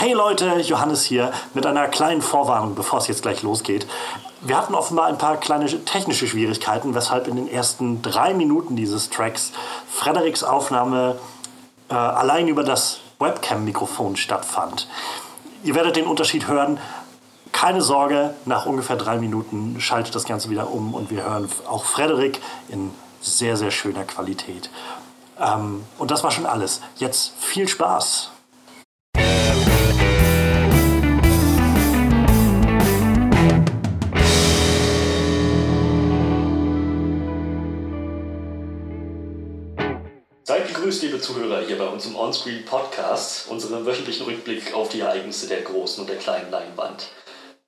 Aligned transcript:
Hey 0.00 0.12
Leute, 0.12 0.60
Johannes 0.60 1.02
hier 1.02 1.32
mit 1.54 1.66
einer 1.66 1.88
kleinen 1.88 2.22
Vorwarnung, 2.22 2.76
bevor 2.76 3.00
es 3.00 3.08
jetzt 3.08 3.22
gleich 3.22 3.42
losgeht. 3.42 3.84
Wir 4.42 4.56
hatten 4.56 4.76
offenbar 4.76 5.06
ein 5.06 5.18
paar 5.18 5.38
kleine 5.38 5.66
technische 5.84 6.28
Schwierigkeiten, 6.28 6.94
weshalb 6.94 7.26
in 7.26 7.34
den 7.34 7.50
ersten 7.50 8.00
drei 8.00 8.32
Minuten 8.32 8.76
dieses 8.76 9.10
Tracks 9.10 9.50
Frederiks 9.90 10.44
Aufnahme 10.44 11.18
äh, 11.88 11.94
allein 11.94 12.46
über 12.46 12.62
das 12.62 13.00
Webcam-Mikrofon 13.18 14.14
stattfand. 14.14 14.86
Ihr 15.64 15.74
werdet 15.74 15.96
den 15.96 16.06
Unterschied 16.06 16.46
hören. 16.46 16.78
Keine 17.50 17.82
Sorge, 17.82 18.34
nach 18.44 18.66
ungefähr 18.66 18.94
drei 18.94 19.18
Minuten 19.18 19.80
schaltet 19.80 20.14
das 20.14 20.26
Ganze 20.26 20.48
wieder 20.48 20.70
um 20.70 20.94
und 20.94 21.10
wir 21.10 21.24
hören 21.24 21.50
auch 21.68 21.84
Frederik 21.84 22.40
in 22.68 22.92
sehr, 23.20 23.56
sehr 23.56 23.72
schöner 23.72 24.04
Qualität. 24.04 24.70
Ähm, 25.40 25.82
und 25.98 26.12
das 26.12 26.22
war 26.22 26.30
schon 26.30 26.46
alles. 26.46 26.82
Jetzt 26.98 27.32
viel 27.40 27.66
Spaß! 27.66 28.30
Begrüßt, 40.88 41.02
liebe 41.02 41.20
Zuhörer, 41.20 41.60
hier 41.66 41.76
bei 41.76 41.86
uns 41.86 42.06
im 42.06 42.16
Onscreen 42.16 42.64
Podcast, 42.64 43.50
unserem 43.50 43.84
wöchentlichen 43.84 44.24
Rückblick 44.24 44.72
auf 44.72 44.88
die 44.88 45.00
Ereignisse 45.00 45.46
der 45.46 45.60
großen 45.60 46.00
und 46.00 46.08
der 46.08 46.16
kleinen 46.16 46.50
Leinwand. 46.50 47.08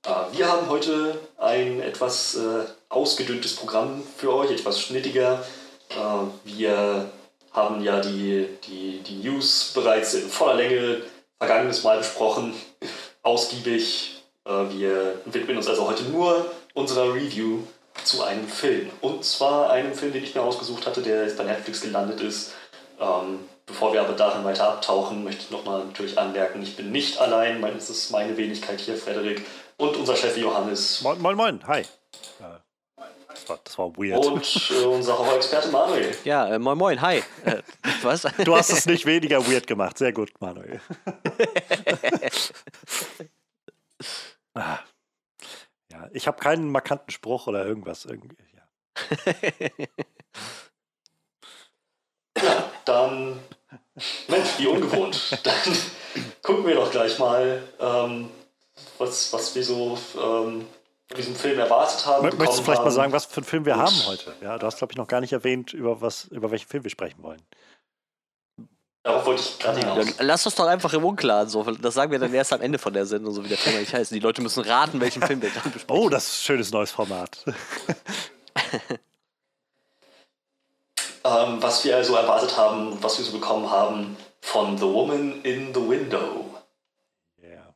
Äh, 0.07 0.39
wir 0.39 0.51
haben 0.51 0.71
heute 0.71 1.21
ein 1.37 1.83
etwas 1.83 2.37
äh, 2.37 2.65
ausgedünntes 2.89 3.57
Programm 3.57 4.03
für 4.17 4.33
euch, 4.33 4.51
etwas 4.51 4.81
schnittiger. 4.81 5.45
Äh, 5.91 5.97
wir 6.45 7.11
haben 7.53 7.85
ja 7.85 8.01
die, 8.01 8.49
die, 8.67 9.01
die 9.01 9.17
News 9.17 9.73
bereits 9.75 10.15
in 10.15 10.31
voller 10.31 10.55
Länge 10.55 11.03
vergangenes 11.39 11.83
Mal 11.83 11.99
besprochen, 11.99 12.55
ausgiebig. 13.23 14.23
Wir 14.45 15.21
widmen 15.27 15.59
uns 15.59 15.69
also 15.69 15.87
heute 15.87 16.05
nur 16.05 16.51
unserer 16.73 17.13
Review 17.13 17.59
zu 18.03 18.23
einem 18.23 18.49
Film. 18.49 18.89
Und 19.03 19.25
zwar 19.25 19.71
einem 19.71 19.93
Film, 19.93 20.15
den 20.15 20.25
ich 20.25 20.35
mir 20.35 20.41
ausgesucht 20.41 20.87
hatte, 20.87 21.03
der 21.03 21.25
jetzt 21.25 21.37
bei 21.37 21.45
Netflix 21.45 21.83
gelandet 21.83 22.23
ist. 22.23 22.53
Ähm, 23.01 23.49
bevor 23.65 23.95
wir 23.95 24.03
aber 24.03 24.13
darin 24.13 24.45
weiter 24.45 24.69
abtauchen, 24.69 25.25
möchte 25.25 25.45
ich 25.45 25.51
nochmal 25.51 25.87
natürlich 25.87 26.19
anmerken, 26.19 26.63
ich 26.63 26.77
bin 26.77 26.93
nicht 26.93 27.19
allein, 27.19 27.65
es 27.77 27.89
ist 27.89 28.11
meine 28.11 28.37
Wenigkeit 28.37 28.79
hier, 28.79 28.97
Frederik, 28.97 29.43
und 29.79 29.97
unser 29.97 30.15
Chef 30.15 30.37
Johannes. 30.37 31.01
Moin, 31.01 31.19
moin, 31.21 31.37
moin, 31.37 31.67
hi. 31.67 31.83
Das 33.29 33.49
war, 33.49 33.59
das 33.65 33.79
war 33.79 33.97
weird. 33.97 34.27
Und 34.27 34.71
äh, 34.71 34.85
unser 34.85 35.19
Horror-Experte 35.19 35.69
Manuel. 35.69 36.15
Ja, 36.25 36.49
äh, 36.49 36.59
moin, 36.59 36.77
moin, 36.77 37.01
hi. 37.01 37.23
Äh, 37.45 37.63
was? 38.03 38.23
Du 38.45 38.55
hast 38.55 38.71
es 38.71 38.85
nicht 38.85 39.07
weniger 39.07 39.47
weird 39.47 39.67
gemacht. 39.67 39.97
Sehr 39.97 40.13
gut, 40.13 40.33
Manuel. 40.41 40.83
ah. 44.55 44.79
Ja, 45.91 46.11
ich 46.13 46.27
habe 46.27 46.39
keinen 46.39 46.71
markanten 46.71 47.11
Spruch 47.11 47.47
oder 47.47 47.65
irgendwas. 47.65 48.05
Irgendwie, 48.05 48.37
ja. 48.55 48.63
Dann, 52.85 53.39
Mensch, 54.29 54.49
wie 54.59 54.67
ungewohnt. 54.67 55.39
Dann 55.43 55.77
gucken 56.43 56.67
wir 56.67 56.75
doch 56.75 56.91
gleich 56.91 57.19
mal, 57.19 57.63
ähm, 57.79 58.31
was, 58.99 59.33
was 59.33 59.55
wir 59.55 59.65
so 59.65 59.99
ähm, 60.17 60.67
von 61.09 61.17
diesem 61.17 61.35
Film 61.35 61.59
erwartet 61.59 62.07
haben. 62.07 62.23
Möchtest 62.23 62.59
du 62.59 62.63
vielleicht 62.63 62.79
haben. 62.79 62.85
mal 62.85 62.91
sagen, 62.91 63.13
was 63.13 63.27
für 63.27 63.39
einen 63.39 63.45
Film 63.45 63.65
wir 63.65 63.75
Und 63.75 63.81
haben 63.81 64.07
heute? 64.07 64.33
Ja, 64.41 64.59
du 64.59 64.67
hast, 64.67 64.79
glaube 64.79 64.93
ich, 64.93 64.97
noch 64.97 65.09
gar 65.09 65.21
nicht 65.21 65.33
erwähnt, 65.33 65.73
über, 65.73 66.01
was, 66.01 66.25
über 66.27 66.51
welchen 66.51 66.69
Film 66.69 66.85
wir 66.85 66.91
sprechen 66.91 67.23
wollen. 67.23 67.43
Darauf 69.03 69.25
wollte 69.25 69.41
ich 69.41 69.59
gerade 69.59 69.79
hinaus. 69.79 70.07
Ja, 70.07 70.15
lass 70.21 70.45
uns 70.45 70.55
doch 70.55 70.67
einfach 70.67 70.93
im 70.93 71.05
Unklaren. 71.05 71.49
So. 71.49 71.63
Das 71.63 71.95
sagen 71.95 72.13
wir 72.13 72.19
dann 72.19 72.35
erst 72.35 72.53
am 72.53 72.61
Ende 72.61 72.79
von 72.79 72.93
der 72.93 73.07
Sendung, 73.07 73.33
so 73.33 73.43
wie 73.43 73.49
der 73.49 73.57
Film 73.57 73.77
eigentlich 73.77 73.95
heißt. 73.95 74.11
Die 74.11 74.21
Leute 74.21 74.43
müssen 74.43 74.63
raten, 74.63 75.01
welchen 75.01 75.23
Film 75.23 75.41
wir 75.41 75.51
dann 75.51 75.73
besprechen. 75.73 76.03
Oh, 76.03 76.11
das 76.11 76.29
ist 76.29 76.41
ein 76.41 76.45
schönes 76.45 76.71
neues 76.71 76.91
Format. 76.91 77.45
Ähm, 81.31 81.63
was 81.63 81.85
wir 81.85 81.97
also 81.97 82.17
erwartet 82.17 82.57
haben, 82.57 83.03
was 83.03 83.19
wir 83.19 83.25
so 83.25 83.33
bekommen 83.33 83.71
haben 83.71 84.17
von 84.41 84.77
The 84.77 84.85
Woman 84.85 85.43
in 85.43 85.73
the 85.75 85.81
Window. 85.81 86.47
Yeah. 87.43 87.75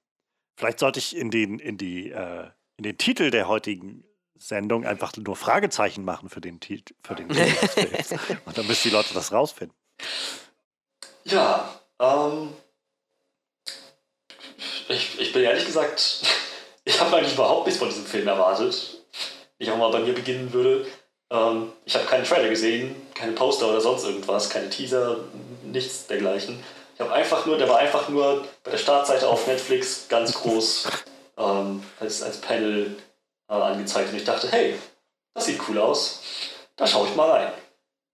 Vielleicht 0.56 0.80
sollte 0.80 0.98
ich 0.98 1.16
in 1.16 1.30
den, 1.30 1.58
in 1.58 1.78
die, 1.78 2.10
äh, 2.10 2.48
in 2.76 2.84
den 2.84 2.98
Titel 2.98 3.30
der 3.30 3.48
heutigen 3.48 4.04
Sendung 4.36 4.84
einfach 4.84 5.16
nur 5.16 5.36
Fragezeichen 5.36 6.04
machen 6.04 6.28
für 6.28 6.40
den 6.40 6.60
Titel, 6.60 6.94
für 7.02 7.14
den 7.14 7.30
Und 8.44 8.58
dann 8.58 8.66
müssen 8.66 8.88
die 8.88 8.94
Leute 8.94 9.14
das 9.14 9.32
rausfinden. 9.32 9.76
Ja, 11.24 11.80
ähm, 12.00 12.52
ich, 14.88 15.20
ich 15.20 15.32
bin 15.32 15.44
ehrlich 15.44 15.64
gesagt, 15.64 16.22
ich 16.84 17.00
habe 17.00 17.16
eigentlich 17.16 17.34
überhaupt 17.34 17.66
nichts 17.66 17.78
von 17.78 17.88
diesem 17.88 18.04
Film 18.04 18.26
erwartet. 18.26 19.04
Ich 19.58 19.70
auch 19.70 19.78
mal 19.78 19.90
bei 19.90 20.00
mir 20.00 20.14
beginnen 20.14 20.52
würde. 20.52 20.86
Ähm, 21.34 21.72
ich 21.84 21.94
habe 21.96 22.06
keinen 22.06 22.24
Trailer 22.24 22.48
gesehen, 22.48 22.94
keine 23.14 23.32
Poster 23.32 23.68
oder 23.68 23.80
sonst 23.80 24.04
irgendwas, 24.04 24.48
keine 24.50 24.70
Teaser, 24.70 25.18
nichts 25.64 26.06
dergleichen. 26.06 26.62
Ich 26.94 27.00
habe 27.00 27.12
einfach 27.12 27.44
nur, 27.44 27.58
der 27.58 27.68
war 27.68 27.78
einfach 27.78 28.08
nur 28.08 28.46
bei 28.62 28.70
der 28.70 28.78
Startseite 28.78 29.28
auf 29.28 29.46
Netflix 29.48 30.06
ganz 30.08 30.32
groß 30.32 30.88
ähm, 31.36 31.82
als, 31.98 32.22
als 32.22 32.40
Panel 32.40 32.96
äh, 33.48 33.52
angezeigt 33.52 34.10
und 34.10 34.16
ich 34.16 34.24
dachte, 34.24 34.50
hey, 34.50 34.78
das 35.34 35.46
sieht 35.46 35.60
cool 35.68 35.78
aus, 35.78 36.20
da 36.76 36.86
schaue 36.86 37.08
ich 37.08 37.16
mal 37.16 37.30
rein. 37.30 37.52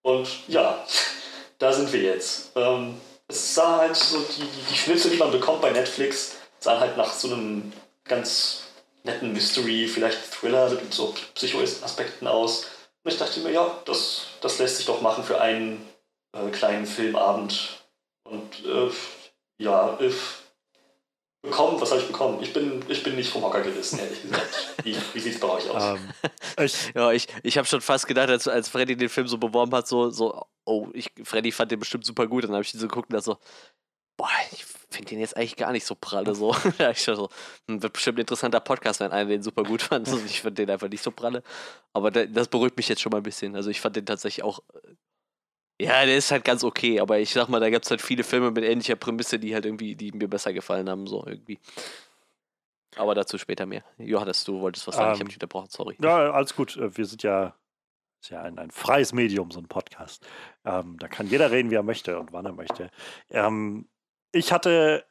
Und 0.02 0.48
ja, 0.48 0.82
da 1.58 1.72
sind 1.72 1.92
wir 1.92 2.00
jetzt. 2.00 2.52
Ähm, 2.56 2.98
es 3.28 3.54
sah 3.54 3.78
halt 3.78 3.96
so, 3.96 4.18
die, 4.18 4.48
die 4.70 4.76
Schnitzel, 4.76 5.10
die 5.10 5.18
man 5.18 5.30
bekommt 5.30 5.60
bei 5.60 5.70
Netflix, 5.70 6.36
sahen 6.58 6.80
halt 6.80 6.96
nach 6.96 7.12
so 7.12 7.28
einem 7.28 7.70
ganz 8.04 8.62
netten 9.04 9.32
Mystery, 9.32 9.86
vielleicht 9.86 10.32
Thriller 10.32 10.70
mit 10.70 10.92
so 10.92 11.14
Psycho-Aspekten 11.34 12.26
aus. 12.26 12.66
Und 13.02 13.12
ich 13.12 13.18
dachte 13.18 13.40
mir, 13.40 13.52
ja, 13.52 13.82
das, 13.86 14.26
das 14.40 14.58
lässt 14.58 14.76
sich 14.76 14.86
doch 14.86 15.00
machen 15.00 15.24
für 15.24 15.40
einen 15.40 15.86
äh, 16.32 16.50
kleinen 16.50 16.86
Filmabend. 16.86 17.82
Und 18.24 18.64
äh, 18.64 18.90
ja, 19.58 19.98
äh, 20.00 20.12
bekommen, 21.42 21.80
was 21.80 21.90
habe 21.90 22.00
ich 22.00 22.06
bekommen? 22.06 22.42
Ich 22.42 22.52
bin, 22.52 22.84
ich 22.88 23.02
bin 23.02 23.16
nicht 23.16 23.30
vom 23.30 23.42
Hocker 23.42 23.62
gerissen, 23.62 23.98
ehrlich 23.98 24.22
gesagt. 24.22 24.74
Wie, 24.84 24.96
wie 25.14 25.20
sieht 25.20 25.34
es 25.34 25.40
bei 25.40 25.48
euch 25.48 25.68
aus? 25.70 25.82
Um, 25.82 25.96
ähm, 25.96 26.10
ich, 26.64 26.92
ja, 26.94 27.12
ich, 27.12 27.28
ich 27.42 27.58
habe 27.58 27.66
schon 27.66 27.80
fast 27.80 28.06
gedacht, 28.06 28.28
als, 28.28 28.46
als 28.48 28.68
Freddy 28.68 28.96
den 28.96 29.08
Film 29.08 29.26
so 29.26 29.38
beworben 29.38 29.74
hat, 29.74 29.88
so, 29.88 30.10
so 30.10 30.46
oh, 30.64 30.88
ich, 30.92 31.10
Freddy 31.24 31.52
fand 31.52 31.70
den 31.70 31.80
bestimmt 31.80 32.04
super 32.04 32.26
gut. 32.26 32.44
Dann 32.44 32.52
habe 32.52 32.62
ich 32.62 32.74
ihn 32.74 32.80
so 32.80 32.88
geguckt 32.88 33.10
und 33.10 33.14
dachte 33.14 33.24
so, 33.24 33.38
boah, 34.20 34.28
ich 34.52 34.64
finde 34.90 35.08
den 35.08 35.20
jetzt 35.20 35.34
eigentlich 35.36 35.56
gar 35.56 35.72
nicht 35.72 35.86
so 35.86 35.94
pralle. 35.94 36.34
So. 36.34 36.54
ich 36.90 37.02
so, 37.02 37.30
hm, 37.66 37.82
wird 37.82 37.94
bestimmt 37.94 38.18
ein 38.18 38.22
interessanter 38.22 38.60
Podcast, 38.60 39.00
wenn 39.00 39.12
einer 39.12 39.30
den 39.30 39.42
super 39.42 39.62
gut 39.62 39.80
fand. 39.82 40.06
Also 40.10 40.22
ich 40.26 40.42
fand 40.42 40.58
den 40.58 40.68
einfach 40.68 40.88
nicht 40.88 41.02
so 41.02 41.10
pralle. 41.10 41.42
Aber 41.94 42.10
das 42.10 42.48
beruhigt 42.48 42.76
mich 42.76 42.88
jetzt 42.88 43.00
schon 43.00 43.10
mal 43.10 43.18
ein 43.18 43.22
bisschen. 43.22 43.56
Also 43.56 43.70
ich 43.70 43.80
fand 43.80 43.96
den 43.96 44.04
tatsächlich 44.04 44.44
auch. 44.44 44.60
Äh, 44.74 45.84
ja, 45.84 46.04
der 46.04 46.18
ist 46.18 46.30
halt 46.30 46.44
ganz 46.44 46.62
okay, 46.62 47.00
aber 47.00 47.18
ich 47.18 47.32
sag 47.32 47.48
mal, 47.48 47.60
da 47.60 47.70
gibt 47.70 47.86
es 47.86 47.90
halt 47.90 48.02
viele 48.02 48.22
Filme 48.22 48.50
mit 48.50 48.62
ähnlicher 48.62 48.96
Prämisse, 48.96 49.38
die 49.38 49.54
halt 49.54 49.64
irgendwie, 49.64 49.96
die 49.96 50.12
mir 50.12 50.28
besser 50.28 50.52
gefallen 50.52 50.90
haben, 50.90 51.06
so 51.06 51.24
irgendwie. 51.26 51.58
Aber 52.96 53.14
dazu 53.14 53.38
später 53.38 53.64
mehr. 53.64 53.82
Johannes, 53.96 54.44
du 54.44 54.60
wolltest 54.60 54.86
was 54.86 54.96
sagen, 54.96 55.08
ähm, 55.08 55.14
ich 55.14 55.20
habe 55.20 55.28
dich 55.28 55.36
unterbrochen, 55.36 55.68
sorry. 55.70 55.96
Ja, 56.02 56.32
alles 56.32 56.54
gut. 56.54 56.76
Äh, 56.76 56.94
wir 56.94 57.06
sind 57.06 57.22
ja, 57.22 57.54
ist 58.20 58.28
ja 58.28 58.42
ein, 58.42 58.58
ein 58.58 58.70
freies 58.70 59.14
Medium, 59.14 59.50
so 59.50 59.60
ein 59.60 59.68
Podcast. 59.68 60.26
Ähm, 60.66 60.98
da 60.98 61.08
kann 61.08 61.26
jeder 61.26 61.50
reden, 61.50 61.70
wie 61.70 61.76
er 61.76 61.82
möchte 61.82 62.18
und 62.18 62.34
wann 62.34 62.44
er 62.44 62.52
möchte. 62.52 62.90
Ähm, 63.30 63.88
ich 64.32 64.52
hatte, 64.52 65.04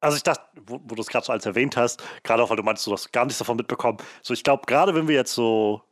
also 0.00 0.16
ich 0.16 0.22
dachte, 0.22 0.44
wo, 0.66 0.80
wo 0.84 0.94
du 0.94 1.02
es 1.02 1.08
gerade 1.08 1.24
so 1.26 1.32
als 1.32 1.46
erwähnt 1.46 1.76
hast, 1.76 2.02
gerade 2.22 2.42
auch 2.42 2.50
weil 2.50 2.56
du 2.56 2.62
meinst, 2.62 2.86
du 2.86 2.92
hast 2.92 3.12
gar 3.12 3.24
nichts 3.24 3.38
davon 3.38 3.56
mitbekommen. 3.56 3.98
So, 4.22 4.34
ich 4.34 4.44
glaube, 4.44 4.66
gerade 4.66 4.94
wenn 4.94 5.08
wir 5.08 5.14
jetzt 5.14 5.34
so 5.34 5.82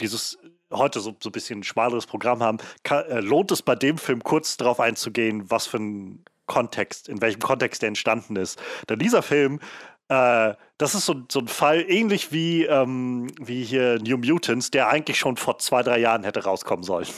dieses 0.00 0.38
heute 0.72 1.00
so, 1.00 1.16
so 1.22 1.30
ein 1.30 1.32
bisschen 1.32 1.62
schmaleres 1.62 2.06
Programm 2.06 2.42
haben, 2.42 2.58
kann, 2.82 3.04
äh, 3.06 3.20
lohnt 3.20 3.50
es 3.50 3.62
bei 3.62 3.74
dem 3.74 3.98
Film 3.98 4.22
kurz 4.22 4.56
darauf 4.56 4.80
einzugehen, 4.80 5.50
was 5.50 5.66
für 5.66 5.78
ein 5.78 6.24
Kontext, 6.46 7.08
in 7.08 7.20
welchem 7.20 7.40
Kontext 7.40 7.82
der 7.82 7.88
entstanden 7.88 8.36
ist. 8.36 8.60
Denn 8.88 8.98
dieser 8.98 9.22
Film, 9.22 9.60
äh, 10.08 10.54
das 10.78 10.94
ist 10.94 11.06
so, 11.06 11.22
so 11.30 11.40
ein 11.40 11.48
Fall 11.48 11.84
ähnlich 11.88 12.32
wie, 12.32 12.64
ähm, 12.64 13.28
wie 13.40 13.64
hier 13.64 13.98
New 14.00 14.16
Mutants, 14.18 14.70
der 14.70 14.88
eigentlich 14.88 15.18
schon 15.18 15.36
vor 15.36 15.58
zwei, 15.58 15.82
drei 15.82 15.98
Jahren 15.98 16.24
hätte 16.24 16.44
rauskommen 16.44 16.82
sollen. 16.82 17.08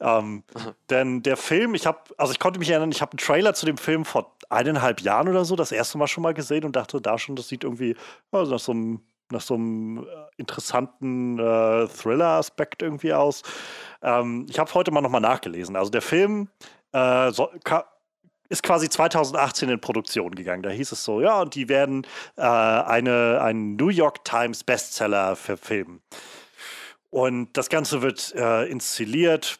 Ähm, 0.00 0.44
denn 0.90 1.22
der 1.22 1.36
Film, 1.36 1.74
ich 1.74 1.86
habe, 1.86 1.98
also 2.18 2.32
ich 2.32 2.38
konnte 2.38 2.58
mich 2.58 2.70
erinnern, 2.70 2.92
ich 2.92 3.00
habe 3.00 3.12
einen 3.12 3.18
Trailer 3.18 3.54
zu 3.54 3.66
dem 3.66 3.78
Film 3.78 4.04
vor 4.04 4.36
eineinhalb 4.48 5.00
Jahren 5.00 5.28
oder 5.28 5.44
so 5.44 5.56
das 5.56 5.72
erste 5.72 5.98
Mal 5.98 6.06
schon 6.06 6.22
mal 6.22 6.34
gesehen 6.34 6.64
und 6.64 6.76
dachte 6.76 7.00
da 7.00 7.18
schon, 7.18 7.36
das 7.36 7.48
sieht 7.48 7.64
irgendwie 7.64 7.96
also 8.30 8.52
nach 8.52 8.60
so 8.60 8.72
einem 8.72 9.00
nach 9.30 9.40
so 9.40 9.54
einem 9.54 9.98
äh, 9.98 10.04
interessanten 10.36 11.38
äh, 11.40 11.88
Thriller-Aspekt 11.88 12.82
irgendwie 12.82 13.12
aus. 13.12 13.42
Ähm, 14.00 14.46
ich 14.48 14.58
habe 14.60 14.72
heute 14.74 14.92
mal 14.92 15.00
nochmal 15.00 15.20
nachgelesen. 15.20 15.74
Also 15.74 15.90
der 15.90 16.02
Film 16.02 16.48
äh, 16.92 17.32
so, 17.32 17.50
ist 18.48 18.62
quasi 18.62 18.88
2018 18.88 19.68
in 19.68 19.80
Produktion 19.80 20.34
gegangen. 20.34 20.62
Da 20.62 20.70
hieß 20.70 20.92
es 20.92 21.04
so, 21.04 21.20
ja, 21.20 21.40
und 21.40 21.54
die 21.54 21.68
werden 21.68 22.06
äh, 22.36 22.42
eine, 22.42 23.40
einen 23.42 23.76
New 23.76 23.88
York 23.88 24.24
Times 24.24 24.62
Bestseller 24.62 25.34
verfilmen. 25.34 26.02
Und 27.10 27.56
das 27.56 27.68
Ganze 27.68 28.02
wird 28.02 28.34
äh, 28.36 28.66
inszeniert 28.66 29.58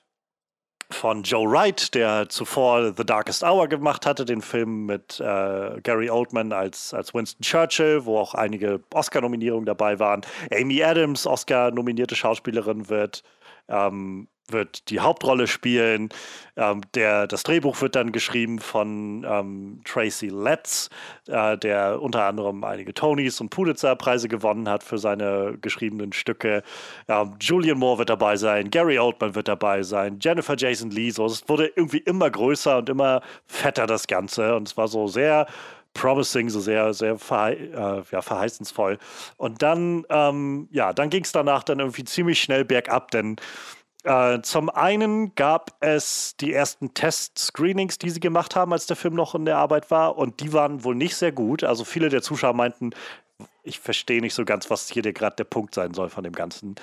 von 0.90 1.22
Joe 1.22 1.50
Wright, 1.50 1.94
der 1.94 2.28
zuvor 2.28 2.92
The 2.96 3.04
Darkest 3.04 3.42
Hour 3.42 3.68
gemacht 3.68 4.06
hatte, 4.06 4.24
den 4.24 4.40
Film 4.40 4.86
mit 4.86 5.20
äh, 5.20 5.80
Gary 5.82 6.10
Oldman 6.10 6.52
als, 6.52 6.94
als 6.94 7.12
Winston 7.14 7.42
Churchill, 7.42 8.04
wo 8.04 8.18
auch 8.18 8.34
einige 8.34 8.80
Oscar-Nominierungen 8.94 9.66
dabei 9.66 9.98
waren. 9.98 10.22
Amy 10.52 10.82
Adams, 10.82 11.26
Oscar-nominierte 11.26 12.14
Schauspielerin, 12.14 12.88
wird 12.88 13.22
ähm, 13.68 14.28
wird 14.52 14.90
die 14.90 15.00
Hauptrolle 15.00 15.46
spielen. 15.46 16.08
Ähm, 16.56 16.80
der, 16.94 17.26
das 17.26 17.42
Drehbuch 17.42 17.80
wird 17.80 17.96
dann 17.96 18.12
geschrieben 18.12 18.58
von 18.58 19.26
ähm, 19.28 19.80
Tracy 19.84 20.28
Letts, 20.28 20.88
äh, 21.28 21.58
der 21.58 22.00
unter 22.00 22.24
anderem 22.24 22.64
einige 22.64 22.94
Tonys 22.94 23.40
und 23.40 23.50
Pulitzer-Preise 23.50 24.28
gewonnen 24.28 24.68
hat 24.68 24.82
für 24.82 24.98
seine 24.98 25.58
geschriebenen 25.60 26.12
Stücke. 26.12 26.62
Ähm, 27.08 27.34
Julian 27.40 27.78
Moore 27.78 27.98
wird 27.98 28.10
dabei 28.10 28.36
sein, 28.36 28.70
Gary 28.70 28.98
Oldman 28.98 29.34
wird 29.34 29.48
dabei 29.48 29.82
sein, 29.82 30.18
Jennifer 30.20 30.56
Jason 30.56 30.90
Lee. 30.90 31.10
So, 31.10 31.26
es 31.26 31.48
wurde 31.48 31.70
irgendwie 31.74 31.98
immer 31.98 32.30
größer 32.30 32.78
und 32.78 32.88
immer 32.88 33.20
fetter, 33.46 33.86
das 33.86 34.06
Ganze. 34.06 34.56
Und 34.56 34.68
es 34.68 34.76
war 34.76 34.88
so 34.88 35.08
sehr 35.08 35.46
promising, 35.96 36.48
so 36.50 36.60
sehr, 36.60 36.92
sehr 36.94 37.18
verhei 37.18 37.54
äh, 37.54 38.02
ja, 38.10 38.22
verheißensvoll. 38.22 38.98
Und 39.36 39.62
dann, 39.62 40.04
ähm, 40.10 40.68
ja, 40.70 40.92
dann 40.92 41.10
ging 41.10 41.24
es 41.24 41.32
danach 41.32 41.64
dann 41.64 41.80
irgendwie 41.80 42.04
ziemlich 42.04 42.40
schnell 42.40 42.64
bergab, 42.64 43.10
denn 43.10 43.36
äh, 44.06 44.40
zum 44.42 44.70
einen 44.70 45.34
gab 45.34 45.72
es 45.80 46.36
die 46.36 46.52
ersten 46.52 46.94
Test-Screenings, 46.94 47.98
die 47.98 48.10
sie 48.10 48.20
gemacht 48.20 48.54
haben, 48.54 48.72
als 48.72 48.86
der 48.86 48.96
Film 48.96 49.14
noch 49.14 49.34
in 49.34 49.44
der 49.44 49.58
Arbeit 49.58 49.90
war, 49.90 50.16
und 50.16 50.40
die 50.40 50.52
waren 50.52 50.84
wohl 50.84 50.94
nicht 50.94 51.16
sehr 51.16 51.32
gut. 51.32 51.64
Also 51.64 51.84
viele 51.84 52.08
der 52.08 52.22
Zuschauer 52.22 52.54
meinten, 52.54 52.90
ich 53.64 53.80
verstehe 53.80 54.20
nicht 54.20 54.34
so 54.34 54.44
ganz, 54.44 54.70
was 54.70 54.88
hier 54.88 55.02
gerade 55.12 55.34
der 55.34 55.44
Punkt 55.44 55.74
sein 55.74 55.92
soll 55.92 56.08
von 56.08 56.22
dem 56.22 56.34
Ganzen. 56.34 56.76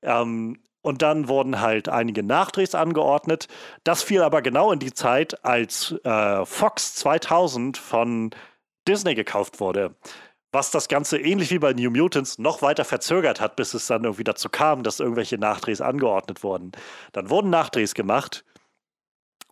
Ähm, 0.00 0.58
und 0.80 1.02
dann 1.02 1.28
wurden 1.28 1.60
halt 1.60 1.90
einige 1.90 2.22
Nachdrehs 2.22 2.74
angeordnet. 2.74 3.48
Das 3.84 4.02
fiel 4.02 4.22
aber 4.22 4.40
genau 4.40 4.72
in 4.72 4.78
die 4.78 4.94
Zeit, 4.94 5.44
als 5.44 5.94
äh, 6.04 6.46
Fox 6.46 6.94
2000 6.94 7.76
von 7.76 8.30
Disney 8.88 9.14
gekauft 9.14 9.60
wurde 9.60 9.94
was 10.52 10.70
das 10.70 10.88
Ganze 10.88 11.18
ähnlich 11.18 11.50
wie 11.50 11.58
bei 11.58 11.72
New 11.72 11.90
Mutants 11.90 12.38
noch 12.38 12.62
weiter 12.62 12.84
verzögert 12.84 13.40
hat, 13.40 13.56
bis 13.56 13.74
es 13.74 13.86
dann 13.86 14.04
irgendwie 14.04 14.24
dazu 14.24 14.48
kam, 14.48 14.82
dass 14.82 15.00
irgendwelche 15.00 15.38
Nachdrehs 15.38 15.80
angeordnet 15.80 16.42
wurden. 16.42 16.72
Dann 17.12 17.30
wurden 17.30 17.50
Nachdrehs 17.50 17.94
gemacht 17.94 18.44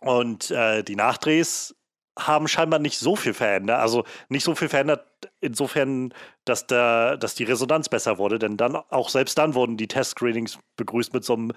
und 0.01 0.51
äh, 0.51 0.83
die 0.83 0.95
Nachdrehs 0.95 1.75
haben 2.17 2.49
scheinbar 2.49 2.79
nicht 2.79 2.99
so 2.99 3.15
viel 3.15 3.33
verändert, 3.33 3.79
also 3.79 4.03
nicht 4.27 4.43
so 4.43 4.53
viel 4.55 4.67
verändert 4.67 5.05
insofern, 5.39 6.13
dass, 6.43 6.67
der, 6.67 7.15
dass 7.15 7.35
die 7.35 7.45
Resonanz 7.45 7.87
besser 7.87 8.17
wurde, 8.17 8.39
denn 8.39 8.57
dann 8.57 8.75
auch 8.75 9.07
selbst 9.07 9.37
dann 9.37 9.53
wurden 9.53 9.77
die 9.77 9.87
Test-Screenings 9.87 10.59
begrüßt 10.75 11.13
mit 11.13 11.23
so 11.23 11.33
einem 11.33 11.53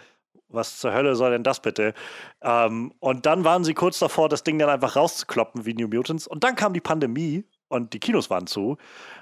was 0.55 0.79
zur 0.79 0.93
Hölle 0.93 1.17
soll 1.17 1.31
denn 1.31 1.43
das 1.43 1.61
bitte? 1.61 1.95
Ähm, 2.43 2.93
und 3.01 3.27
dann 3.27 3.45
waren 3.45 3.65
sie 3.65 3.75
kurz 3.75 3.99
davor, 3.99 4.29
das 4.29 4.45
Ding 4.45 4.59
dann 4.59 4.69
einfach 4.69 4.97
rauszukloppen 4.97 5.65
wie 5.65 5.73
New 5.73 5.89
Mutants. 5.89 6.27
Und 6.27 6.45
dann 6.45 6.57
kam 6.57 6.75
die 6.75 6.81
Pandemie 6.81 7.45
und 7.73 7.93
die 7.93 8.01
Kinos 8.01 8.31
waren 8.31 8.47
zu. 8.47 8.77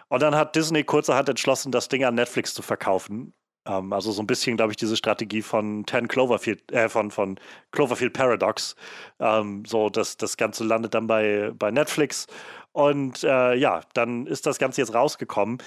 Und 0.09 0.23
dann 0.23 0.35
hat 0.35 0.57
Disney 0.57 0.85
kurzerhand 0.85 1.29
entschlossen, 1.29 1.73
das 1.73 1.89
Ding 1.89 2.05
an 2.05 2.17
Netflix 2.17 2.53
zu 2.55 2.63
verkaufen. 2.63 3.33
Ähm, 3.67 3.93
also 3.93 4.13
so 4.13 4.23
ein 4.23 4.27
bisschen, 4.27 4.57
glaube 4.57 4.73
ich, 4.73 4.77
diese 4.77 4.97
Strategie 4.97 5.43
von 5.43 5.85
10 5.87 6.09
Cloverfield, 6.09 6.73
äh, 6.73 6.89
von, 6.89 7.11
von 7.11 7.39
Cloverfield 7.71 8.13
Paradox. 8.13 8.75
Ähm, 9.19 9.65
so, 9.67 9.89
dass 9.89 10.17
das 10.17 10.37
Ganze 10.37 10.65
landet 10.65 10.95
dann 10.95 11.07
bei, 11.07 11.53
bei 11.55 11.71
Netflix. 11.71 12.27
Und 12.73 13.25
äh, 13.25 13.55
ja, 13.55 13.83
dann 13.95 14.27
ist 14.27 14.47
das 14.47 14.59
Ganze 14.59 14.81
jetzt 14.81 14.95
rausgekommen 14.95 15.59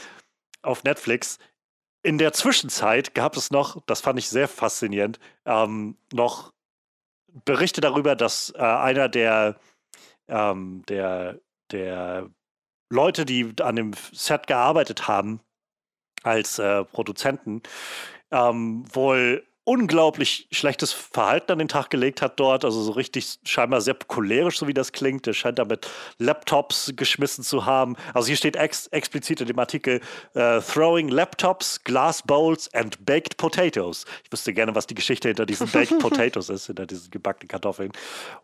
auf 0.62 0.83
Netflix. 0.83 1.39
In 2.03 2.18
der 2.18 2.33
Zwischenzeit 2.33 3.15
gab 3.15 3.38
es 3.38 3.51
noch, 3.51 3.81
das 3.85 4.01
fand 4.01 4.19
ich 4.19 4.30
sehr 4.30 4.47
faszinierend, 4.50 5.19
ähm, 5.45 5.97
noch 6.12 6.51
Berichte 7.45 7.81
darüber, 7.81 8.15
dass 8.15 8.51
äh, 8.56 8.62
einer 8.62 9.09
der, 9.09 9.56
ähm, 10.27 10.83
der, 10.88 11.39
der 11.71 12.30
Leute, 12.94 13.25
die 13.25 13.54
an 13.62 13.75
dem 13.75 13.92
Set 14.12 14.48
gearbeitet 14.48 15.07
haben, 15.07 15.42
als 16.22 16.60
äh, 16.60 16.86
Produzenten, 16.86 17.62
ähm, 18.31 18.86
wohl 18.94 19.44
unglaublich 19.65 20.48
schlechtes 20.51 20.92
Verhalten 20.92 21.54
an 21.54 21.60
den 21.60 21.68
Tag 21.68 21.89
gelegt 21.89 22.21
hat 22.21 22.39
dort, 22.39 22.65
also 22.65 22.81
so 22.81 22.92
richtig 22.92 23.39
scheinbar 23.45 23.80
sehr 23.81 23.95
cholerisch, 23.95 24.57
so 24.60 24.68
wie 24.68 24.74
das 24.74 24.92
klingt. 24.92 25.25
Der 25.25 25.33
scheint 25.33 25.60
damit 25.60 25.88
Laptops 26.18 26.94
geschmissen 26.95 27.44
zu 27.44 27.65
haben. 27.65 27.95
Also 28.13 28.27
hier 28.27 28.36
steht 28.36 28.56
ex 28.57 28.88
explizit 28.88 29.39
in 29.42 29.48
dem 29.48 29.60
Artikel 29.60 30.01
uh, 30.36 30.60
Throwing 30.60 31.07
Laptops, 31.07 31.83
Glass 31.83 32.21
Bowls 32.21 32.74
and 32.74 33.06
Baked 33.06 33.38
Potatoes. 33.38 34.06
Ich 34.25 34.31
wüsste 34.31 34.54
gerne, 34.54 34.75
was 34.75 34.88
die 34.88 34.95
Geschichte 34.95 35.30
hinter 35.30 35.45
diesen 35.45 35.68
Baked 35.71 35.98
Potatoes 36.00 36.50
ist, 36.50 36.68
hinter 36.68 36.86
diesen 36.86 37.09
gebackenen 37.12 37.48
Kartoffeln. 37.48 37.92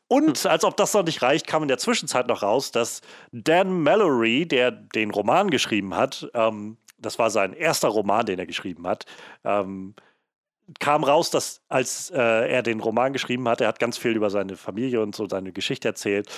Und 0.07 0.45
als 0.45 0.63
ob 0.63 0.77
das 0.77 0.94
noch 0.94 1.04
nicht 1.04 1.22
reicht, 1.22 1.48
kam 1.48 1.63
in 1.63 1.68
der 1.68 1.80
Zwischenzeit 1.80 2.27
noch 2.27 2.44
raus, 2.44 2.72
dass 2.72 3.01
Dan 3.31 3.83
Mallory, 3.83 4.45
der 4.45 4.72
den 4.72 5.12
Roman 5.12 5.50
geschrieben 5.50 5.95
hat, 5.95 6.30
ähm, 6.33 6.77
das 7.01 7.19
war 7.19 7.30
sein 7.30 7.54
erster 7.54 7.88
Roman, 7.89 8.25
den 8.25 8.39
er 8.39 8.45
geschrieben 8.45 8.88
hat, 8.88 9.06
ähm, 9.44 9.95
kam 10.80 11.04
raus, 11.04 11.30
dass 11.30 11.62
als 11.68 12.12
äh, 12.12 12.18
er 12.18 12.62
den 12.63 12.80
Roman 12.80 13.13
geschrieben 13.13 13.48
hat, 13.48 13.62
er 13.62 13.68
hat 13.68 13.80
ganz 13.80 13.98
viel 13.98 14.16
über 14.16 14.30
seine 14.30 14.56
Familie 14.56 15.01
und 15.01 15.16
so 15.16 15.27
seine 15.27 15.51
Geschichte 15.51 15.88
erzählt. 15.88 16.30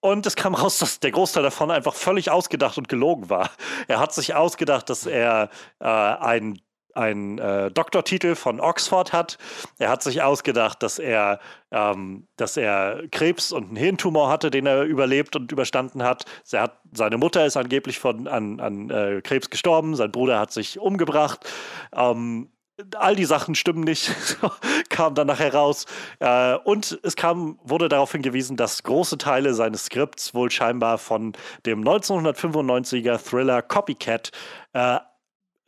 Und 0.00 0.26
es 0.26 0.36
kam 0.36 0.54
raus, 0.54 0.78
dass 0.78 1.00
der 1.00 1.10
Großteil 1.12 1.42
davon 1.42 1.70
einfach 1.70 1.94
völlig 1.94 2.30
ausgedacht 2.30 2.78
und 2.78 2.88
gelogen 2.88 3.30
war. 3.30 3.50
Er 3.88 4.00
hat 4.00 4.12
sich 4.12 4.34
ausgedacht, 4.34 4.90
dass 4.90 5.06
er 5.06 5.50
äh, 5.78 5.86
einen 5.86 6.60
einen 6.96 7.38
äh, 7.38 7.70
Doktortitel 7.70 8.34
von 8.34 8.58
Oxford 8.58 9.12
hat. 9.12 9.38
Er 9.78 9.90
hat 9.90 10.02
sich 10.02 10.22
ausgedacht, 10.22 10.82
dass 10.82 10.98
er, 10.98 11.40
ähm, 11.70 12.26
dass 12.36 12.56
er 12.56 13.02
Krebs 13.10 13.52
und 13.52 13.66
einen 13.68 13.76
Hirntumor 13.76 14.30
hatte, 14.30 14.50
den 14.50 14.66
er 14.66 14.84
überlebt 14.84 15.36
und 15.36 15.52
überstanden 15.52 16.02
hat. 16.02 16.24
Er 16.50 16.62
hat 16.62 16.80
seine 16.92 17.18
Mutter 17.18 17.44
ist 17.44 17.56
angeblich 17.56 17.98
von, 17.98 18.26
an, 18.26 18.60
an 18.60 18.90
äh, 18.90 19.20
Krebs 19.22 19.50
gestorben, 19.50 19.94
sein 19.94 20.10
Bruder 20.10 20.40
hat 20.40 20.52
sich 20.52 20.78
umgebracht. 20.78 21.46
Ähm, 21.94 22.48
all 22.96 23.16
die 23.16 23.24
Sachen 23.24 23.54
stimmen 23.54 23.84
nicht, 23.84 24.10
kam 24.90 25.14
dann 25.14 25.26
nachher 25.26 25.54
raus. 25.54 25.86
Äh, 26.18 26.56
und 26.56 26.98
es 27.02 27.16
kam, 27.16 27.58
wurde 27.62 27.88
darauf 27.88 28.12
hingewiesen, 28.12 28.56
dass 28.56 28.82
große 28.82 29.18
Teile 29.18 29.54
seines 29.54 29.86
Skripts 29.86 30.34
wohl 30.34 30.50
scheinbar 30.50 30.98
von 30.98 31.32
dem 31.64 31.82
1995er 31.82 33.18
Thriller 33.18 33.62
Copycat 33.62 34.30
äh, 34.74 34.98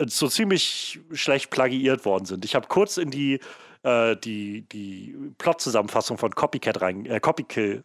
so 0.06 0.28
ziemlich 0.28 1.00
schlecht 1.12 1.50
plagiiert 1.50 2.04
worden 2.04 2.26
sind. 2.26 2.44
Ich 2.44 2.54
habe 2.54 2.68
kurz 2.68 2.98
in 2.98 3.10
die, 3.10 3.40
äh, 3.82 4.16
die, 4.16 4.68
die 4.68 5.16
Plot-Zusammenfassung 5.38 6.18
von 6.18 6.34
Copycat 6.34 6.80
rein, 6.80 7.06
äh, 7.06 7.20
Copykill 7.20 7.84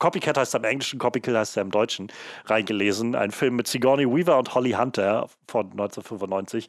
Copycat 0.00 0.38
heißt 0.38 0.54
er 0.54 0.60
im 0.60 0.64
Englischen, 0.64 0.98
Copykill 0.98 1.36
heißt 1.36 1.58
er 1.58 1.62
im 1.62 1.70
Deutschen, 1.70 2.10
reingelesen. 2.46 3.14
Ein 3.14 3.32
Film 3.32 3.56
mit 3.56 3.66
Sigourney 3.66 4.06
Weaver 4.06 4.38
und 4.38 4.54
Holly 4.54 4.70
Hunter 4.70 5.28
von 5.46 5.70
1995. 5.72 6.68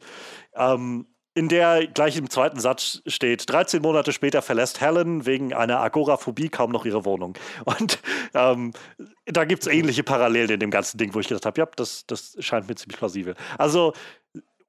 Ähm, 0.54 1.06
in 1.34 1.48
der 1.48 1.86
gleich 1.86 2.16
im 2.16 2.28
zweiten 2.28 2.60
Satz 2.60 3.02
steht, 3.06 3.50
13 3.50 3.80
Monate 3.80 4.12
später 4.12 4.42
verlässt 4.42 4.80
Helen 4.80 5.24
wegen 5.24 5.54
einer 5.54 5.80
Agoraphobie 5.80 6.50
kaum 6.50 6.70
noch 6.70 6.84
ihre 6.84 7.04
Wohnung. 7.04 7.38
Und 7.64 8.00
ähm, 8.34 8.72
da 9.24 9.44
gibt 9.44 9.62
es 9.62 9.72
ähnliche 9.72 10.02
Parallelen 10.02 10.50
in 10.50 10.60
dem 10.60 10.70
ganzen 10.70 10.98
Ding, 10.98 11.14
wo 11.14 11.20
ich 11.20 11.28
gedacht 11.28 11.46
habe, 11.46 11.60
ja, 11.60 11.66
das, 11.76 12.06
das 12.06 12.36
scheint 12.40 12.68
mir 12.68 12.74
ziemlich 12.74 12.98
plausibel. 12.98 13.34
Also, 13.56 13.94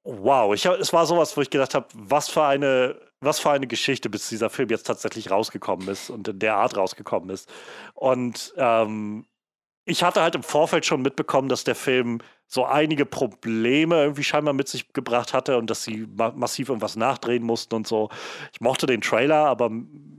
wow, 0.04 0.54
ich, 0.54 0.64
es 0.64 0.92
war 0.92 1.06
sowas, 1.06 1.36
wo 1.36 1.42
ich 1.42 1.50
gedacht 1.50 1.74
habe, 1.74 1.86
was 1.94 2.28
für 2.28 2.44
eine 2.44 2.96
was 3.24 3.40
für 3.40 3.50
eine 3.50 3.66
Geschichte, 3.66 4.10
bis 4.10 4.28
dieser 4.28 4.50
Film 4.50 4.68
jetzt 4.68 4.86
tatsächlich 4.86 5.30
rausgekommen 5.30 5.88
ist 5.88 6.10
und 6.10 6.28
in 6.28 6.38
der 6.38 6.56
Art 6.56 6.76
rausgekommen 6.76 7.30
ist. 7.30 7.50
Und 7.94 8.52
ähm, 8.56 9.24
ich 9.84 10.02
hatte 10.02 10.22
halt 10.22 10.34
im 10.34 10.42
Vorfeld 10.42 10.86
schon 10.86 11.02
mitbekommen, 11.02 11.48
dass 11.48 11.64
der 11.64 11.74
Film 11.74 12.20
so 12.46 12.64
einige 12.64 13.04
Probleme 13.04 14.02
irgendwie 14.02 14.24
scheinbar 14.24 14.54
mit 14.54 14.68
sich 14.68 14.92
gebracht 14.92 15.34
hatte 15.34 15.58
und 15.58 15.68
dass 15.68 15.84
sie 15.84 16.06
ma 16.16 16.32
massiv 16.34 16.68
irgendwas 16.68 16.96
nachdrehen 16.96 17.42
mussten 17.42 17.74
und 17.74 17.86
so. 17.86 18.08
Ich 18.52 18.60
mochte 18.60 18.86
den 18.86 19.00
Trailer, 19.00 19.46
aber 19.46 19.70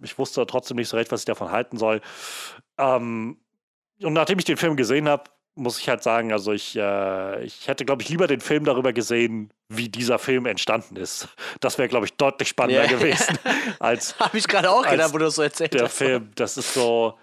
ich 0.04 0.18
wusste 0.18 0.46
trotzdem 0.46 0.78
nicht 0.78 0.90
so 0.90 0.98
recht, 0.98 1.12
was 1.12 1.22
ich 1.22 1.26
davon 1.26 1.52
halten 1.52 1.78
soll. 1.78 2.02
Ähm, 2.78 3.38
und 4.02 4.14
nachdem 4.14 4.38
ich 4.38 4.46
den 4.46 4.58
Film 4.58 4.76
gesehen 4.76 5.08
habe, 5.08 5.24
muss 5.56 5.80
ich 5.80 5.88
halt 5.88 6.04
sagen, 6.04 6.34
also 6.34 6.52
ich, 6.52 6.76
äh, 6.76 7.44
ich 7.44 7.68
hätte, 7.68 7.86
glaube 7.86 8.04
ich, 8.04 8.10
lieber 8.10 8.28
den 8.28 8.42
Film 8.42 8.66
darüber 8.66 8.92
gesehen, 8.92 9.52
wie 9.70 9.88
dieser 9.88 10.20
Film 10.20 10.46
entstanden 10.46 10.98
ist. 10.98 11.30
Das 11.62 11.78
wäre, 11.78 11.88
glaube 11.88 12.06
ich, 12.06 12.14
deutlich 12.14 12.50
spannender 12.50 12.84
yeah. 12.84 12.92
gewesen 12.92 13.40
als. 13.80 14.20
Habe 14.20 14.38
ich 14.38 14.48
gerade 14.48 14.70
auch 14.70 14.88
gedacht, 14.88 15.14
wo 15.14 15.18
du 15.18 15.26
das 15.26 15.36
so 15.36 15.42
erzählt 15.42 15.74
der 15.74 15.84
hast. 15.84 16.00
Der 16.00 16.08
Film, 16.08 16.32
das 16.36 16.58
ist 16.58 16.74
so. 16.74 17.18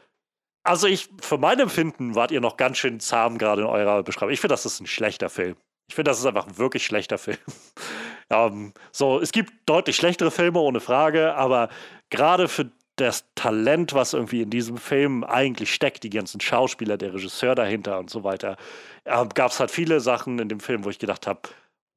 Also 0.64 0.87
ich, 0.87 1.09
für 1.21 1.38
mein 1.38 1.59
Empfinden 1.59 2.14
wart 2.14 2.31
ihr 2.31 2.40
noch 2.40 2.57
ganz 2.57 2.78
schön 2.78 3.00
zahm 3.00 3.38
gerade 3.38 3.62
in 3.62 3.69
eurer 3.69 4.02
Beschreibung. 4.02 4.33
Ich 4.33 4.40
finde, 4.40 4.52
das 4.52 4.66
ist 4.66 4.81
ein 4.81 4.87
schlechter 4.87 5.28
Film. 5.28 5.57
Ich 5.88 5.95
finde, 5.95 6.11
das 6.11 6.21
ist 6.21 6.26
einfach 6.26 6.47
ein 6.47 6.59
wirklich 6.59 6.87
schlechter 6.87 7.19
Film. 7.19 7.38
ähm, 8.31 8.73
so, 8.92 9.21
es 9.21 9.33
gibt 9.33 9.52
deutlich 9.66 9.97
schlechtere 9.97 10.31
Filme, 10.31 10.61
ohne 10.61 10.81
Frage, 10.81 11.35
aber 11.35 11.69
gerade 12.11 12.49
für 12.49 12.71
das 12.97 13.25
Talent, 13.35 13.95
was 13.95 14.12
irgendwie 14.12 14.42
in 14.42 14.50
diesem 14.50 14.76
Film 14.76 15.25
eigentlich 15.25 15.75
steckt, 15.75 16.04
die 16.04 16.11
ganzen 16.11 16.40
Schauspieler, 16.40 16.97
der 16.97 17.14
Regisseur 17.14 17.54
dahinter 17.54 17.99
und 17.99 18.11
so 18.11 18.23
weiter, 18.23 18.57
äh, 19.04 19.26
gab 19.35 19.50
es 19.50 19.59
halt 19.59 19.71
viele 19.71 20.00
Sachen 20.00 20.38
in 20.38 20.49
dem 20.49 20.61
Film, 20.61 20.85
wo 20.85 20.90
ich 20.90 20.99
gedacht 20.99 21.26
habe, 21.26 21.40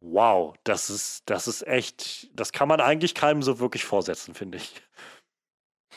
wow, 0.02 0.56
das 0.64 0.90
ist, 0.90 1.24
das 1.28 1.48
ist 1.48 1.68
echt, 1.68 2.30
das 2.34 2.52
kann 2.52 2.68
man 2.68 2.80
eigentlich 2.80 3.14
keinem 3.14 3.44
so 3.44 3.60
wirklich 3.60 3.86
vorsetzen, 3.86 4.34
finde 4.34 4.58
ich. 4.58 4.82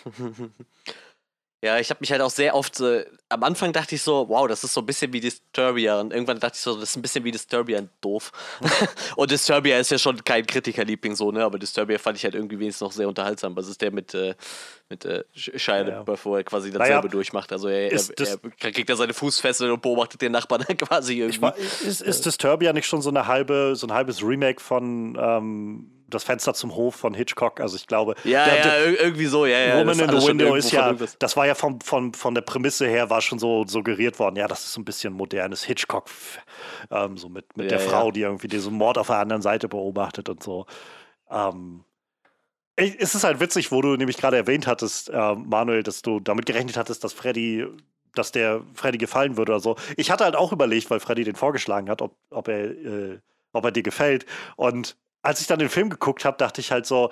Ja, 1.61 1.77
ich 1.81 1.91
habe 1.91 1.99
mich 2.01 2.13
halt 2.13 2.21
auch 2.23 2.31
sehr 2.31 2.55
oft, 2.55 2.79
äh, 2.79 3.05
am 3.29 3.43
Anfang 3.43 3.73
dachte 3.73 3.97
ich 3.97 4.03
so, 4.03 4.29
wow, 4.29 4.47
das 4.47 4.63
ist 4.63 4.75
so 4.75 4.81
ein 4.81 4.87
bisschen 4.87 5.13
wie 5.13 5.19
Disturbia 5.19 5.99
und 6.01 6.13
irgendwann 6.13 6.39
dachte 6.39 6.55
ich 6.55 6.61
so, 6.61 6.75
das 6.79 6.91
ist 6.91 6.97
ein 6.97 7.03
bisschen 7.03 7.25
wie 7.25 7.33
Disturbia 7.33 7.79
und 7.81 7.91
doof. 8.01 8.31
und 9.17 9.29
Disturbia 9.33 9.77
ist 9.81 9.91
ja 9.91 9.99
schon 9.99 10.23
kein 10.23 10.47
Kritikerliebling 10.47 11.17
so, 11.17 11.33
ne, 11.33 11.45
aber 11.45 11.59
Disturbia 11.59 11.99
fand 11.99 12.17
ich 12.17 12.23
halt 12.23 12.37
irgendwie 12.37 12.61
wenigstens 12.61 12.83
noch 12.83 12.93
sehr 12.93 13.09
unterhaltsam. 13.09 13.57
Was 13.57 13.67
ist 13.67 13.83
der 13.83 13.91
mit, 13.91 14.15
äh, 14.15 14.37
mit 14.89 15.05
äh, 15.05 15.25
Shia 15.35 15.79
Ja. 15.79 15.83
LaBeouf, 15.99 16.25
wo 16.27 16.37
er 16.37 16.45
quasi 16.45 16.71
dasselbe 16.71 16.95
Naja, 16.95 17.09
durchmacht. 17.09 17.51
Also 17.51 17.67
er, 17.67 17.91
er, 17.91 17.91
das- 17.91 18.11
er 18.19 18.39
kriegt 18.73 18.89
da 18.89 18.95
seine 18.95 19.13
Fußfessel 19.15 19.69
und 19.73 19.83
beobachtet 19.83 20.23
den 20.23 20.31
Nachbarn 20.31 20.65
dann 20.69 20.77
quasi 20.77 21.19
irgendwie. 21.19 21.43
War, 21.43 21.57
ist, 21.57 22.03
ist 22.03 22.25
Disturbia 22.25 22.73
nicht 22.73 22.87
schon 22.87 23.03
so 23.03 23.11
eine 23.11 23.27
halbe, 23.27 23.75
so 23.75 23.89
ein 23.89 23.93
halbes 23.93 24.23
Remake 24.23 24.61
von 24.61 25.19
ähm, 25.21 25.91
Das 26.11 26.25
Fenster 26.25 26.55
zum 26.55 26.75
Hof 26.75 26.95
von 26.97 27.13
Hitchcock? 27.15 27.61
Also 27.61 27.77
ich 27.77 27.87
glaube, 27.87 28.15
ja, 28.25 28.45
der- 28.45 28.57
ja, 28.57 28.63
der- 28.63 28.89
ir- 28.93 29.01
irgendwie 29.01 29.27
so, 29.27 29.45
ja, 29.47 29.59
ja. 29.59 29.79
Woman 29.79 29.99
das 29.99 30.09
in 30.09 30.21
the 30.21 30.27
Window 30.27 30.55
ist 30.55 30.71
von 30.71 30.79
ja, 30.79 30.93
das 31.19 31.37
war 31.37 31.47
ja 31.47 31.55
vom, 31.55 31.81
von, 31.81 32.15
von 32.15 32.35
der 32.35 32.43
Prämisse 32.43 32.87
her, 32.87 33.11
war 33.11 33.21
schon 33.21 33.39
so 33.39 33.67
suggeriert 33.67 34.19
worden, 34.19 34.37
ja, 34.37 34.49
das 34.49 34.65
ist 34.65 34.73
so 34.73 34.81
ein 34.81 34.85
bisschen 34.85 35.13
modernes 35.13 35.65
Hitchcock, 35.65 36.07
ähm, 36.91 37.17
so 37.19 37.29
mit, 37.29 37.57
mit 37.57 37.67
Ja, 37.67 37.77
der 37.77 37.85
ja. 37.85 37.91
Frau, 37.91 38.11
die 38.11 38.23
irgendwie 38.23 38.49
diesen 38.49 38.75
Mord 38.75 38.97
auf 38.99 39.09
der 39.09 39.17
anderen 39.19 39.43
Seite 39.43 39.69
beobachtet 39.69 40.29
und 40.29 40.43
so. 40.43 40.67
Ähm, 41.31 41.85
es 42.77 43.15
ist 43.15 43.25
halt 43.25 43.41
witzig, 43.41 43.73
wo 43.73 43.83
du 43.83 43.97
nämlich 43.97 44.17
gerade 44.17 44.37
erwähnt 44.37 44.67
hattest, 44.67 45.11
äh, 45.11 45.35
Manuel, 45.35 45.83
dass 45.83 46.03
du 46.03 46.21
damit 46.21 46.47
gerechnet 46.47 46.77
hattest, 46.77 47.03
dass 47.03 47.13
Freddy, 47.13 47.67
dass 48.15 48.31
der 48.31 48.63
Freddy 48.75 48.99
gefallen 48.99 49.37
würde 49.37 49.53
oder 49.53 49.61
so. 49.61 49.77
Ich 49.97 50.11
hatte 50.13 50.25
halt 50.25 50.37
auch 50.37 50.53
überlegt, 50.53 50.89
weil 50.91 51.01
Freddy 51.01 51.25
den 51.25 51.35
vorgeschlagen 51.35 51.91
hat, 51.91 52.03
ob, 52.03 52.17
ob, 52.31 52.47
er, 52.49 52.71
äh, 52.71 53.19
ob 53.53 53.65
er 53.65 53.73
dir 53.73 53.83
gefällt. 53.83 54.27
Und 54.57 54.97
als 55.23 55.41
ich 55.41 55.47
dann 55.47 55.59
den 55.59 55.69
Film 55.69 55.91
geguckt 55.91 56.25
habe, 56.25 56.37
dachte 56.37 56.61
ich 56.61 56.73
halt 56.73 56.87
so, 56.87 57.11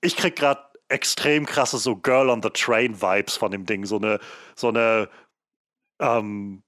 ich 0.00 0.16
krieg 0.16 0.36
gerade 0.36 0.62
extrem 0.88 1.46
krasse 1.46 1.78
so 1.78 1.96
Girl 1.96 2.28
on 2.30 2.42
the 2.42 2.50
Train 2.50 3.00
Vibes 3.00 3.36
von 3.36 3.50
dem 3.50 3.66
Ding, 3.66 3.86
so 3.86 3.96
eine 3.96 4.20
so 4.54 4.68
eine 4.68 5.08
ähm, 6.00 6.62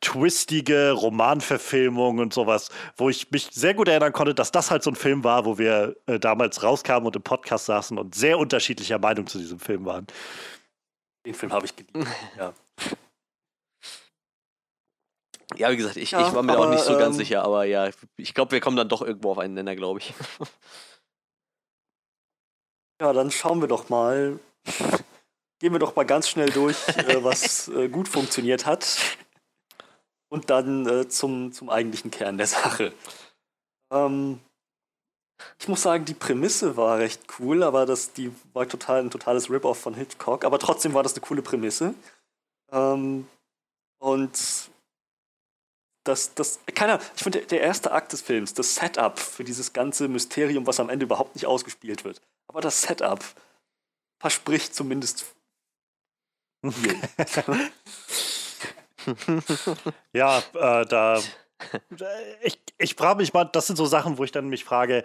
twistige 0.00 0.92
Romanverfilmung 0.92 2.18
und 2.18 2.32
sowas, 2.32 2.70
wo 2.96 3.08
ich 3.08 3.30
mich 3.30 3.48
sehr 3.52 3.74
gut 3.74 3.88
erinnern 3.88 4.12
konnte, 4.12 4.34
dass 4.34 4.52
das 4.52 4.70
halt 4.70 4.82
so 4.82 4.90
ein 4.90 4.96
Film 4.96 5.24
war, 5.24 5.44
wo 5.44 5.58
wir 5.58 5.96
äh, 6.06 6.18
damals 6.18 6.62
rauskamen 6.62 7.06
und 7.06 7.16
im 7.16 7.22
Podcast 7.22 7.66
saßen 7.66 7.98
und 7.98 8.14
sehr 8.14 8.38
unterschiedlicher 8.38 8.98
Meinung 8.98 9.26
zu 9.26 9.38
diesem 9.38 9.58
Film 9.58 9.84
waren. 9.84 10.06
Den 11.24 11.34
Film 11.34 11.52
habe 11.52 11.66
ich 11.66 11.74
geliebt. 11.74 11.96
ja. 12.38 12.52
Ja, 15.54 15.70
wie 15.70 15.76
gesagt, 15.76 15.96
ich, 15.96 16.10
Ja, 16.10 16.26
ich 16.26 16.34
war 16.34 16.42
mir 16.42 16.58
auch 16.58 16.64
aber, 16.64 16.72
nicht 16.72 16.84
so 16.84 16.98
ganz 16.98 17.14
ähm, 17.14 17.20
sicher, 17.20 17.44
aber 17.44 17.64
ja, 17.64 17.88
ich 18.16 18.34
glaube, 18.34 18.52
wir 18.52 18.60
kommen 18.60 18.76
dann 18.76 18.88
doch 18.88 19.02
irgendwo 19.02 19.30
auf 19.30 19.38
einen 19.38 19.54
Nenner, 19.54 19.76
glaube 19.76 20.00
ich. 20.00 20.12
ja, 23.00 23.12
dann 23.12 23.30
schauen 23.30 23.60
wir 23.60 23.68
doch 23.68 23.88
mal. 23.88 24.40
Gehen 25.60 25.72
wir 25.72 25.78
doch 25.78 25.94
mal 25.94 26.04
ganz 26.04 26.28
schnell 26.28 26.50
durch, 26.50 26.76
äh, 26.88 27.22
was 27.22 27.68
äh, 27.68 27.88
gut 27.88 28.08
funktioniert 28.08 28.66
hat. 28.66 28.98
Und 30.28 30.50
dann 30.50 30.86
äh, 30.86 31.08
zum, 31.08 31.52
zum 31.52 31.70
eigentlichen 31.70 32.10
Kern 32.10 32.36
der 32.36 32.48
Sache. 32.48 32.92
Ähm, 33.92 34.40
ich 35.58 35.68
muss 35.68 35.82
sagen, 35.82 36.04
die 36.04 36.14
Prämisse 36.14 36.76
war 36.76 36.98
recht 36.98 37.22
cool, 37.38 37.62
aber 37.62 37.86
das, 37.86 38.12
die 38.12 38.32
war 38.52 38.68
total, 38.68 39.00
ein 39.00 39.10
totales 39.10 39.48
Rip-Off 39.48 39.78
von 39.78 39.94
Hitchcock. 39.94 40.44
Aber 40.44 40.58
trotzdem 40.58 40.94
war 40.94 41.02
das 41.02 41.14
eine 41.14 41.20
coole 41.20 41.42
Prämisse. 41.42 41.94
Ähm, 42.72 43.28
und 43.98 44.70
das, 46.06 46.34
das, 46.34 46.60
keiner, 46.74 47.00
ich 47.16 47.22
finde, 47.22 47.40
der 47.40 47.60
erste 47.60 47.92
Akt 47.92 48.12
des 48.12 48.22
Films, 48.22 48.54
das 48.54 48.74
Setup 48.74 49.18
für 49.18 49.44
dieses 49.44 49.72
ganze 49.72 50.08
Mysterium, 50.08 50.66
was 50.66 50.80
am 50.80 50.88
Ende 50.88 51.04
überhaupt 51.04 51.34
nicht 51.34 51.46
ausgespielt 51.46 52.04
wird. 52.04 52.20
Aber 52.48 52.60
das 52.60 52.82
Setup 52.82 53.24
verspricht 54.18 54.74
zumindest. 54.74 55.26
Ja, 60.12 60.38
äh, 60.54 60.84
da. 60.84 61.22
Ich, 62.42 62.58
ich 62.78 62.94
frage 62.96 63.18
mich 63.20 63.32
mal, 63.32 63.44
das 63.44 63.68
sind 63.68 63.76
so 63.76 63.86
Sachen, 63.86 64.18
wo 64.18 64.24
ich 64.24 64.32
dann 64.32 64.48
mich 64.48 64.64
frage, 64.64 65.04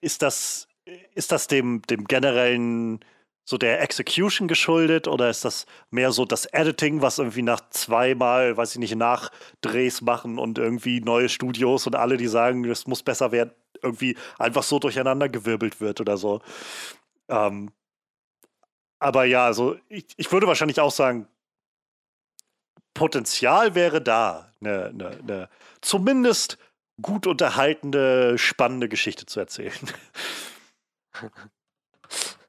ist 0.00 0.22
das, 0.22 0.66
ist 1.14 1.30
das 1.30 1.46
dem, 1.46 1.82
dem 1.82 2.06
generellen, 2.06 3.00
so 3.50 3.58
der 3.58 3.82
Execution 3.82 4.46
geschuldet 4.46 5.08
oder 5.08 5.28
ist 5.28 5.44
das 5.44 5.66
mehr 5.90 6.12
so 6.12 6.24
das 6.24 6.46
Editing, 6.46 7.02
was 7.02 7.18
irgendwie 7.18 7.42
nach 7.42 7.68
zweimal, 7.70 8.56
weiß 8.56 8.74
ich 8.74 8.78
nicht, 8.78 8.94
Nachdrehs 8.94 10.02
machen 10.02 10.38
und 10.38 10.56
irgendwie 10.56 11.00
neue 11.00 11.28
Studios 11.28 11.84
und 11.88 11.96
alle, 11.96 12.16
die 12.16 12.28
sagen, 12.28 12.62
das 12.62 12.86
muss 12.86 13.02
besser 13.02 13.32
werden, 13.32 13.50
irgendwie 13.82 14.16
einfach 14.38 14.62
so 14.62 14.78
durcheinandergewirbelt 14.78 15.80
wird 15.80 16.00
oder 16.00 16.16
so. 16.16 16.42
Ähm, 17.28 17.72
aber 19.00 19.24
ja, 19.24 19.46
also 19.46 19.76
ich, 19.88 20.06
ich 20.16 20.30
würde 20.30 20.46
wahrscheinlich 20.46 20.78
auch 20.78 20.92
sagen, 20.92 21.26
Potenzial 22.94 23.74
wäre 23.74 24.00
da, 24.00 24.52
eine, 24.60 24.86
eine, 24.86 25.08
eine 25.08 25.48
zumindest 25.80 26.56
gut 27.02 27.26
unterhaltende, 27.26 28.38
spannende 28.38 28.88
Geschichte 28.88 29.26
zu 29.26 29.40
erzählen. 29.40 29.72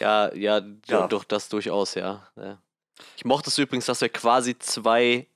Ja, 0.00 0.34
ja, 0.34 0.60
Ja. 0.86 1.06
doch, 1.08 1.24
das 1.24 1.48
durchaus, 1.48 1.94
ja. 1.94 2.26
ja. 2.36 2.58
Ich 3.16 3.24
mochte 3.24 3.50
es 3.50 3.58
übrigens, 3.58 3.86
dass 3.86 4.00
wir 4.00 4.08
quasi 4.08 4.58
zwei 4.58 5.26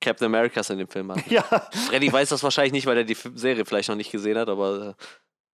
Captain 0.00 0.26
Americas 0.26 0.70
in 0.70 0.78
dem 0.78 0.88
Film 0.88 1.10
haben. 1.10 1.24
ja, 1.28 1.42
Freddy 1.88 2.12
weiß 2.12 2.28
das 2.28 2.42
wahrscheinlich 2.42 2.72
nicht, 2.72 2.86
weil 2.86 2.98
er 2.98 3.04
die 3.04 3.16
Serie 3.34 3.64
vielleicht 3.64 3.88
noch 3.88 3.96
nicht 3.96 4.12
gesehen 4.12 4.38
hat, 4.38 4.48
aber 4.48 4.96
äh, 4.98 5.04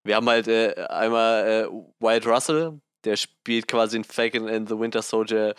wir 0.05 0.17
haben 0.17 0.29
halt 0.29 0.49
äh, 0.49 0.75
einmal 0.89 1.47
äh, 1.47 1.69
Wyatt 2.01 2.27
Russell, 2.27 2.81
der 3.05 3.17
spielt 3.17 3.69
quasi 3.69 3.97
in 3.97 4.05
Falcon 4.05 4.49
and 4.49 4.69
the 4.69 4.79
Winter 4.79 5.03
Soldier. 5.03 5.55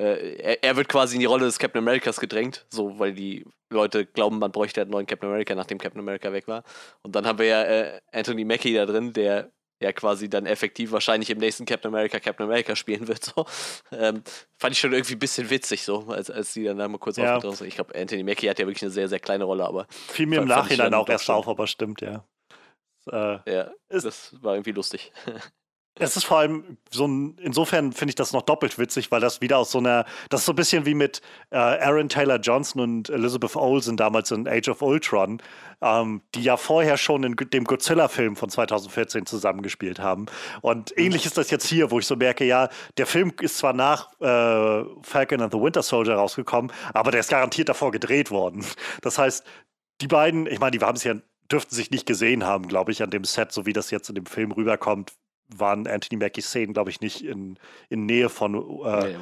Äh, 0.00 0.36
er, 0.36 0.64
er 0.64 0.76
wird 0.76 0.88
quasi 0.88 1.16
in 1.16 1.20
die 1.20 1.26
Rolle 1.26 1.44
des 1.44 1.58
Captain 1.58 1.78
Americas 1.82 2.18
gedrängt, 2.18 2.66
so 2.70 2.98
weil 2.98 3.12
die 3.12 3.44
Leute 3.70 4.06
glauben, 4.06 4.38
man 4.38 4.52
bräuchte 4.52 4.80
einen 4.80 4.90
neuen 4.90 5.06
Captain 5.06 5.28
America, 5.28 5.54
nachdem 5.54 5.78
Captain 5.78 6.00
America 6.00 6.32
weg 6.32 6.48
war. 6.48 6.64
Und 7.02 7.14
dann 7.14 7.26
haben 7.26 7.38
wir 7.38 7.46
ja 7.46 7.62
äh, 7.62 8.00
Anthony 8.12 8.44
Mackie 8.44 8.74
da 8.74 8.86
drin, 8.86 9.12
der 9.12 9.50
ja 9.84 9.92
quasi 9.92 10.28
dann 10.28 10.46
effektiv 10.46 10.90
wahrscheinlich 10.92 11.30
im 11.30 11.38
nächsten 11.38 11.64
Captain 11.64 11.92
America 11.94 12.18
Captain 12.18 12.46
America 12.46 12.74
spielen 12.74 13.06
wird. 13.08 13.24
So. 13.24 13.46
Ähm, 13.92 14.22
fand 14.58 14.72
ich 14.72 14.78
schon 14.80 14.92
irgendwie 14.92 15.14
ein 15.14 15.18
bisschen 15.20 15.48
witzig, 15.50 15.82
so, 15.84 16.06
als, 16.08 16.30
als 16.30 16.52
die 16.52 16.64
dann 16.64 16.78
da 16.78 16.88
mal 16.88 16.98
kurz 16.98 17.16
Ja. 17.16 17.36
aufgetaucht 17.36 17.58
sind. 17.58 17.68
Ich 17.68 17.76
glaube, 17.76 17.94
Anthony 17.94 18.22
Mackie 18.24 18.50
hat 18.50 18.58
ja 18.58 18.66
wirklich 18.66 18.82
eine 18.82 18.90
sehr, 18.90 19.08
sehr 19.08 19.20
kleine 19.20 19.44
Rolle, 19.44 19.64
aber 19.66 19.86
fiel 20.08 20.26
mir 20.26 20.40
im 20.40 20.48
Nachhinein 20.48 20.92
auch 20.94 21.08
erst 21.08 21.30
auf, 21.30 21.46
aber 21.48 21.66
stimmt, 21.66 22.00
ja. 22.00 22.24
Äh, 23.10 23.38
ja, 23.52 23.70
das 23.88 24.34
war 24.42 24.54
irgendwie 24.54 24.72
lustig. 24.72 25.12
Es 25.96 26.16
ist 26.16 26.24
vor 26.24 26.38
allem 26.38 26.76
so 26.90 27.06
ein, 27.06 27.36
insofern 27.38 27.92
finde 27.92 28.10
ich 28.10 28.14
das 28.16 28.32
noch 28.32 28.42
doppelt 28.42 28.78
witzig, 28.78 29.12
weil 29.12 29.20
das 29.20 29.40
wieder 29.40 29.58
aus 29.58 29.70
so 29.70 29.78
einer, 29.78 30.04
das 30.28 30.40
ist 30.40 30.46
so 30.46 30.52
ein 30.52 30.56
bisschen 30.56 30.86
wie 30.86 30.94
mit 30.94 31.20
äh, 31.50 31.56
Aaron 31.56 32.08
Taylor 32.08 32.38
Johnson 32.38 32.82
und 32.82 33.10
Elizabeth 33.10 33.54
Olsen 33.54 33.96
damals 33.96 34.32
in 34.32 34.48
Age 34.48 34.68
of 34.70 34.82
Ultron, 34.82 35.40
ähm, 35.80 36.22
die 36.34 36.42
ja 36.42 36.56
vorher 36.56 36.96
schon 36.96 37.22
in 37.22 37.36
dem 37.36 37.62
Godzilla-Film 37.62 38.34
von 38.34 38.50
2014 38.50 39.24
zusammengespielt 39.24 40.00
haben. 40.00 40.26
Und 40.62 40.98
ähnlich 40.98 41.26
ist 41.26 41.38
das 41.38 41.50
jetzt 41.50 41.68
hier, 41.68 41.92
wo 41.92 42.00
ich 42.00 42.06
so 42.06 42.16
merke, 42.16 42.44
ja, 42.44 42.70
der 42.96 43.06
Film 43.06 43.32
ist 43.40 43.58
zwar 43.58 43.72
nach 43.72 44.12
äh, 44.20 44.84
Falcon 45.02 45.42
and 45.42 45.52
the 45.52 45.60
Winter 45.60 45.82
Soldier 45.84 46.14
rausgekommen, 46.14 46.72
aber 46.92 47.12
der 47.12 47.20
ist 47.20 47.30
garantiert 47.30 47.68
davor 47.68 47.92
gedreht 47.92 48.32
worden. 48.32 48.64
Das 49.02 49.18
heißt, 49.18 49.44
die 50.00 50.08
beiden, 50.08 50.48
ich 50.48 50.58
meine, 50.58 50.76
die 50.76 50.84
haben 50.84 50.96
es 50.96 51.04
ja, 51.04 51.14
dürften 51.52 51.74
sich 51.74 51.92
nicht 51.92 52.06
gesehen 52.06 52.44
haben, 52.44 52.66
glaube 52.66 52.90
ich, 52.90 53.02
an 53.02 53.10
dem 53.10 53.24
Set, 53.24 53.52
so 53.52 53.64
wie 53.64 53.72
das 53.72 53.92
jetzt 53.92 54.08
in 54.08 54.16
dem 54.16 54.26
Film 54.26 54.50
rüberkommt, 54.50 55.12
waren 55.58 55.86
Anthony 55.86 56.18
Mackies 56.18 56.46
Szenen, 56.48 56.72
glaube 56.74 56.90
ich, 56.90 57.00
nicht 57.00 57.24
in, 57.24 57.58
in 57.88 58.06
Nähe 58.06 58.28
von 58.28 58.54
äh, 58.84 59.12
Nee. 59.12 59.16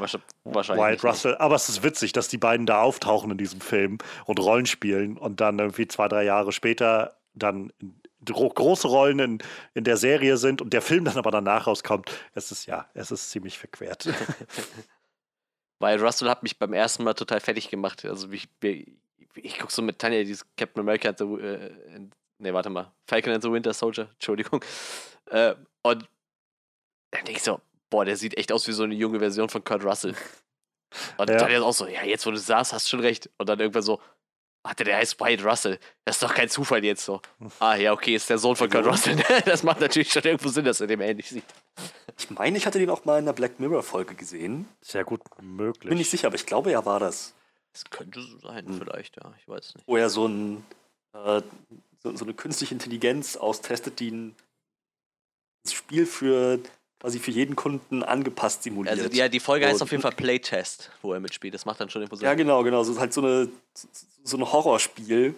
Wyatt 0.45 0.93
nicht. 0.93 1.05
Russell. 1.05 1.37
Aber 1.37 1.55
es 1.55 1.69
ist 1.69 1.83
witzig, 1.83 2.13
dass 2.13 2.29
die 2.29 2.39
beiden 2.39 2.67
da 2.67 2.83
auftauchen 2.83 3.31
in 3.31 3.39
diesem 3.39 3.61
Film 3.61 3.99
und 4.27 4.39
Rollen 4.41 4.67
spielen 4.67 5.17
und 5.19 5.41
dann 5.41 5.59
irgendwie 5.59 5.87
zwei, 5.89 6.09
drei 6.09 6.25
Jahre 6.25 6.53
später 6.53 7.17
dann 7.35 7.73
gro 8.25 8.49
große 8.49 8.87
Rollen 8.87 9.19
in, 9.19 9.39
in 9.75 9.85
der 9.85 9.97
Serie 9.97 10.37
sind 10.37 10.63
und 10.63 10.73
der 10.73 10.83
Film 10.83 11.05
dann 11.05 11.17
aber 11.19 11.31
danach 11.31 11.67
rauskommt. 11.67 12.11
Es 12.35 12.53
ist 12.53 12.67
ja, 12.67 12.89
es 12.95 13.11
ist 13.11 13.31
ziemlich 13.31 13.59
verquert. 13.59 14.09
Weil 15.81 16.01
Russell 16.01 16.29
hat 16.29 16.43
mich 16.43 16.59
beim 16.59 16.73
ersten 16.73 17.03
Mal 17.03 17.15
total 17.15 17.41
fertig 17.41 17.69
gemacht. 17.69 18.05
Also 18.05 18.31
ich, 18.31 18.49
ich, 18.63 18.87
ich 19.35 19.59
gucke 19.59 19.73
so 19.73 19.83
mit 19.83 19.99
Tanja 19.99 20.21
dieses 20.23 20.47
Captain 20.57 20.81
America 20.81 21.09
and 21.09 21.19
the, 21.19 21.25
äh, 21.25 21.71
and- 21.97 22.15
nee, 22.39 22.53
warte 22.53 22.71
mal, 22.71 22.93
Falcon 23.09 23.33
and 23.33 23.43
the 23.43 23.51
Winter 23.51 23.73
Soldier, 23.73 24.09
Entschuldigung. 24.13 24.65
Äh, 25.31 25.55
und 25.83 26.09
dann 27.13 27.25
denke 27.25 27.39
ich 27.39 27.43
so, 27.45 27.61
boah, 27.91 28.05
der 28.05 28.17
sieht 28.17 28.37
echt 28.37 28.51
aus 28.53 28.67
wie 28.67 28.73
so 28.73 28.83
eine 28.83 28.95
junge 28.95 29.19
Version 29.21 29.49
von 29.49 29.63
Kurt 29.63 29.85
Russell. 29.85 30.15
Und 31.17 31.31
Ja. 31.31 31.37
dann 31.37 31.51
ist 31.51 31.61
auch 31.63 31.73
so, 31.73 31.87
ja, 31.87 32.03
jetzt 32.05 32.27
wo 32.27 32.31
du 32.31 32.37
sagst, 32.37 32.73
hast 32.73 32.87
du 32.87 32.91
schon 32.91 33.01
recht. 33.01 33.31
Und 33.39 33.49
dann 33.49 33.61
irgendwann 33.61 33.83
so, 33.83 34.01
warte, 34.63 34.85
der 34.85 34.97
heißt 34.99 35.19
Wyatt 35.21 35.45
Russell. 35.45 35.79
Das 36.05 36.17
ist 36.17 36.23
doch 36.23 36.35
kein 36.35 36.49
Zufall 36.49 36.85
jetzt 36.85 37.05
so. 37.05 37.21
Ah, 37.61 37.77
ja, 37.77 37.93
okay, 37.93 38.15
ist 38.15 38.29
der 38.29 38.39
Sohn 38.39 38.57
von 38.57 38.69
Kurt 38.69 38.87
Russell. 38.87 39.17
Das 39.45 39.63
macht 39.63 39.81
natürlich 39.81 40.13
schon 40.13 40.23
irgendwo 40.23 40.49
Sinn, 40.49 40.65
dass 40.65 40.81
er 40.81 40.87
dem 40.87 41.01
ähnlich 41.01 41.29
sieht. 41.31 41.45
Ich 42.19 42.29
meine, 42.31 42.59
ich 42.59 42.67
hatte 42.67 42.79
den 42.79 42.91
auch 42.91 43.05
mal 43.05 43.19
in 43.19 43.25
der 43.27 43.33
Black 43.33 43.59
Mirror-Folge 43.61 44.15
gesehen. 44.15 44.69
Sehr 44.83 45.05
gut 45.05 45.21
möglich. 45.41 45.89
Bin 45.89 45.99
nicht 45.99 46.11
sicher, 46.11 46.27
aber 46.27 46.37
ich 46.37 46.47
glaube, 46.47 46.71
er 46.73 46.85
war 46.85 47.01
das. 47.01 47.35
Das 47.73 47.85
könnte 47.87 48.21
so 48.21 48.39
sein, 48.41 48.67
Hm. 48.67 48.79
vielleicht, 48.79 49.17
ja, 49.17 49.33
ich 49.39 49.49
weiß 49.49 49.75
nicht. 49.75 49.87
Wo 49.89 49.97
er 49.97 50.11
so, 50.11 50.27
ein, 50.27 50.65
äh, 51.15 51.41
so, 52.03 52.15
so 52.15 52.25
eine 52.27 52.35
künstliche 52.35 52.75
Intelligenz 52.75 53.37
austestet, 53.37 53.99
die 53.99 54.11
ein 54.11 54.37
Spiel 55.67 56.05
für 56.07 56.59
quasi 57.03 57.19
für 57.19 57.33
jeden 57.33 57.57
Kunden 57.57 58.05
angepasst 58.05 58.63
simuliert. 58.63 58.97
Also, 58.97 59.11
ja, 59.11 59.29
die 59.29 59.41
Folge 59.41 59.67
heißt 59.67 59.81
So, 59.81 59.85
auf 59.85 59.91
jeden 59.91 60.03
Fall 60.03 60.13
Playtest, 60.13 60.93
wo 61.03 61.13
er 61.13 61.19
mitspielt. 61.19 61.53
Das 61.53 61.67
macht 61.67 61.81
dann 61.81 61.91
schon 61.91 62.01
irgendwo 62.01 62.15
Sinn. 62.15 62.27
Ja, 62.27 62.35
genau, 62.35 62.63
genau. 62.63 62.85
So 62.85 62.93
ist 62.93 63.01
halt 63.01 63.13
so, 63.13 63.21
eine, 63.23 63.49
so 64.23 64.37
ein 64.37 64.53
Horrorspiel, 64.53 65.35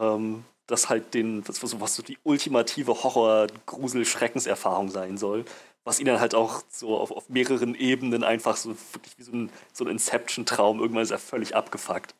ähm, 0.00 0.44
das 0.66 0.88
halt 0.88 1.12
den, 1.12 1.46
was, 1.46 1.62
was, 1.62 1.78
was 1.78 1.96
so 1.96 2.02
die 2.02 2.16
ultimative 2.22 3.02
Horror-Grusel-Schreckenserfahrung 3.04 4.88
sein 4.88 5.18
soll. 5.18 5.44
Was 5.84 6.00
ihn 6.00 6.06
dann 6.06 6.18
halt 6.18 6.34
auch 6.34 6.62
so 6.70 6.96
auf, 6.96 7.10
auf 7.10 7.28
mehreren 7.28 7.74
Ebenen 7.74 8.24
einfach 8.24 8.56
so 8.56 8.70
wirklich 8.94 9.18
wie 9.18 9.22
so 9.22 9.32
ein, 9.32 9.50
so 9.74 9.84
ein 9.84 9.90
Inception-Traum. 9.90 10.80
Irgendwann 10.80 11.02
ist 11.02 11.10
er 11.10 11.18
völlig 11.18 11.54
abgefuckt. 11.54 12.14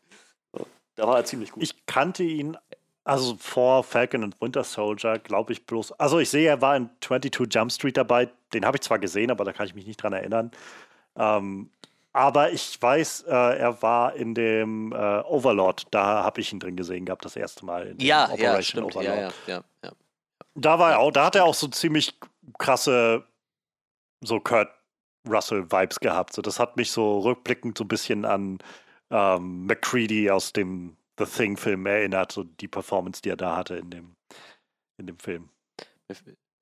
So, 0.52 0.66
da 0.96 1.06
war 1.06 1.16
er 1.16 1.25
ziemlich 1.25 1.52
gut. 1.52 1.62
Ich 1.62 1.87
kannte 1.87 2.25
ihn, 2.25 2.58
also 3.04 3.37
vor 3.38 3.84
Falcon 3.84 4.22
und 4.22 4.38
Winter 4.42 4.64
Soldier, 4.64 5.18
glaube 5.18 5.54
ich 5.54 5.64
bloß. 5.64 5.92
Also 5.92 6.18
ich 6.18 6.28
sehe, 6.28 6.46
er 6.46 6.61
war 6.61 6.76
in 6.76 6.90
22 7.00 7.54
Jump 7.54 7.72
Street 7.72 7.96
dabei. 7.96 8.28
Den 8.54 8.64
habe 8.64 8.76
ich 8.76 8.82
zwar 8.82 8.99
gesehen, 8.99 9.30
aber 9.30 9.44
da 9.44 9.52
kann 9.52 9.66
ich 9.66 9.75
mich 9.75 9.87
nicht 9.87 10.02
dran 10.02 10.12
erinnern. 10.12 10.50
Ähm, 11.16 11.71
aber 12.12 12.52
ich 12.52 12.80
weiß, 12.80 13.23
äh, 13.23 13.59
er 13.59 13.80
war 13.80 14.14
in 14.14 14.35
dem 14.35 14.92
äh, 14.92 15.21
Overlord. 15.21 15.87
Da 15.90 16.23
habe 16.23 16.40
ich 16.40 16.52
ihn 16.52 16.61
drin 16.61 16.76
gesehen 16.76 17.06
gehabt, 17.06 17.25
das 17.25 17.37
erste 17.37 17.64
Mal. 17.64 17.94
Ja, 17.99 18.26
ja, 18.26 18.32
Operation 18.32 18.90
stimmt. 18.90 19.04
Ja, 19.04 19.12
Overlord. 19.12 19.35
ja, 19.47 19.54
ja, 19.54 19.64
ja. 19.85 19.92
Da 20.54 20.78
war 20.78 20.92
er 20.92 20.99
auch, 20.99 21.11
da 21.11 21.26
hat 21.26 21.35
er 21.35 21.44
auch 21.44 21.54
so 21.54 21.68
ziemlich 21.68 22.18
krasse, 22.59 23.25
so 24.21 24.38
Kurt 24.40 24.68
Russell-Vibes 25.26 26.00
gehabt. 26.00 26.35
So, 26.35 26.42
das 26.42 26.59
hat 26.59 26.76
mich 26.76 26.90
so 26.90 27.21
rückblickend 27.21 27.78
so 27.78 27.85
ein 27.85 27.88
bisschen 27.88 28.26
an 28.26 28.59
ähm, 29.11 29.66
McCready 29.66 30.30
aus 30.30 30.52
dem 30.52 30.97
The 31.18 31.25
Thing-Film 31.25 31.87
erinnert, 31.87 32.32
so 32.32 32.44
die 32.44 32.68
Performance, 32.68 33.23
die 33.23 33.30
er 33.30 33.37
da 33.37 33.56
hatte 33.56 33.76
in 33.76 33.90
dem, 33.90 34.16
in 34.99 35.06
dem 35.06 35.18
Film. 35.18 35.50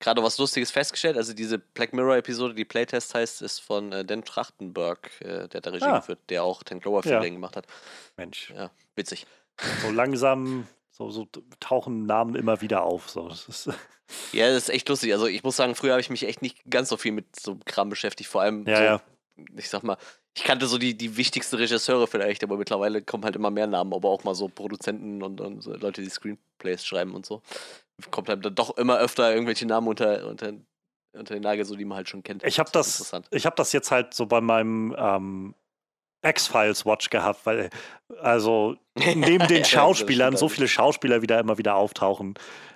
Gerade 0.00 0.22
was 0.22 0.38
Lustiges 0.38 0.70
festgestellt. 0.70 1.16
Also, 1.16 1.32
diese 1.34 1.58
Black 1.58 1.92
Mirror-Episode, 1.92 2.54
die 2.54 2.64
Playtest 2.64 3.14
heißt, 3.14 3.42
ist 3.42 3.60
von 3.60 3.92
äh, 3.92 4.04
Dan 4.04 4.24
Trachtenberg, 4.24 5.10
äh, 5.20 5.46
der 5.48 5.60
da 5.60 5.70
Regie 5.70 5.84
Ah. 5.84 5.98
geführt, 5.98 6.18
der 6.30 6.42
auch 6.42 6.62
den 6.62 6.80
Cloverfield 6.80 7.22
Ja. 7.22 7.28
gemacht 7.28 7.54
hat. 7.56 7.66
Mensch, 8.16 8.50
Ja, 8.56 8.70
witzig. 8.96 9.26
so 9.82 9.90
langsam, 9.90 10.66
so, 10.90 11.10
so 11.10 11.28
tauchen 11.60 12.06
Namen 12.06 12.34
immer 12.34 12.60
wieder 12.62 12.82
auf. 12.82 13.10
So. 13.10 13.28
Das 13.28 13.46
ist, 13.48 13.68
Ja, 14.32 14.48
das 14.48 14.64
ist 14.64 14.68
echt 14.70 14.88
lustig. 14.88 15.12
Also, 15.12 15.26
ich 15.26 15.44
muss 15.44 15.54
sagen, 15.56 15.74
früher 15.76 15.92
habe 15.92 16.00
ich 16.00 16.10
mich 16.10 16.26
echt 16.26 16.42
nicht 16.42 16.58
ganz 16.68 16.88
so 16.88 16.96
viel 16.96 17.12
mit 17.12 17.38
so 17.38 17.58
Kram 17.66 17.90
beschäftigt. 17.90 18.28
Vor 18.28 18.40
allem, 18.42 18.66
ja, 18.66 18.76
so, 18.76 18.82
ja. 18.82 19.00
ich 19.56 19.68
sag 19.68 19.82
mal, 19.84 19.98
ich 20.34 20.44
kannte 20.44 20.66
so 20.66 20.78
die, 20.78 20.96
die 20.96 21.16
wichtigsten 21.16 21.56
Regisseure 21.56 22.06
vielleicht, 22.06 22.42
aber 22.42 22.56
mittlerweile 22.56 23.02
kommen 23.02 23.24
halt 23.24 23.36
immer 23.36 23.50
mehr 23.50 23.66
Namen, 23.66 23.92
aber 23.92 24.08
auch 24.08 24.24
mal 24.24 24.34
so 24.34 24.48
Produzenten 24.48 25.22
und, 25.22 25.40
und 25.40 25.60
so 25.62 25.74
Leute, 25.74 26.02
die 26.02 26.08
Screenplays 26.08 26.84
schreiben 26.86 27.14
und 27.14 27.26
so. 27.26 27.42
Kommt 28.10 28.28
halt 28.28 28.44
dann 28.44 28.54
doch 28.54 28.76
immer 28.76 28.98
öfter 28.98 29.32
irgendwelche 29.32 29.66
Namen 29.66 29.88
unter, 29.88 30.26
unter, 30.26 30.52
unter 31.12 31.34
den 31.34 31.42
Nagel, 31.42 31.64
so 31.64 31.76
die 31.76 31.84
man 31.84 31.96
halt 31.96 32.08
schon 32.08 32.22
kennt. 32.22 32.44
Ich 32.44 32.58
habe 32.58 32.70
Das 32.72 33.10
das, 33.10 33.22
ich 33.30 33.46
hab 33.46 33.56
das 33.56 33.72
jetzt 33.72 33.90
halt 33.90 34.14
so 34.14 34.26
bei 34.26 34.40
meinem 34.40 34.94
ähm, 34.98 35.54
X-Files-Watch 36.22 37.10
gehabt, 37.10 37.46
weil 37.46 37.70
also 38.20 38.76
neben 39.14 39.46
den 39.46 39.64
Schauspielern 39.64 40.36
so 40.36 40.48
viele 40.48 40.68
Schauspieler 40.68 41.22
wieder 41.22 41.38
immer 41.40 41.58
wieder 41.58 41.76
auftauchen 41.76 42.34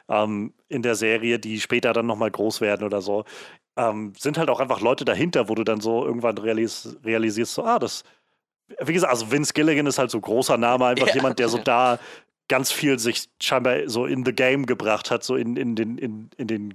ähm, 0.08 0.54
in 0.68 0.82
der 0.82 0.94
Serie, 0.94 1.38
die 1.38 1.60
später 1.60 1.92
dann 1.92 2.06
nochmal 2.06 2.30
groß 2.30 2.60
werden 2.60 2.84
oder 2.86 3.02
so, 3.02 3.24
ähm, 3.76 4.12
sind 4.18 4.38
halt 4.38 4.48
auch 4.50 4.60
einfach 4.60 4.80
Leute 4.80 5.04
dahinter, 5.04 5.48
wo 5.48 5.54
du 5.54 5.64
dann 5.64 5.80
so 5.80 6.04
irgendwann 6.04 6.38
realis 6.38 6.96
realisierst, 7.04 7.54
so, 7.54 7.64
ah, 7.64 7.78
das, 7.78 8.02
wie 8.80 8.92
gesagt, 8.92 9.12
also 9.12 9.30
Vince 9.30 9.52
Gilligan 9.52 9.86
ist 9.86 9.98
halt 9.98 10.10
so 10.10 10.20
großer 10.20 10.56
Name, 10.56 10.86
einfach 10.86 11.08
Ja. 11.08 11.14
jemand, 11.14 11.38
der 11.38 11.48
so 11.48 11.58
da 11.64 11.98
ganz 12.48 12.72
viel 12.72 12.98
sich 12.98 13.28
scheinbar 13.42 13.88
so 13.88 14.06
in 14.06 14.24
the 14.24 14.32
game 14.32 14.66
gebracht 14.66 15.10
hat, 15.10 15.24
so 15.24 15.36
in, 15.36 15.56
in 15.56 15.76
den, 15.76 15.98
in, 15.98 16.30
in 16.36 16.46
den 16.46 16.74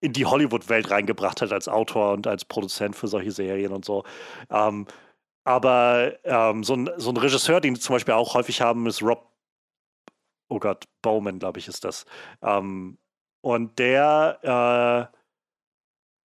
in 0.00 0.12
die 0.12 0.24
Hollywood-Welt 0.24 0.90
reingebracht 0.90 1.42
hat 1.42 1.52
als 1.52 1.68
Autor 1.68 2.14
und 2.14 2.26
als 2.26 2.44
Produzent 2.44 2.96
für 2.96 3.06
solche 3.06 3.32
Serien 3.32 3.72
und 3.72 3.84
so. 3.84 4.04
Ähm, 4.48 4.86
aber 5.44 6.16
ähm, 6.24 6.64
so, 6.64 6.74
ein, 6.74 6.90
so 6.96 7.10
ein 7.10 7.16
Regisseur, 7.16 7.60
den 7.60 7.76
zum 7.76 7.94
Beispiel 7.94 8.14
auch 8.14 8.34
häufig 8.34 8.60
haben, 8.60 8.86
ist 8.86 9.02
Rob, 9.02 9.30
oh 10.48 10.58
Gott, 10.58 10.84
Bowman, 11.02 11.38
glaube 11.38 11.58
ich, 11.58 11.68
ist 11.68 11.84
das. 11.84 12.06
Ähm, 12.42 12.98
und 13.42 13.78
der, 13.78 15.10
äh, 15.12 15.16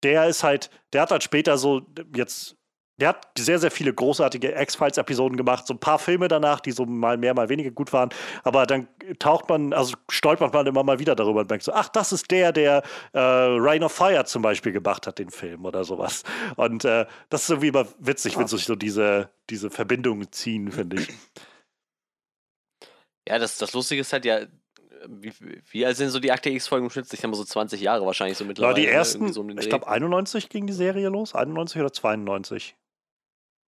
der 0.03 0.27
ist 0.27 0.43
halt, 0.43 0.69
der 0.93 1.01
hat 1.03 1.11
halt 1.11 1.23
später 1.23 1.57
so 1.57 1.85
jetzt, 2.15 2.57
der 2.97 3.09
hat 3.09 3.27
sehr, 3.37 3.59
sehr 3.59 3.71
viele 3.71 3.93
großartige 3.93 4.53
X-Files-Episoden 4.55 5.35
gemacht, 5.35 5.67
so 5.67 5.73
ein 5.73 5.79
paar 5.79 5.99
Filme 5.99 6.27
danach, 6.29 6.61
die 6.61 6.71
so 6.71 6.85
mal 6.85 7.17
mehr, 7.17 7.33
mal 7.33 7.49
weniger 7.49 7.71
gut 7.71 7.91
waren. 7.91 8.09
Aber 8.43 8.65
dann 8.65 8.87
taucht 9.19 9.49
man, 9.49 9.73
also 9.73 9.97
stolpert 10.09 10.53
man 10.53 10.65
immer 10.65 10.83
mal 10.83 10.99
wieder 10.99 11.15
darüber 11.15 11.41
und 11.41 11.51
denkt 11.51 11.65
so, 11.65 11.73
ach, 11.73 11.89
das 11.89 12.13
ist 12.13 12.31
der, 12.31 12.53
der 12.53 12.83
äh, 13.11 13.19
Rain 13.19 13.83
of 13.83 13.91
Fire 13.91 14.23
zum 14.25 14.41
Beispiel 14.41 14.71
gemacht 14.71 15.07
hat, 15.07 15.19
den 15.19 15.29
Film 15.29 15.65
oder 15.65 15.83
sowas. 15.83 16.23
Und 16.55 16.85
äh, 16.85 17.05
das 17.29 17.43
ist 17.43 17.49
irgendwie 17.49 17.67
immer 17.67 17.85
witzig, 17.99 18.37
wenn 18.37 18.47
sich 18.47 18.63
so 18.63 18.75
diese, 18.75 19.29
diese 19.49 19.69
Verbindungen 19.69 20.31
ziehen, 20.31 20.71
finde 20.71 21.01
ich. 21.01 21.09
Ja, 23.27 23.39
das, 23.39 23.57
das 23.57 23.73
Lustige 23.73 24.01
ist 24.01 24.13
halt 24.13 24.23
ja, 24.23 24.41
wie, 25.07 25.33
wie 25.71 25.85
alt 25.85 25.97
sind 25.97 26.09
so 26.09 26.19
die 26.19 26.31
Akte 26.31 26.49
X-Folgen 26.49 26.85
im 26.85 26.89
Schnitt? 26.89 27.11
Ich 27.11 27.23
habe 27.23 27.35
so 27.35 27.43
20 27.43 27.81
Jahre 27.81 28.05
wahrscheinlich 28.05 28.37
so 28.37 28.43
Ja, 28.43 28.47
mittlerweile. 28.47 28.75
die 28.75 28.85
ne? 28.85 28.91
ersten, 28.91 29.33
so 29.33 29.41
um 29.41 29.57
ich 29.57 29.69
glaube 29.69 29.87
91 29.87 30.49
ging 30.49 30.65
die 30.65 30.73
Serie 30.73 31.09
los, 31.09 31.35
91 31.35 31.81
oder 31.81 31.91
92. 31.91 32.75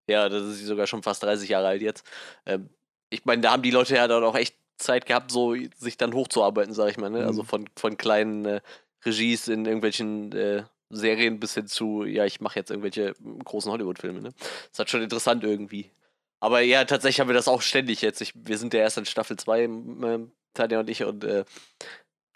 Ja, 0.08 0.30
das 0.30 0.44
ist 0.44 0.66
sogar 0.66 0.88
schon 0.88 1.04
fast 1.04 1.24
30 1.24 1.50
Jahre 1.50 1.68
alt 1.68 1.82
jetzt. 1.82 2.06
Ähm, 2.46 2.70
ich 3.10 3.26
meine, 3.26 3.42
da 3.42 3.52
haben 3.52 3.62
die 3.64 3.72
Leute 3.72 3.96
ja 3.96 4.08
dann 4.08 4.24
auch 4.24 4.36
echt 4.36 4.56
Zeit 4.78 5.06
gehabt, 5.06 5.32
so 5.32 5.56
sich 5.78 5.98
dann 5.98 6.14
hochzuarbeiten, 6.14 6.74
sag 6.74 6.90
ich 6.90 6.98
mal. 6.98 7.10
Ne? 7.10 7.26
Also 7.26 7.44
Mhm. 7.44 7.48
von, 7.48 7.70
von 7.76 7.98
kleinen 7.98 8.46
äh, 8.46 8.62
Regies 9.06 9.48
in 9.48 9.66
irgendwelchen 9.66 10.32
äh, 10.34 10.64
Serien 10.90 11.40
bis 11.40 11.54
hin 11.54 11.68
zu, 11.68 12.04
ja, 12.04 12.26
ich 12.26 12.42
mache 12.42 12.60
jetzt 12.60 12.70
irgendwelche 12.72 13.14
mm, 13.20 13.40
großen 13.40 13.72
Hollywood-Filme. 13.72 14.22
Ne? 14.22 14.34
Das 14.72 14.80
hat 14.80 14.90
schon 14.90 15.02
interessant 15.02 15.44
irgendwie. 15.44 15.92
Aber 16.40 16.60
ja, 16.62 16.84
tatsächlich 16.86 17.20
haben 17.20 17.30
wir 17.30 17.36
das 17.36 17.48
auch 17.48 17.62
ständig 17.62 18.02
jetzt. 18.02 18.22
Ich, 18.22 18.34
wir 18.36 18.58
sind 18.58 18.74
ja 18.74 18.82
erst 18.82 18.98
in 18.98 19.06
Staffel 19.06 19.38
2, 19.38 19.64
ähm, 19.64 20.32
Tanja 20.54 20.80
und 20.80 20.90
ich, 20.90 21.04
und 21.04 21.24
äh, 21.24 21.46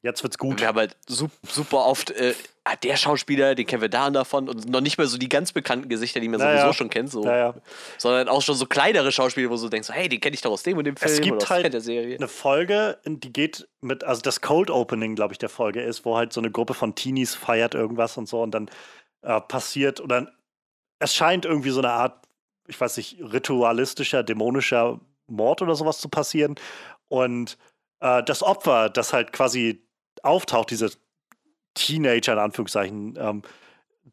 Jetzt 0.07 0.23
wird's 0.23 0.37
gut. 0.37 0.61
wir 0.61 0.67
haben 0.67 0.77
halt 0.77 0.95
sup 1.07 1.31
super 1.43 1.85
oft, 1.85 2.11
äh, 2.11 2.33
ah, 2.63 2.77
der 2.77 2.95
Schauspieler, 2.95 3.55
den 3.55 3.67
kennen 3.67 3.81
wir 3.81 3.89
da 3.89 4.07
und 4.07 4.13
davon 4.13 4.47
und 4.47 4.69
noch 4.69 4.79
nicht 4.79 4.97
mehr 4.97 5.07
so 5.07 5.17
die 5.17 5.27
ganz 5.27 5.51
bekannten 5.51 5.89
Gesichter, 5.89 6.21
die 6.21 6.29
man 6.29 6.39
Ja, 6.39 6.61
sowieso 6.61 6.73
schon 6.73 6.89
kennt, 6.89 7.11
so, 7.11 7.25
Ja, 7.25 7.37
ja. 7.37 7.53
sondern 7.97 8.29
auch 8.29 8.41
schon 8.41 8.55
so 8.55 8.65
kleinere 8.65 9.11
Schauspieler, 9.11 9.49
wo 9.49 9.57
du 9.57 9.67
denkst, 9.67 9.89
hey, 9.91 10.07
den 10.07 10.21
kenne 10.21 10.33
ich 10.33 10.41
doch 10.41 10.51
aus 10.51 10.63
dem 10.63 10.77
und 10.77 10.85
dem 10.85 10.95
Film 10.95 11.11
Es 11.11 11.19
gibt 11.19 11.33
oder 11.33 11.43
aus 11.43 11.49
halt 11.49 11.73
der 11.73 11.81
Serie. 11.81 12.15
Eine 12.15 12.29
Folge, 12.29 12.97
die 13.05 13.33
geht 13.33 13.67
mit, 13.81 14.05
also 14.05 14.21
das 14.21 14.39
Cold 14.39 14.69
Opening, 14.69 15.15
glaube 15.15 15.33
ich, 15.33 15.39
der 15.39 15.49
Folge 15.49 15.81
ist, 15.81 16.05
wo 16.05 16.15
halt 16.15 16.31
so 16.31 16.39
eine 16.39 16.51
Gruppe 16.51 16.73
von 16.73 16.95
Teenies 16.95 17.35
feiert 17.35 17.75
irgendwas 17.75 18.15
und 18.15 18.29
so 18.29 18.41
und 18.41 18.51
dann 18.51 18.69
äh, 19.23 19.41
passiert 19.41 19.99
oder 19.99 20.31
es 20.99 21.13
scheint 21.13 21.45
irgendwie 21.45 21.69
so 21.69 21.79
eine 21.79 21.91
Art, 21.91 22.25
ich 22.67 22.79
weiß 22.79 22.97
nicht, 22.97 23.17
ritualistischer, 23.21 24.23
dämonischer 24.23 24.99
Mord 25.27 25.61
oder 25.61 25.75
sowas 25.75 25.99
zu 25.99 26.09
passieren. 26.09 26.55
Und 27.07 27.57
äh, 27.99 28.23
das 28.23 28.43
Opfer, 28.43 28.89
das 28.89 29.13
halt 29.13 29.31
quasi 29.33 29.86
auftaucht, 30.23 30.71
diese 30.71 30.91
Teenager 31.73 32.33
in 32.33 32.39
Anführungszeichen, 32.39 33.17
ähm, 33.19 33.41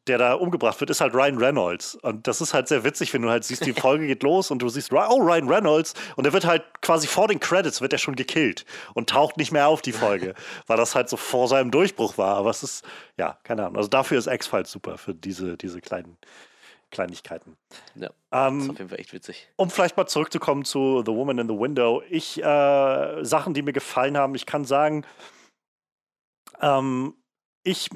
der 0.06 0.18
da 0.18 0.34
umgebracht 0.34 0.78
wird, 0.80 0.90
ist 0.90 1.00
halt 1.00 1.14
Ryan 1.14 1.38
Reynolds. 1.38 1.94
Und 1.94 2.26
das 2.26 2.40
ist 2.42 2.52
halt 2.52 2.68
sehr 2.68 2.84
witzig, 2.84 3.14
wenn 3.14 3.22
du 3.22 3.30
halt 3.30 3.44
siehst, 3.44 3.64
die 3.64 3.72
Folge 3.80 4.06
geht 4.06 4.22
los 4.22 4.50
und 4.50 4.58
du 4.60 4.68
siehst, 4.68 4.92
oh, 4.92 4.96
Ryan 4.96 5.48
Reynolds. 5.48 5.94
Und 6.16 6.24
der 6.24 6.32
wird 6.34 6.44
halt 6.44 6.62
quasi 6.82 7.06
vor 7.06 7.26
den 7.28 7.40
Credits 7.40 7.80
wird 7.80 7.92
er 7.92 7.98
schon 7.98 8.14
gekillt 8.16 8.66
und 8.92 9.08
taucht 9.08 9.38
nicht 9.38 9.50
mehr 9.52 9.68
auf 9.68 9.80
die 9.80 9.92
Folge, 9.92 10.34
weil 10.66 10.76
das 10.76 10.94
halt 10.94 11.08
so 11.08 11.16
vor 11.16 11.48
seinem 11.48 11.70
Durchbruch 11.70 12.18
war. 12.18 12.36
Aber 12.36 12.50
es 12.50 12.62
ist, 12.62 12.84
ja, 13.16 13.38
keine 13.44 13.62
Ahnung. 13.62 13.76
Also 13.76 13.88
dafür 13.88 14.18
ist 14.18 14.26
X-Files 14.26 14.70
super, 14.70 14.98
für 14.98 15.14
diese, 15.14 15.56
diese 15.56 15.80
kleinen 15.80 16.18
Kleinigkeiten. 16.90 17.56
Ja, 17.94 18.10
Das 18.30 18.52
ist 18.52 18.62
Ähm, 18.64 18.70
auf 18.72 18.78
jeden 18.78 18.90
Fall 18.90 19.00
echt 19.00 19.12
witzig. 19.14 19.48
um 19.56 19.70
vielleicht 19.70 19.96
mal 19.96 20.06
zurückzukommen 20.06 20.64
zu 20.64 21.02
The 21.04 21.12
Woman 21.12 21.38
in 21.38 21.48
the 21.48 21.58
Window. 21.58 22.02
Ich, 22.10 22.42
äh, 22.42 23.24
Sachen, 23.24 23.54
die 23.54 23.62
mir 23.62 23.72
gefallen 23.72 24.18
haben, 24.18 24.34
ich 24.34 24.44
kann 24.44 24.64
sagen, 24.64 25.04
ähm, 26.64 27.14
ich, 27.62 27.90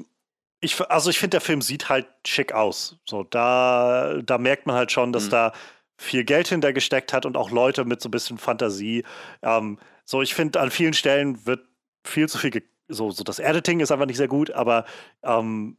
ich, 0.61 0.79
also 0.89 1.09
ich 1.09 1.19
finde, 1.19 1.31
der 1.31 1.41
Film 1.41 1.61
sieht 1.61 1.89
halt 1.89 2.07
schick 2.25 2.53
aus. 2.53 2.97
So, 3.05 3.23
da, 3.23 4.21
da 4.23 4.37
merkt 4.37 4.65
man 4.67 4.75
halt 4.75 4.91
schon, 4.91 5.11
dass 5.11 5.25
Mhm. 5.25 5.31
da 5.31 5.51
viel 5.97 6.23
Geld 6.23 6.47
hintergesteckt 6.47 7.11
hat 7.11 7.25
und 7.25 7.35
auch 7.35 7.51
Leute 7.51 7.83
mit 7.83 8.01
so 8.01 8.07
ein 8.07 8.11
bisschen 8.11 8.37
Fantasie. 8.37 9.03
Ähm, 9.41 9.79
so, 10.05 10.21
ich 10.21 10.33
finde, 10.33 10.59
an 10.61 10.71
vielen 10.71 10.93
Stellen 10.93 11.45
wird 11.45 11.61
viel 12.05 12.29
zu 12.29 12.37
viel, 12.37 12.63
so, 12.87 13.11
so 13.11 13.23
das 13.23 13.39
Editing 13.39 13.81
ist 13.81 13.91
einfach 13.91 14.05
nicht 14.05 14.17
sehr 14.17 14.27
gut, 14.29 14.51
aber 14.51 14.85
ähm, 15.23 15.77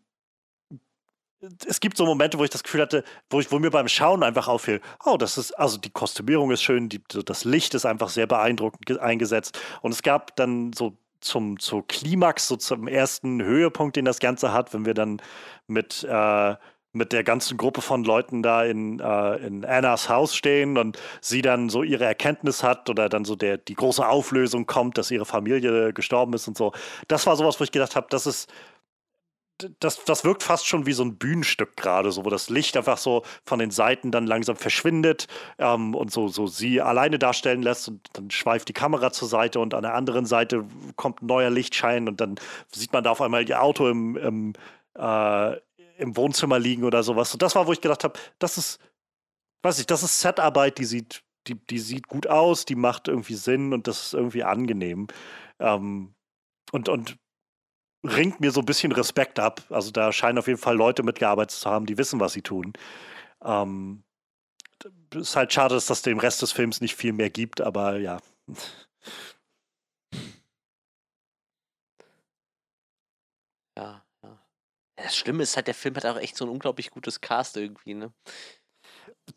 es 1.67 1.81
gibt 1.81 1.97
so 1.97 2.05
Momente, 2.05 2.39
wo 2.39 2.45
ich 2.45 2.51
das 2.51 2.63
Gefühl 2.63 2.83
hatte, 2.83 3.03
wo, 3.31 3.41
ich, 3.41 3.51
wo 3.51 3.59
mir 3.59 3.71
beim 3.71 3.89
Schauen 3.89 4.23
einfach 4.23 4.47
auffiel, 4.47 4.83
oh, 5.07 5.17
das 5.17 5.39
ist, 5.39 5.53
also 5.53 5.79
die 5.79 5.91
Kostümierung 5.91 6.51
ist 6.51 6.63
schön, 6.63 6.91
die, 6.91 7.01
das 7.25 7.45
Licht 7.45 7.73
ist 7.73 7.87
einfach 7.87 8.11
sehr 8.11 8.27
beeindruckend 8.27 8.85
ge- 8.85 8.99
eingesetzt. 8.99 9.59
Und 9.81 9.93
es 9.93 10.03
gab 10.03 10.37
dann 10.37 10.75
so 10.75 10.99
zum, 11.21 11.59
zur 11.59 11.87
Klimax, 11.87 12.49
so 12.49 12.57
zum 12.57 12.89
ersten 12.89 13.43
Höhepunkt, 13.43 13.97
den 13.97 14.05
das 14.05 14.19
Ganze 14.19 14.53
hat, 14.53 14.73
wenn 14.75 14.85
wir 14.85 14.95
dann 14.95 15.21
mit, 15.67 16.07
äh, 16.09 16.55
mit 16.93 17.13
der 17.13 17.23
ganzen 17.23 17.57
Gruppe 17.57 17.83
von 17.83 18.05
Leuten 18.05 18.43
da 18.43 18.65
in, 18.65 18.99
äh, 18.99 19.37
in 19.37 19.65
Annas 19.65 20.09
Haus 20.09 20.35
stehen 20.35 20.77
und 20.77 20.99
sie 21.21 21.43
dann 21.43 21.69
so 21.69 21.83
ihre 21.83 22.05
Erkenntnis 22.05 22.63
hat 22.63 22.91
oder 22.91 23.09
dann 23.09 23.25
so 23.25 23.37
der, 23.37 23.59
die 23.59 23.75
große 23.75 24.07
Auflösung 24.07 24.67
kommt, 24.67 24.99
dass 24.99 25.11
ihre 25.11 25.25
Familie 25.25 25.93
gestorben 25.93 26.33
ist 26.35 26.49
und 26.49 26.57
so. 26.57 26.73
Das 27.07 27.27
war 27.27 27.37
sowas, 27.37 27.61
wo 27.61 27.65
ich 27.65 27.73
gedacht 27.73 27.95
habe, 27.95 28.09
das 28.11 28.27
ist, 28.27 28.53
das, 29.81 30.05
das 30.05 30.25
wirkt 30.25 30.43
fast 30.43 30.67
schon 30.67 30.87
wie 30.87 30.93
so 30.93 31.05
ein 31.05 31.17
Bühnenstück 31.17 31.77
gerade, 31.77 32.13
so 32.13 32.25
wo 32.25 32.31
das 32.31 32.51
Licht 32.51 32.77
einfach 32.77 32.99
so 32.99 33.23
von 33.45 33.59
den 33.59 33.71
Seiten 33.71 34.11
dann 34.11 34.27
langsam 34.27 34.57
verschwindet 34.57 35.27
ähm, 35.59 35.95
und 35.95 36.11
so, 36.13 36.29
so 36.29 36.47
sie 36.47 36.81
alleine 36.81 37.19
darstellen 37.19 37.63
lässt 37.63 37.89
und 37.89 38.09
dann 38.13 38.31
schweift 38.31 38.69
die 38.69 38.73
Kamera 38.73 39.13
zur 39.13 39.29
Seite 39.29 39.61
und 39.61 39.75
an 39.75 39.83
der 39.83 39.95
anderen 39.95 40.27
Seite 40.27 40.67
kommt 40.97 41.23
ein 41.23 41.27
neuer 41.27 41.51
Lichtschein 41.51 42.09
und 42.09 42.21
dann 42.21 42.37
sieht 42.73 42.93
man 42.93 43.05
da 43.05 43.11
auf 43.11 43.21
einmal 43.21 43.49
ihr 43.49 43.63
Auto 43.63 43.89
im, 43.89 44.17
im, 44.17 44.53
äh, 44.97 45.57
im 45.99 46.17
Wohnzimmer 46.17 46.59
liegen 46.59 46.85
oder 46.85 47.03
sowas. 47.03 47.33
Und 47.33 47.43
das 47.43 47.55
war, 47.55 47.67
wo 47.67 47.73
ich 47.73 47.81
gedacht 47.81 48.05
habe, 48.05 48.19
das 48.39 48.59
ist, 48.59 48.79
weiß 49.63 49.79
ich, 49.79 49.87
das 49.87 50.03
ist 50.03 50.21
Setarbeit, 50.21 50.79
die 50.79 50.85
sieht, 50.85 51.23
die, 51.47 51.55
die 51.55 51.79
sieht 51.79 52.09
gut 52.09 52.27
aus, 52.27 52.65
die 52.65 52.75
macht 52.75 53.09
irgendwie 53.09 53.35
Sinn 53.35 53.73
und 53.73 53.87
das 53.87 54.07
ist 54.07 54.15
irgendwie 54.15 54.45
angenehm. 54.45 55.09
Ähm, 55.59 56.15
und, 56.73 56.89
und 56.89 57.17
ringt 58.05 58.41
mir 58.41 58.51
so 58.51 58.61
ein 58.61 58.67
bisschen 58.67 58.93
Respekt 58.93 59.39
ab. 59.39 59.63
Also 59.71 59.91
da 59.91 60.13
scheinen 60.13 60.39
auf 60.39 60.47
jeden 60.47 60.59
Fall 60.59 60.77
Leute 60.77 61.03
mitgearbeitet 61.03 61.53
zu 61.53 61.71
haben, 61.71 61.87
die 61.87 61.99
wissen, 61.99 62.21
was 62.21 62.33
sie 62.33 62.43
tun. 62.43 62.73
Ähm, 63.45 64.03
ist 65.15 65.37
halt 65.37 65.53
schade, 65.53 65.75
dass 65.75 65.87
das 65.87 66.03
dem 66.03 66.19
Rest 66.19 66.43
des 66.43 66.53
Films 66.53 66.81
nicht 66.81 66.97
viel 66.97 67.13
mehr 67.13 67.31
gibt, 67.31 67.61
aber 67.61 67.99
ja. 67.99 68.19
Ja, 73.77 74.05
ja. 74.23 74.47
Das 74.97 75.17
Schlimme 75.17 75.43
ist 75.43 75.57
halt, 75.57 75.67
der 75.67 75.75
Film 75.75 75.97
hat 75.97 76.07
auch 76.07 76.19
echt 76.19 76.37
so 76.37 76.45
ein 76.45 76.51
unglaublich 76.51 76.91
gutes 76.91 77.21
Cast 77.21 77.57
irgendwie, 77.57 77.95
ne? 77.95 78.13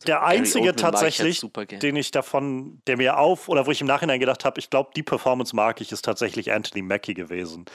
Der 0.07 0.23
einzige 0.23 0.75
tatsächlich, 0.75 1.43
halt 1.55 1.83
den 1.83 1.95
ich 1.95 2.11
davon, 2.11 2.81
der 2.87 2.97
mir 2.97 3.17
auf, 3.17 3.47
oder 3.47 3.67
wo 3.67 3.71
ich 3.71 3.81
im 3.81 3.87
Nachhinein 3.87 4.19
gedacht 4.19 4.43
habe, 4.43 4.59
ich 4.59 4.69
glaube, 4.69 4.91
die 4.95 5.03
Performance 5.03 5.55
mag 5.55 5.81
ich, 5.81 5.91
ist 5.91 6.03
tatsächlich 6.03 6.51
Anthony 6.51 6.81
Mackie 6.81 7.13
gewesen. 7.13 7.65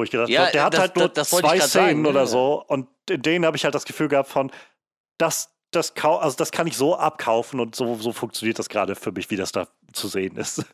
Wo 0.00 0.04
ich 0.04 0.10
gedacht 0.10 0.30
ja, 0.30 0.44
habe, 0.44 0.52
der 0.52 0.64
hat 0.64 0.72
das, 0.72 0.80
halt 0.80 0.96
nur 0.96 1.08
das, 1.10 1.28
das 1.28 1.40
zwei 1.40 1.60
Szenen 1.60 1.68
sagen, 1.68 2.06
oder 2.06 2.20
ja. 2.20 2.26
so. 2.26 2.64
Und 2.66 2.88
in 3.10 3.20
denen 3.20 3.44
habe 3.44 3.54
ich 3.58 3.64
halt 3.64 3.74
das 3.74 3.84
Gefühl 3.84 4.08
gehabt 4.08 4.30
von, 4.30 4.50
das, 5.18 5.50
das, 5.72 5.92
also 6.02 6.34
das 6.38 6.52
kann 6.52 6.66
ich 6.66 6.74
so 6.74 6.96
abkaufen 6.96 7.60
und 7.60 7.76
so, 7.76 7.96
so 7.96 8.12
funktioniert 8.12 8.58
das 8.58 8.70
gerade 8.70 8.96
für 8.96 9.12
mich, 9.12 9.30
wie 9.30 9.36
das 9.36 9.52
da 9.52 9.68
zu 9.92 10.08
sehen 10.08 10.38
ist. 10.38 10.64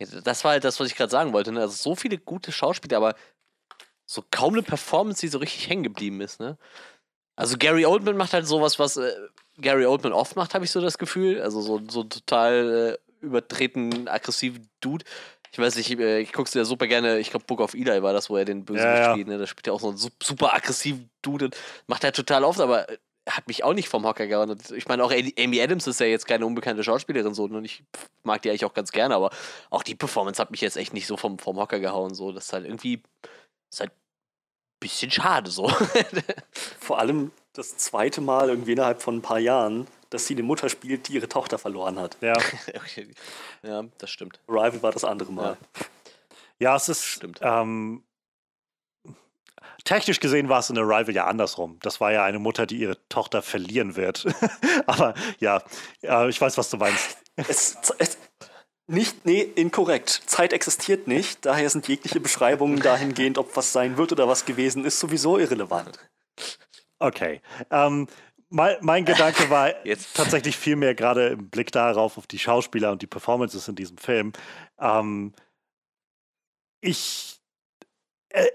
Ja, 0.00 0.06
das 0.22 0.44
war 0.44 0.52
halt 0.52 0.64
das, 0.64 0.80
was 0.80 0.86
ich 0.86 0.96
gerade 0.96 1.10
sagen 1.10 1.34
wollte. 1.34 1.52
Ne? 1.52 1.60
Also 1.60 1.74
so 1.74 1.94
viele 1.94 2.16
gute 2.16 2.52
Schauspieler, 2.52 2.96
aber 2.96 3.14
so 4.06 4.24
kaum 4.30 4.54
eine 4.54 4.62
Performance, 4.62 5.20
die 5.20 5.28
so 5.28 5.36
richtig 5.36 5.68
hängen 5.68 5.82
geblieben 5.82 6.22
ist. 6.22 6.40
Ne? 6.40 6.56
Also 7.34 7.58
Gary 7.58 7.84
Oldman 7.84 8.16
macht 8.16 8.32
halt 8.32 8.46
sowas, 8.46 8.78
was 8.78 8.96
äh, 8.96 9.12
Gary 9.58 9.84
Oldman 9.84 10.14
oft 10.14 10.36
macht, 10.36 10.54
habe 10.54 10.64
ich 10.64 10.70
so 10.70 10.80
das 10.80 10.96
Gefühl. 10.96 11.42
Also 11.42 11.60
so, 11.60 11.82
so 11.86 12.04
total 12.04 12.98
äh, 12.98 13.24
übertreten, 13.24 14.08
aggressiven 14.08 14.68
Dude. 14.80 15.04
Ich 15.56 15.58
weiß 15.58 15.76
nicht, 15.76 15.90
ich, 15.90 15.98
äh, 15.98 16.20
ich 16.20 16.34
guck's 16.34 16.50
dir 16.50 16.66
super 16.66 16.86
gerne, 16.86 17.18
ich 17.18 17.30
glaube 17.30 17.46
Book 17.46 17.60
of 17.60 17.72
Eli 17.72 18.02
war 18.02 18.12
das, 18.12 18.28
wo 18.28 18.36
er 18.36 18.44
den 18.44 18.66
Bösewicht 18.66 18.98
ja, 18.98 19.12
spielt, 19.12 19.26
ne? 19.26 19.38
Da 19.38 19.46
spielt 19.46 19.66
er 19.66 19.72
auch 19.72 19.80
so 19.80 19.88
einen 19.88 19.96
super 19.96 20.54
aggressiven 20.54 21.08
Dude. 21.22 21.48
Macht 21.86 22.04
er 22.04 22.12
total 22.12 22.44
oft, 22.44 22.60
aber 22.60 22.90
äh, 22.90 22.98
hat 23.26 23.48
mich 23.48 23.64
auch 23.64 23.72
nicht 23.72 23.88
vom 23.88 24.04
Hocker 24.04 24.26
gehauen. 24.26 24.54
Ich 24.74 24.86
meine, 24.86 25.02
auch 25.02 25.10
Amy 25.10 25.62
Adams 25.62 25.86
ist 25.86 25.98
ja 25.98 26.04
jetzt 26.04 26.26
keine 26.26 26.44
unbekannte 26.44 26.84
Schauspielerin 26.84 27.32
so 27.32 27.44
und 27.44 27.64
ich 27.64 27.82
mag 28.22 28.42
die 28.42 28.50
eigentlich 28.50 28.66
auch 28.66 28.74
ganz 28.74 28.92
gerne, 28.92 29.14
aber 29.14 29.30
auch 29.70 29.82
die 29.82 29.94
Performance 29.94 30.42
hat 30.42 30.50
mich 30.50 30.60
jetzt 30.60 30.76
echt 30.76 30.92
nicht 30.92 31.06
so 31.06 31.16
vom, 31.16 31.38
vom 31.38 31.56
Hocker 31.56 31.80
gehauen. 31.80 32.14
So, 32.14 32.32
das 32.32 32.44
ist 32.44 32.52
halt 32.52 32.66
irgendwie 32.66 33.02
ist 33.72 33.80
halt 33.80 33.92
ein 33.92 34.80
bisschen 34.80 35.10
schade 35.10 35.50
so. 35.50 35.68
Vor 36.80 36.98
allem 36.98 37.32
das 37.56 37.76
zweite 37.76 38.20
Mal 38.20 38.48
irgendwie 38.48 38.72
innerhalb 38.72 39.02
von 39.02 39.16
ein 39.16 39.22
paar 39.22 39.38
Jahren, 39.38 39.86
dass 40.10 40.26
sie 40.26 40.34
eine 40.34 40.42
Mutter 40.42 40.68
spielt, 40.68 41.08
die 41.08 41.14
ihre 41.14 41.28
Tochter 41.28 41.58
verloren 41.58 41.98
hat. 41.98 42.16
Ja, 42.20 42.34
ja 43.62 43.84
das 43.98 44.10
stimmt. 44.10 44.40
Rival 44.48 44.82
war 44.82 44.92
das 44.92 45.04
andere 45.04 45.32
Mal. 45.32 45.56
Ja, 45.78 45.86
ja 46.58 46.76
es 46.76 46.88
ist. 46.88 47.04
Stimmt. 47.04 47.40
Ähm, 47.42 48.02
technisch 49.84 50.20
gesehen 50.20 50.48
war 50.48 50.60
es 50.60 50.70
in 50.70 50.78
Arrival 50.78 51.14
ja 51.14 51.26
andersrum. 51.26 51.78
Das 51.80 52.00
war 52.00 52.12
ja 52.12 52.24
eine 52.24 52.38
Mutter, 52.38 52.66
die 52.66 52.76
ihre 52.76 52.98
Tochter 53.08 53.42
verlieren 53.42 53.96
wird. 53.96 54.26
Aber 54.86 55.14
ja, 55.38 55.62
äh, 56.02 56.28
ich 56.28 56.40
weiß, 56.40 56.58
was 56.58 56.70
du 56.70 56.76
meinst. 56.76 57.18
Es, 57.48 57.76
es, 57.98 58.16
nicht, 58.86 59.26
nee, 59.26 59.42
inkorrekt. 59.42 60.08
Zeit 60.08 60.54
existiert 60.54 61.06
nicht, 61.06 61.44
daher 61.44 61.68
sind 61.68 61.86
jegliche 61.86 62.18
Beschreibungen 62.18 62.80
dahingehend, 62.80 63.36
ob 63.36 63.54
was 63.56 63.74
sein 63.74 63.98
wird 63.98 64.10
oder 64.12 64.26
was 64.26 64.46
gewesen 64.46 64.86
ist, 64.86 65.00
sowieso 65.00 65.36
irrelevant. 65.36 65.98
Okay. 66.98 67.40
Ähm, 67.70 68.06
mein, 68.48 68.76
mein 68.80 69.04
Gedanke 69.04 69.50
war 69.50 69.72
tatsächlich 70.14 70.56
viel 70.56 70.76
mehr 70.76 70.94
gerade 70.94 71.28
im 71.28 71.50
Blick 71.50 71.72
darauf, 71.72 72.18
auf 72.18 72.26
die 72.26 72.38
Schauspieler 72.38 72.92
und 72.92 73.02
die 73.02 73.06
Performances 73.06 73.68
in 73.68 73.74
diesem 73.74 73.98
Film. 73.98 74.32
Ähm, 74.78 75.32
ich 76.80 77.36
äh, 78.36 78.44
äh, 78.44 78.50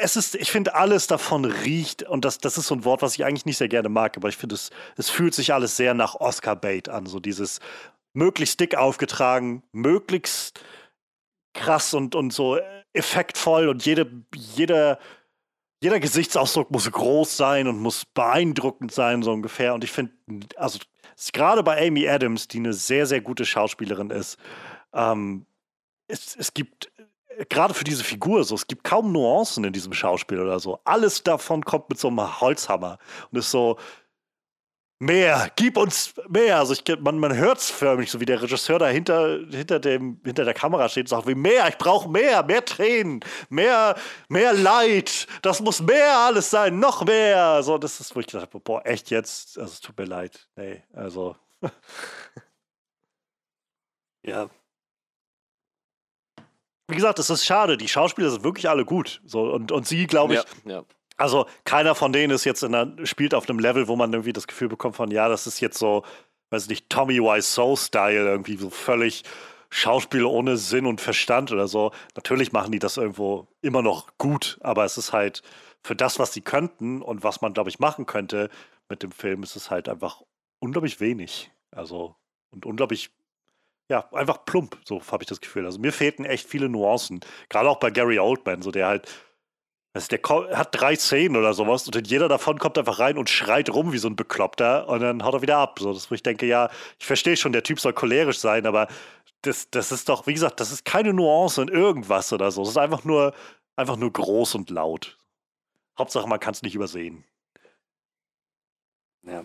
es 0.00 0.16
ist, 0.16 0.34
ich 0.34 0.50
finde, 0.50 0.74
alles 0.74 1.06
davon 1.06 1.44
riecht, 1.44 2.02
und 2.02 2.24
das, 2.24 2.38
das 2.38 2.58
ist 2.58 2.66
so 2.66 2.74
ein 2.74 2.84
Wort, 2.84 3.02
was 3.02 3.14
ich 3.14 3.24
eigentlich 3.24 3.46
nicht 3.46 3.56
sehr 3.56 3.68
gerne 3.68 3.88
mag, 3.88 4.16
aber 4.16 4.28
ich 4.28 4.36
finde, 4.36 4.54
es, 4.54 4.70
es 4.96 5.10
fühlt 5.10 5.34
sich 5.34 5.54
alles 5.54 5.76
sehr 5.76 5.94
nach 5.94 6.14
Oscar-Bait 6.16 6.88
an. 6.88 7.06
So 7.06 7.18
dieses 7.18 7.60
möglichst 8.12 8.60
dick 8.60 8.76
aufgetragen, 8.76 9.62
möglichst 9.72 10.60
krass 11.54 11.94
und, 11.94 12.14
und 12.14 12.32
so 12.32 12.58
effektvoll 12.92 13.68
und 13.68 13.84
jede, 13.86 14.10
jeder, 14.34 14.98
jeder 15.82 15.98
Gesichtsausdruck 15.98 16.70
muss 16.70 16.90
groß 16.90 17.36
sein 17.36 17.66
und 17.66 17.80
muss 17.80 18.04
beeindruckend 18.04 18.92
sein, 18.92 19.22
so 19.24 19.32
ungefähr. 19.32 19.74
Und 19.74 19.82
ich 19.82 19.90
finde, 19.90 20.12
also 20.56 20.78
gerade 21.32 21.64
bei 21.64 21.84
Amy 21.84 22.08
Adams, 22.08 22.46
die 22.46 22.58
eine 22.58 22.72
sehr, 22.72 23.04
sehr 23.06 23.20
gute 23.20 23.44
Schauspielerin 23.44 24.10
ist, 24.10 24.38
ähm, 24.92 25.44
es, 26.06 26.36
es 26.36 26.54
gibt 26.54 26.92
gerade 27.48 27.74
für 27.74 27.82
diese 27.82 28.04
Figur 28.04 28.44
so, 28.44 28.54
es 28.54 28.68
gibt 28.68 28.84
kaum 28.84 29.10
Nuancen 29.10 29.64
in 29.64 29.72
diesem 29.72 29.92
Schauspiel 29.92 30.38
oder 30.38 30.60
so. 30.60 30.78
Alles 30.84 31.24
davon 31.24 31.64
kommt 31.64 31.88
mit 31.88 31.98
so 31.98 32.08
einem 32.08 32.40
Holzhammer 32.40 32.98
und 33.32 33.38
ist 33.38 33.50
so, 33.50 33.76
mehr, 35.02 35.50
gib 35.56 35.76
uns 35.76 36.14
mehr. 36.28 36.58
Also 36.58 36.72
ich, 36.74 36.84
man, 37.00 37.18
man 37.18 37.34
hört 37.34 37.58
es 37.58 37.70
förmlich, 37.70 38.10
so 38.10 38.20
wie 38.20 38.24
der 38.24 38.40
Regisseur 38.40 38.78
da 38.78 38.86
hinter, 38.88 39.40
hinter, 39.50 39.80
dem, 39.80 40.20
hinter 40.24 40.44
der 40.44 40.54
Kamera 40.54 40.88
steht 40.88 41.04
und 41.04 41.08
sagt, 41.08 41.26
wie 41.26 41.34
mehr, 41.34 41.68
ich 41.68 41.76
brauche 41.76 42.08
mehr, 42.08 42.42
mehr 42.44 42.64
Tränen, 42.64 43.20
mehr, 43.48 43.96
mehr 44.28 44.52
Leid, 44.52 45.26
das 45.42 45.60
muss 45.60 45.82
mehr 45.82 46.18
alles 46.18 46.50
sein, 46.50 46.78
noch 46.78 47.04
mehr. 47.04 47.62
So, 47.62 47.78
das 47.78 48.00
ist, 48.00 48.14
wo 48.14 48.20
ich 48.20 48.26
gedacht 48.26 48.46
habe, 48.46 48.60
boah, 48.60 48.86
echt 48.86 49.10
jetzt, 49.10 49.58
also 49.58 49.72
es 49.72 49.80
tut 49.80 49.98
mir 49.98 50.04
leid. 50.04 50.48
Nee, 50.56 50.82
also. 50.92 51.36
ja, 54.22 54.48
wie 56.88 56.96
gesagt, 56.96 57.18
es 57.18 57.30
ist 57.30 57.46
schade. 57.46 57.76
Die 57.76 57.88
Schauspieler 57.88 58.30
sind 58.30 58.44
wirklich 58.44 58.68
alle 58.68 58.84
gut. 58.84 59.22
So, 59.24 59.50
und, 59.52 59.72
und 59.72 59.86
sie, 59.86 60.06
glaube 60.06 60.34
ich, 60.34 60.44
ja, 60.64 60.72
ja. 60.72 60.84
Also 61.22 61.46
keiner 61.62 61.94
von 61.94 62.12
denen 62.12 62.32
ist 62.32 62.44
jetzt 62.44 62.64
in 62.64 62.74
einer, 62.74 63.06
spielt 63.06 63.32
auf 63.32 63.48
einem 63.48 63.60
Level, 63.60 63.86
wo 63.86 63.94
man 63.94 64.12
irgendwie 64.12 64.32
das 64.32 64.48
Gefühl 64.48 64.68
bekommt 64.68 64.96
von, 64.96 65.12
ja, 65.12 65.28
das 65.28 65.46
ist 65.46 65.60
jetzt 65.60 65.78
so, 65.78 66.02
weiß 66.50 66.66
nicht, 66.66 66.90
Tommy 66.90 67.20
Wiseau-Style, 67.20 68.28
irgendwie 68.28 68.56
so 68.56 68.70
völlig 68.70 69.22
Schauspiel 69.70 70.24
ohne 70.24 70.56
Sinn 70.56 70.84
und 70.84 71.00
Verstand 71.00 71.52
oder 71.52 71.68
so. 71.68 71.92
Natürlich 72.16 72.50
machen 72.50 72.72
die 72.72 72.80
das 72.80 72.96
irgendwo 72.96 73.46
immer 73.60 73.82
noch 73.82 74.18
gut, 74.18 74.58
aber 74.62 74.84
es 74.84 74.98
ist 74.98 75.12
halt 75.12 75.42
für 75.84 75.94
das, 75.94 76.18
was 76.18 76.32
sie 76.32 76.40
könnten 76.40 77.00
und 77.00 77.22
was 77.22 77.40
man, 77.40 77.54
glaube 77.54 77.70
ich, 77.70 77.78
machen 77.78 78.04
könnte 78.04 78.50
mit 78.88 79.04
dem 79.04 79.12
Film, 79.12 79.44
ist 79.44 79.54
es 79.54 79.70
halt 79.70 79.88
einfach 79.88 80.22
unglaublich 80.58 80.98
wenig. 80.98 81.52
Also, 81.70 82.16
und 82.50 82.66
unglaublich 82.66 83.10
ja, 83.88 84.08
einfach 84.12 84.44
plump, 84.44 84.76
so 84.84 85.00
habe 85.12 85.22
ich 85.22 85.28
das 85.28 85.40
Gefühl. 85.40 85.66
Also 85.66 85.78
mir 85.78 85.92
fehlten 85.92 86.24
echt 86.24 86.48
viele 86.48 86.68
Nuancen. 86.68 87.20
Gerade 87.48 87.68
auch 87.68 87.78
bei 87.78 87.90
Gary 87.90 88.18
Oldman, 88.18 88.62
so 88.62 88.72
der 88.72 88.88
halt, 88.88 89.08
also 89.94 90.06
der 90.08 90.20
hat 90.56 90.68
drei 90.72 90.96
Szenen 90.96 91.36
oder 91.36 91.52
sowas 91.52 91.86
und 91.86 92.08
jeder 92.08 92.28
davon 92.28 92.58
kommt 92.58 92.78
einfach 92.78 92.98
rein 92.98 93.18
und 93.18 93.28
schreit 93.28 93.68
rum 93.70 93.92
wie 93.92 93.98
so 93.98 94.08
ein 94.08 94.16
Bekloppter 94.16 94.88
und 94.88 95.00
dann 95.00 95.22
haut 95.22 95.34
er 95.34 95.42
wieder 95.42 95.58
ab. 95.58 95.78
So, 95.78 95.92
das, 95.92 96.10
wo 96.10 96.14
ich 96.14 96.22
denke, 96.22 96.46
ja, 96.46 96.70
ich 96.98 97.06
verstehe 97.06 97.36
schon, 97.36 97.52
der 97.52 97.62
Typ 97.62 97.78
soll 97.78 97.92
cholerisch 97.92 98.38
sein, 98.38 98.66
aber 98.66 98.88
das, 99.42 99.68
das 99.70 99.92
ist 99.92 100.08
doch, 100.08 100.26
wie 100.26 100.34
gesagt, 100.34 100.60
das 100.60 100.72
ist 100.72 100.84
keine 100.84 101.12
Nuance 101.12 101.60
in 101.60 101.68
irgendwas 101.68 102.32
oder 102.32 102.50
so. 102.50 102.62
Es 102.62 102.70
ist 102.70 102.78
einfach 102.78 103.04
nur, 103.04 103.34
einfach 103.76 103.96
nur 103.96 104.12
groß 104.12 104.54
und 104.54 104.70
laut. 104.70 105.18
Hauptsache, 105.98 106.28
man 106.28 106.40
kann 106.40 106.52
es 106.54 106.62
nicht 106.62 106.74
übersehen. 106.74 107.24
Ja. 109.22 109.44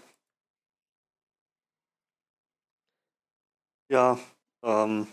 Ja, 3.89 4.17
ähm, 4.63 5.07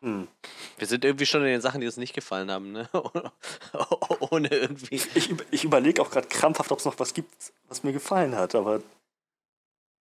hm. 0.00 0.28
Wir 0.76 0.86
sind 0.86 1.04
irgendwie 1.04 1.26
schon 1.26 1.42
in 1.42 1.48
den 1.48 1.60
Sachen, 1.60 1.80
die 1.80 1.86
uns 1.86 1.96
nicht 1.96 2.14
gefallen 2.14 2.50
haben, 2.50 2.70
ne? 2.70 2.88
Ohne 4.30 4.48
irgendwie. 4.48 4.94
Ich, 4.94 5.34
ich 5.50 5.64
überlege 5.64 6.00
auch 6.00 6.10
gerade 6.10 6.28
krampfhaft, 6.28 6.70
ob 6.70 6.78
es 6.78 6.84
noch 6.84 6.98
was 7.00 7.14
gibt, 7.14 7.34
was 7.68 7.82
mir 7.82 7.92
gefallen 7.92 8.36
hat, 8.36 8.54
aber. 8.54 8.80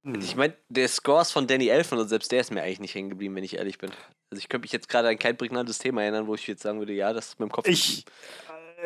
Hm. 0.04 0.22
Ich 0.22 0.36
meine, 0.36 0.56
der 0.70 0.88
Scores 0.88 1.32
von 1.32 1.48
Danny 1.48 1.70
Elfman 1.70 2.00
und 2.00 2.10
selbst 2.10 2.32
der 2.32 2.42
ist 2.42 2.52
mir 2.52 2.62
eigentlich 2.62 2.80
nicht 2.80 2.94
hängen 2.94 3.10
geblieben, 3.10 3.36
wenn 3.36 3.44
ich 3.44 3.56
ehrlich 3.56 3.80
bin. 3.80 3.90
Also 4.30 4.40
ich 4.40 4.50
könnte 4.50 4.66
mich 4.66 4.72
jetzt 4.72 4.88
gerade 4.88 5.08
an 5.08 5.18
kein 5.18 5.36
prägnantes 5.36 5.80
Thema 5.80 6.04
erinnern, 6.04 6.28
wo 6.28 6.36
ich 6.36 6.46
jetzt 6.46 6.62
sagen 6.62 6.78
würde, 6.78 6.94
ja, 6.94 7.12
das 7.12 7.30
ist 7.30 7.40
mit 7.40 7.50
dem 7.50 7.52
Kopf. 7.52 7.68
Ich, 7.68 8.06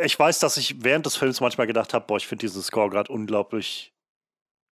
ich 0.01 0.17
weiß, 0.17 0.39
dass 0.39 0.55
ich 0.55 0.81
während 0.83 1.05
des 1.05 1.17
Films 1.17 1.41
manchmal 1.41 1.67
gedacht 1.67 1.93
habe, 1.93 2.05
boah, 2.07 2.17
ich 2.17 2.27
finde 2.27 2.45
diesen 2.45 2.61
Score 2.61 2.89
gerade 2.89 3.11
unglaublich 3.11 3.91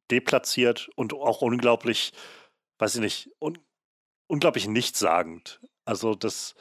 deplatziert 0.10 0.89
und 0.95 1.13
auch 1.13 1.41
unglaublich, 1.41 2.13
weiß 2.78 2.95
ich 2.95 3.02
nicht, 3.02 3.30
un 3.39 3.58
unglaublich 4.28 4.67
nichtssagend. 4.67 5.60
Also 5.89 6.13
das, 6.13 6.56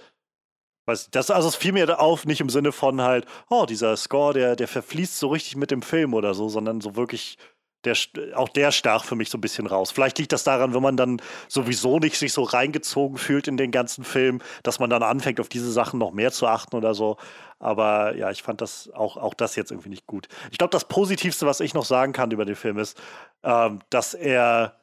Weiß, 0.87 1.11
das, 1.11 1.31
also 1.31 1.49
es 1.49 1.55
fiel 1.55 1.73
mir 1.73 2.01
auf, 2.01 2.25
nicht 2.25 2.41
im 2.41 2.49
Sinne 2.49 2.73
von 2.73 3.03
halt, 3.03 3.27
oh, 3.51 3.67
dieser 3.67 3.95
Score, 3.99 4.33
der, 4.33 4.57
der 4.57 4.67
verfließt 4.67 5.19
so 5.19 5.29
richtig 5.29 5.55
mit 5.55 5.71
dem 5.71 5.83
Film 5.83 6.15
oder 6.15 6.33
so, 6.33 6.49
sondern 6.49 6.81
so 6.81 6.97
wirklich, 6.97 7.37
der, 7.85 7.95
auch 8.35 8.49
der 8.49 8.73
stach 8.73 9.05
für 9.05 9.15
mich 9.15 9.29
so 9.29 9.37
ein 9.37 9.43
bisschen 9.43 9.67
raus. 9.67 9.91
Vielleicht 9.91 10.19
liegt 10.19 10.33
das 10.33 10.45
daran, 10.45 10.73
wenn 10.73 10.81
man 10.81 10.97
dann 10.97 11.21
sowieso 11.47 11.99
nicht 11.99 12.17
sich 12.17 12.33
so 12.33 12.43
reingezogen 12.43 13.19
fühlt 13.19 13.49
in 13.49 13.59
den 13.59 13.71
ganzen 13.71 14.03
Film, 14.03 14.41
dass 14.63 14.79
man 14.79 14.89
dann 14.89 15.03
anfängt, 15.03 15.41
auf 15.41 15.51
diese 15.51 15.71
Sachen 15.71 15.99
noch 15.99 16.13
mehr 16.13 16.33
zu 16.33 16.47
achten 16.47 16.75
oder 16.75 16.95
so. 16.95 17.19
Aber 17.59 18.17
ja, 18.17 18.31
ich 18.31 18.43
fand 18.43 18.63
das 18.63 18.89
auch, 18.95 19.19
auch 19.19 19.35
das 19.35 19.57
jetzt 19.57 19.71
irgendwie 19.71 19.91
nicht 19.91 20.07
gut. 20.07 20.29
Ich 20.51 20.57
glaube, 20.57 20.71
das 20.71 20.89
Positivste, 20.89 21.45
was 21.45 21.61
ich 21.61 21.75
noch 21.75 21.85
sagen 21.85 22.15
kann 22.15 22.31
über 22.31 22.47
den 22.47 22.57
Film 22.57 22.79
ist, 22.79 22.99
ähm, 23.43 23.81
dass 23.91 24.15
er 24.15 24.81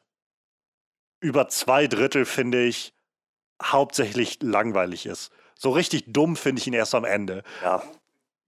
über 1.20 1.48
zwei 1.48 1.88
Drittel, 1.88 2.26
finde 2.26 2.64
ich, 2.64 2.95
hauptsächlich 3.62 4.40
langweilig 4.42 5.06
ist. 5.06 5.32
So 5.58 5.72
richtig 5.72 6.06
dumm 6.08 6.36
finde 6.36 6.60
ich 6.62 6.68
ihn 6.68 6.74
erst 6.74 6.96
am 6.96 7.06
Ende. 7.06 7.44
Ja. 7.64 7.82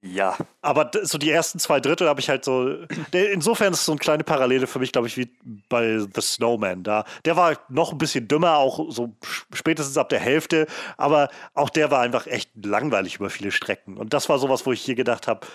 Ja. 0.02 0.38
Aber 0.62 0.92
so 1.04 1.18
die 1.18 1.32
ersten 1.32 1.60
zwei 1.60 1.80
Drittel 1.80 2.08
habe 2.08 2.20
ich 2.20 2.30
halt 2.30 2.46
so. 2.46 2.70
Insofern 3.12 3.74
ist 3.74 3.80
es 3.80 3.86
so 3.86 3.94
eine 3.94 4.00
kleine 4.00 4.24
Parallele 4.24 4.68
für 4.68 4.80
mich, 4.80 4.92
glaube 4.92 5.08
ich, 5.08 5.18
wie 5.18 5.32
bei 5.70 6.00
The 6.00 6.22
Snowman. 6.22 6.84
Da, 6.84 7.04
der 7.26 7.36
war 7.36 7.58
noch 7.70 7.92
ein 7.92 7.98
bisschen 7.98 8.28
dümmer, 8.28 8.58
auch 8.58 8.92
so 8.92 9.16
spätestens 9.54 9.98
ab 9.98 10.10
der 10.10 10.20
Hälfte. 10.20 10.68
Aber 10.98 11.30
auch 11.54 11.70
der 11.70 11.90
war 11.90 12.02
einfach 12.02 12.28
echt 12.28 12.52
langweilig 12.64 13.16
über 13.16 13.30
viele 13.30 13.52
Strecken. 13.52 13.98
Und 13.98 14.14
das 14.14 14.30
war 14.30 14.38
sowas, 14.38 14.66
wo 14.66 14.72
ich 14.72 14.82
hier 14.82 14.96
gedacht 14.96 15.28
habe, 15.28 15.48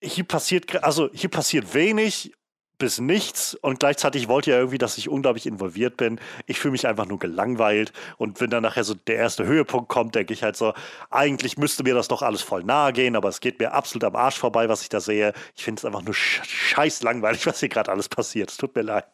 hier 0.00 0.24
passiert, 0.24 0.82
also 0.84 1.10
hier 1.12 1.30
passiert 1.30 1.74
wenig 1.74 2.32
bis 2.78 3.00
nichts 3.00 3.54
und 3.54 3.80
gleichzeitig 3.80 4.28
wollt 4.28 4.46
ihr 4.46 4.56
irgendwie, 4.56 4.78
dass 4.78 4.98
ich 4.98 5.08
unglaublich 5.08 5.46
involviert 5.46 5.96
bin. 5.96 6.20
Ich 6.46 6.58
fühle 6.58 6.72
mich 6.72 6.86
einfach 6.86 7.06
nur 7.06 7.18
gelangweilt 7.18 7.92
und 8.16 8.40
wenn 8.40 8.50
dann 8.50 8.62
nachher 8.62 8.84
so 8.84 8.94
der 8.94 9.16
erste 9.16 9.44
Höhepunkt 9.44 9.88
kommt, 9.88 10.14
denke 10.14 10.32
ich 10.32 10.42
halt 10.42 10.56
so, 10.56 10.72
eigentlich 11.10 11.58
müsste 11.58 11.82
mir 11.82 11.94
das 11.94 12.08
doch 12.08 12.22
alles 12.22 12.42
voll 12.42 12.64
nahe 12.64 12.92
gehen, 12.92 13.16
aber 13.16 13.28
es 13.28 13.40
geht 13.40 13.58
mir 13.58 13.72
absolut 13.72 14.04
am 14.04 14.16
Arsch 14.16 14.38
vorbei, 14.38 14.68
was 14.68 14.82
ich 14.82 14.88
da 14.88 15.00
sehe. 15.00 15.32
Ich 15.56 15.64
finde 15.64 15.80
es 15.80 15.84
einfach 15.84 16.02
nur 16.02 16.14
scheiß 16.14 17.02
langweilig, 17.02 17.46
was 17.46 17.60
hier 17.60 17.68
gerade 17.68 17.90
alles 17.90 18.08
passiert. 18.08 18.50
Es 18.50 18.56
tut 18.56 18.74
mir 18.74 18.82
leid. 18.82 19.06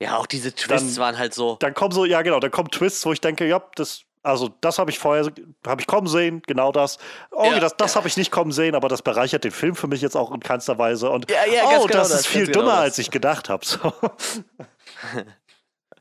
Ja, 0.00 0.16
auch 0.18 0.26
diese 0.26 0.54
Twists 0.54 0.94
dann, 0.94 1.02
waren 1.02 1.18
halt 1.18 1.34
so. 1.34 1.56
Dann 1.60 1.74
kommen 1.74 1.92
so, 1.92 2.04
ja 2.04 2.22
genau, 2.22 2.38
dann 2.38 2.50
kommen 2.50 2.70
Twists, 2.70 3.04
wo 3.06 3.12
ich 3.12 3.20
denke, 3.20 3.46
ja, 3.46 3.62
das 3.76 4.05
also 4.26 4.50
das 4.60 4.78
habe 4.78 4.90
ich 4.90 4.98
vorher, 4.98 5.30
habe 5.66 5.80
ich 5.80 5.86
kommen 5.86 6.08
sehen, 6.08 6.42
genau 6.46 6.72
das. 6.72 6.98
Oh, 7.30 7.44
ja, 7.44 7.60
das, 7.60 7.76
das 7.76 7.92
ja. 7.92 7.98
habe 7.98 8.08
ich 8.08 8.16
nicht 8.16 8.32
kommen 8.32 8.50
sehen, 8.50 8.74
aber 8.74 8.88
das 8.88 9.02
bereichert 9.02 9.44
den 9.44 9.52
Film 9.52 9.76
für 9.76 9.86
mich 9.86 10.02
jetzt 10.02 10.16
auch 10.16 10.32
in 10.32 10.40
keinster 10.40 10.78
Weise. 10.78 11.10
Und 11.10 11.30
ja, 11.30 11.46
ja, 11.46 11.62
oh, 11.78 11.86
genau 11.86 12.00
das 12.00 12.10
ist 12.10 12.26
viel 12.26 12.46
genau 12.46 12.60
dümmer, 12.60 12.72
das. 12.72 12.80
als 12.80 12.98
ich 12.98 13.10
gedacht 13.10 13.48
habe. 13.48 13.64
So. 13.64 13.92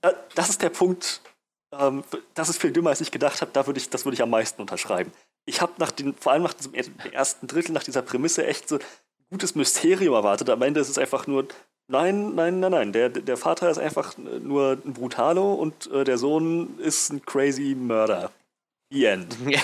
Äh, 0.02 0.14
das 0.36 0.50
ist 0.50 0.62
der 0.62 0.70
Punkt, 0.70 1.22
ähm, 1.72 2.04
das 2.34 2.50
ist 2.50 2.62
viel 2.62 2.72
dümmer, 2.72 2.92
als 2.92 3.02
ich 3.02 3.12
gedacht 3.12 3.42
habe, 3.42 3.52
da 3.54 3.66
würde 3.66 3.80
ich, 3.80 3.90
das 3.90 4.06
würde 4.06 4.16
ich 4.16 4.22
am 4.22 4.30
meisten 4.30 4.62
unterschreiben. 4.62 5.12
Ich 5.46 5.62
habe 5.62 5.74
nach 5.78 5.92
den, 5.92 6.14
vor 6.16 6.32
allem 6.32 6.44
nach 6.44 6.54
dem 6.54 6.74
ersten 7.12 7.48
Drittel, 7.48 7.72
nach 7.74 7.84
dieser 7.84 8.02
Prämisse 8.02 8.46
echt 8.46 8.70
so 8.70 8.76
ein 8.76 8.82
gutes 9.30 9.56
Mysterium 9.56 10.16
erwartet. 10.16 10.50
Am 10.50 10.62
Ende 10.62 10.80
ist 10.80 10.90
es 10.90 10.98
einfach 10.98 11.28
nur 11.28 11.48
Nein, 11.88 12.34
nein, 12.34 12.60
nein, 12.60 12.71
nein. 12.71 12.91
Der, 12.93 13.10
der 13.10 13.38
Vater 13.38 13.69
ist 13.69 13.78
einfach 13.78 14.17
nur 14.17 14.80
ein 14.84 14.93
Brutalo 14.93 15.54
und 15.54 15.91
äh, 15.91 16.04
der 16.04 16.17
Sohn 16.17 16.80
ist 16.80 17.12
ein 17.12 17.24
crazy 17.24 17.76
Mörder. 17.76 18.32
The 18.91 19.06
end. 19.06 19.38
Ja. 19.50 19.62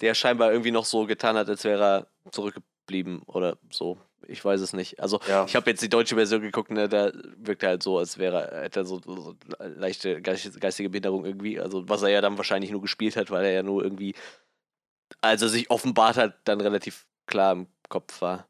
Der 0.00 0.14
scheinbar 0.14 0.50
irgendwie 0.50 0.72
noch 0.72 0.84
so 0.84 1.06
getan 1.06 1.36
hat, 1.36 1.48
als 1.48 1.64
wäre 1.64 1.82
er 1.84 2.32
zurückgeblieben 2.32 3.22
oder 3.26 3.56
so. 3.70 3.96
Ich 4.26 4.44
weiß 4.44 4.60
es 4.60 4.72
nicht. 4.72 5.00
Also, 5.00 5.20
ja. 5.28 5.44
ich 5.46 5.54
habe 5.54 5.70
jetzt 5.70 5.82
die 5.82 5.88
deutsche 5.88 6.16
Version 6.16 6.42
geguckt, 6.42 6.70
ne, 6.70 6.88
da 6.88 7.12
wirkt 7.36 7.62
er 7.62 7.70
halt 7.70 7.82
so, 7.82 7.98
als 7.98 8.18
wäre 8.18 8.50
er, 8.50 8.62
hätte 8.64 8.80
er 8.80 8.84
so, 8.84 9.00
so 9.04 9.34
leichte 9.60 10.20
geistige 10.20 10.90
Behinderung 10.90 11.24
irgendwie. 11.24 11.60
Also, 11.60 11.88
was 11.88 12.02
er 12.02 12.08
ja 12.08 12.20
dann 12.20 12.36
wahrscheinlich 12.36 12.70
nur 12.70 12.82
gespielt 12.82 13.16
hat, 13.16 13.30
weil 13.30 13.44
er 13.44 13.52
ja 13.52 13.62
nur 13.62 13.82
irgendwie, 13.82 14.14
als 15.20 15.42
er 15.42 15.48
sich 15.48 15.70
offenbart 15.70 16.16
hat, 16.16 16.34
dann 16.44 16.60
relativ 16.60 17.06
klar 17.26 17.52
im 17.52 17.68
Kopf 17.88 18.20
war. 18.20 18.48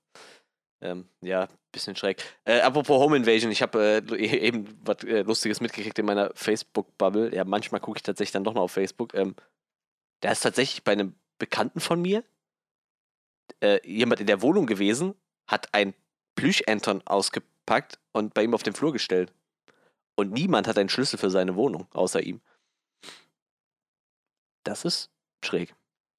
Ähm, 0.84 1.08
ja, 1.22 1.48
bisschen 1.72 1.96
schräg. 1.96 2.22
Äh, 2.44 2.60
apropos 2.60 3.00
Home 3.00 3.16
Invasion, 3.16 3.50
ich 3.50 3.62
habe 3.62 4.04
äh, 4.06 4.16
e-, 4.16 4.38
eben 4.48 4.78
was 4.84 5.02
äh, 5.04 5.22
Lustiges 5.22 5.62
mitgekriegt 5.62 5.98
in 5.98 6.04
meiner 6.04 6.30
Facebook-Bubble. 6.34 7.34
Ja, 7.34 7.44
manchmal 7.44 7.80
gucke 7.80 7.98
ich 7.98 8.02
tatsächlich 8.02 8.32
dann 8.32 8.44
doch 8.44 8.52
noch 8.52 8.62
auf 8.62 8.72
Facebook. 8.72 9.14
Ähm, 9.14 9.34
da 10.20 10.30
ist 10.30 10.42
tatsächlich 10.42 10.84
bei 10.84 10.92
einem 10.92 11.14
Bekannten 11.38 11.80
von 11.80 12.02
mir 12.02 12.22
äh, 13.62 13.80
jemand 13.88 14.20
in 14.20 14.26
der 14.26 14.42
Wohnung 14.42 14.66
gewesen, 14.66 15.14
hat 15.46 15.72
ein 15.72 15.94
Plüschentern 16.34 17.00
ausgepackt 17.06 17.98
und 18.12 18.34
bei 18.34 18.44
ihm 18.44 18.54
auf 18.54 18.62
den 18.62 18.74
Flur 18.74 18.92
gestellt. 18.92 19.32
Und 20.16 20.32
niemand 20.32 20.68
hat 20.68 20.78
einen 20.78 20.90
Schlüssel 20.90 21.18
für 21.18 21.30
seine 21.30 21.56
Wohnung, 21.56 21.88
außer 21.92 22.22
ihm. 22.22 22.42
Das 24.64 24.84
ist 24.84 25.10
schräg. 25.42 25.74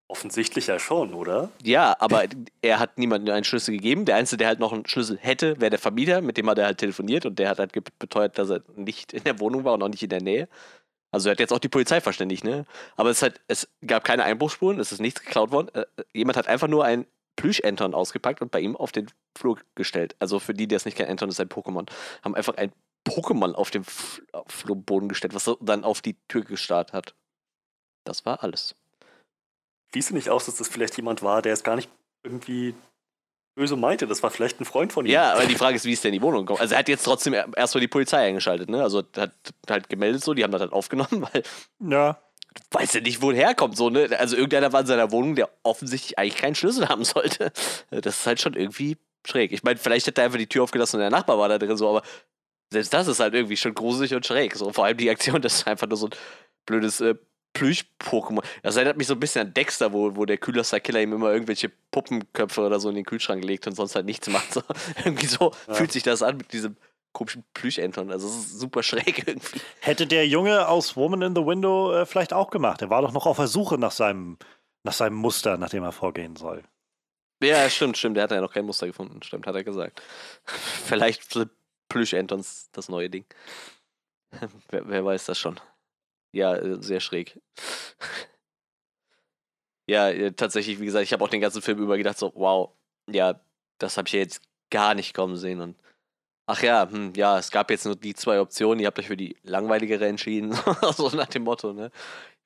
Offensichtlich 0.07 0.67
ja 0.67 0.77
schon, 0.77 1.15
oder? 1.15 1.49
Ja, 1.63 1.95
aber 1.99 2.25
er 2.61 2.77
hat 2.77 2.99
niemandem 2.99 3.33
einen 3.33 3.43
Schlüssel 3.43 3.71
gegeben. 3.73 4.05
Der 4.05 4.17
Einzige, 4.17 4.37
der 4.37 4.47
halt 4.49 4.59
noch 4.59 4.71
einen 4.71 4.85
Schlüssel 4.85 5.17
hätte, 5.19 5.59
wäre 5.59 5.71
der 5.71 5.79
Vermieter, 5.79 6.21
mit 6.21 6.37
dem 6.37 6.47
hat 6.47 6.59
er 6.59 6.65
halt 6.67 6.77
telefoniert 6.77 7.25
und 7.25 7.39
der 7.39 7.49
hat 7.49 7.57
halt 7.57 7.71
beteuert, 7.97 8.37
dass 8.37 8.51
er 8.51 8.61
nicht 8.75 9.13
in 9.13 9.23
der 9.23 9.39
Wohnung 9.39 9.63
war 9.63 9.73
und 9.73 9.81
auch 9.81 9.89
nicht 9.89 10.03
in 10.03 10.09
der 10.09 10.21
Nähe. 10.21 10.47
Also 11.11 11.29
er 11.29 11.31
hat 11.31 11.39
jetzt 11.39 11.53
auch 11.53 11.59
die 11.59 11.69
Polizei 11.69 12.01
verständigt, 12.01 12.43
ne? 12.43 12.65
Aber 12.97 13.09
es, 13.09 13.23
halt, 13.23 13.41
es 13.47 13.67
gab 13.87 14.03
keine 14.03 14.25
Einbruchsspuren, 14.25 14.79
es 14.79 14.91
ist 14.91 14.99
nichts 14.99 15.21
geklaut 15.21 15.51
worden. 15.51 15.69
Äh, 15.73 15.85
jemand 16.13 16.37
hat 16.37 16.47
einfach 16.47 16.67
nur 16.67 16.85
ein 16.85 17.07
Plüsch-Anton 17.35 17.95
ausgepackt 17.95 18.41
und 18.43 18.51
bei 18.51 18.59
ihm 18.59 18.75
auf 18.75 18.91
den 18.91 19.07
Flur 19.35 19.59
gestellt. 19.73 20.15
Also 20.19 20.39
für 20.39 20.53
die, 20.53 20.67
die 20.67 20.75
das 20.75 20.85
nicht 20.85 20.97
kennen, 20.97 21.09
Anton 21.09 21.29
ist 21.29 21.39
ein 21.39 21.49
Pokémon. 21.49 21.89
Haben 22.21 22.35
einfach 22.35 22.57
ein 22.57 22.71
Pokémon 23.07 23.53
auf 23.53 23.71
den 23.71 23.83
Flurboden 24.47 25.09
gestellt, 25.09 25.33
was 25.33 25.49
dann 25.61 25.83
auf 25.83 26.01
die 26.01 26.15
Tür 26.27 26.43
gestarrt 26.43 26.93
hat. 26.93 27.15
Das 28.03 28.25
war 28.25 28.43
alles 28.43 28.75
schließe 29.95 30.13
nicht 30.13 30.29
aus, 30.29 30.45
dass 30.45 30.55
das 30.55 30.67
vielleicht 30.67 30.97
jemand 30.97 31.23
war, 31.23 31.41
der 31.41 31.53
es 31.53 31.63
gar 31.63 31.77
nicht 31.77 31.89
irgendwie 32.21 32.75
böse 33.55 33.77
meinte. 33.77 34.07
Das 34.07 34.21
war 34.23 34.29
vielleicht 34.29 34.59
ein 34.59 34.65
Freund 34.65 34.91
von 34.91 35.05
ihm. 35.05 35.11
Ja, 35.13 35.31
aber 35.31 35.45
die 35.45 35.55
Frage 35.55 35.77
ist, 35.77 35.85
wie 35.85 35.93
ist 35.93 36.03
der 36.03 36.09
in 36.09 36.19
die 36.19 36.21
Wohnung 36.21 36.41
gekommen? 36.41 36.59
Also 36.59 36.75
er 36.75 36.79
hat 36.79 36.89
jetzt 36.89 37.03
trotzdem 37.03 37.33
erstmal 37.33 37.79
die 37.79 37.87
Polizei 37.87 38.27
eingeschaltet, 38.27 38.69
ne? 38.69 38.83
Also 38.83 39.03
hat 39.15 39.31
halt 39.69 39.87
gemeldet 39.87 40.21
so, 40.21 40.33
die 40.33 40.43
haben 40.43 40.51
das 40.51 40.59
halt 40.59 40.73
aufgenommen, 40.73 41.25
weil. 41.33 41.43
Ja. 41.79 42.19
Weiß 42.71 42.93
ja 42.93 43.01
nicht, 43.01 43.21
wo 43.21 43.31
er 43.31 43.37
herkommt, 43.37 43.77
so, 43.77 43.89
ne? 43.89 44.09
Also 44.19 44.35
irgendeiner 44.35 44.73
war 44.73 44.81
in 44.81 44.87
seiner 44.87 45.11
Wohnung, 45.11 45.35
der 45.35 45.49
offensichtlich 45.63 46.19
eigentlich 46.19 46.35
keinen 46.35 46.55
Schlüssel 46.55 46.89
haben 46.89 47.05
sollte. 47.05 47.53
Das 47.89 48.19
ist 48.19 48.27
halt 48.27 48.41
schon 48.41 48.53
irgendwie 48.53 48.97
schräg. 49.25 49.53
Ich 49.53 49.63
meine, 49.63 49.79
vielleicht 49.79 50.07
hätte 50.07 50.21
er 50.21 50.25
einfach 50.25 50.39
die 50.39 50.47
Tür 50.47 50.63
aufgelassen 50.63 50.97
und 50.97 51.01
der 51.01 51.09
Nachbar 51.09 51.39
war 51.39 51.47
da 51.47 51.57
drin, 51.57 51.77
so, 51.77 51.87
aber 51.87 52.01
selbst 52.69 52.93
das 52.93 53.07
ist 53.07 53.21
halt 53.21 53.33
irgendwie 53.33 53.55
schon 53.55 53.73
gruselig 53.73 54.13
und 54.13 54.25
schräg. 54.25 54.57
So, 54.57 54.73
vor 54.73 54.83
allem 54.83 54.97
die 54.97 55.09
Aktion, 55.09 55.41
das 55.41 55.55
ist 55.55 55.67
einfach 55.67 55.87
nur 55.87 55.97
so 55.97 56.07
ein 56.07 56.15
blödes 56.65 56.99
äh, 56.99 57.15
Plüsch-Pokémon. 57.55 58.43
Das 58.61 58.75
erinnert 58.75 58.97
mich 58.97 59.07
so 59.07 59.13
ein 59.13 59.19
bisschen 59.19 59.47
an 59.47 59.53
Dexter, 59.53 59.93
wo, 59.93 60.15
wo 60.15 60.25
der 60.25 60.37
Kühlerster-Killer 60.37 61.01
ihm 61.01 61.13
immer 61.13 61.31
irgendwelche 61.31 61.69
Puppenköpfe 61.89 62.61
oder 62.61 62.79
so 62.79 62.89
in 62.89 62.95
den 62.95 63.05
Kühlschrank 63.05 63.43
legt 63.43 63.65
und 63.65 63.75
sonst 63.75 63.95
halt 63.95 64.05
nichts 64.05 64.29
macht. 64.29 64.53
So, 64.53 64.61
irgendwie 65.05 65.25
so 65.25 65.51
ja. 65.67 65.73
fühlt 65.73 65.91
sich 65.91 66.03
das 66.03 66.21
an 66.21 66.37
mit 66.37 66.53
diesem 66.53 66.75
komischen 67.13 67.43
Plüschentern. 67.53 68.11
Also 68.11 68.27
es 68.27 68.35
ist 68.35 68.59
super 68.59 68.83
schräg 68.83 69.27
irgendwie. 69.27 69.61
Hätte 69.79 70.05
der 70.05 70.27
Junge 70.27 70.67
aus 70.67 70.95
Woman 70.95 71.21
in 71.21 71.35
the 71.35 71.45
Window 71.45 71.93
äh, 71.93 72.05
vielleicht 72.05 72.33
auch 72.33 72.51
gemacht. 72.51 72.81
Er 72.81 72.89
war 72.89 73.01
doch 73.01 73.13
noch 73.13 73.25
auf 73.25 73.37
der 73.37 73.47
Suche 73.47 73.77
nach 73.77 73.91
seinem, 73.91 74.37
nach 74.83 74.93
seinem 74.93 75.15
Muster, 75.15 75.57
nach 75.57 75.69
dem 75.69 75.83
er 75.83 75.93
vorgehen 75.93 76.35
soll. 76.35 76.63
Ja, 77.41 77.69
stimmt, 77.69 77.97
stimmt. 77.97 78.17
Der 78.17 78.25
hat 78.25 78.31
ja 78.31 78.41
noch 78.41 78.53
kein 78.53 78.65
Muster 78.65 78.87
gefunden. 78.87 79.23
Stimmt, 79.23 79.47
hat 79.47 79.55
er 79.55 79.63
gesagt. 79.63 80.01
Vielleicht 80.45 81.31
sind 81.31 81.49
Plüschentons 81.87 82.69
das 82.73 82.89
neue 82.89 83.09
Ding. 83.09 83.25
wer, 84.69 84.87
wer 84.87 85.05
weiß 85.05 85.25
das 85.25 85.39
schon. 85.39 85.59
Ja, 86.35 86.53
äh, 86.55 86.81
sehr 86.81 86.99
schräg. 86.99 87.39
ja, 89.87 90.09
äh, 90.09 90.33
tatsächlich, 90.33 90.79
wie 90.81 90.85
gesagt, 90.85 91.03
ich 91.05 91.13
habe 91.13 91.23
auch 91.23 91.29
den 91.29 91.39
ganzen 91.41 91.61
Film 91.61 91.79
über 91.79 91.97
gedacht, 91.97 92.17
so, 92.17 92.31
wow, 92.35 92.71
ja, 93.09 93.39
das 93.77 93.97
habe 93.97 94.07
ich 94.07 94.13
jetzt 94.13 94.41
gar 94.69 94.95
nicht 94.95 95.13
kommen 95.13 95.37
sehen. 95.37 95.61
Und 95.61 95.77
ach 96.47 96.63
ja, 96.63 96.89
hm, 96.91 97.13
ja, 97.15 97.39
es 97.39 97.51
gab 97.51 97.71
jetzt 97.71 97.85
nur 97.85 97.95
die 97.95 98.15
zwei 98.15 98.41
Optionen, 98.41 98.79
ihr 98.81 98.87
habt 98.87 98.99
euch 98.99 99.07
für 99.07 99.17
die 99.17 99.37
langweiligere 99.43 100.07
entschieden, 100.07 100.53
so 100.97 101.09
nach 101.11 101.27
dem 101.27 101.43
Motto, 101.43 101.73
ne? 101.73 101.91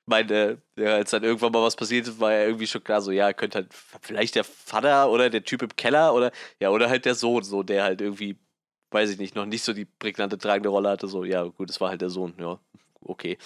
Ich 0.06 0.08
meine, 0.08 0.62
ja, 0.76 0.96
als 0.96 1.10
dann 1.10 1.24
irgendwann 1.24 1.52
mal 1.52 1.62
was 1.64 1.76
passiert 1.76 2.08
ist, 2.08 2.20
war 2.20 2.32
ja 2.32 2.44
irgendwie 2.46 2.66
schon 2.68 2.84
klar, 2.84 3.02
so, 3.02 3.12
ja, 3.12 3.32
könnte 3.32 3.60
halt 3.60 3.74
vielleicht 4.02 4.36
der 4.36 4.44
Vater 4.44 5.10
oder 5.10 5.30
der 5.30 5.44
Typ 5.44 5.62
im 5.62 5.76
Keller 5.76 6.14
oder, 6.14 6.32
ja, 6.60 6.70
oder 6.70 6.90
halt 6.90 7.04
der 7.06 7.14
Sohn, 7.16 7.44
so, 7.44 7.62
der 7.64 7.84
halt 7.84 8.00
irgendwie, 8.02 8.38
weiß 8.92 9.10
ich 9.10 9.18
nicht, 9.18 9.36
noch 9.36 9.46
nicht 9.46 9.64
so 9.64 9.72
die 9.74 9.86
prägnante 9.86 10.38
tragende 10.38 10.70
Rolle 10.70 10.90
hatte, 10.90 11.08
so, 11.08 11.24
ja, 11.24 11.44
gut, 11.44 11.70
es 11.70 11.80
war 11.80 11.90
halt 11.90 12.02
der 12.02 12.10
Sohn, 12.10 12.34
ja, 12.40 12.60
okay. 13.04 13.38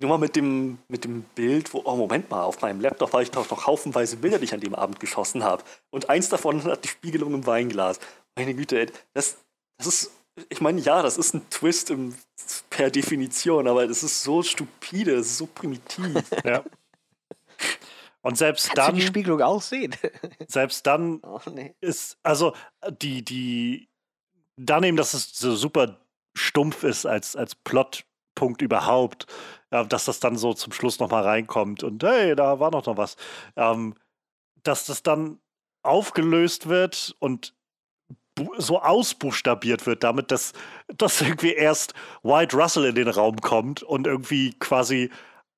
Nur 0.00 0.10
mal 0.10 0.18
mit 0.18 0.36
dem, 0.36 0.78
mit 0.88 1.04
dem 1.04 1.22
Bild, 1.34 1.72
wo, 1.72 1.82
oh 1.84 1.96
Moment 1.96 2.28
mal, 2.28 2.42
auf 2.42 2.60
meinem 2.60 2.80
Laptop 2.80 3.12
war 3.12 3.22
ich 3.22 3.30
doch 3.30 3.48
noch 3.48 3.66
haufenweise 3.66 4.16
Bilder, 4.16 4.38
die 4.38 4.44
ich 4.44 4.54
an 4.54 4.60
dem 4.60 4.74
Abend 4.74 4.98
geschossen 4.98 5.44
habe. 5.44 5.62
Und 5.90 6.10
eins 6.10 6.28
davon 6.28 6.62
hat 6.64 6.84
die 6.84 6.88
Spiegelung 6.88 7.32
im 7.32 7.46
Weinglas. 7.46 8.00
Meine 8.36 8.54
Güte, 8.54 8.80
ey, 8.80 8.86
das, 9.12 9.38
das 9.78 9.86
ist, 9.86 10.10
ich 10.48 10.60
meine, 10.60 10.80
ja, 10.80 11.00
das 11.00 11.16
ist 11.16 11.34
ein 11.34 11.48
Twist 11.48 11.90
im, 11.90 12.14
per 12.70 12.90
Definition, 12.90 13.68
aber 13.68 13.86
das 13.86 14.02
ist 14.02 14.22
so 14.22 14.42
stupide, 14.42 15.16
das 15.16 15.26
ist 15.26 15.38
so 15.38 15.46
primitiv. 15.46 16.22
Ja. 16.44 16.64
Und 18.20 18.38
selbst 18.38 18.68
Kannst 18.68 18.78
dann. 18.78 18.94
Du 18.94 19.00
die 19.00 19.06
Spiegelung 19.06 19.42
auch 19.42 19.60
sehen. 19.60 19.94
selbst 20.48 20.86
dann 20.86 21.20
oh, 21.22 21.40
nee. 21.52 21.74
ist, 21.80 22.18
also 22.22 22.54
die, 23.00 23.22
die, 23.22 23.88
dann 24.56 24.82
eben, 24.82 24.96
dass 24.96 25.14
es 25.14 25.34
so 25.34 25.54
super 25.54 26.03
stumpf 26.34 26.84
ist 26.84 27.06
als, 27.06 27.36
als 27.36 27.54
Plot 27.54 28.04
Punkt 28.34 28.62
überhaupt, 28.62 29.26
äh, 29.70 29.86
dass 29.86 30.04
das 30.04 30.20
dann 30.20 30.36
so 30.36 30.54
zum 30.54 30.72
Schluss 30.72 30.98
nochmal 30.98 31.22
reinkommt 31.22 31.82
und 31.82 32.02
hey, 32.02 32.34
da 32.34 32.60
war 32.60 32.70
noch 32.70 32.86
noch 32.86 32.96
was. 32.96 33.16
Ähm, 33.56 33.94
dass 34.62 34.86
das 34.86 35.02
dann 35.02 35.38
aufgelöst 35.82 36.68
wird 36.68 37.14
und 37.18 37.54
so 38.58 38.80
ausbuchstabiert 38.80 39.86
wird, 39.86 40.02
damit 40.02 40.30
dass, 40.32 40.52
dass 40.88 41.20
irgendwie 41.20 41.52
erst 41.52 41.94
White 42.22 42.56
Russell 42.56 42.86
in 42.86 42.96
den 42.96 43.08
Raum 43.08 43.36
kommt 43.36 43.82
und 43.82 44.06
irgendwie 44.06 44.54
quasi 44.58 45.10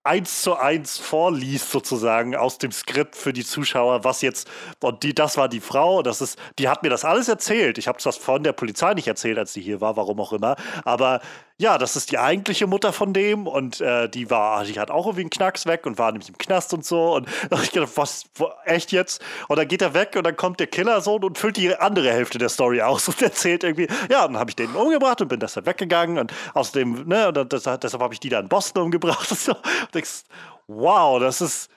eins 0.07 0.43
zu 0.43 0.57
eins 0.57 0.99
vorliest 0.99 1.71
sozusagen 1.71 2.35
aus 2.37 2.59
dem 2.59 2.73
Skript 2.73 3.17
für 3.17 3.33
die 3.33 3.45
Zuschauer, 3.45 4.05
was 4.05 4.23
jetzt 4.23 4.49
und 4.81 5.03
die 5.03 5.15
das 5.15 5.37
war 5.37 5.49
die 5.49 5.61
Frau, 5.61 6.03
das 6.03 6.21
ist 6.21 6.39
die 6.59 6.69
hat 6.69 6.83
mir 6.83 6.91
das 6.91 7.05
alles 7.05 7.29
erzählt. 7.29 7.79
Ich 7.79 7.89
habe 7.89 7.99
das 8.03 8.17
von 8.17 8.43
der 8.43 8.53
Polizei 8.53 8.95
nicht 8.95 9.09
erzählt, 9.09 9.39
als 9.39 9.53
sie 9.53 9.61
hier 9.61 9.81
war, 9.81 9.97
warum 9.97 10.21
auch 10.21 10.33
immer, 10.33 10.57
aber 10.85 11.21
ja, 11.59 11.79
das 11.79 11.97
ist 11.97 12.13
die 12.13 12.19
eigentliche 12.19 12.67
Mutter 12.67 12.93
von 12.93 13.15
dem 13.15 13.47
und 13.47 13.81
äh, 13.81 14.11
die 14.11 14.29
war, 14.31 14.65
die 14.65 14.79
hat 14.79 14.91
auch 14.91 15.07
irgendwie 15.07 15.23
einen 15.23 15.31
Knacks 15.31 15.65
weg 15.65 15.87
und 15.87 15.99
war 15.99 16.13
nämlich 16.13 16.29
im 16.29 16.37
Knast 16.37 16.75
und 16.75 16.85
so 16.85 17.17
und 17.17 17.27
da 17.51 17.63
ich 17.63 17.73
gedacht, 17.73 17.93
was, 17.97 18.25
echt 18.67 18.93
jetzt? 18.93 19.23
Und 19.49 19.59
dann 19.59 19.67
geht 19.67 19.81
er 19.81 19.95
weg 19.95 20.15
und 20.17 20.25
dann 20.25 20.37
kommt 20.37 20.61
der 20.61 20.67
Killersohn 20.67 21.25
und 21.25 21.39
füllt 21.39 21.57
die 21.57 21.75
andere 21.75 22.11
Hälfte 22.13 22.37
der 22.37 22.51
Story 22.51 22.83
aus 22.83 23.09
und 23.09 23.23
erzählt 23.23 23.65
irgendwie, 23.65 23.89
ja, 24.11 24.27
dann 24.27 24.37
habe 24.39 24.51
ich 24.51 24.57
den 24.57 24.75
umgebracht 24.75 25.23
und 25.23 25.29
bin 25.29 25.41
deshalb 25.41 25.65
weggegangen 25.65 26.19
und 26.19 26.33
außerdem, 26.53 27.09
ne, 27.09 27.29
und 27.29 27.53
das, 27.53 27.63
deshalb 27.63 28.03
habe 28.03 28.13
ich 28.13 28.21
die 28.21 28.29
da 28.29 28.39
in 28.39 28.49
Boston 28.49 28.83
umgebracht 28.83 29.31
und 29.31 29.41
so. 29.41 29.53
Und 29.53 29.95
denkst, 29.95 30.25
wow, 30.67 31.19
das 31.19 31.41
ist, 31.41 31.71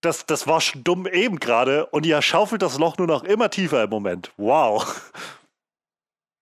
das, 0.00 0.26
das 0.26 0.46
war 0.46 0.60
schon 0.60 0.84
dumm 0.84 1.06
eben 1.06 1.40
gerade 1.40 1.86
und 1.86 2.06
ihr 2.06 2.22
schaufelt 2.22 2.62
das 2.62 2.78
Loch 2.78 2.98
nur 2.98 3.08
noch 3.08 3.24
immer 3.24 3.50
tiefer 3.50 3.82
im 3.82 3.90
Moment. 3.90 4.30
Wow. 4.36 4.94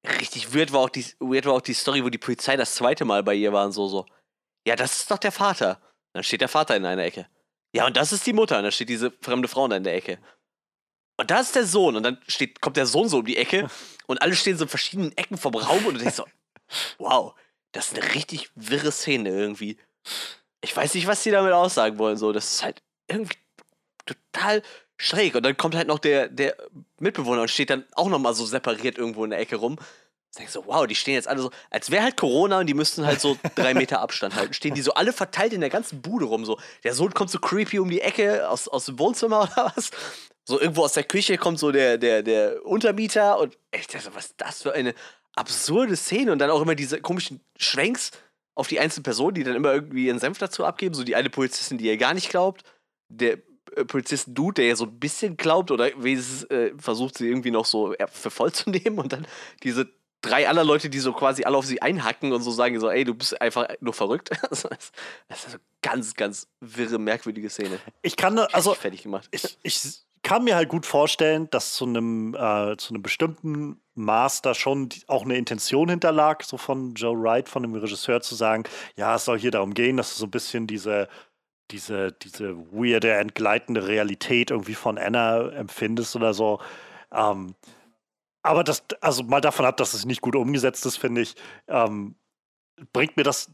Richtig 0.07 0.55
weird 0.55 0.73
war, 0.73 0.81
auch 0.81 0.91
die, 0.91 1.05
weird 1.19 1.47
war 1.47 1.55
auch 1.55 1.63
die 1.63 1.75
Story, 1.75 2.05
wo 2.05 2.11
die 2.11 2.19
Polizei 2.19 2.57
das 2.57 2.75
zweite 2.75 3.05
Mal 3.05 3.23
bei 3.23 3.35
ihr 3.35 3.53
war 3.53 3.65
und 3.65 3.73
so, 3.73 3.89
so. 3.89 4.07
Ja, 4.67 4.77
das 4.77 4.99
ist 4.99 5.11
doch 5.11 5.19
der 5.19 5.33
Vater. 5.33 5.81
Dann 6.13 6.23
steht 6.23 6.41
der 6.41 6.49
Vater 6.49 6.77
in 6.77 6.85
einer 6.85 7.03
Ecke. 7.03 7.27
Ja, 7.75 7.87
und 7.87 7.97
das 7.97 8.13
ist 8.13 8.27
die 8.27 8.33
Mutter. 8.33 8.59
Und 8.59 8.65
dann 8.65 8.73
steht 8.73 8.89
diese 8.89 9.11
fremde 9.23 9.49
Frau 9.49 9.67
in 9.67 9.83
der 9.83 9.95
Ecke. 9.95 10.19
Und 11.17 11.31
da 11.31 11.41
ist 11.41 11.55
der 11.55 11.67
Sohn. 11.67 11.97
Und 11.97 12.03
dann 12.03 12.21
steht, 12.29 12.61
kommt 12.61 12.77
der 12.77 12.87
Sohn 12.87 13.09
so 13.09 13.19
um 13.19 13.25
die 13.25 13.37
Ecke. 13.37 13.69
Und 14.07 14.21
alle 14.21 14.37
stehen 14.37 14.57
so 14.57 14.65
in 14.65 14.69
verschiedenen 14.69 15.17
Ecken 15.17 15.39
vom 15.39 15.55
Raum. 15.55 15.85
Und 15.87 15.95
du 15.95 16.01
denkst 16.01 16.17
so, 16.17 16.27
wow, 16.99 17.35
das 17.73 17.93
ist 17.93 17.99
eine 17.99 18.15
richtig 18.15 18.51
wirre 18.55 18.93
Szene 18.93 19.31
irgendwie. 19.31 19.79
Ich 20.61 20.77
weiß 20.77 20.95
nicht, 20.95 21.07
was 21.07 21.23
die 21.23 21.31
damit 21.31 21.53
aussagen 21.53 21.99
wollen. 21.99 22.17
So, 22.17 22.33
das 22.33 22.53
ist 22.53 22.63
halt 22.63 22.83
irgendwie 23.09 23.37
total 24.07 24.63
schräg. 24.97 25.35
Und 25.35 25.45
dann 25.45 25.57
kommt 25.57 25.75
halt 25.75 25.89
noch 25.89 25.99
der, 25.99 26.29
der 26.29 26.57
Mitbewohner 26.99 27.43
und 27.43 27.51
steht 27.51 27.71
dann 27.71 27.85
auch 27.93 28.09
nochmal 28.09 28.35
so 28.35 28.45
separiert 28.45 28.99
irgendwo 28.99 29.25
in 29.25 29.31
der 29.31 29.41
Ecke 29.41 29.57
rum. 29.57 29.79
Ich 30.31 30.39
denke 30.39 30.53
so, 30.53 30.67
wow, 30.67 30.87
die 30.87 30.97
stehen 30.97 31.15
jetzt 31.15 31.29
alle 31.29 31.41
so, 31.41 31.51
als 31.71 31.93
wäre 31.93 32.03
halt 32.03 32.17
Corona 32.17 32.59
und 32.59 32.67
die 32.67 32.75
müssten 32.75 33.07
halt 33.07 33.21
so 33.21 33.37
drei 33.55 33.73
Meter 33.73 34.01
Abstand 34.01 34.35
halten. 34.35 34.53
Stehen 34.53 34.75
die 34.75 34.83
so 34.83 34.95
alle 34.95 35.13
verteilt 35.13 35.53
in 35.53 35.61
der 35.61 35.71
ganzen 35.71 36.03
Bude 36.03 36.25
rum. 36.25 36.45
So, 36.45 36.59
der 36.83 36.95
Sohn 36.95 37.15
kommt 37.15 37.31
so 37.31 37.39
creepy 37.39 37.79
um 37.79 37.89
die 37.89 38.01
Ecke 38.01 38.49
aus, 38.49 38.67
aus 38.67 38.87
dem 38.87 38.99
Wohnzimmer 38.99 39.43
oder 39.43 39.73
was. 39.77 39.91
So 40.45 40.61
irgendwo 40.61 40.85
aus 40.85 40.93
der 40.93 41.05
Küche 41.05 41.39
kommt 41.39 41.59
so 41.59 41.73
der, 41.73 41.99
der, 41.99 42.23
der 42.23 42.67
Untermieter 42.67 43.39
und 43.39 43.57
echt, 43.71 43.95
also, 43.95 44.15
was 44.15 44.27
ist 44.27 44.35
das 44.39 44.63
für 44.63 44.73
eine 44.73 44.95
absurde 45.35 45.97
Szene 45.97 46.33
und 46.33 46.39
dann 46.39 46.51
auch 46.51 46.61
immer 46.61 46.75
diese 46.75 47.01
komischen 47.01 47.41
Schwenks 47.57 48.11
auf 48.55 48.69
die 48.69 48.79
einzelnen 48.79 49.05
Personen, 49.05 49.35
die 49.35 49.45
dann 49.45 49.57
immer 49.57 49.73
irgendwie 49.73 50.07
ihren 50.07 50.19
Senf 50.19 50.39
dazu 50.39 50.65
abgeben. 50.65 50.95
So 50.95 51.05
die 51.05 51.17
eine 51.17 51.31
Polizistin, 51.31 51.79
die 51.79 51.87
ihr 51.87 51.97
gar 51.97 52.15
nicht 52.15 52.29
glaubt, 52.29 52.63
der 53.09 53.39
Polizisten 53.87 54.35
Dude, 54.35 54.55
der 54.55 54.67
ja 54.67 54.77
so 54.77 54.85
ein 54.85 54.99
bisschen 54.99 55.37
glaubt 55.37 55.71
oder 55.71 55.91
wenigstens 55.97 56.45
äh, 56.45 56.73
versucht, 56.79 57.19
sie 57.19 57.29
irgendwie 57.29 57.51
noch 57.51 57.67
so 57.67 57.95
für 58.13 58.31
voll 58.31 58.53
zu 58.53 58.71
nehmen 58.85 58.99
und 58.99 59.13
dann 59.13 59.27
diese 59.63 59.89
drei 60.25 60.49
anderen 60.49 60.69
Leute, 60.69 60.89
die 60.89 60.99
so 60.99 61.13
quasi 61.13 61.45
alle 61.45 61.57
auf 61.57 61.67
sie 61.67 61.83
einhacken 61.83 62.33
und 62.33 62.43
so 62.43 62.51
sagen 62.51 62.81
so, 62.81 62.89
ey, 62.89 63.05
du 63.05 63.15
bist 63.15 63.41
einfach 63.41 63.69
nur 63.81 63.93
verrückt. 63.93 64.31
das 64.51 64.65
ist 64.65 65.49
eine 65.49 65.61
ganz, 65.83 66.15
ganz 66.15 66.49
wirre, 66.61 66.99
merkwürdige 66.99 67.51
Szene. 67.51 67.79
Ich 68.03 68.17
kann, 68.17 68.39
also, 68.39 68.75
fertig 68.75 69.03
gemacht. 69.03 69.29
Ich, 69.31 69.59
ich 69.63 70.05
kann 70.23 70.45
mir 70.45 70.57
halt 70.57 70.69
gut 70.69 70.87
vorstellen, 70.87 71.49
dass 71.51 71.75
zu 71.75 71.85
einem, 71.85 72.35
äh, 72.35 72.77
zu 72.79 72.95
einem 72.95 73.03
bestimmten 73.03 73.81
Maß 73.95 74.43
da 74.43 74.55
schon 74.55 74.89
auch 75.07 75.25
eine 75.25 75.37
Intention 75.37 75.89
hinterlag, 75.89 76.43
so 76.43 76.57
von 76.57 76.95
Joe 76.95 77.17
Wright, 77.17 77.49
von 77.49 77.63
dem 77.63 77.75
Regisseur, 77.75 78.21
zu 78.23 78.35
sagen, 78.35 78.65
ja, 78.97 79.15
es 79.15 79.27
soll 79.27 79.39
hier 79.39 79.51
darum 79.51 79.75
gehen, 79.75 79.99
dass 79.99 80.15
du 80.15 80.21
so 80.21 80.27
ein 80.27 80.31
bisschen 80.31 80.67
diese 80.67 81.09
diese, 81.71 82.13
diese 82.13 82.57
weirde, 82.73 83.13
entgleitende 83.13 83.87
Realität 83.87 84.51
irgendwie 84.51 84.75
von 84.75 84.99
Anna 84.99 85.51
empfindest 85.51 86.15
oder 86.17 86.35
so. 86.35 86.61
Ähm, 87.13 87.55
aber 88.43 88.65
das, 88.65 88.85
also 89.01 89.23
mal 89.23 89.41
davon 89.41 89.65
ab, 89.65 89.77
dass 89.79 89.95
es 89.95 90.05
nicht 90.05 90.21
gut 90.21 90.37
umgesetzt 90.37 90.85
ist, 90.87 90.99
finde 90.99 91.23
ich, 91.23 91.35
ähm, 91.69 92.15
bringt 92.93 93.17
mir 93.17 93.23
das 93.23 93.51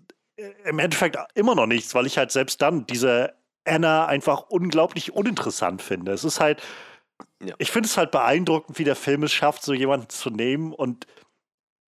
im 0.64 0.79
Endeffekt 0.79 1.16
immer 1.35 1.55
noch 1.55 1.66
nichts, 1.66 1.94
weil 1.94 2.07
ich 2.07 2.18
halt 2.18 2.33
selbst 2.33 2.61
dann 2.62 2.87
diese 2.87 3.35
Anna 3.64 4.07
einfach 4.07 4.42
unglaublich 4.49 5.12
uninteressant 5.12 5.83
finde. 5.83 6.12
Es 6.12 6.25
ist 6.25 6.40
halt, 6.40 6.62
ja. 7.42 7.55
ich 7.59 7.70
finde 7.70 7.87
es 7.88 7.96
halt 7.96 8.11
beeindruckend, 8.11 8.79
wie 8.79 8.85
der 8.85 8.96
Film 8.96 9.23
es 9.23 9.33
schafft, 9.33 9.62
so 9.62 9.75
jemanden 9.75 10.09
zu 10.09 10.31
nehmen 10.31 10.73
und 10.73 11.07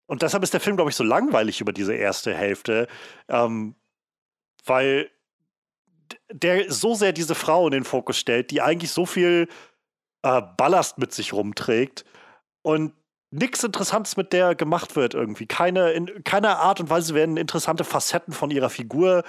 und 0.10 0.21
deshalb 0.21 0.41
ist 0.41 0.53
der 0.53 0.62
Film, 0.62 0.77
glaube 0.77 0.89
ich, 0.89 0.95
so 0.95 1.03
langweilig 1.03 1.60
über 1.60 1.73
diese 1.73 1.93
erste 1.93 2.34
Hälfte, 2.34 2.88
ähm, 3.27 3.75
weil 4.63 5.12
der 6.32 6.72
so 6.72 6.96
sehr 6.96 7.13
diese 7.13 7.36
Frau 7.36 7.67
in 7.67 7.72
den 7.72 7.84
Fokus 7.84 8.17
stellt, 8.17 8.52
die 8.52 8.62
eigentlich 8.62 8.91
so 8.91 9.06
viel 9.06 9.48
äh, 10.24 10.41
Ballast 10.58 10.98
mit 10.98 11.13
sich 11.13 11.34
rumträgt 11.34 12.06
und 12.62 12.93
nichts 13.32 13.63
Interessantes 13.63 14.15
mit 14.15 14.32
der 14.34 14.56
gemacht 14.56 14.96
wird 14.96 15.13
irgendwie. 15.13 15.48
Keine, 15.48 15.91
in 15.91 16.24
keiner 16.24 16.60
Art 16.60 16.80
und 16.80 16.89
Weise 16.89 17.13
werden 17.13 17.38
interessante 17.38 17.84
Facetten 17.84 18.34
von 18.34 18.52
ihrer 18.52 18.70
Figur 18.70 19.24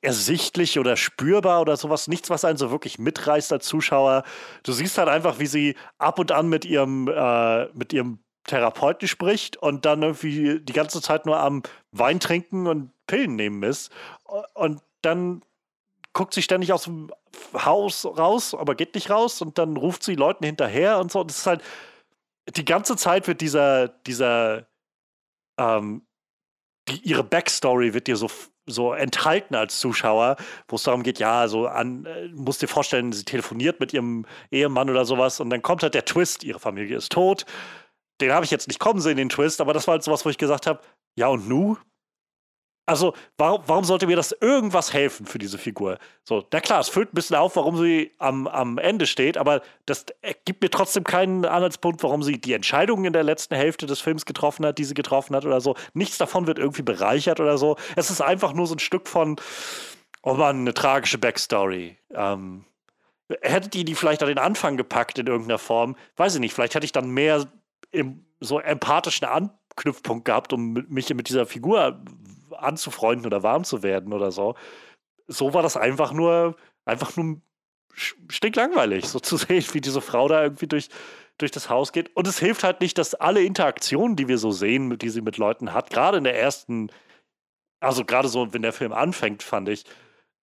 ersichtlich 0.00 0.78
oder 0.78 0.96
spürbar 0.96 1.60
oder 1.60 1.76
sowas. 1.76 2.08
Nichts, 2.08 2.30
was 2.30 2.44
einen 2.44 2.56
so 2.56 2.70
wirklich 2.70 2.98
mitreißt 2.98 3.52
als 3.52 3.66
Zuschauer. 3.66 4.24
Du 4.62 4.72
siehst 4.72 4.96
halt 4.96 5.08
einfach, 5.08 5.38
wie 5.38 5.46
sie 5.46 5.76
ab 5.98 6.18
und 6.18 6.32
an 6.32 6.48
mit 6.48 6.64
ihrem, 6.64 7.08
äh, 7.08 7.66
mit 7.74 7.92
ihrem 7.92 8.20
Therapeuten 8.46 9.08
spricht 9.08 9.56
und 9.56 9.84
dann 9.84 10.02
irgendwie 10.02 10.60
die 10.60 10.72
ganze 10.72 11.00
Zeit 11.00 11.26
nur 11.26 11.38
am 11.38 11.62
Wein 11.92 12.20
trinken 12.20 12.66
und 12.66 12.90
Pillen 13.06 13.36
nehmen 13.36 13.62
ist. 13.62 13.90
Und 14.54 14.80
dann 15.02 15.42
guckt 16.14 16.32
sie 16.32 16.42
ständig 16.42 16.72
aus 16.72 16.84
dem 16.84 17.12
Haus 17.52 18.06
raus, 18.06 18.54
aber 18.54 18.74
geht 18.74 18.94
nicht 18.94 19.10
raus 19.10 19.42
und 19.42 19.58
dann 19.58 19.76
ruft 19.76 20.02
sie 20.02 20.14
Leuten 20.14 20.44
hinterher 20.44 20.98
und 20.98 21.12
so. 21.12 21.20
Und 21.20 21.30
das 21.30 21.38
ist 21.38 21.46
halt, 21.46 21.62
die 22.56 22.64
ganze 22.64 22.96
Zeit 22.96 23.26
wird 23.26 23.40
dieser, 23.40 23.88
dieser, 23.88 24.66
ähm, 25.58 26.06
die, 26.88 27.00
ihre 27.00 27.24
Backstory 27.24 27.94
wird 27.94 28.06
dir 28.06 28.16
so, 28.16 28.30
so 28.66 28.92
enthalten 28.92 29.54
als 29.54 29.78
Zuschauer, 29.80 30.36
wo 30.68 30.76
es 30.76 30.84
darum 30.84 31.02
geht, 31.02 31.18
ja, 31.18 31.48
so 31.48 31.66
an, 31.66 32.06
äh, 32.06 32.28
musst 32.28 32.62
dir 32.62 32.68
vorstellen, 32.68 33.12
sie 33.12 33.24
telefoniert 33.24 33.80
mit 33.80 33.92
ihrem 33.92 34.24
Ehemann 34.50 34.90
oder 34.90 35.04
sowas 35.04 35.40
und 35.40 35.50
dann 35.50 35.62
kommt 35.62 35.82
halt 35.82 35.94
der 35.94 36.04
Twist, 36.04 36.44
ihre 36.44 36.60
Familie 36.60 36.96
ist 36.96 37.12
tot. 37.12 37.44
Den 38.20 38.32
habe 38.32 38.44
ich 38.44 38.50
jetzt 38.52 38.68
nicht 38.68 38.78
kommen 38.78 39.00
sehen, 39.00 39.16
den 39.16 39.28
Twist, 39.28 39.60
aber 39.60 39.72
das 39.72 39.88
war 39.88 39.92
halt 39.92 40.04
sowas, 40.04 40.24
wo 40.24 40.30
ich 40.30 40.38
gesagt 40.38 40.66
habe, 40.66 40.80
ja 41.16 41.26
und 41.28 41.48
nu? 41.48 41.76
Also, 42.86 43.14
warum, 43.38 43.62
warum 43.66 43.84
sollte 43.84 44.06
mir 44.06 44.16
das 44.16 44.32
irgendwas 44.32 44.92
helfen 44.92 45.24
für 45.24 45.38
diese 45.38 45.56
Figur? 45.56 45.98
So, 46.22 46.46
na 46.52 46.60
klar, 46.60 46.80
es 46.80 46.88
füllt 46.90 47.12
ein 47.12 47.14
bisschen 47.14 47.36
auf, 47.36 47.56
warum 47.56 47.78
sie 47.78 48.12
am, 48.18 48.46
am 48.46 48.76
Ende 48.76 49.06
steht, 49.06 49.38
aber 49.38 49.62
das 49.86 50.04
gibt 50.44 50.62
mir 50.62 50.68
trotzdem 50.68 51.02
keinen 51.04 51.46
Anhaltspunkt, 51.46 52.02
warum 52.02 52.22
sie 52.22 52.38
die 52.38 52.52
Entscheidungen 52.52 53.06
in 53.06 53.14
der 53.14 53.22
letzten 53.22 53.54
Hälfte 53.54 53.86
des 53.86 54.00
Films 54.00 54.26
getroffen 54.26 54.66
hat, 54.66 54.76
die 54.76 54.84
sie 54.84 54.94
getroffen 54.94 55.34
hat 55.34 55.46
oder 55.46 55.62
so. 55.62 55.76
Nichts 55.94 56.18
davon 56.18 56.46
wird 56.46 56.58
irgendwie 56.58 56.82
bereichert 56.82 57.40
oder 57.40 57.56
so. 57.56 57.76
Es 57.96 58.10
ist 58.10 58.20
einfach 58.20 58.52
nur 58.52 58.66
so 58.66 58.74
ein 58.74 58.80
Stück 58.80 59.08
von, 59.08 59.36
oh 60.22 60.34
man, 60.34 60.60
eine 60.60 60.74
tragische 60.74 61.16
Backstory. 61.16 61.96
Ähm, 62.10 62.66
hättet 63.40 63.74
ihr 63.76 63.86
die 63.86 63.94
vielleicht 63.94 64.22
an 64.22 64.28
den 64.28 64.38
Anfang 64.38 64.76
gepackt 64.76 65.18
in 65.18 65.26
irgendeiner 65.26 65.58
Form? 65.58 65.96
Weiß 66.16 66.34
ich 66.34 66.40
nicht, 66.40 66.52
vielleicht 66.52 66.74
hätte 66.74 66.84
ich 66.84 66.92
dann 66.92 67.08
mehr 67.08 67.46
im, 67.90 68.26
so 68.40 68.60
empathischen 68.60 69.26
Anknüpfpunkt 69.26 70.26
gehabt, 70.26 70.52
um 70.52 70.84
mich 70.88 71.12
mit 71.14 71.30
dieser 71.30 71.46
Figur 71.46 72.02
anzufreunden 72.54 73.26
oder 73.26 73.42
warm 73.42 73.64
zu 73.64 73.82
werden 73.82 74.12
oder 74.12 74.32
so. 74.32 74.54
So 75.26 75.54
war 75.54 75.62
das 75.62 75.76
einfach 75.76 76.12
nur, 76.12 76.56
einfach 76.84 77.16
nur 77.16 77.40
stinklangweilig, 77.94 79.08
so 79.08 79.20
zu 79.20 79.36
sehen, 79.38 79.64
wie 79.72 79.80
diese 79.80 80.00
Frau 80.00 80.28
da 80.28 80.42
irgendwie 80.42 80.66
durch, 80.66 80.88
durch 81.38 81.50
das 81.50 81.68
Haus 81.68 81.92
geht. 81.92 82.14
Und 82.16 82.26
es 82.26 82.38
hilft 82.38 82.64
halt 82.64 82.80
nicht, 82.80 82.98
dass 82.98 83.14
alle 83.14 83.42
Interaktionen, 83.42 84.16
die 84.16 84.28
wir 84.28 84.38
so 84.38 84.50
sehen, 84.50 84.98
die 84.98 85.08
sie 85.10 85.22
mit 85.22 85.36
Leuten 85.36 85.72
hat, 85.72 85.90
gerade 85.90 86.18
in 86.18 86.24
der 86.24 86.38
ersten, 86.38 86.90
also 87.80 88.04
gerade 88.04 88.28
so, 88.28 88.52
wenn 88.52 88.62
der 88.62 88.72
Film 88.72 88.92
anfängt, 88.92 89.42
fand 89.42 89.68
ich, 89.68 89.84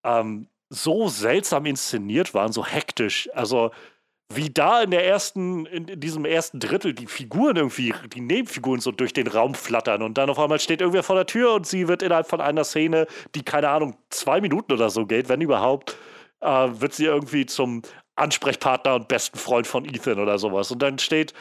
ähm, 0.04 0.48
so 0.68 1.08
seltsam 1.08 1.66
inszeniert 1.66 2.34
waren, 2.34 2.52
so 2.52 2.64
hektisch. 2.64 3.28
Also 3.34 3.70
wie 4.28 4.50
da 4.50 4.82
in 4.82 4.90
der 4.90 5.06
ersten, 5.06 5.66
in, 5.66 6.00
diesem 6.00 6.24
ersten 6.24 6.58
Drittel 6.58 6.94
die 6.94 7.06
Figuren 7.06 7.56
irgendwie, 7.56 7.94
die 8.14 8.20
Nebenfiguren 8.20 8.80
so 8.80 8.90
durch 8.90 9.12
den 9.12 9.26
Raum 9.26 9.54
flattern 9.54 10.02
und 10.02 10.16
dann 10.18 10.30
auf 10.30 10.38
einmal 10.38 10.60
steht 10.60 10.80
irgendwer 10.80 11.02
vor 11.02 11.16
der 11.16 11.26
Tür 11.26 11.54
und 11.54 11.66
sie 11.66 11.88
wird 11.88 12.02
innerhalb 12.02 12.28
von 12.28 12.40
einer 12.40 12.64
Szene, 12.64 13.06
die 13.34 13.42
keine 13.42 13.68
Ahnung, 13.68 13.96
zwei 14.10 14.40
Minuten 14.40 14.72
oder 14.72 14.90
so 14.90 15.06
geht, 15.06 15.28
wenn 15.28 15.40
überhaupt, 15.40 15.96
äh, 16.40 16.68
wird 16.72 16.94
sie 16.94 17.04
irgendwie 17.04 17.46
zum 17.46 17.82
Ansprechpartner 18.16 18.94
und 18.94 19.08
besten 19.08 19.38
Freund 19.38 19.66
von 19.66 19.84
Ethan 19.84 20.18
oder 20.18 20.38
sowas. 20.38 20.70
Und 20.70 20.80
dann 20.82 20.98
steht 20.98 21.32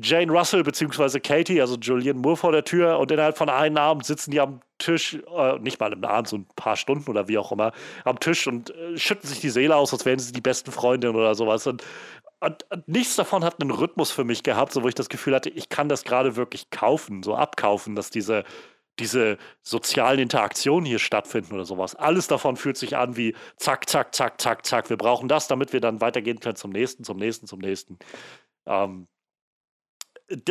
Jane 0.00 0.30
Russell 0.30 0.62
bzw. 0.62 1.20
Katie, 1.20 1.60
also 1.60 1.76
Julianne 1.76 2.20
Moore 2.20 2.36
vor 2.36 2.52
der 2.52 2.64
Tür 2.64 2.98
und 2.98 3.10
innerhalb 3.10 3.36
von 3.36 3.48
einem 3.48 3.76
Abend 3.76 4.04
sitzen 4.06 4.30
die 4.30 4.40
am 4.40 4.60
Tisch, 4.80 5.14
äh, 5.14 5.58
nicht 5.60 5.78
mal 5.78 5.92
im 5.92 6.04
Abend, 6.04 6.26
so 6.26 6.38
ein 6.38 6.46
paar 6.56 6.76
Stunden 6.76 7.08
oder 7.08 7.28
wie 7.28 7.38
auch 7.38 7.52
immer, 7.52 7.72
am 8.04 8.18
Tisch 8.18 8.48
und 8.48 8.70
äh, 8.70 8.98
schütten 8.98 9.28
sich 9.28 9.40
die 9.40 9.50
Seele 9.50 9.76
aus, 9.76 9.92
als 9.92 10.04
wären 10.04 10.18
sie 10.18 10.32
die 10.32 10.40
besten 10.40 10.72
Freundinnen 10.72 11.14
oder 11.14 11.36
sowas. 11.36 11.68
Und, 11.68 11.84
und, 12.40 12.64
und, 12.70 12.88
nichts 12.88 13.14
davon 13.16 13.44
hat 13.44 13.60
einen 13.60 13.70
Rhythmus 13.70 14.10
für 14.10 14.24
mich 14.24 14.42
gehabt, 14.42 14.72
so 14.72 14.82
wo 14.82 14.88
ich 14.88 14.94
das 14.96 15.08
Gefühl 15.08 15.34
hatte, 15.36 15.50
ich 15.50 15.68
kann 15.68 15.88
das 15.88 16.02
gerade 16.04 16.34
wirklich 16.34 16.70
kaufen, 16.70 17.22
so 17.22 17.36
abkaufen, 17.36 17.94
dass 17.94 18.10
diese, 18.10 18.44
diese 18.98 19.38
sozialen 19.62 20.20
Interaktionen 20.20 20.86
hier 20.86 20.98
stattfinden 20.98 21.54
oder 21.54 21.64
sowas. 21.64 21.94
Alles 21.94 22.26
davon 22.26 22.56
fühlt 22.56 22.76
sich 22.76 22.96
an 22.96 23.16
wie 23.16 23.34
zack, 23.56 23.88
zack, 23.88 24.14
zack, 24.14 24.40
zack, 24.40 24.66
zack. 24.66 24.90
Wir 24.90 24.96
brauchen 24.96 25.28
das, 25.28 25.48
damit 25.48 25.72
wir 25.72 25.80
dann 25.80 26.00
weitergehen 26.00 26.40
können 26.40 26.56
zum 26.56 26.70
nächsten, 26.70 27.04
zum 27.04 27.18
nächsten, 27.18 27.46
zum 27.46 27.60
nächsten. 27.60 27.98
Ähm, 28.66 29.06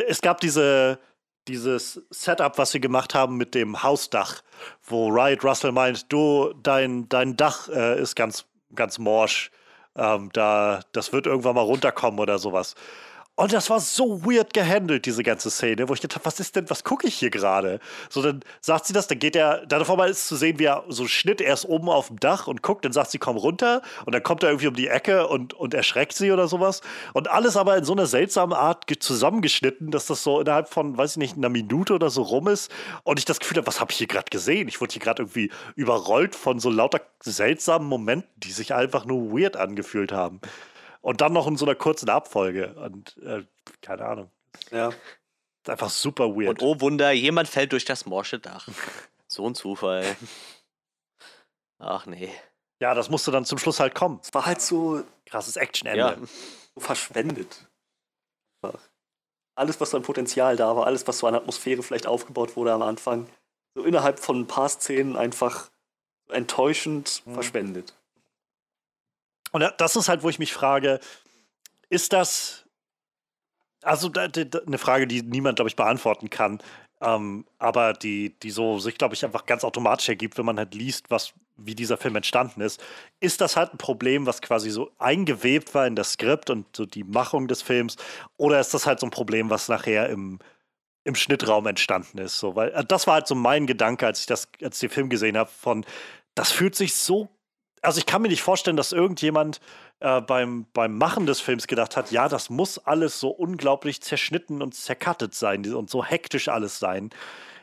es 0.08 0.22
gab 0.22 0.42
diese, 0.42 1.00
dieses 1.50 2.02
Setup, 2.12 2.58
was 2.58 2.72
sie 2.72 2.80
gemacht 2.80 3.16
haben 3.16 3.38
mit 3.38 3.56
dem 3.56 3.82
Hausdach, 3.84 4.42
wo 4.86 5.08
Riot 5.10 5.44
Russell 5.44 5.72
meint, 5.72 6.12
du, 6.12 6.54
dein, 6.62 7.10
dein 7.10 7.36
Dach 7.36 7.68
äh, 7.70 8.00
ist 8.00 8.16
ganz, 8.16 8.46
ganz 8.76 9.00
morsch. 9.00 9.52
Ähm, 9.96 10.30
da, 10.34 10.82
das 10.92 11.12
wird 11.12 11.26
irgendwann 11.26 11.56
mal 11.56 11.62
runterkommen 11.62 12.20
oder 12.20 12.38
sowas. 12.38 12.76
Und 13.40 13.54
das 13.54 13.70
war 13.70 13.80
so 13.80 14.26
weird 14.26 14.54
gehandelt, 14.54 15.06
diese 15.06 15.24
ganze 15.24 15.50
Szene, 15.50 15.88
wo 15.88 15.94
ich 15.94 16.02
gedacht 16.02 16.18
habe, 16.18 16.26
was 16.26 16.42
ist 16.42 16.58
denn, 16.58 16.70
was 16.70 16.84
gucke 16.84 17.08
ich 17.08 17.16
hier 17.16 17.30
gerade? 17.30 17.80
So, 18.10 18.22
dann 18.22 18.42
sagt 18.60 18.86
sie 18.86 18.92
das, 18.92 19.08
dann 19.08 19.18
geht 19.18 19.34
er, 19.34 19.66
davor 19.66 19.96
mal 19.96 20.10
ist 20.10 20.28
zu 20.28 20.36
sehen, 20.36 20.60
wie 20.60 20.66
er 20.66 20.84
so 20.90 21.08
Schnitt 21.08 21.40
erst 21.40 21.64
oben 21.64 21.88
auf 21.88 22.08
dem 22.08 22.20
Dach 22.20 22.48
und 22.48 22.62
guckt, 22.62 22.84
dann 22.84 22.92
sagt 22.92 23.12
sie, 23.12 23.18
komm 23.18 23.38
runter 23.38 23.82
und 24.06 24.14
dann 24.14 24.24
kommt 24.24 24.44
er 24.44 24.50
irgendwie 24.50 24.68
um 24.68 24.74
die 24.74 24.90
Ecke 24.90 25.26
und, 25.28 25.54
und 25.54 25.74
erschreckt 25.74 26.16
sie 26.16 26.34
oder 26.34 26.50
sowas. 26.50 26.82
Und 27.14 27.32
alles 27.32 27.56
aber 27.56 27.78
in 27.78 27.86
so 27.86 27.94
einer 27.94 28.08
seltsamen 28.08 28.58
Art 28.58 28.88
zusammengeschnitten, 29.00 29.90
dass 29.90 30.08
das 30.08 30.22
so 30.22 30.42
innerhalb 30.42 30.68
von, 30.68 30.98
weiß 30.98 31.12
ich 31.12 31.18
nicht, 31.18 31.38
einer 31.38 31.48
Minute 31.48 31.94
oder 31.94 32.10
so 32.10 32.24
rum 32.24 32.50
ist 32.50 32.70
und 33.04 33.20
ich 33.20 33.26
das 33.26 33.40
Gefühl 33.40 33.56
habe, 33.56 33.68
was 33.68 33.80
habe 33.80 33.94
ich 33.94 34.00
hier 34.00 34.08
gerade 34.08 34.30
gesehen? 34.30 34.68
Ich 34.68 34.82
wurde 34.82 34.92
hier 34.92 35.02
gerade 35.02 35.22
irgendwie 35.24 35.50
überrollt 35.78 36.36
von 36.36 36.60
so 36.60 36.70
lauter 36.70 37.00
seltsamen 37.24 37.88
Momenten, 37.88 38.30
die 38.36 38.52
sich 38.52 38.74
einfach 38.74 39.06
nur 39.06 39.32
weird 39.32 39.56
angefühlt 39.56 40.12
haben. 40.12 40.42
Und 41.02 41.22
dann 41.22 41.34
noch 41.34 41.48
in 41.48 41.56
so 41.56 41.66
einer 41.66 41.76
kurzen 41.76 42.10
Abfolge. 42.10 42.74
Und 42.76 43.18
äh, 43.18 43.44
keine 43.82 44.06
Ahnung. 44.06 44.32
Ja. 44.72 44.90
Ist 44.90 45.70
einfach 45.70 45.90
super 45.90 46.36
weird. 46.36 46.50
Und 46.50 46.62
oh 46.62 46.80
Wunder, 46.82 47.12
jemand 47.12 47.48
fällt 47.48 47.72
durch 47.72 47.86
das 47.86 48.06
morsche 48.06 48.40
Dach. 48.40 48.68
so 49.28 49.46
ein 49.48 49.56
Zufall. 49.56 50.16
Ach 51.80 52.06
nee. 52.06 52.32
Ja, 52.82 52.94
das 52.94 53.10
musste 53.10 53.32
dann 53.32 53.46
zum 53.46 53.58
Schluss 53.58 53.80
halt 53.80 53.94
kommen. 53.96 54.20
Es 54.24 54.34
war 54.34 54.46
halt 54.46 54.62
so 54.62 55.04
krasses 55.26 55.56
Action-Ende. 55.58 56.00
Ja. 56.00 56.18
so 56.76 56.80
verschwendet. 56.82 57.66
Alles, 59.56 59.80
was 59.82 59.90
so 59.92 59.98
an 59.98 60.04
Potenzial 60.04 60.56
da 60.56 60.76
war, 60.76 60.86
alles, 60.86 61.08
was 61.08 61.20
so 61.20 61.28
an 61.28 61.36
Atmosphäre 61.36 61.84
vielleicht 61.84 62.08
aufgebaut 62.08 62.56
wurde 62.56 62.72
am 62.74 62.82
Anfang, 62.82 63.28
so 63.76 63.84
innerhalb 63.84 64.20
von 64.20 64.40
ein 64.40 64.48
paar 64.48 64.70
Szenen 64.70 65.16
einfach 65.18 65.70
enttäuschend 66.30 67.22
Mhm. 67.26 67.34
verschwendet. 67.34 67.94
Und 69.52 69.74
das 69.78 69.96
ist 69.96 70.10
halt, 70.10 70.24
wo 70.24 70.30
ich 70.30 70.40
mich 70.40 70.54
frage, 70.54 71.00
ist 71.90 72.14
das, 72.14 72.66
also 73.82 74.10
da, 74.10 74.28
da, 74.28 74.60
eine 74.60 74.78
Frage, 74.78 75.08
die 75.08 75.22
niemand, 75.22 75.58
glaube 75.58 75.70
ich, 75.70 75.76
beantworten 75.76 76.30
kann, 76.30 76.62
ähm, 77.02 77.46
aber 77.58 77.94
die, 77.94 78.38
die 78.40 78.52
so 78.52 78.80
sich, 78.80 78.98
glaube 78.98 79.16
ich, 79.16 79.24
einfach 79.24 79.46
ganz 79.46 79.64
automatisch 79.64 80.10
ergibt, 80.10 80.38
wenn 80.38 80.46
man 80.46 80.58
halt 80.58 80.74
liest, 80.74 81.10
was, 81.10 81.34
wie 81.56 81.76
dieser 81.76 81.98
Film 81.98 82.16
entstanden 82.16 82.62
ist. 82.62 82.84
Ist 83.20 83.42
das 83.42 83.56
halt 83.56 83.74
ein 83.74 83.78
Problem, 83.78 84.26
was 84.26 84.42
quasi 84.42 84.70
so 84.70 84.92
eingewebt 84.98 85.74
war 85.74 85.88
in 85.88 85.96
das 85.96 86.14
Skript 86.14 86.50
und 86.50 86.66
so 86.76 86.86
die 86.86 87.06
Machung 87.06 87.48
des 87.48 87.62
Films? 87.62 87.96
Oder 88.38 88.60
ist 88.60 88.74
das 88.74 88.86
halt 88.86 89.00
so 89.00 89.08
ein 89.08 89.12
Problem, 89.12 89.50
was 89.50 89.70
nachher 89.70 90.10
im, 90.10 90.40
im 91.06 91.16
Schnittraum 91.16 91.68
entstanden 91.68 92.18
ist? 92.18 92.38
So, 92.38 92.56
weil 92.56 92.70
äh, 92.72 92.84
das 92.86 93.08
war 93.08 93.16
halt 93.16 93.28
so 93.28 93.36
mein 93.36 93.66
Gedanke, 93.66 94.06
als 94.06 94.22
ich 94.22 94.26
das, 94.26 94.50
als 94.62 94.76
ich 94.78 94.90
den 94.90 94.94
Film 94.94 95.10
gesehen 95.10 95.38
habe, 95.38 95.50
von 95.50 95.86
das 96.36 96.52
fühlt 96.52 96.76
sich 96.76 96.96
so 96.96 97.30
also 97.82 98.00
ich 98.00 98.06
kann 98.06 98.22
mir 98.22 98.28
nicht 98.28 98.42
vorstellen, 98.42 98.78
dass 98.78 98.92
irgendjemand 98.92 99.60
äh, 100.00 100.22
beim, 100.22 100.66
beim 100.74 100.98
Machen 100.98 101.26
des 101.26 101.42
Films 101.42 101.68
gedacht 101.68 101.98
hat, 101.98 102.12
ja, 102.12 102.28
das 102.30 102.50
muss 102.50 102.78
alles 102.80 103.20
so 103.20 103.30
unglaublich 103.30 104.02
zerschnitten 104.02 104.62
und 104.62 104.76
zerkattet 104.76 105.36
sein 105.36 105.74
und 105.74 105.90
so 105.90 106.04
hektisch 106.04 106.50
alles 106.50 106.80
sein. 106.80 107.10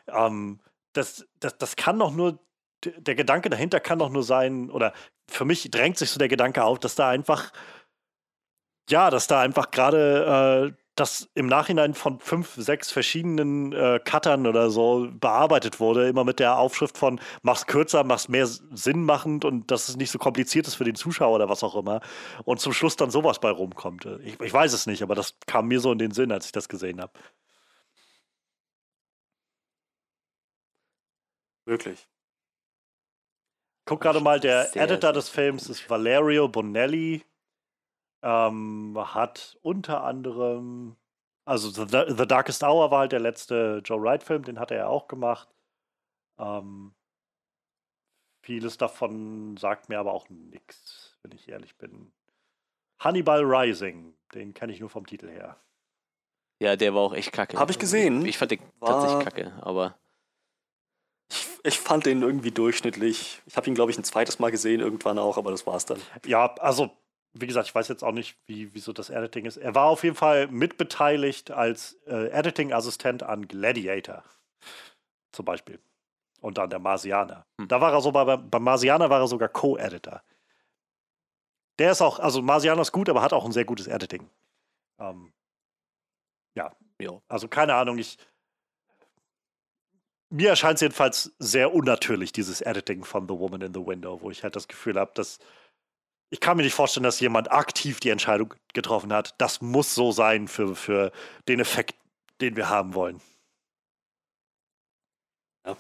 Ähm, 0.09 0.61
das, 0.93 1.27
das, 1.41 1.59
das 1.59 1.77
kann 1.77 1.99
doch 1.99 2.13
nur, 2.13 2.39
der 2.85 3.15
Gedanke 3.15 3.51
dahinter 3.51 3.81
kann 3.81 3.99
doch 3.99 4.11
nur 4.11 4.23
sein, 4.23 4.71
oder 4.71 4.93
für 5.29 5.45
mich 5.45 5.71
drängt 5.71 5.99
sich 5.99 6.11
so 6.11 6.19
der 6.19 6.29
Gedanke 6.29 6.65
auf, 6.65 6.79
dass 6.79 6.95
da 6.95 7.09
einfach, 7.09 7.53
ja, 8.89 9.11
dass 9.11 9.27
da 9.27 9.41
einfach 9.41 9.71
gerade 9.71 10.73
äh, 10.75 10.86
das 10.97 11.29
im 11.35 11.47
Nachhinein 11.47 11.95
von 11.95 12.19
fünf, 12.21 12.55
sechs 12.57 12.91
verschiedenen 12.91 13.73
äh, 13.73 14.01
Cuttern 14.03 14.47
oder 14.47 14.71
so 14.71 15.09
bearbeitet 15.13 15.79
wurde, 15.79 16.09
immer 16.09 16.25
mit 16.25 16.41
der 16.41 16.59
Aufschrift 16.59 16.97
von 16.97 17.21
mach's 17.43 17.67
kürzer, 17.67 18.03
mach's 18.03 18.29
mehr 18.29 18.47
sinnmachend 18.47 19.45
und 19.45 19.71
dass 19.71 19.89
es 19.89 19.97
nicht 19.97 20.11
so 20.11 20.19
kompliziert 20.19 20.67
ist 20.67 20.75
für 20.75 20.85
den 20.85 20.95
Zuschauer 20.95 21.37
oder 21.37 21.49
was 21.51 21.63
auch 21.63 21.77
immer. 21.77 22.01
Und 22.45 22.61
zum 22.61 22.73
Schluss 22.73 22.97
dann 22.97 23.11
sowas 23.11 23.39
bei 23.41 23.51
rumkommt. 23.51 24.09
Ich, 24.25 24.41
ich 24.41 24.53
weiß 24.53 24.73
es 24.73 24.87
nicht, 24.87 25.03
aber 25.03 25.15
das 25.15 25.35
kam 25.47 25.69
mir 25.69 25.81
so 25.81 25.93
in 25.93 25.99
den 25.99 26.13
Sinn, 26.13 26.33
als 26.33 26.47
ich 26.47 26.53
das 26.53 26.69
gesehen 26.69 27.01
habe. 27.01 27.13
Wirklich. 31.67 32.09
Guck 33.85 34.01
gerade 34.01 34.21
mal, 34.21 34.41
der 34.41 34.67
Sehr, 34.67 34.83
Editor 34.83 35.13
des 35.13 35.29
Films 35.29 35.69
ist 35.69 35.89
Valerio 35.91 36.49
Bonelli. 36.49 37.23
Ähm, 38.23 38.97
hat 39.15 39.59
unter 39.63 40.03
anderem, 40.03 40.97
also 41.45 41.71
The, 41.71 42.15
The 42.17 42.27
Darkest 42.27 42.63
Hour 42.65 42.91
war 42.91 43.01
halt 43.01 43.13
der 43.13 43.21
letzte 43.21 43.81
Joe 43.85 44.01
Wright-Film, 44.03 44.43
den 44.45 44.59
hat 44.59 44.71
er 44.71 44.79
ja 44.79 44.87
auch 44.89 45.07
gemacht. 45.07 45.49
Ähm, 46.39 46.95
vieles 48.43 48.79
davon 48.79 49.57
sagt 49.57 49.89
mir 49.89 49.99
aber 49.99 50.13
auch 50.13 50.29
nichts, 50.29 51.19
wenn 51.23 51.33
ich 51.33 51.49
ehrlich 51.49 51.77
bin. 51.77 52.13
Hannibal 52.99 53.43
Rising, 53.45 54.15
den 54.35 54.55
kenne 54.55 54.73
ich 54.73 54.81
nur 54.81 54.89
vom 54.91 55.07
Titel 55.07 55.29
her. 55.29 55.57
Ja, 56.59 56.75
der 56.77 56.95
war 56.95 57.03
auch 57.03 57.13
echt 57.15 57.33
kacke. 57.33 57.59
Hab 57.59 57.69
ich 57.71 57.79
gesehen. 57.79 58.25
Ich 58.25 58.39
fand 58.39 58.51
den 58.53 58.61
War- 58.81 58.89
tatsächlich 58.93 59.25
kacke, 59.25 59.53
aber 59.61 59.99
Ich, 61.31 61.47
ich 61.65 61.79
fand 61.81 62.07
den 62.07 62.23
irgendwie 62.23 62.51
durchschnittlich. 62.53 63.43
Ich 63.47 63.57
habe 63.57 63.67
ihn, 63.69 63.75
glaube 63.75 63.91
ich, 63.91 63.99
ein 63.99 64.05
zweites 64.05 64.39
Mal 64.39 64.51
gesehen, 64.51 64.81
irgendwann 64.81 65.19
auch, 65.19 65.37
aber 65.37 65.51
das 65.51 65.67
war's 65.67 65.85
dann. 65.85 66.01
Ja, 66.25 66.55
also, 66.57 66.91
wie 67.41 67.47
gesagt, 67.47 67.69
ich 67.69 67.75
weiß 67.75 67.89
jetzt 67.89 68.03
auch 68.03 68.13
nicht, 68.13 68.37
wie, 68.47 68.75
wieso 68.75 68.93
das 68.93 69.11
Editing 69.11 69.45
ist. 69.45 69.57
Er 69.57 69.75
war 69.75 69.87
auf 69.87 70.05
jeden 70.05 70.17
Fall 70.17 70.49
mitbeteiligt 70.49 71.51
als 71.51 71.95
äh, 72.07 72.29
Editing-Assistent 72.31 73.23
an 73.23 73.49
Gladiator. 73.49 74.23
Zum 75.33 75.45
Beispiel. 75.45 75.81
Und 76.41 76.59
an 76.59 76.71
der 76.71 76.79
Marsianer. 76.79 77.47
Hm. 77.61 77.69
Da 77.69 77.81
war 77.81 77.93
er 77.93 78.01
so, 78.01 78.13
bei, 78.13 78.37
beim 78.37 78.63
Marsianer 78.63 79.11
war 79.11 79.21
er 79.21 79.29
sogar 79.29 79.49
Co-Editor. 79.49 80.23
Der 81.79 81.93
ist 81.93 82.01
auch, 82.01 82.19
also 82.19 82.41
Marsianer 82.43 82.83
ist 82.83 82.93
gut, 82.93 83.09
aber 83.09 83.23
hat 83.23 83.33
auch 83.33 83.45
ein 83.45 83.53
sehr 83.53 83.65
gutes 83.65 83.87
Editing. 83.87 84.29
Ähm, 84.99 85.33
ja, 86.57 86.75
ja. 87.01 87.21
also 87.29 87.49
keine 87.49 87.75
Ahnung, 87.75 87.99
ich. 87.99 88.19
Mir 90.29 90.49
erscheint 90.51 90.77
es 90.77 90.81
jedenfalls 90.81 91.37
sehr 91.39 91.73
unnatürlich, 91.73 92.33
dieses 92.33 92.61
Editing 92.61 93.05
von 93.05 93.29
The 93.29 93.39
Woman 93.39 93.61
in 93.61 93.75
the 93.75 93.87
Window, 93.87 94.21
wo 94.21 94.31
ich 94.31 94.43
halt 94.43 94.57
das 94.57 94.69
Gefühl 94.69 94.99
habe, 94.99 95.13
dass. 95.15 95.39
Ich 96.31 96.41
kann 96.41 96.57
mir 96.57 96.65
nicht 96.65 96.75
vorstellen, 96.75 97.05
dass 97.05 97.21
jemand 97.21 97.51
aktiv 97.53 98.01
die 98.01 98.11
Entscheidung 98.11 98.55
getroffen 98.75 99.13
hat. 99.13 99.35
Das 99.41 99.61
muss 99.61 99.95
so 99.95 100.11
sein 100.13 100.49
für, 100.49 100.75
für 100.75 101.13
den 101.49 101.61
Effekt, 101.61 101.95
den 102.41 102.57
wir 102.57 102.69
haben 102.69 102.95
wollen. 102.95 103.21
Ja, 105.65 105.77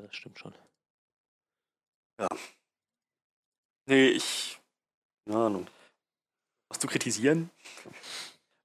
das 0.00 0.14
stimmt 0.14 0.38
schon. 0.38 0.54
Nee, 3.86 4.08
ich. 4.08 4.60
Keine 5.26 5.38
Ahnung. 5.38 5.66
Was 6.68 6.78
zu 6.78 6.86
kritisieren? 6.86 7.50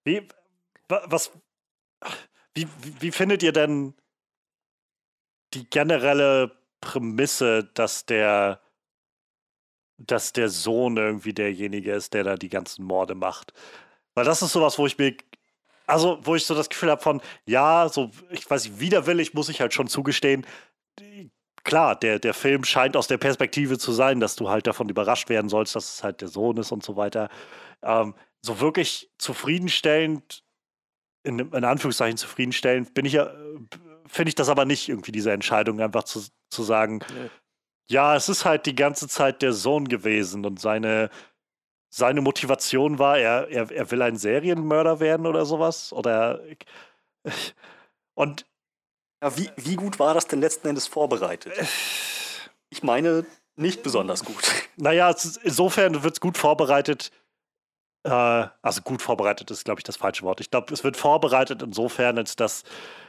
Wie, 0.04 0.28
wa- 0.90 1.06
was, 1.08 1.32
wie, 2.54 2.68
wie, 2.82 3.02
wie 3.02 3.12
findet 3.12 3.44
ihr 3.44 3.54
denn 3.54 3.96
die 5.54 5.70
generelle 5.70 6.62
Prämisse, 6.82 7.64
dass 7.64 8.06
der, 8.06 8.62
dass 9.98 10.34
der 10.34 10.50
Sohn 10.50 10.98
irgendwie 10.98 11.34
derjenige 11.34 11.94
ist, 11.94 12.14
der 12.14 12.24
da 12.24 12.36
die 12.36 12.50
ganzen 12.50 12.86
Morde 12.86 13.16
macht? 13.16 13.54
Weil 14.14 14.26
das 14.26 14.42
ist 14.42 14.52
sowas, 14.52 14.78
wo 14.78 14.86
ich 14.86 14.98
mir, 14.98 15.16
also 15.88 16.20
wo 16.24 16.36
ich 16.36 16.46
so 16.46 16.56
das 16.56 16.70
Gefühl 16.70 16.92
habe 16.92 17.02
von, 17.02 17.22
ja, 17.46 17.90
so, 17.90 18.12
ich 18.32 18.50
weiß 18.50 18.66
nicht, 18.66 18.80
widerwillig 18.80 19.34
muss 19.34 19.50
ich 19.50 19.62
halt 19.62 19.74
schon 19.74 19.88
zugestehen, 19.88 20.46
klar, 21.66 21.96
der, 21.96 22.20
der 22.20 22.34
Film 22.34 22.64
scheint 22.64 22.96
aus 22.96 23.08
der 23.08 23.18
Perspektive 23.18 23.78
zu 23.78 23.92
sein, 23.92 24.22
dass 24.22 24.38
du 24.38 24.50
halt 24.50 24.68
davon 24.68 24.88
überrascht 24.88 25.28
werden 25.28 25.50
sollst, 25.50 25.76
dass 25.76 25.96
es 25.96 26.04
halt 26.04 26.22
der 26.22 26.30
Sohn 26.30 26.56
ist 26.58 26.72
und 26.72 26.84
so 26.84 26.96
weiter. 26.96 27.30
Ähm, 27.84 28.16
so 28.42 28.62
wirklich 28.62 29.12
zufriedenstellend, 29.18 30.44
in, 31.24 31.40
in 31.40 31.64
Anführungszeichen 31.66 32.18
zufriedenstellend, 32.18 32.94
bin 32.94 33.06
ich 33.06 33.14
ja, 33.14 33.26
äh, 33.26 33.60
finde 34.08 34.30
ich 34.30 34.36
das 34.36 34.48
aber 34.48 34.64
nicht 34.64 34.88
irgendwie, 34.88 35.12
diese 35.12 35.32
Entscheidung, 35.32 35.82
einfach 35.82 36.04
zu, 36.04 36.24
zu 36.50 36.64
sagen, 36.64 37.00
Nö. 37.14 37.30
Ja, 37.90 38.16
es 38.16 38.30
ist 38.30 38.46
halt 38.46 38.66
die 38.66 38.76
ganze 38.76 39.08
Zeit 39.08 39.42
der 39.42 39.54
Sohn 39.54 39.88
gewesen 39.88 40.46
und 40.46 40.60
seine, 40.60 41.10
seine 41.90 42.22
Motivation 42.22 43.00
war, 43.00 43.18
er, 43.18 43.48
er, 43.50 43.72
er 43.72 43.92
will 43.92 44.02
ein 44.02 44.18
Serienmörder 44.18 45.00
werden 45.00 45.28
oder 45.28 45.46
sowas. 45.46 45.94
Oder 45.94 46.42
und 48.16 48.46
ja, 49.22 49.38
wie, 49.38 49.50
wie 49.58 49.76
gut 49.76 50.00
war 50.00 50.14
das 50.14 50.28
denn 50.28 50.42
letzten 50.42 50.68
Endes 50.68 50.88
vorbereitet? 50.88 51.54
Ich 52.72 52.84
meine, 52.84 53.26
nicht 53.56 53.84
besonders 53.84 54.26
gut. 54.26 54.44
Naja, 54.76 55.16
insofern 55.44 56.04
wird 56.04 56.16
es 56.16 56.20
gut 56.20 56.38
vorbereitet. 56.38 57.12
Äh, 58.06 58.48
also 58.62 58.82
gut 58.84 59.02
vorbereitet 59.02 59.50
ist, 59.52 59.66
glaube 59.66 59.80
ich, 59.80 59.84
das 59.84 59.98
falsche 59.98 60.24
Wort. 60.24 60.40
Ich 60.40 60.52
glaube, 60.52 60.72
es 60.74 60.84
wird 60.84 60.96
vorbereitet 60.96 61.64
insofern, 61.64 62.18
als 62.20 62.36
dass 62.36 62.64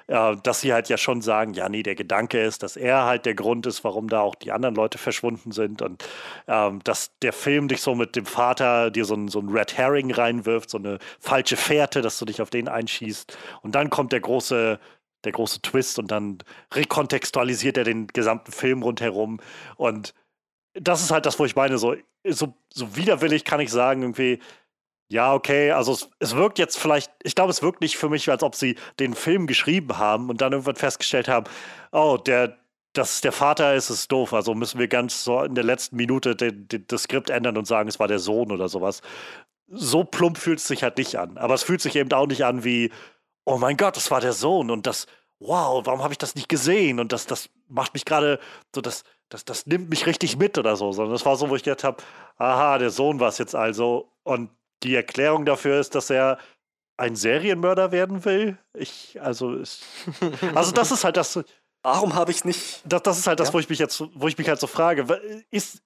äh, 0.06 0.36
dass 0.42 0.60
sie 0.60 0.72
halt 0.72 0.88
ja 0.88 0.96
schon 0.96 1.20
sagen, 1.20 1.52
ja, 1.54 1.68
nee, 1.68 1.82
der 1.82 1.96
Gedanke 1.96 2.40
ist, 2.42 2.62
dass 2.62 2.76
er 2.76 3.04
halt 3.04 3.26
der 3.26 3.34
Grund 3.34 3.66
ist, 3.66 3.84
warum 3.84 4.08
da 4.08 4.20
auch 4.20 4.34
die 4.36 4.52
anderen 4.52 4.74
Leute 4.74 4.98
verschwunden 4.98 5.52
sind 5.52 5.82
und 5.82 6.04
ähm, 6.48 6.80
dass 6.84 7.10
der 7.22 7.32
Film 7.32 7.68
dich 7.68 7.82
so 7.82 7.94
mit 7.94 8.16
dem 8.16 8.24
Vater 8.26 8.90
dir 8.90 9.04
so 9.04 9.14
ein, 9.14 9.28
so 9.28 9.40
ein 9.40 9.48
Red 9.50 9.76
Herring 9.76 10.12
reinwirft, 10.12 10.70
so 10.70 10.78
eine 10.78 10.98
falsche 11.20 11.56
Fährte, 11.56 12.02
dass 12.02 12.18
du 12.18 12.24
dich 12.24 12.40
auf 12.40 12.50
den 12.50 12.68
einschießt 12.68 13.36
und 13.62 13.74
dann 13.74 13.90
kommt 13.90 14.12
der 14.12 14.20
große 14.20 14.78
der 15.24 15.32
große 15.32 15.60
Twist 15.62 15.98
und 15.98 16.10
dann 16.10 16.38
rekontextualisiert 16.72 17.76
er 17.78 17.84
den 17.84 18.06
gesamten 18.08 18.52
Film 18.52 18.82
rundherum 18.82 19.40
und 19.76 20.14
das 20.74 21.02
ist 21.02 21.10
halt 21.10 21.26
das, 21.26 21.38
wo 21.38 21.44
ich 21.44 21.56
meine, 21.56 21.78
so, 21.78 21.96
so, 22.24 22.54
so 22.72 22.96
widerwillig 22.96 23.44
kann 23.44 23.60
ich 23.60 23.70
sagen, 23.70 24.02
irgendwie, 24.02 24.40
ja, 25.08 25.34
okay, 25.34 25.70
also 25.70 25.92
es, 25.92 26.08
es, 26.18 26.34
wirkt 26.34 26.58
jetzt 26.58 26.78
vielleicht, 26.78 27.12
ich 27.22 27.34
glaube, 27.34 27.50
es 27.50 27.62
wirkt 27.62 27.80
nicht 27.80 27.96
für 27.96 28.08
mich, 28.08 28.28
als 28.28 28.42
ob 28.42 28.56
sie 28.56 28.76
den 28.98 29.14
Film 29.14 29.46
geschrieben 29.46 29.98
haben 29.98 30.28
und 30.30 30.40
dann 30.40 30.52
irgendwann 30.52 30.76
festgestellt 30.76 31.28
haben, 31.28 31.46
oh, 31.92 32.16
der, 32.16 32.58
dass 32.92 33.20
der 33.20 33.32
Vater 33.32 33.74
ist, 33.74 33.90
ist 33.90 34.10
doof. 34.10 34.32
Also 34.32 34.54
müssen 34.54 34.80
wir 34.80 34.88
ganz 34.88 35.22
so 35.22 35.42
in 35.42 35.54
der 35.54 35.64
letzten 35.64 35.96
Minute 35.96 36.34
den, 36.34 36.66
den, 36.68 36.86
das 36.88 37.04
Skript 37.04 37.30
ändern 37.30 37.56
und 37.56 37.66
sagen, 37.66 37.88
es 37.88 38.00
war 38.00 38.08
der 38.08 38.18
Sohn 38.18 38.50
oder 38.50 38.68
sowas. 38.68 39.00
So 39.68 40.02
plump 40.04 40.38
fühlt 40.38 40.58
es 40.58 40.66
sich 40.66 40.82
halt 40.82 40.98
nicht 40.98 41.16
an. 41.16 41.38
Aber 41.38 41.54
es 41.54 41.62
fühlt 41.62 41.80
sich 41.80 41.94
eben 41.96 42.12
auch 42.12 42.26
nicht 42.26 42.44
an 42.44 42.64
wie, 42.64 42.90
oh 43.44 43.58
mein 43.58 43.76
Gott, 43.76 43.96
das 43.96 44.10
war 44.10 44.20
der 44.20 44.32
Sohn 44.32 44.70
und 44.70 44.86
das, 44.86 45.06
wow, 45.38 45.84
warum 45.84 46.02
habe 46.02 46.14
ich 46.14 46.18
das 46.18 46.34
nicht 46.34 46.48
gesehen? 46.48 46.98
Und 46.98 47.12
das, 47.12 47.26
das 47.26 47.50
macht 47.68 47.94
mich 47.94 48.04
gerade 48.04 48.40
so, 48.74 48.80
das, 48.80 49.04
das, 49.28 49.44
das 49.44 49.66
nimmt 49.66 49.90
mich 49.90 50.06
richtig 50.06 50.36
mit 50.36 50.58
oder 50.58 50.76
so. 50.76 50.90
Sondern 50.92 51.12
das 51.12 51.26
war 51.26 51.36
so, 51.36 51.48
wo 51.48 51.56
ich 51.56 51.62
gedacht 51.62 51.84
habe, 51.84 52.02
aha, 52.38 52.78
der 52.78 52.90
Sohn 52.90 53.20
war 53.20 53.28
es 53.28 53.38
jetzt 53.38 53.54
also. 53.54 54.12
Und 54.22 54.50
die 54.82 54.94
Erklärung 54.94 55.44
dafür 55.44 55.80
ist, 55.80 55.94
dass 55.94 56.10
er 56.10 56.38
ein 56.96 57.16
Serienmörder 57.16 57.92
werden 57.92 58.24
will. 58.24 58.58
Ich, 58.74 59.18
also, 59.20 59.54
ist, 59.54 59.84
also 60.54 60.72
das 60.72 60.90
ist 60.90 61.04
halt 61.04 61.16
das. 61.16 61.38
Warum 61.82 62.14
habe 62.14 62.30
ich 62.30 62.44
nicht? 62.44 62.82
Das, 62.84 63.02
das 63.02 63.18
ist 63.18 63.26
halt 63.26 63.38
das, 63.38 63.48
ja? 63.48 63.54
wo 63.54 63.58
ich 63.58 63.68
mich 63.68 63.78
jetzt, 63.78 64.02
wo 64.14 64.28
ich 64.28 64.38
mich 64.38 64.48
halt 64.48 64.60
so 64.60 64.66
frage. 64.66 65.44
Ist, 65.50 65.82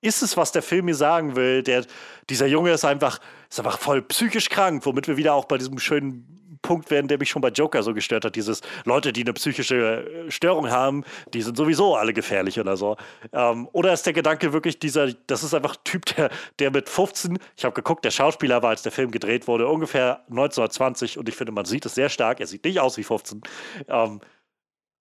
ist 0.00 0.22
es, 0.22 0.36
was 0.36 0.52
der 0.52 0.62
Film 0.62 0.84
mir 0.84 0.94
sagen 0.94 1.34
will? 1.34 1.62
Der, 1.62 1.84
dieser 2.28 2.46
Junge 2.46 2.72
ist 2.72 2.84
einfach, 2.84 3.18
ist 3.50 3.58
einfach 3.58 3.78
voll 3.78 4.02
psychisch 4.02 4.48
krank, 4.50 4.84
womit 4.84 5.08
wir 5.08 5.16
wieder 5.16 5.34
auch 5.34 5.46
bei 5.46 5.58
diesem 5.58 5.78
schönen 5.78 6.41
Punkt 6.62 6.90
werden, 6.90 7.08
der 7.08 7.18
mich 7.18 7.30
schon 7.30 7.42
bei 7.42 7.48
Joker 7.48 7.82
so 7.82 7.92
gestört 7.92 8.24
hat. 8.24 8.36
Dieses 8.36 8.60
Leute, 8.84 9.12
die 9.12 9.22
eine 9.22 9.32
psychische 9.32 10.26
äh, 10.26 10.30
Störung 10.30 10.70
haben, 10.70 11.04
die 11.34 11.42
sind 11.42 11.56
sowieso 11.56 11.96
alle 11.96 12.12
gefährlich 12.12 12.58
oder 12.58 12.76
so. 12.76 12.96
Ähm, 13.32 13.68
oder 13.72 13.92
ist 13.92 14.06
der 14.06 14.12
Gedanke 14.12 14.52
wirklich 14.52 14.78
dieser, 14.78 15.12
das 15.26 15.42
ist 15.42 15.54
einfach 15.54 15.76
ein 15.76 15.84
Typ, 15.84 16.06
der, 16.16 16.30
der 16.58 16.70
mit 16.70 16.88
15, 16.88 17.38
ich 17.56 17.64
habe 17.64 17.74
geguckt, 17.74 18.04
der 18.04 18.10
Schauspieler 18.10 18.62
war, 18.62 18.70
als 18.70 18.82
der 18.82 18.92
Film 18.92 19.10
gedreht 19.10 19.48
wurde, 19.48 19.68
ungefähr 19.68 20.20
1920 20.30 21.18
und 21.18 21.28
ich 21.28 21.36
finde, 21.36 21.52
man 21.52 21.64
sieht 21.64 21.84
es 21.86 21.94
sehr 21.94 22.08
stark. 22.08 22.40
Er 22.40 22.46
sieht 22.46 22.64
nicht 22.64 22.80
aus 22.80 22.96
wie 22.96 23.04
15. 23.04 23.42
Ähm, 23.88 24.20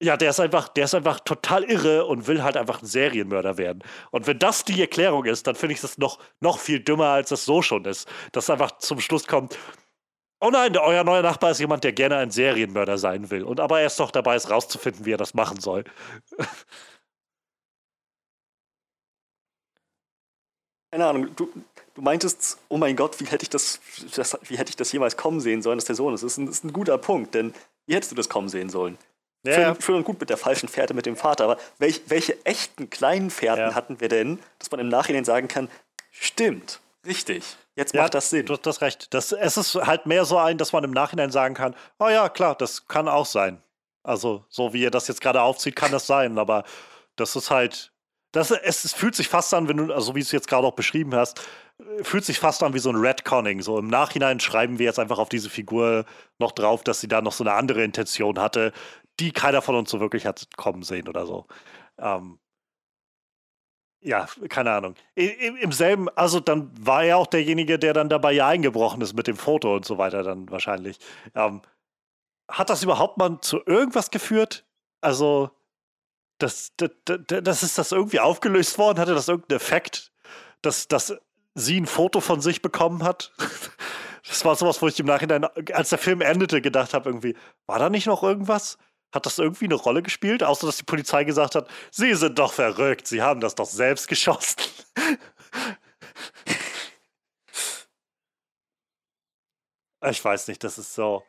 ja, 0.01 0.17
der 0.17 0.31
ist 0.31 0.39
einfach, 0.39 0.67
der 0.69 0.85
ist 0.85 0.95
einfach 0.95 1.19
total 1.19 1.63
irre 1.63 2.05
und 2.05 2.27
will 2.27 2.41
halt 2.41 2.57
einfach 2.57 2.81
ein 2.81 2.87
Serienmörder 2.87 3.57
werden. 3.59 3.83
Und 4.09 4.25
wenn 4.25 4.39
das 4.39 4.65
die 4.65 4.81
Erklärung 4.81 5.25
ist, 5.25 5.45
dann 5.45 5.55
finde 5.55 5.75
ich 5.75 5.81
das 5.81 5.99
noch, 5.99 6.17
noch 6.39 6.57
viel 6.57 6.79
dümmer, 6.79 7.09
als 7.09 7.29
das 7.29 7.45
so 7.45 7.61
schon 7.61 7.85
ist. 7.85 8.09
Dass 8.31 8.49
einfach 8.49 8.77
zum 8.79 8.99
Schluss 8.99 9.27
kommt, 9.27 9.59
Oh 10.43 10.49
nein, 10.49 10.75
euer 10.75 11.03
neuer 11.03 11.21
Nachbar 11.21 11.51
ist 11.51 11.59
jemand, 11.59 11.83
der 11.83 11.93
gerne 11.93 12.17
ein 12.17 12.31
Serienmörder 12.31 12.97
sein 12.97 13.29
will. 13.29 13.43
Und 13.43 13.59
aber 13.59 13.79
erst 13.79 13.99
noch 13.99 14.09
dabei 14.09 14.35
ist, 14.35 14.49
rauszufinden, 14.49 15.05
wie 15.05 15.13
er 15.13 15.17
das 15.17 15.35
machen 15.35 15.59
soll. 15.59 15.83
Keine 20.91 21.05
Ahnung, 21.05 21.35
du, 21.35 21.47
du 21.93 22.01
meintest, 22.01 22.57
oh 22.69 22.77
mein 22.77 22.95
Gott, 22.95 23.19
wie 23.19 23.25
hätte 23.25 23.43
ich 23.43 23.51
das, 23.51 23.79
das, 24.15 24.35
wie 24.43 24.57
hätte 24.57 24.71
ich 24.71 24.75
das 24.75 24.91
jemals 24.91 25.15
kommen 25.15 25.39
sehen 25.39 25.61
sollen, 25.61 25.77
dass 25.77 25.85
der 25.85 25.95
Sohn 25.95 26.15
ist. 26.15 26.23
Das 26.23 26.31
ist 26.33 26.37
ein, 26.39 26.47
das 26.47 26.55
ist 26.55 26.63
ein 26.63 26.73
guter 26.73 26.97
Punkt, 26.97 27.35
denn 27.35 27.53
wie 27.85 27.93
hättest 27.93 28.11
du 28.11 28.15
das 28.15 28.27
kommen 28.27 28.49
sehen 28.49 28.69
sollen? 28.69 28.97
Ja. 29.43 29.53
Schön, 29.53 29.81
schön, 29.81 29.95
und 29.95 30.03
gut 30.05 30.19
mit 30.19 30.31
der 30.31 30.37
falschen 30.37 30.67
Fährte 30.67 30.95
mit 30.95 31.05
dem 31.05 31.15
Vater, 31.15 31.43
aber 31.43 31.57
welch, 31.77 32.01
welche 32.07 32.43
echten 32.45 32.89
kleinen 32.89 33.29
Fährten 33.29 33.69
ja. 33.69 33.75
hatten 33.75 34.01
wir 34.01 34.09
denn, 34.09 34.39
dass 34.57 34.71
man 34.71 34.79
im 34.79 34.89
Nachhinein 34.89 35.23
sagen 35.23 35.47
kann, 35.47 35.69
stimmt, 36.11 36.79
richtig. 37.05 37.57
Jetzt 37.75 37.93
macht 37.93 38.03
ja, 38.05 38.09
das 38.09 38.29
Sinn. 38.29 38.45
Du 38.45 38.53
hast 38.53 38.65
das 38.65 38.81
recht. 38.81 39.13
Das, 39.13 39.31
es 39.31 39.57
ist 39.57 39.75
halt 39.75 40.05
mehr 40.05 40.25
so 40.25 40.37
ein, 40.37 40.57
dass 40.57 40.73
man 40.73 40.83
im 40.83 40.91
Nachhinein 40.91 41.31
sagen 41.31 41.55
kann, 41.55 41.75
oh 41.99 42.09
ja, 42.09 42.27
klar, 42.29 42.55
das 42.55 42.87
kann 42.87 43.07
auch 43.07 43.25
sein. 43.25 43.61
Also, 44.03 44.45
so 44.49 44.73
wie 44.73 44.81
ihr 44.81 44.91
das 44.91 45.07
jetzt 45.07 45.21
gerade 45.21 45.41
aufzieht, 45.41 45.75
kann 45.75 45.91
das 45.91 46.07
sein, 46.07 46.37
aber 46.37 46.63
das 47.15 47.35
ist 47.35 47.51
halt, 47.51 47.93
das, 48.31 48.51
es, 48.51 48.83
es 48.83 48.93
fühlt 48.93 49.15
sich 49.15 49.29
fast 49.29 49.53
an, 49.53 49.67
wenn 49.67 49.77
du, 49.77 49.93
also 49.93 50.15
wie 50.15 50.19
du 50.19 50.25
es 50.25 50.31
jetzt 50.31 50.47
gerade 50.47 50.65
auch 50.65 50.73
beschrieben 50.73 51.13
hast, 51.15 51.41
fühlt 52.01 52.25
sich 52.25 52.39
fast 52.39 52.63
an 52.63 52.73
wie 52.73 52.79
so 52.79 52.89
ein 52.89 52.95
Redconning. 52.95 53.61
So 53.61 53.77
im 53.79 53.87
Nachhinein 53.87 54.39
schreiben 54.39 54.79
wir 54.79 54.85
jetzt 54.85 54.99
einfach 54.99 55.19
auf 55.19 55.29
diese 55.29 55.49
Figur 55.49 56.05
noch 56.39 56.51
drauf, 56.51 56.83
dass 56.83 57.01
sie 57.01 57.07
da 57.07 57.21
noch 57.21 57.33
so 57.33 57.43
eine 57.43 57.53
andere 57.53 57.83
Intention 57.83 58.39
hatte, 58.39 58.71
die 59.19 59.31
keiner 59.31 59.61
von 59.61 59.75
uns 59.75 59.89
so 59.91 59.99
wirklich 59.99 60.25
hat 60.25 60.47
kommen 60.57 60.83
sehen 60.83 61.07
oder 61.07 61.25
so. 61.25 61.47
Ähm, 61.97 62.39
ja, 64.01 64.27
keine 64.49 64.71
Ahnung. 64.71 64.95
Im, 65.15 65.55
Im 65.57 65.71
selben, 65.71 66.09
also 66.09 66.39
dann 66.39 66.71
war 66.79 67.03
er 67.03 67.17
auch 67.17 67.27
derjenige, 67.27 67.77
der 67.77 67.93
dann 67.93 68.09
dabei 68.09 68.31
ja 68.33 68.47
eingebrochen 68.47 69.01
ist 69.01 69.13
mit 69.13 69.27
dem 69.27 69.37
Foto 69.37 69.75
und 69.75 69.85
so 69.85 69.97
weiter, 69.97 70.23
dann 70.23 70.49
wahrscheinlich. 70.49 70.97
Ähm, 71.35 71.61
hat 72.49 72.69
das 72.69 72.83
überhaupt 72.83 73.17
mal 73.17 73.39
zu 73.41 73.61
irgendwas 73.65 74.09
geführt? 74.11 74.65
Also, 75.01 75.51
das, 76.39 76.73
das, 76.77 76.91
das 77.05 77.63
ist 77.63 77.77
das 77.77 77.91
irgendwie 77.91 78.19
aufgelöst 78.19 78.77
worden? 78.77 78.99
Hatte 78.99 79.13
das 79.13 79.27
irgendeinen 79.27 79.57
Effekt, 79.57 80.11
dass, 80.61 80.87
dass 80.87 81.15
sie 81.53 81.79
ein 81.79 81.85
Foto 81.85 82.19
von 82.19 82.41
sich 82.41 82.61
bekommen 82.61 83.03
hat? 83.03 83.33
Das 84.27 84.45
war 84.45 84.55
sowas, 84.55 84.79
wo 84.83 84.87
ich 84.87 84.99
im 84.99 85.07
Nachhinein, 85.07 85.45
als 85.73 85.89
der 85.89 85.97
Film 85.97 86.21
endete, 86.21 86.61
gedacht 86.61 86.93
habe, 86.93 87.09
irgendwie, 87.09 87.35
war 87.65 87.79
da 87.79 87.89
nicht 87.89 88.05
noch 88.05 88.21
irgendwas? 88.21 88.77
Hat 89.13 89.25
das 89.25 89.39
irgendwie 89.39 89.65
eine 89.65 89.75
Rolle 89.75 90.01
gespielt, 90.01 90.43
außer 90.43 90.65
dass 90.65 90.77
die 90.77 90.83
Polizei 90.83 91.23
gesagt 91.23 91.55
hat, 91.55 91.67
Sie 91.91 92.13
sind 92.15 92.39
doch 92.39 92.53
verrückt, 92.53 93.07
Sie 93.07 93.21
haben 93.21 93.41
das 93.41 93.55
doch 93.55 93.65
selbst 93.65 94.07
geschossen. 94.07 94.61
ich 100.09 100.23
weiß 100.23 100.47
nicht, 100.47 100.63
das 100.63 100.77
ist 100.77 100.93
so. 100.93 101.23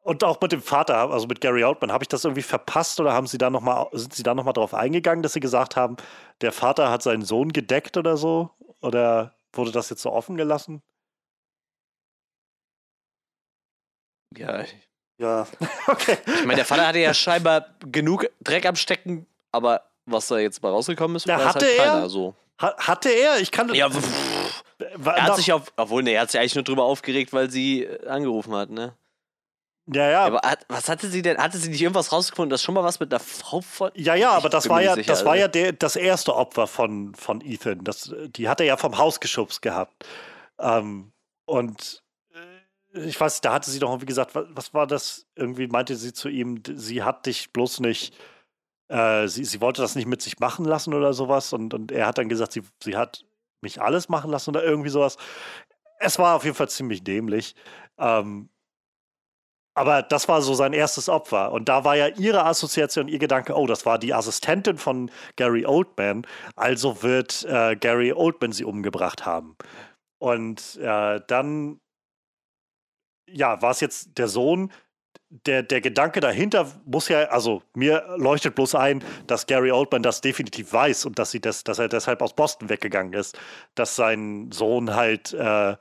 Und 0.00 0.24
auch 0.24 0.40
mit 0.40 0.52
dem 0.52 0.62
Vater, 0.62 1.10
also 1.10 1.26
mit 1.26 1.40
Gary 1.40 1.64
Oldman, 1.64 1.92
habe 1.92 2.04
ich 2.04 2.08
das 2.08 2.24
irgendwie 2.24 2.42
verpasst 2.42 3.00
oder 3.00 3.12
haben 3.12 3.26
Sie 3.26 3.38
da 3.38 3.50
noch 3.50 3.60
mal, 3.60 3.88
sind 3.92 4.14
Sie 4.14 4.22
da 4.22 4.34
nochmal 4.34 4.54
drauf 4.54 4.72
eingegangen, 4.74 5.22
dass 5.22 5.32
Sie 5.34 5.40
gesagt 5.40 5.76
haben, 5.76 5.96
der 6.40 6.52
Vater 6.52 6.90
hat 6.90 7.02
seinen 7.02 7.22
Sohn 7.24 7.52
gedeckt 7.52 7.96
oder 7.96 8.16
so? 8.16 8.50
Oder 8.80 9.34
wurde 9.52 9.72
das 9.72 9.90
jetzt 9.90 10.02
so 10.02 10.12
offen 10.12 10.36
gelassen? 10.36 10.82
Ja, 14.36 14.64
ja. 15.18 15.46
okay. 15.86 16.18
Ich 16.26 16.44
meine, 16.44 16.56
der 16.56 16.64
Vater 16.64 16.86
hatte 16.86 16.98
ja 16.98 17.14
scheinbar 17.14 17.66
genug 17.90 18.26
Dreck 18.42 18.66
am 18.66 18.76
Stecken, 18.76 19.26
aber 19.52 19.82
was 20.04 20.28
da 20.28 20.38
jetzt 20.38 20.62
mal 20.62 20.70
rausgekommen 20.70 21.16
ist, 21.16 21.26
ja, 21.26 21.38
weiß 21.38 21.46
hatte 21.46 21.66
halt 21.66 21.76
keiner. 21.76 22.00
Er? 22.02 22.08
So. 22.08 22.34
hatte 22.58 23.10
er? 23.10 23.40
Ich 23.40 23.50
kann. 23.50 23.72
Ja, 23.74 23.90
pff, 23.90 24.62
er 24.78 25.22
hat 25.22 25.36
sich 25.36 25.52
auf. 25.52 25.72
Obwohl, 25.76 26.02
ne, 26.02 26.12
er 26.12 26.22
hat 26.22 26.30
sich 26.30 26.40
eigentlich 26.40 26.54
nur 26.54 26.64
drüber 26.64 26.84
aufgeregt, 26.84 27.32
weil 27.32 27.50
sie 27.50 27.84
äh, 27.84 28.06
angerufen 28.06 28.54
hat, 28.54 28.70
ne? 28.70 28.94
Ja, 29.92 30.10
ja. 30.10 30.24
Aber 30.24 30.40
hat, 30.44 30.66
was 30.68 30.88
hatte 30.88 31.08
sie 31.08 31.22
denn? 31.22 31.38
Hatte 31.38 31.58
sie 31.58 31.70
nicht 31.70 31.80
irgendwas 31.80 32.12
rausgefunden, 32.12 32.50
dass 32.50 32.62
schon 32.62 32.74
mal 32.74 32.82
was 32.82 32.98
mit 32.98 33.12
einer 33.12 33.20
Frau 33.20 33.60
von. 33.60 33.90
Ja, 33.94 34.14
ja, 34.14 34.30
aber 34.30 34.48
das 34.48 34.68
war 34.68 34.82
ja, 34.82 34.94
sicher, 34.94 35.06
das 35.06 35.24
war 35.24 35.36
ja 35.36 35.48
der, 35.48 35.72
das 35.72 35.96
erste 35.96 36.34
Opfer 36.34 36.66
von, 36.66 37.14
von 37.14 37.40
Ethan. 37.40 37.84
Das, 37.84 38.12
die 38.28 38.48
hat 38.48 38.60
er 38.60 38.66
ja 38.66 38.76
vom 38.76 38.98
Haus 38.98 39.20
geschubst 39.20 39.62
gehabt. 39.62 40.04
Ähm, 40.58 41.12
und 41.44 42.02
ich 42.96 43.20
weiß, 43.20 43.40
da 43.40 43.52
hatte 43.54 43.70
sie 43.70 43.78
doch 43.78 44.00
wie 44.00 44.06
gesagt, 44.06 44.34
was, 44.34 44.46
was, 44.50 44.74
war 44.74 44.86
das? 44.86 45.26
Irgendwie 45.34 45.66
meinte 45.66 45.96
sie 45.96 46.12
zu 46.12 46.28
ihm, 46.28 46.62
sie 46.74 47.02
hat 47.02 47.26
dich 47.26 47.52
bloß 47.52 47.80
nicht, 47.80 48.14
äh, 48.88 49.28
sie, 49.28 49.44
sie 49.44 49.60
wollte 49.60 49.82
das 49.82 49.94
nicht 49.94 50.06
mit 50.06 50.22
sich 50.22 50.38
machen 50.38 50.64
lassen 50.64 50.94
oder 50.94 51.12
sowas. 51.12 51.52
Und, 51.52 51.74
und 51.74 51.92
er 51.92 52.06
hat 52.06 52.18
dann 52.18 52.28
gesagt, 52.28 52.52
sie, 52.52 52.62
sie 52.82 52.96
hat 52.96 53.24
mich 53.62 53.80
alles 53.80 54.08
machen 54.08 54.30
lassen 54.30 54.50
oder 54.50 54.64
irgendwie 54.64 54.90
sowas. 54.90 55.16
Es 55.98 56.18
war 56.18 56.36
auf 56.36 56.44
jeden 56.44 56.56
Fall 56.56 56.68
ziemlich 56.68 57.04
dämlich. 57.04 57.54
Ähm, 57.98 58.48
aber 59.74 60.02
das 60.02 60.26
war 60.26 60.40
so 60.40 60.54
sein 60.54 60.72
erstes 60.72 61.08
Opfer. 61.10 61.52
Und 61.52 61.68
da 61.68 61.84
war 61.84 61.96
ja 61.96 62.08
ihre 62.08 62.44
Assoziation, 62.46 63.08
ihr 63.08 63.18
Gedanke, 63.18 63.54
oh, 63.54 63.66
das 63.66 63.84
war 63.84 63.98
die 63.98 64.14
Assistentin 64.14 64.78
von 64.78 65.10
Gary 65.36 65.66
Oldman. 65.66 66.26
Also 66.54 67.02
wird 67.02 67.44
äh, 67.44 67.76
Gary 67.76 68.12
Oldman 68.12 68.52
sie 68.52 68.64
umgebracht 68.64 69.26
haben. 69.26 69.54
Und 70.18 70.76
äh, 70.76 71.20
dann 71.26 71.78
ja, 73.28 73.60
war 73.62 73.70
es 73.70 73.80
jetzt 73.80 74.18
der 74.18 74.28
Sohn, 74.28 74.70
der, 75.28 75.62
der 75.62 75.80
Gedanke 75.80 76.20
dahinter 76.20 76.70
muss 76.84 77.08
ja, 77.08 77.24
also 77.24 77.62
mir 77.74 78.04
leuchtet 78.16 78.54
bloß 78.54 78.74
ein, 78.76 79.02
dass 79.26 79.46
Gary 79.46 79.72
Oldman 79.72 80.02
das 80.02 80.20
definitiv 80.20 80.72
weiß 80.72 81.04
und 81.04 81.18
dass 81.18 81.30
sie 81.30 81.40
das, 81.40 81.64
dass 81.64 81.78
er 81.78 81.88
deshalb 81.88 82.22
aus 82.22 82.34
Boston 82.34 82.68
weggegangen 82.68 83.12
ist, 83.12 83.38
dass 83.74 83.96
sein 83.96 84.50
Sohn 84.52 84.94
halt 84.94 85.32
äh, 85.32 85.76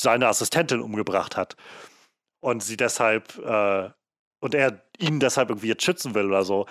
seine 0.00 0.28
Assistentin 0.28 0.80
umgebracht 0.80 1.36
hat 1.36 1.56
und 2.40 2.62
sie 2.62 2.76
deshalb 2.76 3.38
äh, 3.38 3.90
und 4.40 4.54
er 4.54 4.82
ihn 4.98 5.20
deshalb 5.20 5.50
irgendwie 5.50 5.68
jetzt 5.68 5.84
schützen 5.84 6.14
will 6.14 6.26
oder 6.26 6.44
so. 6.44 6.66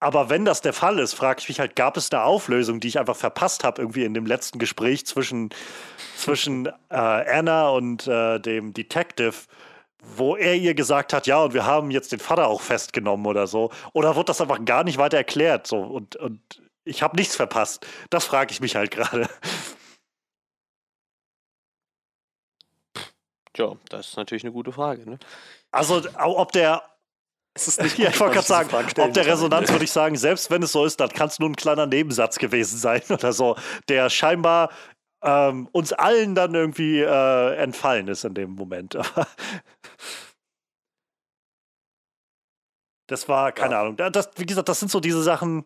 Aber 0.00 0.30
wenn 0.30 0.44
das 0.44 0.60
der 0.60 0.72
Fall 0.72 1.00
ist, 1.00 1.14
frage 1.14 1.40
ich 1.40 1.48
mich 1.48 1.58
halt, 1.58 1.74
gab 1.74 1.96
es 1.96 2.08
da 2.08 2.22
Auflösung, 2.22 2.78
die 2.78 2.88
ich 2.88 2.98
einfach 3.00 3.16
verpasst 3.16 3.64
habe, 3.64 3.82
irgendwie 3.82 4.04
in 4.04 4.14
dem 4.14 4.26
letzten 4.26 4.58
Gespräch 4.60 5.04
zwischen, 5.06 5.50
zwischen 6.16 6.66
äh, 6.66 6.94
Anna 6.94 7.70
und 7.70 8.06
äh, 8.06 8.38
dem 8.38 8.72
Detective, 8.72 9.34
wo 10.00 10.36
er 10.36 10.54
ihr 10.54 10.74
gesagt 10.74 11.12
hat, 11.12 11.26
ja, 11.26 11.42
und 11.42 11.54
wir 11.54 11.66
haben 11.66 11.90
jetzt 11.90 12.12
den 12.12 12.20
Vater 12.20 12.46
auch 12.46 12.60
festgenommen 12.60 13.26
oder 13.26 13.48
so. 13.48 13.72
Oder 13.92 14.14
wurde 14.14 14.26
das 14.26 14.40
einfach 14.40 14.64
gar 14.64 14.84
nicht 14.84 14.98
weiter 14.98 15.16
erklärt? 15.16 15.66
So, 15.66 15.78
und, 15.78 16.14
und 16.16 16.40
ich 16.84 17.02
habe 17.02 17.16
nichts 17.16 17.34
verpasst. 17.34 17.84
Das 18.10 18.24
frage 18.24 18.52
ich 18.52 18.60
mich 18.60 18.76
halt 18.76 18.92
gerade. 18.92 19.28
Tja, 23.52 23.76
das 23.88 24.10
ist 24.10 24.16
natürlich 24.16 24.44
eine 24.44 24.52
gute 24.52 24.70
Frage. 24.70 25.10
Ne? 25.10 25.18
Also, 25.72 26.02
ob 26.16 26.52
der 26.52 26.84
Es 27.60 27.68
ist 27.68 27.82
nicht 27.82 27.98
Ja, 27.98 28.10
ich 28.10 28.20
wollte 28.20 28.34
gerade 28.34 28.46
sagen, 28.46 28.70
ob 28.98 29.12
der 29.12 29.26
Resonanz 29.26 29.68
würde 29.72 29.84
ich 29.84 29.90
sagen, 29.92 30.16
selbst 30.16 30.50
wenn 30.50 30.62
es 30.62 30.72
so 30.72 30.84
ist, 30.84 31.00
dann 31.00 31.08
kann 31.10 31.28
es 31.28 31.38
nur 31.38 31.48
ein 31.48 31.56
kleiner 31.56 31.86
Nebensatz 31.86 32.38
gewesen 32.38 32.78
sein 32.78 33.02
oder 33.10 33.32
so, 33.32 33.56
der 33.88 34.08
scheinbar 34.10 34.70
ähm, 35.22 35.68
uns 35.72 35.92
allen 35.92 36.34
dann 36.36 36.54
irgendwie 36.54 37.00
äh, 37.00 37.54
entfallen 37.56 38.06
ist 38.06 38.24
in 38.24 38.34
dem 38.34 38.50
Moment. 38.52 38.96
Das 43.08 43.28
war, 43.28 43.52
keine 43.52 43.74
Ja. 43.74 43.80
Ahnung. 43.82 43.96
Da- 43.96 44.10
Das, 44.10 44.30
wie 44.36 44.46
gesagt, 44.46 44.68
das 44.68 44.78
sind 44.80 44.90
so 44.90 45.00
diese 45.00 45.22
Sachen, 45.22 45.64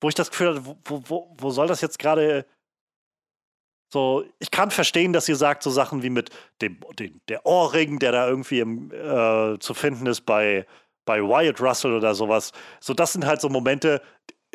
wo 0.00 0.08
ich 0.08 0.14
das 0.14 0.30
Gefühl 0.30 0.48
hatte, 0.50 0.64
wo, 0.66 0.76
wo- 0.84 1.02
wo, 1.06 1.34
wo 1.38 1.50
soll 1.50 1.66
das 1.66 1.80
jetzt 1.80 1.98
gerade 1.98 2.46
so, 3.92 4.24
ich 4.40 4.50
kann 4.50 4.70
verstehen, 4.70 5.12
dass 5.12 5.28
ihr 5.28 5.36
sagt, 5.36 5.62
so 5.62 5.70
Sachen 5.70 6.02
wie 6.02 6.10
mit 6.10 6.30
dem, 6.60 6.78
dem 6.98 7.20
der 7.28 7.46
Ohrring, 7.46 7.98
der 7.98 8.12
da 8.12 8.28
irgendwie 8.28 8.60
im, 8.60 8.90
äh, 8.92 9.58
zu 9.58 9.74
finden 9.74 10.06
ist 10.06 10.22
bei, 10.22 10.66
bei 11.06 11.22
Wyatt 11.22 11.60
Russell 11.62 11.94
oder 11.94 12.14
sowas. 12.14 12.52
So, 12.80 12.92
das 12.92 13.14
sind 13.14 13.24
halt 13.24 13.40
so 13.40 13.48
Momente, 13.48 14.02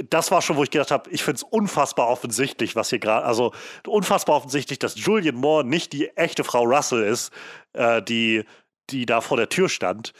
das 0.09 0.31
war 0.31 0.41
schon, 0.41 0.57
wo 0.57 0.63
ich 0.63 0.69
gedacht 0.69 0.91
habe, 0.91 1.09
ich 1.09 1.23
finde 1.23 1.37
es 1.37 1.43
unfassbar 1.43 2.07
offensichtlich, 2.07 2.75
was 2.75 2.89
hier 2.89 2.99
gerade, 2.99 3.25
also 3.25 3.53
unfassbar 3.87 4.35
offensichtlich, 4.35 4.79
dass 4.79 4.95
Julian 4.95 5.35
Moore 5.35 5.63
nicht 5.63 5.93
die 5.93 6.09
echte 6.15 6.43
Frau 6.43 6.63
Russell 6.63 7.03
ist, 7.03 7.31
äh, 7.73 8.01
die, 8.01 8.45
die 8.89 9.05
da 9.05 9.21
vor 9.21 9.37
der 9.37 9.49
Tür 9.49 9.69
stand. 9.69 10.13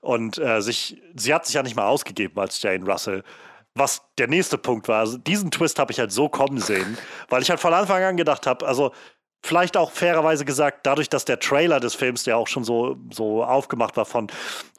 Und 0.00 0.38
äh, 0.38 0.60
sich, 0.60 1.00
sie 1.14 1.32
hat 1.32 1.46
sich 1.46 1.54
ja 1.54 1.62
nicht 1.62 1.76
mal 1.76 1.86
ausgegeben 1.86 2.38
als 2.38 2.60
Jane 2.60 2.84
Russell. 2.84 3.22
Was 3.74 4.02
der 4.18 4.28
nächste 4.28 4.58
Punkt 4.58 4.86
war, 4.86 5.00
also 5.00 5.18
diesen 5.18 5.50
Twist 5.50 5.78
habe 5.78 5.90
ich 5.92 5.98
halt 5.98 6.12
so 6.12 6.28
kommen 6.28 6.58
sehen, 6.58 6.96
weil 7.28 7.42
ich 7.42 7.50
halt 7.50 7.58
von 7.58 7.72
Anfang 7.72 8.02
an 8.02 8.16
gedacht 8.16 8.46
habe, 8.46 8.66
also 8.66 8.92
vielleicht 9.44 9.76
auch 9.76 9.90
fairerweise 9.90 10.46
gesagt, 10.46 10.86
dadurch, 10.86 11.10
dass 11.10 11.26
der 11.26 11.38
Trailer 11.38 11.78
des 11.78 11.94
Films 11.94 12.24
ja 12.24 12.36
auch 12.36 12.48
schon 12.48 12.64
so, 12.64 12.96
so 13.10 13.44
aufgemacht 13.44 13.94
war 13.96 14.06
von, 14.06 14.28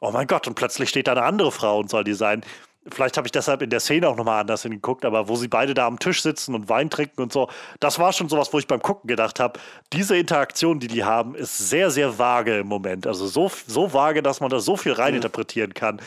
oh 0.00 0.10
mein 0.10 0.26
Gott, 0.26 0.48
und 0.48 0.54
plötzlich 0.54 0.88
steht 0.88 1.06
da 1.06 1.12
eine 1.12 1.22
andere 1.22 1.52
Frau 1.52 1.78
und 1.78 1.88
soll 1.88 2.02
die 2.02 2.14
sein. 2.14 2.42
Vielleicht 2.90 3.16
habe 3.16 3.28
ich 3.28 3.32
deshalb 3.32 3.62
in 3.62 3.70
der 3.70 3.78
Szene 3.78 4.08
auch 4.08 4.16
nochmal 4.16 4.40
anders 4.40 4.62
hingeguckt, 4.62 5.04
aber 5.04 5.28
wo 5.28 5.36
sie 5.36 5.46
beide 5.46 5.72
da 5.72 5.86
am 5.86 6.00
Tisch 6.00 6.20
sitzen 6.20 6.54
und 6.54 6.68
Wein 6.68 6.90
trinken 6.90 7.22
und 7.22 7.32
so, 7.32 7.48
das 7.78 8.00
war 8.00 8.12
schon 8.12 8.28
sowas, 8.28 8.52
wo 8.52 8.58
ich 8.58 8.66
beim 8.66 8.82
Gucken 8.82 9.06
gedacht 9.06 9.38
habe, 9.38 9.60
diese 9.92 10.16
Interaktion, 10.16 10.80
die 10.80 10.88
die 10.88 11.04
haben, 11.04 11.36
ist 11.36 11.56
sehr, 11.56 11.90
sehr 11.90 12.18
vage 12.18 12.58
im 12.58 12.66
Moment. 12.66 13.06
Also 13.06 13.28
so, 13.28 13.50
so 13.68 13.92
vage, 13.92 14.20
dass 14.20 14.40
man 14.40 14.50
da 14.50 14.58
so 14.58 14.76
viel 14.76 14.92
reininterpretieren 14.92 15.74
kann. 15.74 16.00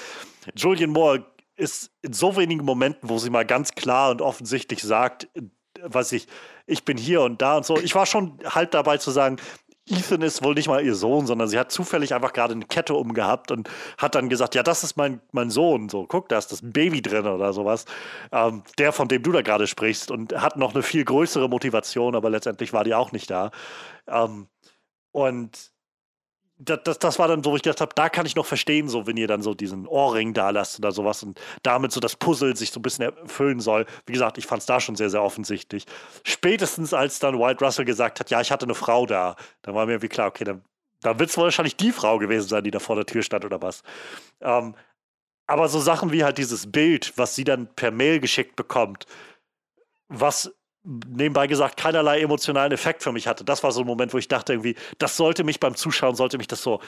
Julian 0.55 0.89
Moore 0.89 1.23
ist 1.55 1.91
in 2.01 2.11
so 2.11 2.35
wenigen 2.35 2.65
Momenten, 2.65 3.07
wo 3.07 3.19
sie 3.19 3.29
mal 3.29 3.45
ganz 3.45 3.71
klar 3.71 4.11
und 4.11 4.21
offensichtlich 4.21 4.81
sagt, 4.81 5.29
äh, 5.35 5.41
was 5.81 6.11
ich, 6.11 6.27
ich 6.69 6.85
bin 6.85 6.97
hier 6.97 7.21
und 7.21 7.41
da 7.41 7.57
und 7.57 7.65
so. 7.65 7.77
Ich 7.77 7.95
war 7.95 8.05
schon 8.05 8.39
halb 8.45 8.71
dabei 8.71 8.97
zu 8.97 9.11
sagen, 9.11 9.37
Ethan 9.89 10.21
ist 10.21 10.43
wohl 10.43 10.53
nicht 10.53 10.67
mal 10.67 10.85
ihr 10.85 10.93
Sohn, 10.93 11.25
sondern 11.25 11.47
sie 11.47 11.57
hat 11.57 11.71
zufällig 11.71 12.13
einfach 12.13 12.31
gerade 12.33 12.53
eine 12.53 12.65
Kette 12.65 12.93
umgehabt 12.93 13.51
und 13.51 13.69
hat 13.97 14.13
dann 14.13 14.29
gesagt, 14.29 14.53
ja, 14.53 14.61
das 14.61 14.83
ist 14.83 14.97
mein, 14.97 15.19
mein 15.31 15.49
Sohn. 15.49 15.89
So, 15.89 16.05
guck, 16.05 16.29
da 16.29 16.37
ist 16.37 16.51
das 16.51 16.61
Baby 16.61 17.01
drin 17.01 17.25
oder 17.25 17.53
sowas. 17.53 17.85
Ähm, 18.31 18.61
der, 18.77 18.91
von 18.91 19.07
dem 19.07 19.23
du 19.23 19.31
da 19.31 19.41
gerade 19.41 19.65
sprichst 19.65 20.11
und 20.11 20.39
hat 20.39 20.57
noch 20.57 20.75
eine 20.75 20.83
viel 20.83 21.03
größere 21.05 21.49
Motivation, 21.49 22.15
aber 22.15 22.29
letztendlich 22.29 22.71
war 22.71 22.83
die 22.83 22.93
auch 22.93 23.11
nicht 23.11 23.31
da. 23.31 23.49
Ähm, 24.07 24.47
und 25.11 25.71
das, 26.61 26.79
das, 26.83 26.99
das 26.99 27.19
war 27.19 27.29
dann 27.29 27.41
so, 27.41 27.51
wo 27.51 27.55
ich 27.55 27.61
gedacht 27.61 27.79
habe, 27.79 27.93
da 27.95 28.09
kann 28.09 28.25
ich 28.25 28.35
noch 28.35 28.45
verstehen, 28.45 28.89
so 28.89 29.07
wenn 29.07 29.15
ihr 29.15 29.27
dann 29.27 29.41
so 29.41 29.53
diesen 29.53 29.87
Ohrring 29.87 30.33
da 30.33 30.49
lasst 30.49 30.77
oder 30.77 30.91
sowas 30.91 31.23
und 31.23 31.39
damit 31.63 31.93
so 31.93 32.01
das 32.01 32.17
Puzzle 32.17 32.55
sich 32.55 32.71
so 32.71 32.79
ein 32.79 32.83
bisschen 32.83 33.05
erfüllen 33.05 33.61
soll. 33.61 33.85
Wie 34.05 34.11
gesagt, 34.11 34.37
ich 34.37 34.45
fand 34.45 34.59
es 34.59 34.65
da 34.65 34.81
schon 34.81 34.97
sehr, 34.97 35.09
sehr 35.09 35.23
offensichtlich. 35.23 35.85
Spätestens 36.23 36.93
als 36.93 37.19
dann 37.19 37.39
White 37.39 37.63
Russell 37.63 37.85
gesagt 37.85 38.19
hat, 38.19 38.29
ja, 38.29 38.41
ich 38.41 38.51
hatte 38.51 38.65
eine 38.65 38.75
Frau 38.75 39.05
da, 39.05 39.37
dann 39.61 39.73
war 39.73 39.85
mir 39.85 39.93
irgendwie 39.93 40.09
klar, 40.09 40.27
okay, 40.27 40.43
dann, 40.43 40.61
dann 41.01 41.17
wird 41.17 41.29
es 41.29 41.37
wahrscheinlich 41.37 41.77
die 41.77 41.93
Frau 41.93 42.17
gewesen 42.19 42.49
sein, 42.49 42.63
die 42.65 42.71
da 42.71 42.79
vor 42.79 42.97
der 42.97 43.05
Tür 43.05 43.23
stand 43.23 43.45
oder 43.45 43.61
was. 43.61 43.81
Ähm, 44.41 44.75
aber 45.47 45.69
so 45.69 45.79
Sachen 45.79 46.11
wie 46.11 46.25
halt 46.25 46.37
dieses 46.37 46.69
Bild, 46.69 47.13
was 47.15 47.35
sie 47.35 47.45
dann 47.45 47.73
per 47.73 47.91
Mail 47.91 48.19
geschickt 48.19 48.57
bekommt, 48.57 49.05
was 50.09 50.53
nebenbei 50.83 51.47
gesagt 51.47 51.77
keinerlei 51.77 52.21
emotionalen 52.21 52.71
Effekt 52.71 53.03
für 53.03 53.11
mich 53.11 53.27
hatte. 53.27 53.43
Das 53.43 53.63
war 53.63 53.71
so 53.71 53.81
ein 53.81 53.87
Moment, 53.87 54.13
wo 54.13 54.17
ich 54.17 54.27
dachte 54.27 54.53
irgendwie, 54.53 54.75
das 54.97 55.17
sollte 55.17 55.43
mich 55.43 55.59
beim 55.59 55.75
Zuschauen, 55.75 56.15
sollte 56.15 56.37
mich 56.37 56.47
das 56.47 56.63
so, 56.63 56.79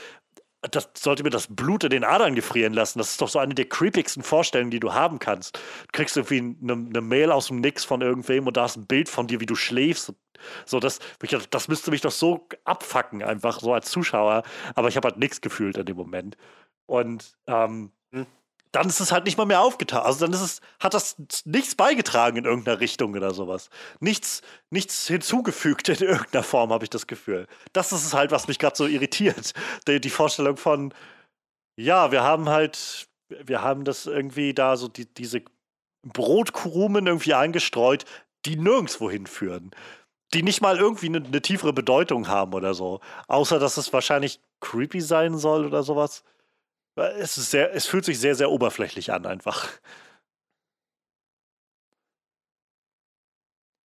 das 0.62 0.90
sollte 0.96 1.24
mir 1.24 1.30
das 1.32 1.48
Blut 1.48 1.84
in 1.84 1.90
den 1.90 2.04
Adern 2.04 2.36
gefrieren 2.36 2.74
lassen. 2.74 3.00
Das 3.00 3.12
ist 3.12 3.22
doch 3.22 3.28
so 3.28 3.40
eine 3.40 3.56
der 3.56 3.68
creepigsten 3.68 4.24
Vorstellungen, 4.24 4.72
die 4.72 4.80
du 4.80 4.94
haben 4.94 5.20
kannst. 5.20 5.58
Du 5.58 5.92
kriegst 5.92 6.16
irgendwie 6.18 6.56
eine, 6.62 6.74
eine 6.74 7.02
Mail 7.02 7.32
aus 7.32 7.48
dem 7.48 7.62
Nix 7.62 7.84
von 7.84 8.02
irgendwem 8.02 8.48
und 8.48 8.58
da 8.58 8.66
ist 8.66 8.78
ein 8.78 8.86
Bild 8.86 9.10
von 9.10 9.28
dir, 9.28 9.40
wie 9.40 9.46
du 9.46 9.56
schläfst. 9.56 10.14
So, 10.66 10.80
das, 10.80 11.00
das 11.50 11.68
müsste 11.68 11.92
mich 11.92 12.02
doch 12.02 12.12
so 12.12 12.48
abfacken, 12.64 13.24
einfach 13.24 13.60
so 13.60 13.74
als 13.74 13.90
Zuschauer. 13.90 14.44
Aber 14.76 14.88
ich 14.88 14.98
habe 14.98 15.08
halt 15.08 15.18
nichts 15.18 15.42
gefühlt 15.42 15.78
in 15.78 15.86
dem 15.86 15.98
Moment. 15.98 16.38
Und 16.86 17.38
ähm, 17.48 17.92
dann 18.72 18.88
ist 18.88 19.02
es 19.02 19.12
halt 19.12 19.26
nicht 19.26 19.38
mal 19.38 19.46
mehr 19.46 19.62
aufgetaucht. 19.62 20.06
Also 20.06 20.26
dann 20.26 20.34
ist 20.34 20.42
es, 20.42 20.62
hat 20.80 20.94
das 20.94 21.16
nichts 21.46 21.76
beigetragen 21.76 22.38
in 22.38 22.46
irgendeiner 22.46 22.80
Richtung 22.80 23.14
oder 23.14 23.34
sowas. 23.34 23.70
Nichts, 24.00 24.42
nichts 24.70 25.08
hinzugefügt 25.08 25.90
in 25.90 25.98
irgendeiner 26.08 26.44
Form, 26.44 26.72
habe 26.72 26.86
ich 26.86 26.90
das 26.90 27.08
Gefühl. 27.08 27.48
Das 27.74 27.92
ist 27.92 28.06
es 28.06 28.14
halt, 28.14 28.32
was 28.32 28.48
mich 28.48 28.60
gerade 28.60 28.76
so 28.76 28.88
irritiert. 28.88 29.54
Die, 29.88 30.00
die 30.00 30.10
Vorstellung 30.10 30.58
von, 30.58 30.94
ja, 31.76 32.12
wir 32.12 32.24
haben 32.24 32.50
halt, 32.50 33.08
wir 33.30 33.62
haben 33.62 33.84
das 33.84 34.06
irgendwie 34.06 34.54
da 34.54 34.78
so 34.78 34.88
die, 34.88 35.06
diese 35.14 35.42
Brotkrumen 36.04 37.08
irgendwie 37.08 37.34
eingestreut, 37.34 38.06
die 38.46 38.56
nirgendwo 38.56 39.10
hinführen. 39.10 39.72
Die 40.34 40.44
nicht 40.44 40.62
mal 40.62 40.78
irgendwie 40.78 41.08
eine, 41.08 41.24
eine 41.26 41.42
tiefere 41.42 41.74
Bedeutung 41.74 42.28
haben 42.28 42.54
oder 42.54 42.74
so. 42.74 43.02
Außer, 43.28 43.60
dass 43.60 43.78
es 43.78 43.92
wahrscheinlich 43.92 44.40
creepy 44.62 45.02
sein 45.02 45.38
soll 45.38 45.66
oder 45.66 45.84
sowas. 45.84 46.24
Es, 46.96 47.38
ist 47.38 47.52
sehr, 47.52 47.74
es 47.74 47.86
fühlt 47.86 48.06
sich 48.06 48.20
sehr, 48.20 48.36
sehr 48.36 48.52
oberflächlich 48.52 49.12
an, 49.14 49.26
einfach. 49.26 49.70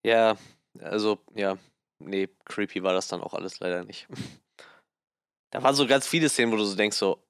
Ja, 0.06 0.38
also, 0.82 1.20
ja, 1.34 1.58
nee, 2.00 2.28
creepy 2.46 2.84
war 2.84 2.94
das 2.94 3.08
dann 3.08 3.22
auch 3.22 3.34
alles 3.34 3.60
leider 3.60 3.84
nicht. 3.84 4.08
Da 5.52 5.64
waren 5.64 5.76
so 5.76 5.88
ganz 5.88 6.06
viele 6.06 6.28
Szenen, 6.28 6.52
wo 6.52 6.58
du 6.58 6.66
so 6.66 6.76
denkst, 6.76 6.98
so, 6.98 7.24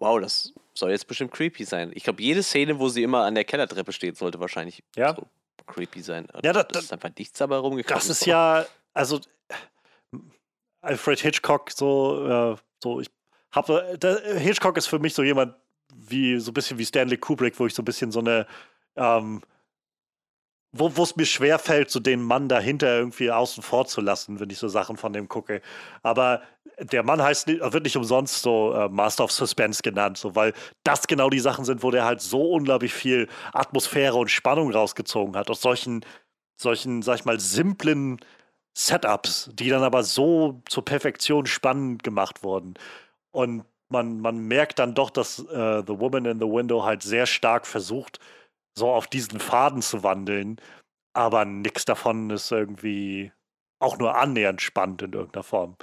wow, 0.00 0.20
das 0.20 0.52
soll 0.74 0.90
jetzt 0.90 1.06
bestimmt 1.06 1.30
creepy 1.30 1.64
sein. 1.64 1.92
Ich 1.94 2.02
glaube, 2.02 2.20
jede 2.20 2.42
Szene, 2.42 2.80
wo 2.80 2.88
sie 2.88 3.04
immer 3.04 3.24
an 3.26 3.36
der 3.36 3.44
Kellertreppe 3.44 3.92
steht, 3.92 4.16
sollte 4.16 4.40
wahrscheinlich 4.40 4.82
Ja. 4.96 5.14
so 5.14 5.28
creepy 5.66 6.00
sein. 6.02 6.26
Ja, 6.42 6.52
da- 6.52 6.64
das 6.64 6.84
ist 6.84 6.92
einfach 6.92 7.10
nichts 7.16 7.38
dabei 7.38 7.58
rumgekommen. 7.58 7.94
Das 7.96 8.08
ist 8.08 8.26
ja, 8.26 8.66
also 8.92 9.20
Alfred 10.80 11.20
Hitchcock, 11.20 11.70
so, 11.70 12.26
äh, 12.56 12.56
so 12.82 13.00
ich 13.00 13.08
habe, 13.52 13.98
der, 14.00 14.38
Hitchcock 14.38 14.76
ist 14.76 14.86
für 14.86 14.98
mich 14.98 15.14
so 15.14 15.22
jemand 15.22 15.54
wie, 15.94 16.38
so 16.38 16.50
ein 16.50 16.54
bisschen 16.54 16.78
wie 16.78 16.84
Stanley 16.84 17.16
Kubrick, 17.16 17.58
wo 17.58 17.66
ich 17.66 17.74
so 17.74 17.82
ein 17.82 17.84
bisschen 17.84 18.12
so 18.12 18.20
eine, 18.20 18.46
ähm, 18.96 19.42
wo 20.72 21.02
es 21.02 21.16
mir 21.16 21.26
schwer 21.26 21.58
fällt, 21.58 21.90
so 21.90 21.98
den 21.98 22.22
Mann 22.22 22.48
dahinter 22.48 22.96
irgendwie 22.96 23.30
außen 23.30 23.62
vor 23.62 23.86
zu 23.86 24.00
lassen, 24.00 24.38
wenn 24.38 24.50
ich 24.50 24.58
so 24.58 24.68
Sachen 24.68 24.96
von 24.96 25.12
dem 25.12 25.28
gucke. 25.28 25.62
Aber 26.02 26.42
der 26.78 27.02
Mann 27.02 27.20
heißt, 27.20 27.48
wird 27.48 27.84
nicht 27.84 27.96
umsonst 27.96 28.42
so 28.42 28.72
äh, 28.72 28.88
Master 28.88 29.24
of 29.24 29.32
Suspense 29.32 29.82
genannt, 29.82 30.16
so, 30.16 30.36
weil 30.36 30.52
das 30.84 31.06
genau 31.06 31.28
die 31.28 31.40
Sachen 31.40 31.64
sind, 31.64 31.82
wo 31.82 31.90
der 31.90 32.04
halt 32.04 32.20
so 32.20 32.52
unglaublich 32.52 32.94
viel 32.94 33.28
Atmosphäre 33.52 34.16
und 34.16 34.30
Spannung 34.30 34.70
rausgezogen 34.70 35.36
hat 35.36 35.50
aus 35.50 35.60
solchen, 35.60 36.04
solchen, 36.56 37.02
sag 37.02 37.16
ich 37.16 37.24
mal, 37.24 37.40
simplen 37.40 38.20
Setups, 38.72 39.50
die 39.52 39.68
dann 39.68 39.82
aber 39.82 40.04
so 40.04 40.62
zur 40.68 40.84
Perfektion 40.84 41.46
spannend 41.46 42.04
gemacht 42.04 42.44
wurden. 42.44 42.74
Und 43.32 43.64
man, 43.88 44.20
man 44.20 44.38
merkt 44.38 44.78
dann 44.78 44.94
doch, 44.94 45.10
dass 45.10 45.38
äh, 45.38 45.82
The 45.86 45.98
Woman 45.98 46.24
in 46.24 46.38
the 46.38 46.46
Window 46.46 46.84
halt 46.84 47.02
sehr 47.02 47.26
stark 47.26 47.66
versucht, 47.66 48.20
so 48.76 48.90
auf 48.90 49.06
diesen 49.06 49.40
Faden 49.40 49.82
zu 49.82 50.02
wandeln, 50.02 50.60
aber 51.12 51.44
nichts 51.44 51.84
davon 51.84 52.30
ist 52.30 52.50
irgendwie 52.52 53.32
auch 53.80 53.98
nur 53.98 54.16
annähernd 54.16 54.62
spannend 54.62 55.02
in 55.02 55.12
irgendeiner 55.12 55.42
Form. 55.42 55.76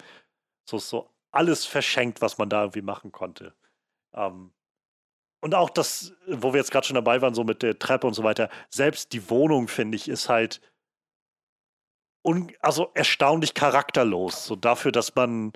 So 0.70 0.78
ist 0.78 0.90
so 0.90 1.10
alles 1.32 1.66
verschenkt, 1.66 2.22
was 2.22 2.38
man 2.38 2.50
da 2.50 2.62
irgendwie 2.62 2.82
machen 2.82 3.12
konnte. 3.12 3.54
Ähm, 4.14 4.54
und 5.42 5.54
auch 5.54 5.70
das, 5.70 6.14
wo 6.28 6.54
wir 6.54 6.60
jetzt 6.60 6.72
gerade 6.72 6.88
schon 6.88 6.96
dabei 6.96 7.22
waren, 7.22 7.34
so 7.34 7.44
mit 7.44 7.62
der 7.62 7.78
Treppe 7.78 8.08
und 8.08 8.14
so 8.14 8.24
weiter, 8.24 8.50
selbst 8.70 9.14
die 9.14 9.30
Wohnung, 9.30 9.68
finde 9.68 9.96
ich, 9.96 10.08
ist 10.08 10.30
halt 10.30 10.62
also 12.60 12.92
erstaunlich 12.94 13.54
charakterlos. 13.54 14.46
So 14.46 14.56
dafür, 14.56 14.92
dass 14.92 15.16
man 15.16 15.54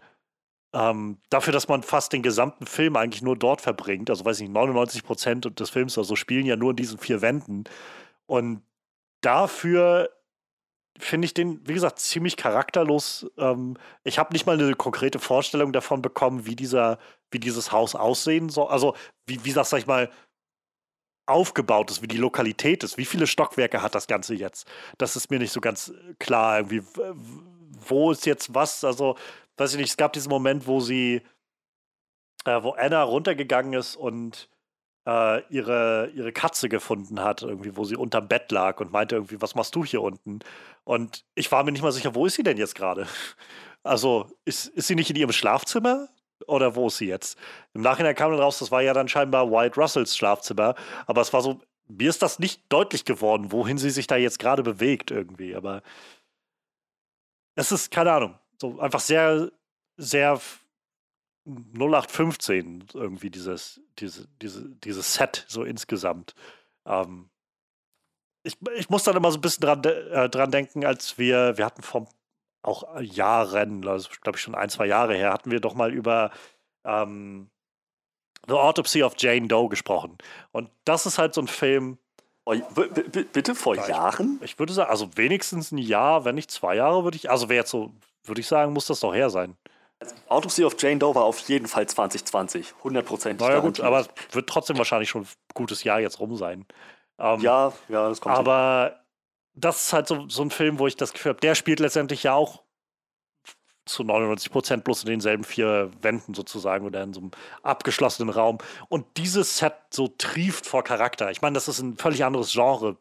ähm, 0.74 1.18
dafür, 1.30 1.54
dass 1.54 1.68
man 1.68 1.84
fast 1.84 2.14
den 2.14 2.22
gesamten 2.22 2.66
Film 2.66 2.96
eigentlich 2.96 3.22
nur 3.22 3.38
dort 3.38 3.62
verbringt, 3.62 4.10
also 4.10 4.24
weiß 4.24 4.38
ich 4.38 4.44
nicht, 4.44 4.54
99 4.54 5.04
Prozent 5.04 5.60
des 5.60 5.70
Films 5.70 5.98
oder 5.98 6.06
so 6.06 6.16
spielen 6.16 6.46
ja 6.46 6.56
nur 6.56 6.72
in 6.72 6.78
diesen 6.78 6.98
vier 6.98 7.22
Wänden. 7.22 7.66
Und 8.26 8.62
dafür 9.22 10.10
finde 10.98 11.26
ich 11.26 11.34
den, 11.34 11.68
wie 11.68 11.74
gesagt, 11.74 12.00
ziemlich 12.00 12.38
charakterlos. 12.38 13.30
Ähm, 13.38 13.78
ich 14.04 14.20
habe 14.20 14.34
nicht 14.34 14.46
mal 14.46 14.60
eine 14.60 14.76
konkrete 14.76 15.20
Vorstellung 15.20 15.74
davon 15.74 16.02
bekommen, 16.02 16.46
wie 16.46 16.56
dieser, 16.56 17.00
wie 17.32 17.40
dieses 17.40 17.72
Haus 17.72 17.96
aussehen 17.96 18.50
soll. 18.50 18.68
Also, 18.68 18.96
wie, 19.26 19.44
wie 19.44 19.54
das, 19.54 19.70
sag 19.70 19.80
ich 19.80 19.88
mal, 19.88 20.10
aufgebaut 21.26 21.92
ist, 21.92 22.02
wie 22.02 22.08
die 22.08 22.18
Lokalität 22.18 22.84
ist. 22.84 22.98
Wie 22.98 23.06
viele 23.06 23.28
Stockwerke 23.28 23.82
hat 23.82 23.96
das 23.96 24.08
Ganze 24.08 24.36
jetzt? 24.36 24.68
Das 24.98 25.16
ist 25.16 25.32
mir 25.32 25.40
nicht 25.40 25.54
so 25.54 25.62
ganz 25.62 25.94
klar. 26.20 26.60
Irgendwie, 26.60 26.84
wo 27.88 28.12
ist 28.12 28.26
jetzt 28.26 28.54
was? 28.54 28.84
Also, 28.84 29.16
weiß 29.58 29.74
ich 29.74 29.80
nicht, 29.80 29.90
es 29.92 29.98
gab 29.98 30.14
diesen 30.14 30.30
Moment, 30.30 30.68
wo 30.68 30.80
sie, 30.80 31.22
äh, 32.46 32.64
wo 32.64 32.72
Anna 32.72 33.04
runtergegangen 33.04 33.74
ist 33.74 33.96
und 33.96 34.50
äh, 35.08 35.42
ihre, 35.50 36.12
ihre 36.14 36.32
Katze 36.32 36.70
gefunden 36.70 37.22
hat, 37.22 37.42
irgendwie, 37.42 37.76
wo 37.76 37.84
sie 37.86 37.96
unterm 37.96 38.28
Bett 38.28 38.52
lag 38.52 38.80
und 38.80 38.92
meinte 38.92 39.16
irgendwie, 39.16 39.42
was 39.42 39.56
machst 39.56 39.76
du 39.76 39.84
hier 39.84 40.02
unten? 40.02 40.40
Und 40.84 41.26
ich 41.36 41.52
war 41.52 41.64
mir 41.64 41.72
nicht 41.72 41.82
mal 41.82 41.92
sicher, 41.92 42.16
wo 42.16 42.26
ist 42.26 42.36
sie 42.36 42.44
denn 42.44 42.58
jetzt 42.58 42.76
gerade? 42.76 43.08
Also, 43.84 44.30
ist, 44.46 44.68
ist 44.68 44.86
sie 44.86 44.94
nicht 44.94 45.10
in 45.10 45.16
ihrem 45.16 45.32
Schlafzimmer? 45.32 46.08
Oder 46.46 46.76
wo 46.76 46.86
ist 46.86 46.98
sie 46.98 47.08
jetzt? 47.08 47.36
Im 47.74 47.82
Nachhinein 47.82 48.14
kam 48.14 48.30
dann 48.30 48.40
raus, 48.40 48.60
das 48.60 48.70
war 48.70 48.84
ja 48.84 48.94
dann 48.94 49.08
scheinbar 49.08 49.50
Wyatt 49.50 49.76
Russells 49.76 50.16
Schlafzimmer. 50.16 50.76
Aber 51.08 51.22
es 51.22 51.34
war 51.34 51.42
so, 51.42 51.60
mir 51.88 52.10
ist 52.10 52.22
das 52.22 52.38
nicht 52.38 52.62
deutlich 52.70 53.06
geworden, 53.06 53.52
wohin 53.52 53.80
sie 53.80 53.90
sich 53.90 54.06
da 54.06 54.18
jetzt 54.18 54.38
gerade 54.38 54.62
bewegt 54.62 55.10
irgendwie. 55.10 55.56
Aber 55.56 55.82
es 57.56 57.72
ist, 57.72 57.90
keine 57.90 58.12
Ahnung, 58.12 58.36
so 58.62 58.80
einfach 58.80 59.00
sehr, 59.00 59.52
sehr 59.98 60.40
0815 61.46 62.86
irgendwie 62.94 63.30
dieses, 63.30 63.82
diese, 64.00 64.28
diese, 64.42 64.70
dieses 64.70 65.16
Set 65.16 65.46
so 65.48 65.64
insgesamt. 65.64 66.36
Ähm, 66.86 67.30
ich, 68.44 68.58
ich 68.76 68.90
muss 68.90 69.04
dann 69.04 69.18
immer 69.18 69.32
so 69.32 69.38
ein 69.38 69.42
bisschen 69.42 69.62
dran, 69.62 69.84
äh, 69.84 70.30
dran 70.30 70.52
denken, 70.52 70.86
als 70.86 71.18
wir, 71.18 71.58
wir 71.58 71.66
hatten 71.66 71.82
vor 71.82 72.08
auch 72.64 73.00
Jahren, 73.02 73.88
also 73.88 74.10
glaube 74.22 74.38
ich 74.38 74.44
schon 74.44 74.54
ein, 74.54 74.70
zwei 74.70 74.86
Jahre 74.86 75.16
her, 75.16 75.34
hatten 75.34 75.50
wir 75.50 75.60
doch 75.60 75.74
mal 75.74 75.92
über 75.92 76.30
ähm, 76.86 77.50
The 78.48 78.54
Autopsy 78.54 79.02
of 79.02 79.16
Jane 79.18 79.48
Doe 79.48 79.68
gesprochen. 79.70 80.18
Und 80.52 80.70
das 80.86 81.08
ist 81.08 81.18
halt 81.18 81.34
so 81.34 81.42
ein 81.42 81.48
Film. 81.48 81.98
Oh, 82.46 82.56
bitte 83.34 83.56
vor 83.56 83.76
Jahren? 83.76 84.38
Ich, 84.42 84.52
ich 84.52 84.60
würde 84.60 84.74
sagen, 84.74 84.92
also 84.92 85.10
wenigstens 85.16 85.72
ein 85.72 85.80
Jahr, 85.80 86.24
wenn 86.26 86.36
nicht 86.36 86.52
zwei 86.52 86.76
Jahre, 86.76 87.04
würde 87.04 87.18
ich, 87.18 87.30
also 87.30 87.50
wäre 87.50 87.62
jetzt 87.62 87.72
so, 87.72 87.94
würde 88.24 88.42
ich 88.42 88.48
sagen, 88.48 88.74
muss 88.74 88.88
das 88.88 89.00
doch 89.00 89.14
her 89.14 89.30
sein. 89.30 89.58
Autopsy 90.28 90.64
of 90.64 90.76
Jane 90.80 90.98
Doe 90.98 91.14
war 91.14 91.24
auf 91.24 91.40
jeden 91.42 91.68
Fall 91.68 91.88
2020, 91.88 92.74
100%. 92.84 93.40
Naja, 93.40 93.60
gut, 93.60 93.80
aber 93.80 94.08
wird 94.32 94.50
trotzdem 94.50 94.78
wahrscheinlich 94.78 95.10
schon 95.10 95.24
ein 95.24 95.28
gutes 95.54 95.84
Jahr 95.84 96.00
jetzt 96.00 96.20
rum 96.20 96.36
sein. 96.36 96.66
Ähm, 97.20 97.40
ja, 97.42 97.72
ja, 97.88 98.10
das 98.10 98.20
kommt. 98.20 98.36
Aber 98.36 98.92
hin. 98.94 99.62
das 99.62 99.82
ist 99.84 99.94
halt 99.94 100.08
so, 100.08 100.28
so 100.28 100.42
ein 100.42 100.50
Film, 100.50 100.80
wo 100.80 100.88
ich 100.88 100.96
das 100.96 101.14
Gefühl 101.14 101.32
habe, 101.32 101.42
der 101.42 101.54
spielt 101.54 101.80
letztendlich 101.80 102.24
ja 102.24 102.34
auch 102.34 102.64
zu 103.86 104.04
99 104.04 104.52
Prozent 104.52 104.84
bloß 104.84 105.04
in 105.04 105.10
denselben 105.10 105.44
vier 105.44 105.92
Wänden 106.02 106.34
sozusagen 106.34 106.86
oder 106.86 107.04
in 107.04 107.14
so 107.14 107.20
einem 107.20 107.32
abgeschlossenen 107.64 108.30
Raum. 108.30 108.60
Und 108.90 109.06
dieses 109.18 109.58
Set 109.58 109.74
so 109.92 110.08
trieft 110.08 110.66
vor 110.66 110.84
Charakter. 110.84 111.32
Ich 111.32 111.42
meine, 111.42 111.56
das 111.56 111.68
ist 111.68 111.80
ein 111.80 111.98
völlig 111.98 112.24
anderes 112.24 112.52
Genre. 112.52 112.98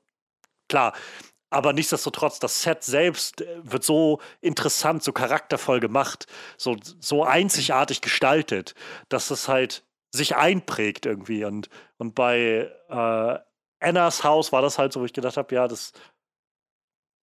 Klar, 0.69 0.93
aber 1.51 1.73
nichtsdestotrotz, 1.73 2.39
das 2.39 2.63
Set 2.63 2.85
selbst 2.85 3.43
äh, 3.43 3.59
wird 3.63 3.85
so 3.85 4.21
interessant, 4.41 5.03
so 5.03 5.13
charaktervoll 5.13 5.81
gemacht, 5.81 6.27
so, 6.57 6.77
so 7.01 7.25
einzigartig 7.25 8.01
gestaltet, 8.01 8.75
dass 9.09 9.31
es 9.31 9.49
halt 9.49 9.85
sich 10.13 10.37
einprägt 10.37 11.07
irgendwie. 11.07 11.45
Und, 11.45 11.69
und 11.99 12.15
bei 12.15 12.71
äh, 12.89 13.39
Annas 13.81 14.25
Haus 14.25 14.53
war 14.53 14.63
das 14.63 14.79
halt 14.79 14.93
so, 14.93 15.01
wo 15.01 15.05
ich 15.05 15.13
gedacht 15.13 15.37
habe, 15.37 15.55
ja, 15.55 15.67
das, 15.69 15.93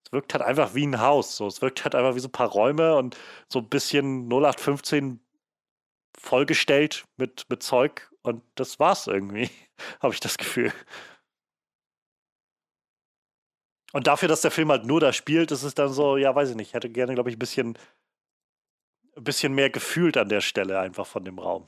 das 0.03 0.11
wirkt 0.11 0.33
halt 0.33 0.43
einfach 0.43 0.75
wie 0.75 0.85
ein 0.85 1.01
Haus. 1.01 1.37
So. 1.37 1.47
Es 1.47 1.61
wirkt 1.61 1.83
halt 1.83 1.95
einfach 1.95 2.15
wie 2.15 2.19
so 2.19 2.27
ein 2.27 2.31
paar 2.31 2.49
Räume 2.49 2.95
und 2.95 3.17
so 3.49 3.59
ein 3.59 3.69
bisschen 3.69 4.27
0815 4.27 5.21
vollgestellt 6.17 7.05
mit, 7.17 7.45
mit 7.49 7.63
Zeug. 7.63 8.09
Und 8.23 8.43
das 8.55 8.79
war's 8.79 9.07
irgendwie, 9.07 9.49
habe 10.01 10.13
ich 10.13 10.19
das 10.19 10.37
Gefühl. 10.37 10.73
Und 13.97 14.05
dafür, 14.05 14.27
dass 14.27 14.41
der 14.41 14.51
Film 14.51 14.69
halt 14.69 14.85
nur 14.85 14.99
da 14.99 15.11
spielt, 15.11 15.49
ist 15.49 15.63
es 15.63 15.73
dann 15.73 15.91
so, 15.91 16.17
ja, 16.17 16.35
weiß 16.35 16.51
ich 16.51 16.55
nicht, 16.55 16.75
hätte 16.75 16.87
gerne, 16.87 17.15
glaube 17.15 17.31
ich, 17.31 17.35
ein 17.35 17.39
bisschen, 17.39 17.75
ein 19.15 19.23
bisschen 19.23 19.55
mehr 19.55 19.71
gefühlt 19.71 20.17
an 20.17 20.29
der 20.29 20.41
Stelle 20.41 20.79
einfach 20.79 21.07
von 21.07 21.25
dem 21.25 21.39
Raum. 21.39 21.67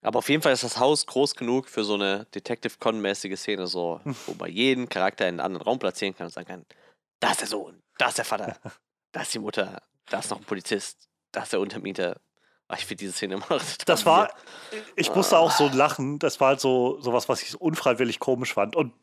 Aber 0.00 0.20
auf 0.20 0.30
jeden 0.30 0.40
Fall 0.40 0.54
ist 0.54 0.64
das 0.64 0.78
Haus 0.78 1.04
groß 1.04 1.34
genug 1.34 1.68
für 1.68 1.84
so 1.84 1.96
eine 1.96 2.24
Detective 2.34 2.78
Con-mäßige 2.78 3.38
Szene, 3.38 3.66
so, 3.66 4.00
wo 4.24 4.32
man 4.38 4.50
jeden 4.50 4.88
Charakter 4.88 5.28
in 5.28 5.34
einen 5.34 5.40
anderen 5.40 5.66
Raum 5.66 5.78
platzieren 5.78 6.16
kann 6.16 6.28
und 6.28 6.32
sagen 6.32 6.48
kann: 6.48 6.66
Da 7.20 7.32
ist 7.32 7.42
der 7.42 7.48
Sohn, 7.48 7.82
da 7.98 8.08
ist 8.08 8.16
der 8.16 8.24
Vater, 8.24 8.56
da 9.12 9.20
ist 9.20 9.34
die 9.34 9.38
Mutter, 9.38 9.82
da 10.06 10.20
ist 10.20 10.30
noch 10.30 10.38
ein 10.38 10.44
Polizist, 10.44 11.10
da 11.30 11.42
ist 11.42 11.52
der 11.52 11.60
Untermieter, 11.60 12.22
ich 12.72 12.86
finde 12.86 13.00
diese 13.00 13.12
Szene 13.12 13.34
immer. 13.34 13.60
Das 13.86 14.06
war, 14.06 14.30
ich 14.96 15.14
musste 15.14 15.38
auch 15.38 15.50
so 15.50 15.68
lachen. 15.68 16.18
Das 16.18 16.40
war 16.40 16.48
halt 16.48 16.60
so 16.60 17.00
sowas, 17.00 17.28
was 17.28 17.42
ich 17.42 17.60
unfreiwillig 17.60 18.20
komisch 18.20 18.54
fand. 18.54 18.74
Und 18.74 18.94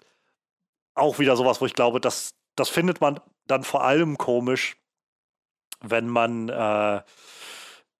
auch 0.95 1.19
wieder 1.19 1.35
sowas, 1.35 1.61
wo 1.61 1.65
ich 1.65 1.73
glaube, 1.73 2.01
das, 2.01 2.33
das 2.55 2.69
findet 2.69 3.01
man 3.01 3.19
dann 3.47 3.63
vor 3.63 3.83
allem 3.83 4.17
komisch, 4.17 4.77
wenn 5.81 6.07
man, 6.07 6.49
äh, 6.49 7.01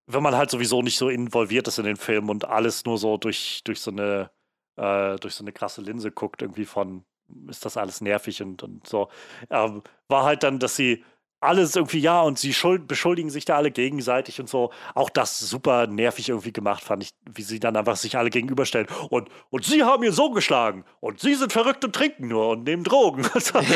wenn 0.07 0.23
man 0.23 0.35
halt 0.35 0.51
sowieso 0.51 0.81
nicht 0.81 0.97
so 0.97 1.09
involviert 1.09 1.67
ist 1.67 1.79
in 1.79 1.85
den 1.85 1.97
Film 1.97 2.29
und 2.29 2.45
alles 2.45 2.85
nur 2.85 2.97
so 2.97 3.17
durch, 3.17 3.61
durch 3.63 3.79
so 3.79 3.91
eine, 3.91 4.31
äh, 4.77 5.15
durch 5.17 5.35
so 5.35 5.43
eine 5.43 5.51
krasse 5.51 5.81
Linse 5.81 6.11
guckt, 6.11 6.41
irgendwie 6.41 6.65
von, 6.65 7.05
ist 7.47 7.65
das 7.65 7.77
alles 7.77 8.01
nervig 8.01 8.41
und, 8.41 8.61
und 8.63 8.87
so. 8.87 9.09
Ähm, 9.49 9.83
war 10.07 10.25
halt 10.25 10.43
dann, 10.43 10.59
dass 10.59 10.75
sie 10.75 11.03
alles 11.41 11.75
irgendwie, 11.75 11.99
ja, 11.99 12.21
und 12.21 12.37
sie 12.37 12.55
beschuldigen 12.87 13.31
sich 13.31 13.45
da 13.45 13.57
alle 13.57 13.71
gegenseitig 13.71 14.39
und 14.39 14.47
so. 14.47 14.71
Auch 14.93 15.09
das 15.09 15.39
super 15.39 15.87
nervig 15.87 16.29
irgendwie 16.29 16.53
gemacht, 16.53 16.83
fand 16.83 17.03
ich, 17.03 17.11
wie 17.33 17.41
sie 17.41 17.59
dann 17.59 17.75
einfach 17.75 17.95
sich 17.95 18.15
alle 18.15 18.29
gegenüberstellen. 18.29 18.87
Und, 19.09 19.29
und 19.49 19.65
sie 19.65 19.83
haben 19.83 20.03
ihr 20.03 20.13
so 20.13 20.29
geschlagen. 20.29 20.85
Und 20.99 21.19
sie 21.19 21.33
sind 21.33 21.51
verrückt 21.51 21.83
und 21.83 21.93
trinken 21.95 22.27
nur 22.27 22.49
und 22.49 22.63
nehmen 22.63 22.83
Drogen. 22.83 23.27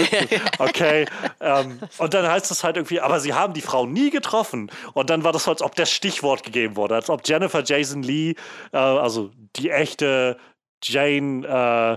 okay. 0.59 1.05
ähm, 1.41 1.79
und 1.97 2.13
dann 2.13 2.27
heißt 2.27 2.51
es 2.51 2.63
halt 2.63 2.77
irgendwie, 2.77 3.01
aber 3.01 3.19
sie 3.19 3.33
haben 3.33 3.53
die 3.53 3.61
Frau 3.61 3.87
nie 3.87 4.11
getroffen. 4.11 4.71
Und 4.93 5.09
dann 5.09 5.23
war 5.23 5.31
das 5.31 5.45
so, 5.45 5.51
als 5.51 5.63
ob 5.63 5.75
das 5.75 5.91
Stichwort 5.91 6.43
gegeben 6.43 6.75
wurde, 6.75 6.95
als 6.95 7.09
ob 7.09 7.27
Jennifer 7.27 7.63
Jason 7.63 8.03
Lee, 8.03 8.35
äh, 8.71 8.77
also 8.77 9.31
die 9.55 9.71
echte 9.71 10.37
Jane, 10.83 11.47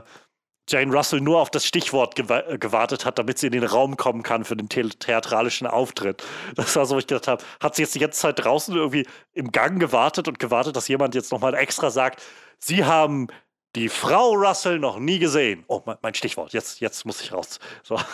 äh, 0.05 0.09
Jane 0.69 0.95
Russell 0.95 1.21
nur 1.21 1.41
auf 1.41 1.51
das 1.51 1.67
Stichwort 1.67 2.19
äh, 2.19 2.59
gewartet 2.59 3.05
hat, 3.05 3.19
damit 3.19 3.39
sie 3.39 3.47
in 3.47 3.53
den 3.53 3.65
Raum 3.65 3.97
kommen 3.97 4.23
kann 4.23 4.45
für 4.45 4.57
den 4.57 4.69
the 4.71 4.89
theatralischen 4.91 5.67
Auftritt. 5.67 6.23
Das 6.55 6.77
war 6.77 6.87
so, 6.87 6.95
wo 6.95 6.99
ich 6.99 7.07
gedacht 7.07 7.29
habe, 7.29 7.43
hat 7.61 7.75
sie 7.75 7.83
jetzt 7.83 7.95
die 7.95 7.99
ganze 7.99 8.21
Zeit 8.21 8.39
draußen 8.45 8.75
irgendwie 8.75 9.07
im 9.33 9.51
Gang 9.51 9.81
gewartet 9.81 10.29
und 10.29 10.39
gewartet, 10.39 10.77
dass 10.77 10.89
jemand 10.89 11.15
jetzt 11.15 11.33
nochmal 11.33 11.55
extra 11.55 11.91
sagt, 11.91 12.23
sie 12.59 12.85
haben 12.85 13.29
die 13.75 13.89
Frau 13.89 14.33
Russell 14.33 14.79
noch 14.79 14.99
nie 14.99 15.19
gesehen. 15.19 15.65
Oh, 15.69 15.83
mein, 15.85 15.97
mein 16.03 16.15
Stichwort, 16.15 16.53
jetzt, 16.53 16.81
jetzt 16.81 17.05
muss 17.05 17.21
ich 17.21 17.33
raus. 17.33 17.59
So. 17.83 17.99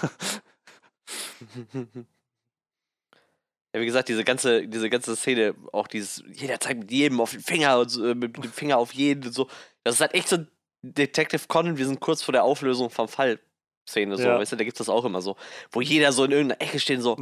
Ja, 3.75 3.81
wie 3.81 3.87
gesagt, 3.87 4.09
diese 4.09 4.23
ganze, 4.23 4.69
diese 4.69 4.89
ganze 4.89 5.17
Szene, 5.17 5.57
auch 5.73 5.89
dieses, 5.89 6.23
jeder 6.33 6.61
zeigt 6.61 6.79
mit 6.79 6.93
jedem 6.93 7.21
auf 7.21 7.33
den 7.33 7.41
Finger 7.41 7.81
und 7.81 7.89
so, 7.89 8.07
äh, 8.07 8.15
mit 8.15 8.37
dem 8.37 8.53
Finger 8.53 8.79
auf 8.79 8.95
jeden 8.95 9.27
und 9.27 9.33
so. 9.33 9.49
Das 9.83 9.97
ist 9.97 10.01
halt 10.01 10.15
echt 10.15 10.29
so 10.29 10.37
ein 10.37 10.49
Detective 10.93 11.47
Conan, 11.49 11.78
wir 11.78 11.87
sind 11.87 12.01
kurz 12.01 12.22
vor 12.22 12.32
der 12.32 12.45
Auflösung 12.45 12.91
vom 12.91 13.09
Fall. 13.09 13.41
Szene, 13.89 14.16
so, 14.16 14.22
ja. 14.22 14.39
weißt 14.39 14.53
du, 14.53 14.57
da 14.57 14.64
gibt 14.64 14.76
es 14.76 14.87
das 14.87 14.89
auch 14.89 15.05
immer 15.05 15.20
so, 15.20 15.37
wo 15.70 15.82
jeder 15.82 16.11
so 16.12 16.24
in 16.24 16.32
irgendeiner 16.32 16.62
Ecke 16.62 16.80
steht, 16.80 17.03
so, 17.03 17.18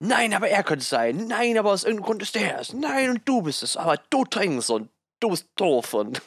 nein, 0.00 0.34
aber 0.34 0.48
er 0.48 0.64
könnte 0.64 0.82
es 0.82 0.88
sein, 0.88 1.28
nein, 1.28 1.56
aber 1.56 1.70
aus 1.70 1.84
irgendeinem 1.84 2.06
Grund 2.06 2.22
ist 2.22 2.34
der 2.34 2.58
es, 2.58 2.72
nein, 2.72 3.10
und 3.10 3.28
du 3.28 3.42
bist 3.42 3.62
es, 3.62 3.76
aber 3.76 3.96
du 4.10 4.24
trinkst 4.24 4.70
und 4.70 4.90
du 5.20 5.30
bist 5.30 5.46
doof 5.54 5.94
und 5.94 6.20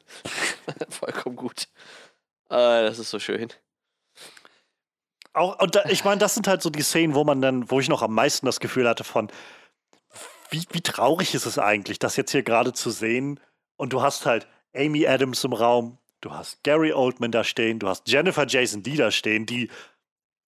vollkommen 0.90 1.36
gut. 1.36 1.68
Äh, 2.50 2.82
das 2.84 2.98
ist 2.98 3.10
so 3.10 3.18
schön. 3.18 3.48
Auch, 5.32 5.58
und 5.60 5.76
da, 5.76 5.84
ich 5.86 6.04
meine, 6.04 6.18
das 6.18 6.34
sind 6.34 6.48
halt 6.48 6.60
so 6.60 6.70
die 6.70 6.82
Szenen, 6.82 7.14
wo 7.14 7.24
man 7.24 7.40
dann, 7.40 7.70
wo 7.70 7.80
ich 7.80 7.88
noch 7.88 8.02
am 8.02 8.12
meisten 8.12 8.46
das 8.46 8.60
Gefühl 8.60 8.88
hatte 8.88 9.04
von, 9.04 9.30
wie, 10.50 10.66
wie 10.72 10.80
traurig 10.80 11.34
ist 11.34 11.46
es 11.46 11.58
eigentlich, 11.58 12.00
das 12.00 12.16
jetzt 12.16 12.32
hier 12.32 12.42
gerade 12.42 12.72
zu 12.72 12.90
sehen 12.90 13.40
und 13.76 13.92
du 13.92 14.02
hast 14.02 14.26
halt 14.26 14.48
Amy 14.74 15.06
Adams 15.06 15.44
im 15.44 15.52
Raum, 15.52 15.98
du 16.20 16.32
hast 16.32 16.62
Gary 16.62 16.92
Oldman 16.92 17.32
da 17.32 17.44
stehen, 17.44 17.78
du 17.78 17.88
hast 17.88 18.08
Jennifer 18.08 18.46
Jason 18.46 18.82
Lee 18.82 18.96
da 18.96 19.10
stehen, 19.10 19.46
die 19.46 19.68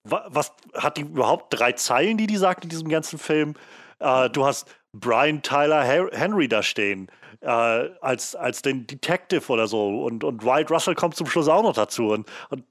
was 0.04 0.52
hat 0.74 0.96
die 0.96 1.02
überhaupt 1.02 1.54
drei 1.56 1.72
Zeilen, 1.72 2.18
die 2.18 2.26
die 2.26 2.36
sagt 2.36 2.64
in 2.64 2.70
diesem 2.70 2.88
ganzen 2.88 3.20
Film? 3.20 3.54
Äh, 4.00 4.30
du 4.30 4.44
hast 4.44 4.68
Brian 4.92 5.42
Tyler 5.42 5.84
Henry 5.84 6.48
da 6.48 6.62
stehen, 6.62 7.08
äh, 7.40 7.46
als, 7.46 8.34
als 8.34 8.62
den 8.62 8.86
Detective 8.86 9.50
oder 9.52 9.66
so. 9.66 10.04
Und, 10.04 10.24
und 10.24 10.44
Wyatt 10.44 10.70
Russell 10.70 10.94
kommt 10.94 11.14
zum 11.14 11.26
Schluss 11.26 11.48
auch 11.48 11.62
noch 11.62 11.74
dazu. 11.74 12.08
Und, 12.08 12.28
und 12.50 12.64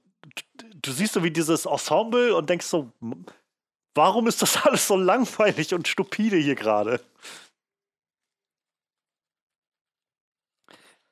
du 0.82 0.92
siehst 0.92 1.14
so 1.14 1.24
wie 1.24 1.30
dieses 1.30 1.64
Ensemble 1.64 2.34
und 2.34 2.50
denkst 2.50 2.66
so, 2.66 2.92
warum 3.94 4.26
ist 4.26 4.42
das 4.42 4.56
alles 4.66 4.86
so 4.86 4.96
langweilig 4.96 5.74
und 5.74 5.88
stupide 5.88 6.36
hier 6.36 6.54
gerade? 6.54 7.00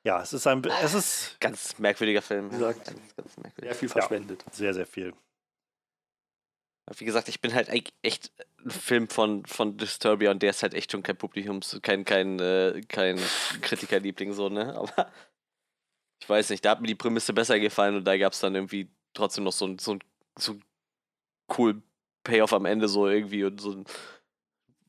Ja, 0.03 0.21
es 0.21 0.33
ist 0.33 0.47
ein. 0.47 0.63
Es 0.81 0.93
ist. 0.93 1.39
Ganz 1.39 1.77
merkwürdiger 1.77 2.21
Film. 2.21 2.51
Wie 2.51 2.55
gesagt, 2.55 2.85
ganz, 2.85 3.15
ganz 3.15 3.37
merkwürdig. 3.37 3.71
Sehr 3.71 3.75
viel 3.75 3.89
verschwendet. 3.89 4.43
Ja, 4.45 4.53
sehr, 4.53 4.73
sehr 4.73 4.85
viel. 4.87 5.13
Wie 6.97 7.05
gesagt, 7.05 7.29
ich 7.29 7.39
bin 7.39 7.53
halt 7.53 7.69
echt 8.01 8.31
ein 8.65 8.71
Film 8.71 9.07
von, 9.07 9.45
von 9.45 9.77
Disturbia 9.77 10.31
und 10.31 10.41
der 10.41 10.49
ist 10.49 10.63
halt 10.63 10.73
echt 10.73 10.91
schon 10.91 11.03
kein 11.03 11.15
Publikums, 11.15 11.79
kein, 11.81 12.03
kein, 12.03 12.39
äh, 12.39 12.81
kein 12.87 13.17
Kritikerliebling 13.61 14.33
so, 14.33 14.49
ne? 14.49 14.75
Aber 14.75 15.11
ich 16.21 16.27
weiß 16.27 16.49
nicht, 16.49 16.65
da 16.65 16.71
hat 16.71 16.81
mir 16.81 16.87
die 16.87 16.95
Prämisse 16.95 17.33
besser 17.33 17.59
gefallen 17.59 17.95
und 17.95 18.03
da 18.03 18.17
gab 18.17 18.33
es 18.33 18.39
dann 18.39 18.55
irgendwie 18.55 18.89
trotzdem 19.13 19.43
noch 19.43 19.53
so 19.53 19.67
ein, 19.67 19.79
so 19.79 19.93
ein, 19.93 19.99
so 20.37 20.53
ein 20.53 20.63
cool 21.57 21.81
Payoff 22.23 22.53
am 22.53 22.65
Ende 22.65 22.87
so 22.87 23.07
irgendwie 23.07 23.43
und 23.43 23.61
so 23.61 23.71
ein 23.71 23.85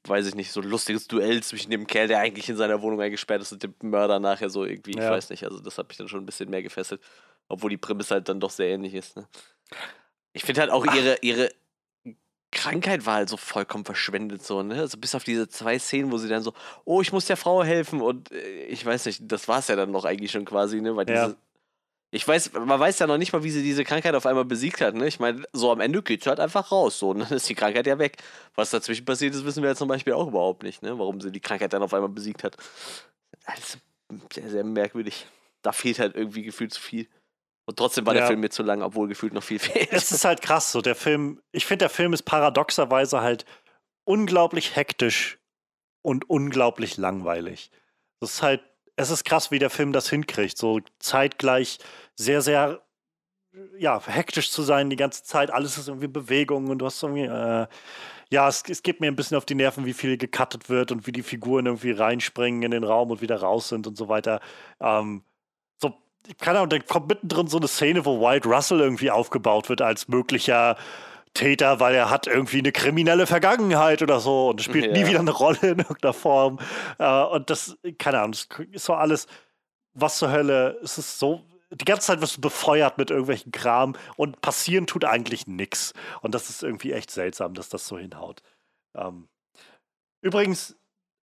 weiß 0.05 0.27
ich 0.27 0.35
nicht, 0.35 0.51
so 0.51 0.61
ein 0.61 0.69
lustiges 0.69 1.07
Duell 1.07 1.43
zwischen 1.43 1.71
dem 1.71 1.87
Kerl, 1.87 2.09
der 2.09 2.19
eigentlich 2.19 2.49
in 2.49 2.57
seiner 2.57 2.83
Wohnung 2.83 3.01
eingesperrt 3.01 3.43
ist 3.43 3.53
und 3.53 3.63
dem 3.63 3.75
Mörder 3.83 4.19
nachher 4.19 4.51
so 4.51 4.65
irgendwie, 4.65 4.97
ja. 4.97 5.05
ich 5.05 5.11
weiß 5.11 5.31
nicht, 5.31 5.45
also 5.45 5.61
das 5.61 5.79
hat 5.79 5.89
mich 5.89 5.97
dann 5.97 6.09
schon 6.09 6.23
ein 6.23 6.27
bisschen 6.27 6.51
mehr 6.51 6.63
gefesselt, 6.63 7.01
obwohl 7.49 7.71
die 7.71 7.77
Prämisse 7.77 8.15
halt 8.15 8.29
dann 8.29 8.41
doch 8.41 8.51
sehr 8.51 8.69
ähnlich 8.69 8.95
ist. 8.95 9.17
Ne? 9.17 9.27
Ich 10.33 10.45
finde 10.45 10.63
halt 10.63 10.71
auch 10.71 10.85
ihre, 10.87 11.19
ihre 11.21 11.51
Krankheit 12.51 13.07
war 13.07 13.15
halt 13.15 13.29
so 13.29 13.37
vollkommen 13.37 13.85
verschwendet, 13.85 14.45
so, 14.45 14.63
ne? 14.63 14.79
Also 14.79 14.99
bis 14.99 15.15
auf 15.15 15.25
diese 15.25 15.49
zwei 15.49 15.79
Szenen, 15.79 16.13
wo 16.13 16.19
sie 16.19 16.29
dann 16.29 16.43
so, 16.43 16.53
oh, 16.85 17.01
ich 17.01 17.11
muss 17.11 17.25
der 17.25 17.39
Frau 17.39 17.65
helfen 17.65 18.03
und 18.03 18.31
äh, 18.31 18.65
ich 18.67 18.85
weiß 18.85 19.07
nicht, 19.07 19.23
das 19.25 19.49
war 19.49 19.61
es 19.61 19.69
ja 19.69 19.77
dann 19.77 19.91
noch 19.91 20.05
eigentlich 20.05 20.31
schon 20.31 20.45
quasi, 20.45 20.81
ne? 20.81 20.95
Weil 20.95 21.09
ja. 21.09 21.29
diese, 21.29 21.37
ich 22.15 22.29
weiß, 22.29 22.53
man 22.53 22.79
weiß 22.79 22.99
ja 22.99 23.07
noch 23.07 23.17
nicht 23.17 23.33
mal, 23.33 23.43
wie 23.43 23.51
sie 23.51 23.63
diese 23.63 23.85
Krankheit 23.85 24.15
auf 24.15 24.27
einmal 24.27 24.45
besiegt 24.45 24.83
hat. 24.83 24.95
Ne? 24.95 25.09
Ich 25.09 25.19
meine, 25.19 25.45
so 25.55 25.73
am 25.73 25.81
Ende 25.81 26.03
geht 26.03 26.23
sie 26.23 26.29
halt 26.29 26.41
einfach 26.41 26.71
raus. 26.71 26.99
So, 26.99 27.11
und 27.11 27.21
dann 27.21 27.33
ist 27.33 27.49
die 27.49 27.55
Krankheit 27.55 27.87
ja 27.87 27.99
weg. 27.99 28.19
Was 28.55 28.69
dazwischen 28.69 29.07
passiert 29.07 29.35
ist, 29.35 29.47
wissen 29.47 29.63
wir 29.63 29.71
jetzt 29.71 29.79
zum 29.79 29.89
Beispiel 29.89 30.13
auch 30.13 30.29
überhaupt 30.29 30.63
nicht, 30.63 30.83
ne? 30.83 30.99
warum 30.99 31.23
sie 31.23 31.33
die 31.33 31.41
Krankheit 31.41 31.73
dann 31.73 31.83
auf 31.83 31.95
einmal 31.95 32.11
besiegt 32.11 32.45
hat. 32.45 32.59
Alles 33.47 33.79
sehr, 34.31 34.51
sehr 34.51 34.63
merkwürdig. 34.63 35.27
Da 35.63 35.73
fehlt 35.73 35.99
halt 35.99 36.15
irgendwie 36.15 36.43
gefühlt 36.43 36.75
zu 36.75 36.83
viel. 36.83 37.09
Und 37.65 37.79
trotzdem 37.79 38.05
war 38.05 38.15
ja. 38.15 38.21
der 38.21 38.27
Film 38.27 38.41
mir 38.41 38.51
zu 38.51 38.63
lang, 38.63 38.83
obwohl 38.83 39.09
gefühlt 39.09 39.33
noch 39.33 39.43
viel 39.43 39.59
fehlt. 39.59 39.91
Es 39.91 40.13
ist 40.13 40.27
halt 40.27 40.43
krass, 40.43 40.71
so 40.71 40.83
der 40.83 40.95
Film, 40.95 41.41
ich 41.51 41.65
finde, 41.65 41.85
der 41.85 41.91
Film 41.91 42.13
ist 42.13 42.25
paradoxerweise 42.25 43.23
halt 43.23 43.47
unglaublich 44.05 44.77
hektisch 44.77 45.39
und 46.03 46.29
unglaublich 46.29 46.99
langweilig. 46.99 47.71
Das 48.21 48.35
ist 48.35 48.43
halt, 48.43 48.63
es 48.97 49.09
ist 49.09 49.25
krass, 49.25 49.51
wie 49.51 49.59
der 49.59 49.71
Film 49.71 49.93
das 49.95 50.11
hinkriegt, 50.11 50.59
so 50.59 50.81
zeitgleich 50.99 51.79
sehr, 52.17 52.43
sehr 52.43 52.83
ja, 53.79 54.01
hektisch 54.05 54.51
zu 54.51 54.63
sein 54.63 54.91
die 54.91 54.97
ganze 54.97 55.25
Zeit. 55.25 55.51
Alles 55.51 55.77
ist 55.79 55.89
irgendwie 55.89 56.09
Bewegung 56.09 56.69
und 56.69 56.79
du 56.79 56.87
hast 56.87 57.03
irgendwie, 57.03 57.25
äh, 57.25 57.67
ja, 58.31 58.49
es, 58.49 58.63
es 58.69 58.83
geht 58.83 59.01
mir 59.01 59.09
ein 59.09 59.17
bisschen 59.17 59.37
auf 59.37 59.45
die 59.45 59.55
Nerven, 59.55 59.85
wie 59.85 59.93
viel 59.93 60.17
gecuttet 60.17 60.71
wird 60.71 60.91
und 60.91 61.07
wie 61.07 61.13
die 61.13 61.23
Figuren 61.23 61.67
irgendwie 61.67 61.91
reinspringen 61.91 62.63
in 62.63 62.71
den 62.71 62.85
Raum 62.85 63.11
und 63.11 63.21
wieder 63.21 63.37
raus 63.37 63.69
sind 63.69 63.87
und 63.87 63.97
so 63.97 64.09
weiter. 64.09 64.41
Ähm, 64.81 65.23
so, 65.81 65.95
keine 66.41 66.59
Ahnung, 66.59 66.71
da 66.71 66.79
kommt 66.79 67.09
mittendrin 67.09 67.47
so 67.49 67.59
eine 67.59 67.69
Szene, 67.69 68.07
wo 68.07 68.21
White 68.21 68.49
Russell 68.49 68.81
irgendwie 68.81 69.11
aufgebaut 69.11 69.69
wird 69.69 69.83
als 69.83 70.09
möglicher 70.09 70.77
Täter, 71.35 71.81
weil 71.81 71.95
er 71.95 72.11
hat 72.11 72.27
irgendwie 72.27 72.59
eine 72.59 72.73
kriminelle 72.73 73.27
Vergangenheit 73.27 74.03
oder 74.03 74.21
so 74.21 74.51
und 74.51 74.63
spielt 74.63 74.87
ja. 74.87 74.93
nie 74.93 75.07
wieder 75.07 75.21
eine 75.21 75.31
Rolle 75.31 75.59
in 75.61 75.79
irgendeiner 75.81 76.15
Form. 76.15 76.59
Äh, 76.99 77.25
und 77.25 77.51
das, 77.51 77.77
keine 77.99 78.21
Ahnung, 78.21 78.33
das 78.33 78.49
ist 78.71 78.85
so 78.87 78.95
alles, 78.95 79.27
was 79.93 80.17
zur 80.17 80.31
Hölle, 80.31 80.79
es 80.83 80.97
ist 80.97 81.19
so 81.19 81.43
die 81.75 81.85
ganze 81.85 82.07
Zeit 82.07 82.20
wirst 82.20 82.37
du 82.37 82.41
befeuert 82.41 82.99
mit 82.99 83.11
irgendwelchen 83.11 83.53
Kram 83.53 83.97
und 84.16 84.41
passieren 84.41 84.87
tut 84.87 85.05
eigentlich 85.05 85.47
nichts. 85.47 85.95
Und 86.20 86.35
das 86.35 86.51
ist 86.51 86.62
irgendwie 86.62 86.93
echt 86.93 87.11
seltsam, 87.11 87.55
dass 87.55 87.68
das 87.68 87.87
so 87.87 87.99
hinhaut. 87.99 88.43
Ähm, 88.95 89.29
übrigens, 90.20 90.77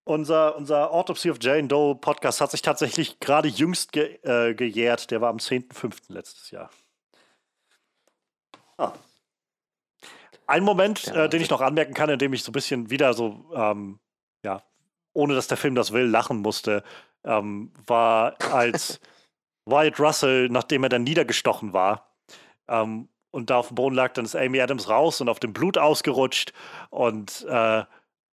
unser, 0.06 0.56
unser 0.56 0.91
Autopsy 0.91 1.30
of 1.30 1.38
Jane 1.39 1.68
Doe 1.68 1.95
Podcast 1.95 2.41
hat 2.41 2.52
sich 2.52 2.64
tatsächlich 2.64 3.20
gerade 3.20 3.47
jüngst 3.47 3.91
ge 3.91 4.20
äh, 4.24 4.56
gejährt. 4.56 5.12
Der 5.12 5.22
war 5.22 5.30
am 5.30 5.38
10.05. 5.38 6.12
letztes 6.12 6.50
Jahr. 6.50 6.72
Ah. 8.78 8.93
Ein 10.47 10.64
Moment, 10.64 11.06
ja, 11.06 11.26
äh, 11.26 11.30
den 11.30 11.41
ich 11.41 11.52
noch 11.52 11.62
anmerken 11.62 11.93
kann, 11.93 12.10
in 12.10 12.18
dem 12.18 12.34
ich 12.34 12.43
so 12.43 12.50
ein 12.50 12.54
bisschen 12.54 12.89
wieder 12.89 13.14
so, 13.14 13.52
ähm, 13.54 14.00
ja, 14.43 14.64
ohne 15.14 15.36
dass 15.36 15.47
der 15.47 15.58
Film 15.58 15.76
das 15.76 15.91
will, 15.91 16.06
lachen 16.06 16.38
musste, 16.38 16.84
ähm, 17.24 17.72
war 17.86 18.36
als 18.52 19.00
Wyatt 19.70 19.99
Russell, 19.99 20.49
nachdem 20.49 20.84
er 20.84 20.89
dann 20.89 21.03
niedergestochen 21.03 21.74
war 21.74 22.15
ähm, 22.67 23.09
und 23.32 23.49
da 23.49 23.57
auf 23.57 23.67
dem 23.67 23.76
Boden 23.76 23.95
lag, 23.95 24.13
dann 24.13 24.26
ist 24.26 24.36
Amy 24.36 24.59
Adams 24.59 24.89
raus 24.89 25.22
und 25.22 25.30
auf 25.30 25.39
dem 25.39 25.53
Blut 25.53 25.78
ausgerutscht 25.78 26.53
und 26.89 27.45
äh, 27.49 27.84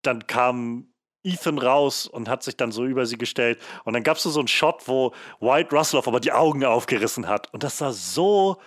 dann 0.01 0.27
kam 0.27 0.87
Ethan 1.23 1.57
raus 1.57 2.05
und 2.07 2.29
hat 2.29 2.43
sich 2.43 2.55
dann 2.55 2.71
so 2.71 2.85
über 2.85 3.05
sie 3.05 3.17
gestellt 3.17 3.59
und 3.83 3.93
dann 3.93 4.03
gab 4.03 4.17
es 4.17 4.23
so 4.23 4.39
einen 4.39 4.47
Shot, 4.47 4.87
wo 4.87 5.13
Wyatt 5.39 5.73
Russell 5.73 5.99
auf 5.99 6.07
einmal 6.07 6.21
die 6.21 6.31
Augen 6.31 6.63
aufgerissen 6.63 7.27
hat 7.27 7.51
und 7.53 7.63
das 7.63 7.77
sah 7.77 7.91
so 7.91 8.57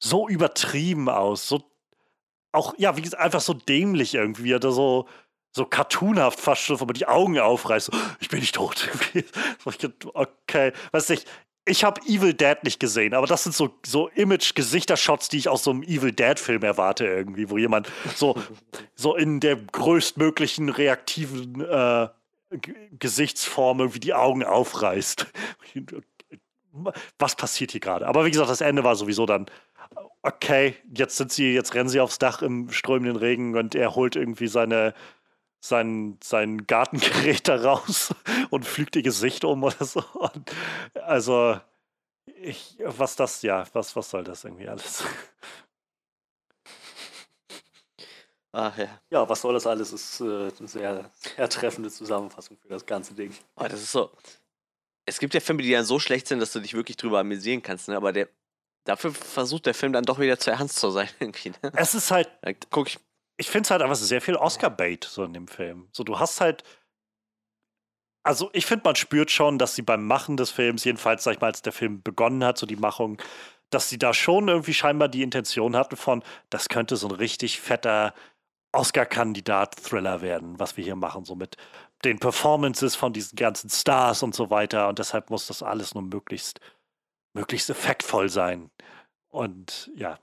so 0.00 0.28
übertrieben 0.28 1.08
aus, 1.08 1.48
so 1.48 1.70
auch 2.52 2.74
ja, 2.78 2.96
wie 2.96 3.02
gesagt, 3.02 3.22
einfach 3.22 3.40
so 3.40 3.54
dämlich 3.54 4.14
irgendwie, 4.14 4.54
oder 4.54 4.72
so 4.72 5.08
so 5.56 5.64
cartoonhaft 5.64 6.40
fast 6.40 6.62
schon, 6.62 6.80
wo 6.80 6.84
man 6.84 6.94
die 6.94 7.06
Augen 7.06 7.38
aufreißt. 7.38 7.86
So, 7.86 7.98
ich 8.18 8.28
bin 8.28 8.40
nicht 8.40 8.56
tot. 8.56 8.88
okay, 10.14 10.72
weiß 10.90 11.10
nicht 11.10 11.28
ich 11.66 11.84
habe 11.84 12.00
Evil 12.02 12.34
Dead 12.34 12.56
nicht 12.62 12.78
gesehen, 12.78 13.14
aber 13.14 13.26
das 13.26 13.44
sind 13.44 13.54
so, 13.54 13.70
so 13.84 14.08
Image-Gesichter-Shots, 14.08 15.28
die 15.28 15.38
ich 15.38 15.48
aus 15.48 15.64
so 15.64 15.70
einem 15.70 15.82
Evil 15.82 16.12
Dead-Film 16.12 16.62
erwarte, 16.62 17.06
irgendwie, 17.06 17.48
wo 17.48 17.56
jemand 17.56 17.90
so, 18.14 18.36
so 18.94 19.16
in 19.16 19.40
der 19.40 19.56
größtmöglichen 19.56 20.68
reaktiven 20.68 21.60
äh, 21.60 22.08
Gesichtsform 22.98 23.80
irgendwie 23.80 24.00
die 24.00 24.14
Augen 24.14 24.44
aufreißt. 24.44 25.26
Was 27.18 27.36
passiert 27.36 27.70
hier 27.72 27.80
gerade? 27.80 28.06
Aber 28.06 28.24
wie 28.26 28.30
gesagt, 28.30 28.50
das 28.50 28.60
Ende 28.60 28.84
war 28.84 28.96
sowieso 28.96 29.26
dann, 29.26 29.46
okay, 30.22 30.74
jetzt 30.92 31.16
sind 31.16 31.32
sie, 31.32 31.54
jetzt 31.54 31.74
rennen 31.74 31.88
sie 31.88 32.00
aufs 32.00 32.18
Dach 32.18 32.42
im 32.42 32.70
strömenden 32.70 33.16
Regen 33.16 33.56
und 33.56 33.74
er 33.74 33.94
holt 33.94 34.16
irgendwie 34.16 34.48
seine 34.48 34.94
sein, 35.64 36.18
sein 36.22 36.66
Gartengerät 36.66 37.48
da 37.48 37.56
raus 37.56 38.14
und 38.50 38.66
pflügt 38.66 38.96
ihr 38.96 39.02
Gesicht 39.02 39.44
um 39.44 39.62
oder 39.62 39.84
so. 39.84 40.04
Und 40.12 40.52
also, 40.94 41.58
ich, 42.36 42.76
was 42.84 43.16
das, 43.16 43.40
ja, 43.42 43.64
was, 43.72 43.96
was 43.96 44.10
soll 44.10 44.24
das 44.24 44.44
irgendwie 44.44 44.68
alles? 44.68 45.04
Ach 48.52 48.76
ja. 48.76 49.00
Ja, 49.10 49.28
was 49.28 49.40
soll 49.40 49.54
das 49.54 49.66
alles? 49.66 49.92
Ist 49.92 50.20
äh, 50.20 50.52
eine 50.58 50.68
sehr, 50.68 51.10
sehr 51.14 51.48
treffende 51.48 51.90
Zusammenfassung 51.90 52.58
für 52.58 52.68
das 52.68 52.84
ganze 52.84 53.14
Ding. 53.14 53.34
Oh, 53.56 53.64
das 53.64 53.82
ist 53.82 53.92
so. 53.92 54.12
Es 55.06 55.18
gibt 55.18 55.34
ja 55.34 55.40
Filme, 55.40 55.62
die 55.62 55.72
dann 55.72 55.84
so 55.84 55.98
schlecht 55.98 56.28
sind, 56.28 56.40
dass 56.40 56.52
du 56.52 56.60
dich 56.60 56.74
wirklich 56.74 56.96
drüber 56.96 57.20
amüsieren 57.20 57.62
kannst, 57.62 57.88
ne? 57.88 57.96
aber 57.96 58.12
der, 58.12 58.28
dafür 58.84 59.12
versucht 59.12 59.66
der 59.66 59.74
Film 59.74 59.92
dann 59.92 60.04
doch 60.04 60.18
wieder 60.18 60.38
zu 60.38 60.50
ernst 60.50 60.76
zu 60.76 60.90
sein. 60.90 61.08
Irgendwie, 61.20 61.50
ne? 61.50 61.72
Es 61.74 61.94
ist 61.94 62.10
halt. 62.10 62.30
Guck 62.70 62.88
ich 62.88 62.98
ich 63.36 63.50
finde 63.50 63.66
es 63.66 63.70
halt 63.70 63.82
einfach 63.82 63.96
sehr 63.96 64.20
viel 64.20 64.36
Oscar-Bait 64.36 65.04
so 65.04 65.24
in 65.24 65.32
dem 65.32 65.48
Film. 65.48 65.88
So, 65.92 66.04
du 66.04 66.18
hast 66.18 66.40
halt. 66.40 66.62
Also, 68.26 68.48
ich 68.54 68.64
finde, 68.66 68.84
man 68.84 68.96
spürt 68.96 69.30
schon, 69.30 69.58
dass 69.58 69.74
sie 69.74 69.82
beim 69.82 70.06
Machen 70.06 70.36
des 70.38 70.50
Films, 70.50 70.84
jedenfalls, 70.84 71.24
sag 71.24 71.34
ich 71.34 71.40
mal, 71.40 71.48
als 71.48 71.60
der 71.62 71.74
Film 71.74 72.02
begonnen 72.02 72.42
hat, 72.42 72.56
so 72.56 72.66
die 72.66 72.76
Machung, 72.76 73.20
dass 73.70 73.88
sie 73.90 73.98
da 73.98 74.14
schon 74.14 74.48
irgendwie 74.48 74.72
scheinbar 74.74 75.08
die 75.08 75.22
Intention 75.22 75.76
hatten 75.76 75.96
von, 75.96 76.22
das 76.48 76.68
könnte 76.68 76.96
so 76.96 77.08
ein 77.08 77.14
richtig 77.14 77.60
fetter 77.60 78.14
Oscar-Kandidat-Thriller 78.72 80.22
werden, 80.22 80.58
was 80.58 80.76
wir 80.76 80.84
hier 80.84 80.96
machen, 80.96 81.24
so 81.24 81.34
mit 81.34 81.56
den 82.04 82.18
Performances 82.18 82.96
von 82.96 83.12
diesen 83.12 83.36
ganzen 83.36 83.70
Stars 83.70 84.22
und 84.22 84.34
so 84.34 84.50
weiter. 84.50 84.88
Und 84.88 84.98
deshalb 84.98 85.30
muss 85.30 85.46
das 85.46 85.62
alles 85.62 85.94
nur 85.94 86.02
möglichst, 86.02 86.60
möglichst 87.34 87.70
effektvoll 87.70 88.28
sein. 88.28 88.70
Und 89.28 89.90
ja, 89.96 90.18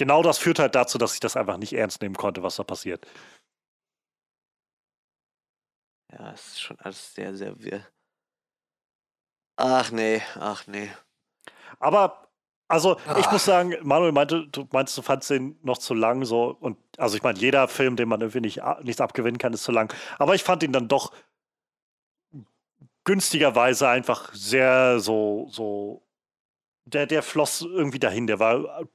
genau 0.00 0.22
das 0.22 0.38
führt 0.38 0.58
halt 0.58 0.74
dazu, 0.74 0.96
dass 0.96 1.12
ich 1.12 1.20
das 1.20 1.36
einfach 1.36 1.58
nicht 1.58 1.74
ernst 1.74 2.00
nehmen 2.00 2.14
konnte, 2.14 2.42
was 2.42 2.56
da 2.56 2.64
passiert. 2.64 3.06
Ja, 6.10 6.32
es 6.32 6.46
ist 6.46 6.62
schon 6.62 6.78
alles 6.80 7.14
sehr, 7.14 7.36
sehr 7.36 7.62
wirr. 7.62 7.86
Ach 9.56 9.90
nee, 9.90 10.22
ach 10.36 10.66
nee. 10.66 10.90
Aber, 11.78 12.30
also 12.66 12.96
ach. 13.06 13.18
ich 13.18 13.30
muss 13.30 13.44
sagen, 13.44 13.76
Manuel 13.82 14.12
meinte, 14.12 14.48
du 14.48 14.66
meinst, 14.72 14.96
du 14.96 15.02
fandst 15.02 15.28
den 15.28 15.58
noch 15.62 15.76
zu 15.76 15.92
lang 15.92 16.24
so 16.24 16.56
und 16.58 16.78
also 16.96 17.14
ich 17.14 17.22
meine, 17.22 17.38
jeder 17.38 17.68
Film, 17.68 17.96
den 17.96 18.08
man 18.08 18.22
irgendwie 18.22 18.40
nicht, 18.40 18.62
nichts 18.82 19.02
abgewinnen 19.02 19.36
kann, 19.36 19.52
ist 19.52 19.64
zu 19.64 19.72
lang. 19.72 19.92
Aber 20.18 20.34
ich 20.34 20.42
fand 20.42 20.62
ihn 20.62 20.72
dann 20.72 20.88
doch 20.88 21.12
günstigerweise 23.04 23.86
einfach 23.86 24.32
sehr 24.32 24.98
so, 24.98 25.46
so, 25.50 26.02
der, 26.86 27.04
der 27.06 27.22
floss 27.22 27.60
irgendwie 27.60 27.98
dahin. 27.98 28.26
Der 28.26 28.38
war 28.38 28.88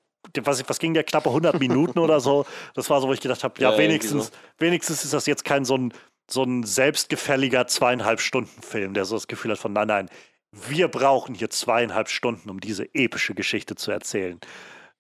was, 0.43 0.67
was 0.67 0.79
ging 0.79 0.93
der 0.93 1.03
knappe 1.03 1.29
100 1.29 1.59
Minuten 1.59 1.99
oder 1.99 2.19
so. 2.19 2.45
Das 2.73 2.89
war 2.89 3.01
so, 3.01 3.07
wo 3.07 3.13
ich 3.13 3.21
gedacht 3.21 3.43
habe, 3.43 3.61
ja, 3.61 3.71
ja 3.71 3.77
wenigstens, 3.77 4.27
so. 4.27 4.31
wenigstens 4.57 5.03
ist 5.03 5.13
das 5.13 5.25
jetzt 5.25 5.45
kein 5.45 5.65
so 5.65 5.77
ein 5.77 5.93
so 6.29 6.43
ein 6.43 6.63
selbstgefälliger 6.63 7.67
zweieinhalb 7.67 8.19
Stunden 8.19 8.61
Film, 8.61 8.93
der 8.93 9.05
so 9.05 9.15
das 9.15 9.27
Gefühl 9.27 9.51
hat 9.51 9.59
von, 9.59 9.73
nein, 9.73 9.87
nein, 9.87 10.09
wir 10.51 10.87
brauchen 10.87 11.35
hier 11.35 11.49
zweieinhalb 11.49 12.09
Stunden, 12.09 12.49
um 12.49 12.59
diese 12.59 12.85
epische 12.93 13.35
Geschichte 13.35 13.75
zu 13.75 13.91
erzählen. 13.91 14.39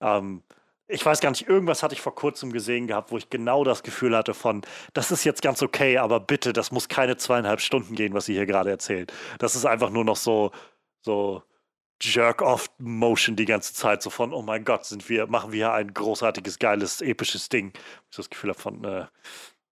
Ähm, 0.01 0.43
ich 0.87 1.03
weiß 1.03 1.19
gar 1.19 1.31
nicht, 1.31 1.47
irgendwas 1.47 1.81
hatte 1.81 1.95
ich 1.95 2.01
vor 2.01 2.13
kurzem 2.13 2.51
gesehen 2.51 2.85
gehabt, 2.85 3.11
wo 3.11 3.17
ich 3.17 3.29
genau 3.31 3.63
das 3.63 3.81
Gefühl 3.81 4.15
hatte 4.15 4.35
von, 4.35 4.61
das 4.93 5.11
ist 5.11 5.23
jetzt 5.23 5.41
ganz 5.41 5.63
okay, 5.63 5.97
aber 5.97 6.19
bitte, 6.19 6.53
das 6.53 6.71
muss 6.71 6.89
keine 6.89 7.17
zweieinhalb 7.17 7.59
Stunden 7.59 7.95
gehen, 7.95 8.13
was 8.13 8.25
sie 8.25 8.33
hier 8.33 8.45
gerade 8.45 8.69
erzählt. 8.69 9.11
Das 9.39 9.55
ist 9.55 9.65
einfach 9.65 9.89
nur 9.89 10.05
noch 10.05 10.17
so, 10.17 10.51
so 11.01 11.41
Jerk-off-Motion 12.01 13.35
die 13.35 13.45
ganze 13.45 13.73
Zeit, 13.73 14.01
so 14.01 14.09
von, 14.09 14.33
oh 14.33 14.41
mein 14.41 14.65
Gott, 14.65 14.85
sind 14.85 15.07
wir, 15.09 15.27
machen 15.27 15.51
wir 15.51 15.57
hier 15.57 15.73
ein 15.73 15.93
großartiges, 15.93 16.59
geiles, 16.59 17.01
episches 17.01 17.49
Ding. 17.49 17.71
Ich 18.11 18.17
das 18.17 18.29
Gefühl 18.29 18.49
habe 18.51 18.59
von, 18.59 18.83
äh, 18.83 19.07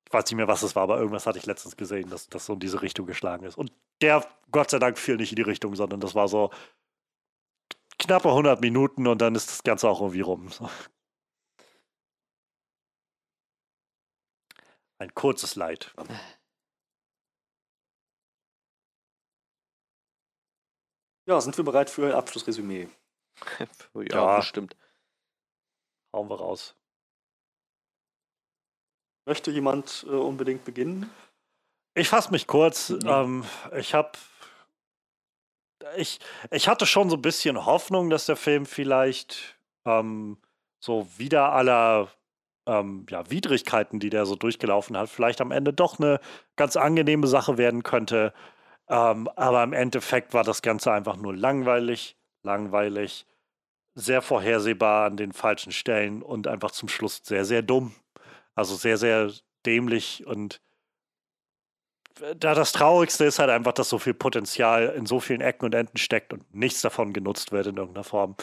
ich 0.06 0.14
weiß 0.14 0.26
nicht 0.26 0.36
mehr, 0.36 0.48
was 0.48 0.64
es 0.64 0.76
war, 0.76 0.84
aber 0.84 0.98
irgendwas 0.98 1.26
hatte 1.28 1.40
ich 1.40 1.46
letztens 1.46 1.76
gesehen, 1.76 2.10
dass 2.10 2.28
das 2.30 2.46
so 2.46 2.54
in 2.54 2.60
diese 2.60 2.82
Richtung 2.82 3.06
geschlagen 3.06 3.46
ist. 3.46 3.58
Und 3.58 3.72
der, 4.02 4.26
Gott 4.52 4.70
sei 4.70 4.80
Dank, 4.80 4.98
fiel 4.98 5.18
nicht 5.18 5.32
in 5.32 5.38
die 5.38 5.42
Richtung, 5.42 5.76
sondern 5.76 6.00
das 6.00 6.16
war 6.16 6.28
so 6.28 6.52
knappe 8.00 8.30
100 8.30 8.62
Minuten 8.62 9.08
und 9.08 9.22
dann 9.22 9.36
ist 9.36 9.50
das 9.50 9.64
Ganze 9.64 9.90
auch 9.90 10.02
irgendwie 10.02 10.22
rum. 10.22 10.50
So. 10.50 10.70
Ein 14.98 15.14
kurzes 15.14 15.56
Leid. 15.56 15.94
Ja, 21.26 21.40
sind 21.42 21.56
wir 21.58 21.64
bereit 21.64 21.90
für 21.90 22.08
ein 22.08 22.14
Abschlussresümee? 22.14 22.88
ja, 23.60 24.04
Ja. 24.04 24.38
bestimmt. 24.38 24.76
Hauen 26.14 26.30
wir 26.30 26.36
raus. 26.40 26.76
Möchte 29.26 29.52
jemand 29.52 30.06
äh, 30.08 30.12
unbedingt 30.12 30.66
beginnen? 30.66 31.10
Ich 31.96 32.10
fasse 32.10 32.32
mich 32.32 32.48
kurz. 32.48 32.90
Mhm. 32.90 33.00
Ähm, 33.06 33.46
ich 33.78 33.94
habe. 33.94 34.12
Ich, 35.98 36.20
ich 36.52 36.68
hatte 36.68 36.86
schon 36.86 37.10
so 37.10 37.18
ein 37.18 37.22
bisschen 37.22 37.66
Hoffnung, 37.66 38.10
dass 38.10 38.26
der 38.26 38.36
Film 38.38 38.66
vielleicht 38.66 39.58
ähm, 39.86 40.38
so 40.80 41.08
wieder 41.18 41.52
aller 41.52 42.10
ähm, 42.66 43.06
ja, 43.10 43.30
Widrigkeiten, 43.30 44.00
die 44.00 44.10
der 44.10 44.26
so 44.26 44.36
durchgelaufen 44.36 44.96
hat, 44.98 45.10
vielleicht 45.10 45.42
am 45.42 45.52
Ende 45.52 45.74
doch 45.74 46.00
eine 46.00 46.20
ganz 46.56 46.78
angenehme 46.78 47.28
Sache 47.28 47.58
werden 47.58 47.84
könnte. 47.84 48.34
Ähm, 48.90 49.28
aber 49.36 49.64
im 49.64 49.74
Endeffekt 49.74 50.34
war 50.34 50.44
das 50.44 50.62
Ganze 50.62 50.92
einfach 50.92 51.16
nur 51.18 51.36
langweilig, 51.36 52.18
langweilig, 52.44 53.26
sehr 53.96 54.22
vorhersehbar 54.22 55.06
an 55.06 55.18
den 55.18 55.34
falschen 55.34 55.72
Stellen 55.72 56.22
und 56.22 56.48
einfach 56.48 56.72
zum 56.72 56.90
Schluss 56.90 57.22
sehr, 57.24 57.46
sehr 57.46 57.62
dumm. 57.62 57.94
Also 58.56 58.76
sehr, 58.76 58.98
sehr 58.98 59.32
dämlich 59.66 60.26
und 60.28 60.62
da 62.38 62.54
das 62.54 62.72
Traurigste 62.72 63.26
ist 63.26 63.40
halt 63.40 63.50
einfach, 63.50 63.74
dass 63.74 63.90
so 63.90 63.98
viel 63.98 64.14
Potenzial 64.14 64.90
in 64.96 65.06
so 65.06 65.20
vielen 65.20 65.42
Ecken 65.42 65.66
und 65.66 65.74
Enden 65.74 65.98
steckt 65.98 66.34
und 66.34 66.54
nichts 66.54 66.82
davon 66.82 67.14
genutzt 67.14 67.52
wird 67.52 67.68
in 67.68 67.78
irgendeiner 67.78 68.04
Form. 68.04 68.36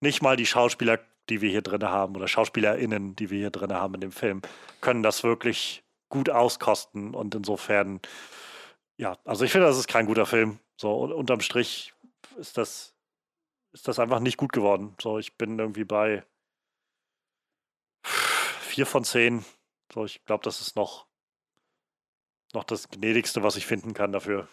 Nicht 0.00 0.22
mal 0.22 0.36
die 0.36 0.46
Schauspieler, 0.46 0.98
die 1.28 1.40
wir 1.40 1.50
hier 1.50 1.62
drin 1.62 1.82
haben 1.82 2.14
oder 2.14 2.28
SchauspielerInnen, 2.28 3.16
die 3.16 3.30
wir 3.30 3.38
hier 3.38 3.50
drin 3.50 3.72
haben 3.72 3.94
in 3.94 4.00
dem 4.00 4.12
Film, 4.12 4.42
können 4.80 5.02
das 5.02 5.24
wirklich 5.24 5.82
gut 6.08 6.30
auskosten 6.30 7.14
und 7.14 7.34
insofern, 7.34 8.00
ja, 8.96 9.18
also 9.24 9.44
ich 9.44 9.52
finde, 9.52 9.66
das 9.66 9.78
ist 9.78 9.88
kein 9.88 10.06
guter 10.06 10.26
Film. 10.26 10.58
So, 10.80 10.92
unterm 11.14 11.40
Strich 11.40 11.92
ist 12.38 12.56
das, 12.58 12.94
ist 13.72 13.88
das 13.88 13.98
einfach 14.00 14.20
nicht 14.20 14.38
gut 14.38 14.52
geworden. 14.52 14.96
So, 15.00 15.18
ich 15.18 15.36
bin 15.36 15.58
irgendwie 15.58 15.84
bei 15.84 16.24
vier 18.60 18.86
von 18.86 19.04
zehn. 19.04 19.44
So, 19.92 20.04
ich 20.04 20.24
glaube, 20.24 20.44
das 20.44 20.60
ist 20.60 20.76
noch 20.76 21.06
noch 22.54 22.64
das 22.64 22.88
gnädigste, 22.88 23.44
was 23.44 23.54
ich 23.54 23.66
finden 23.66 23.94
kann 23.94 24.10
dafür. 24.10 24.48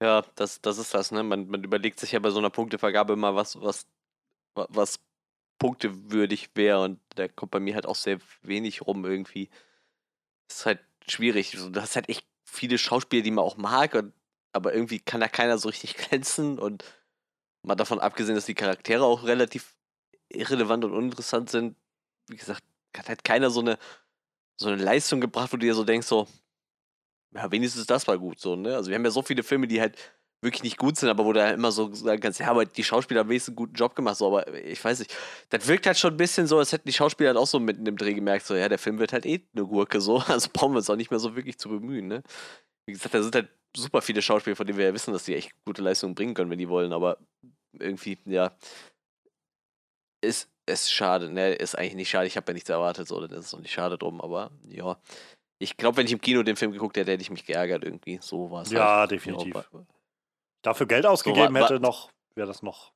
Ja, 0.00 0.22
das, 0.36 0.60
das 0.60 0.78
ist 0.78 0.94
das, 0.94 1.10
ne? 1.10 1.22
Man, 1.24 1.48
man 1.48 1.64
überlegt 1.64 1.98
sich 1.98 2.12
ja 2.12 2.20
bei 2.20 2.30
so 2.30 2.38
einer 2.38 2.50
Punktevergabe 2.50 3.14
immer, 3.14 3.34
was, 3.34 3.60
was, 3.60 3.86
wa- 4.54 4.66
was 4.70 5.00
punktewürdig 5.58 6.50
wäre 6.56 6.82
und 6.84 7.00
da 7.16 7.28
kommt 7.28 7.52
bei 7.52 7.60
mir 7.60 7.74
halt 7.74 7.86
auch 7.86 7.96
sehr 7.96 8.20
wenig 8.42 8.82
rum 8.86 9.04
irgendwie. 9.06 9.50
ist 10.50 10.66
halt 10.66 10.80
schwierig. 11.12 11.52
Du 11.52 11.80
hast 11.80 11.96
halt 11.96 12.08
echt 12.08 12.26
viele 12.44 12.78
Schauspieler, 12.78 13.22
die 13.22 13.30
man 13.30 13.44
auch 13.44 13.56
mag, 13.56 13.94
und, 13.94 14.12
aber 14.52 14.74
irgendwie 14.74 15.00
kann 15.00 15.20
da 15.20 15.28
keiner 15.28 15.58
so 15.58 15.68
richtig 15.68 15.96
glänzen 15.96 16.58
und 16.58 16.84
mal 17.62 17.74
davon 17.74 18.00
abgesehen, 18.00 18.34
dass 18.34 18.46
die 18.46 18.54
Charaktere 18.54 19.04
auch 19.04 19.24
relativ 19.24 19.74
irrelevant 20.28 20.84
und 20.84 20.92
uninteressant 20.92 21.50
sind, 21.50 21.76
wie 22.28 22.36
gesagt, 22.36 22.62
hat 22.96 23.08
halt 23.08 23.24
keiner 23.24 23.50
so 23.50 23.60
eine, 23.60 23.78
so 24.56 24.68
eine 24.68 24.82
Leistung 24.82 25.20
gebracht, 25.20 25.52
wo 25.52 25.56
du 25.56 25.66
dir 25.66 25.74
so 25.74 25.84
denkst, 25.84 26.06
so, 26.06 26.26
ja, 27.34 27.50
wenigstens 27.50 27.86
das 27.86 28.06
war 28.08 28.18
gut 28.18 28.40
so, 28.40 28.56
ne? 28.56 28.74
Also 28.74 28.90
wir 28.90 28.96
haben 28.96 29.04
ja 29.04 29.10
so 29.10 29.22
viele 29.22 29.42
Filme, 29.42 29.68
die 29.68 29.80
halt 29.80 29.96
wirklich 30.40 30.62
nicht 30.62 30.78
gut 30.78 30.96
sind, 30.96 31.08
aber 31.08 31.24
wo 31.24 31.32
du 31.32 31.42
halt 31.42 31.54
immer 31.54 31.72
so 31.72 31.92
sagen 31.92 32.20
kannst, 32.20 32.38
ja, 32.38 32.48
aber 32.48 32.64
die 32.64 32.84
Schauspieler 32.84 33.20
haben 33.20 33.28
wenigstens 33.28 33.52
einen 33.52 33.56
guten 33.56 33.74
Job 33.74 33.96
gemacht, 33.96 34.16
so, 34.16 34.28
aber 34.28 34.54
ich 34.54 34.82
weiß 34.82 35.00
nicht. 35.00 35.14
Das 35.50 35.66
wirkt 35.66 35.86
halt 35.86 35.98
schon 35.98 36.14
ein 36.14 36.16
bisschen 36.16 36.46
so, 36.46 36.58
als 36.58 36.72
hätten 36.72 36.88
die 36.88 36.92
Schauspieler 36.92 37.30
halt 37.30 37.38
auch 37.38 37.46
so 37.46 37.58
mitten 37.58 37.86
im 37.86 37.96
Dreh 37.96 38.14
gemerkt, 38.14 38.46
so, 38.46 38.54
ja, 38.54 38.68
der 38.68 38.78
Film 38.78 38.98
wird 38.98 39.12
halt 39.12 39.26
eh 39.26 39.40
eine 39.54 39.66
Gurke, 39.66 40.00
so, 40.00 40.18
also 40.28 40.48
brauchen 40.52 40.72
wir 40.72 40.78
uns 40.78 40.90
auch 40.90 40.96
nicht 40.96 41.10
mehr 41.10 41.18
so 41.18 41.34
wirklich 41.34 41.58
zu 41.58 41.68
bemühen, 41.68 42.06
ne? 42.06 42.22
Wie 42.86 42.92
gesagt, 42.92 43.14
da 43.14 43.22
sind 43.22 43.34
halt 43.34 43.48
super 43.76 44.00
viele 44.00 44.22
Schauspieler, 44.22 44.56
von 44.56 44.66
denen 44.66 44.78
wir 44.78 44.86
ja 44.86 44.94
wissen, 44.94 45.12
dass 45.12 45.24
die 45.24 45.34
echt 45.34 45.52
gute 45.64 45.82
Leistungen 45.82 46.14
bringen 46.14 46.34
können, 46.34 46.50
wenn 46.50 46.58
die 46.58 46.68
wollen, 46.68 46.92
aber 46.92 47.18
irgendwie, 47.72 48.18
ja, 48.24 48.56
ist, 50.20 50.48
ist 50.66 50.92
schade, 50.92 51.30
ne? 51.32 51.54
Ist 51.54 51.76
eigentlich 51.76 51.94
nicht 51.94 52.10
schade, 52.10 52.28
ich 52.28 52.36
habe 52.36 52.50
ja 52.50 52.54
nichts 52.54 52.68
erwartet, 52.70 53.08
so, 53.08 53.20
dann 53.20 53.38
ist 53.38 53.46
es 53.46 53.54
auch 53.54 53.60
nicht 53.60 53.72
schade 53.72 53.98
drum, 53.98 54.20
aber 54.20 54.52
ja. 54.68 55.00
Ich 55.60 55.76
glaube, 55.76 55.96
wenn 55.96 56.06
ich 56.06 56.12
im 56.12 56.20
Kino 56.20 56.44
den 56.44 56.54
Film 56.54 56.70
geguckt 56.70 56.96
hätte, 56.96 57.10
hätte 57.10 57.22
ich 57.22 57.30
mich 57.30 57.44
geärgert 57.44 57.82
irgendwie. 57.82 58.20
So 58.22 58.48
war 58.48 58.62
es. 58.62 58.70
Ja, 58.70 58.98
halt. 58.98 59.10
definitiv. 59.10 59.52
Ja, 59.56 59.64
Dafür 60.68 60.86
Geld 60.86 61.06
ausgegeben 61.06 61.54
wa- 61.54 61.60
hätte, 61.60 61.80
noch, 61.80 62.10
wäre 62.34 62.46
das 62.46 62.62
noch. 62.62 62.92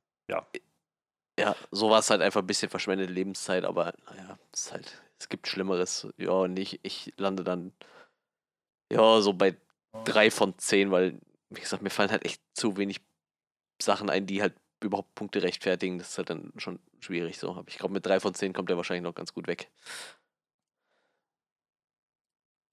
ja, 1.38 1.56
so 1.70 1.88
war 1.88 2.00
es 2.00 2.10
halt 2.10 2.20
einfach 2.20 2.42
ein 2.42 2.46
bisschen 2.46 2.68
verschwendete 2.68 3.10
Lebenszeit, 3.10 3.64
aber 3.64 3.94
naja, 4.10 4.38
es 4.52 4.66
ist 4.66 4.72
halt, 4.72 5.02
es 5.18 5.30
gibt 5.30 5.48
Schlimmeres. 5.48 6.06
Ja, 6.18 6.32
und 6.32 6.58
ich, 6.58 6.80
ich 6.82 7.14
lande 7.16 7.44
dann, 7.44 7.72
ja, 8.92 9.22
so 9.22 9.32
bei 9.32 9.56
drei 10.04 10.30
von 10.30 10.58
zehn, 10.58 10.90
weil, 10.90 11.18
wie 11.48 11.62
gesagt, 11.62 11.82
mir 11.82 11.88
fallen 11.88 12.10
halt 12.10 12.26
echt 12.26 12.42
zu 12.52 12.76
wenig 12.76 13.00
Sachen 13.80 14.10
ein, 14.10 14.26
die 14.26 14.42
halt 14.42 14.54
überhaupt 14.80 15.14
Punkte 15.14 15.42
rechtfertigen. 15.42 15.98
Das 15.98 16.10
ist 16.10 16.18
halt 16.18 16.28
dann 16.28 16.52
schon 16.58 16.78
schwierig 17.00 17.38
so. 17.38 17.52
Aber 17.54 17.68
ich 17.68 17.78
glaube, 17.78 17.94
mit 17.94 18.04
drei 18.04 18.20
von 18.20 18.34
zehn 18.34 18.52
kommt 18.52 18.68
er 18.68 18.76
wahrscheinlich 18.76 19.04
noch 19.04 19.14
ganz 19.14 19.32
gut 19.32 19.46
weg. 19.46 19.70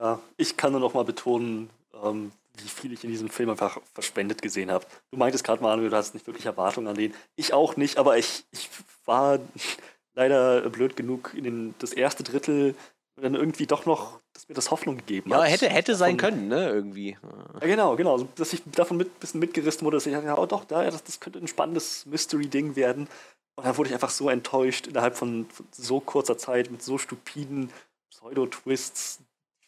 Ja, 0.02 0.20
ich 0.36 0.58
kann 0.58 0.74
nur 0.74 0.82
noch 0.82 0.94
mal 0.94 1.06
betonen, 1.06 1.70
ähm, 2.04 2.34
wie 2.64 2.70
viel 2.70 2.94
ich 2.94 3.04
in 3.04 3.10
diesem 3.12 3.30
Film 3.30 3.50
einfach 3.50 3.80
verschwendet 3.94 4.42
gesehen 4.42 4.72
habe. 4.72 4.86
Du 5.12 5.18
meintest 5.18 5.44
gerade, 5.44 5.62
Manuel, 5.62 5.90
du 5.90 5.96
hast 5.96 6.14
nicht 6.14 6.28
wirklich 6.28 6.46
Erwartungen 6.46 6.88
an 6.88 6.96
den. 6.96 7.14
Ich 7.36 7.54
auch 7.54 7.76
nicht, 7.78 7.98
aber 7.98 8.18
ich, 8.18 8.46
ich 8.52 8.70
war 9.06 9.40
leider 10.14 10.70
blöd 10.70 10.96
genug 10.96 11.34
in 11.36 11.44
den, 11.44 11.76
das 11.80 11.94
erste 11.94 12.24
Drittel 12.24 12.76
dann 13.22 13.36
irgendwie 13.36 13.66
doch 13.68 13.86
noch, 13.86 14.22
dass 14.32 14.48
mir 14.48 14.56
das 14.56 14.72
Hoffnung 14.72 14.96
gegeben 14.96 15.30
Ja, 15.32 15.42
hat. 15.44 15.50
hätte, 15.50 15.68
hätte 15.68 15.96
sein 15.96 16.18
Davon- 16.18 16.36
können, 16.36 16.48
ne, 16.48 16.70
irgendwie. 16.70 17.18
Ja, 17.60 17.68
genau, 17.68 17.98
genau. 17.98 18.14
Also, 18.14 18.30
dass 18.36 18.54
ich 18.54 18.62
davon 18.72 18.96
mit, 18.96 19.10
ein 19.10 19.20
bisschen 19.20 19.42
mitgerissen 19.42 19.84
wurde, 19.86 19.98
dass 19.98 20.06
ich 20.06 20.14
dachte, 20.14 20.28
ja, 20.28 20.38
oh 20.38 20.46
doch, 20.46 20.64
da, 20.64 20.84
ja, 20.86 20.90
das, 20.90 21.04
das 21.04 21.20
könnte 21.20 21.38
ein 21.40 21.48
spannendes 21.50 22.06
Mystery-Ding 22.06 22.78
werden. 22.78 23.10
Und 23.58 23.66
dann 23.66 23.76
wurde 23.78 23.90
ich 23.90 23.94
einfach 23.94 24.10
so 24.10 24.30
enttäuscht 24.30 24.88
innerhalb 24.88 25.18
von, 25.18 25.48
von 25.50 25.66
so 25.72 26.00
kurzer 26.00 26.38
Zeit 26.38 26.72
mit 26.72 26.82
so 26.82 26.98
stupiden 26.98 27.72
Pseudo-Twists. 28.10 29.20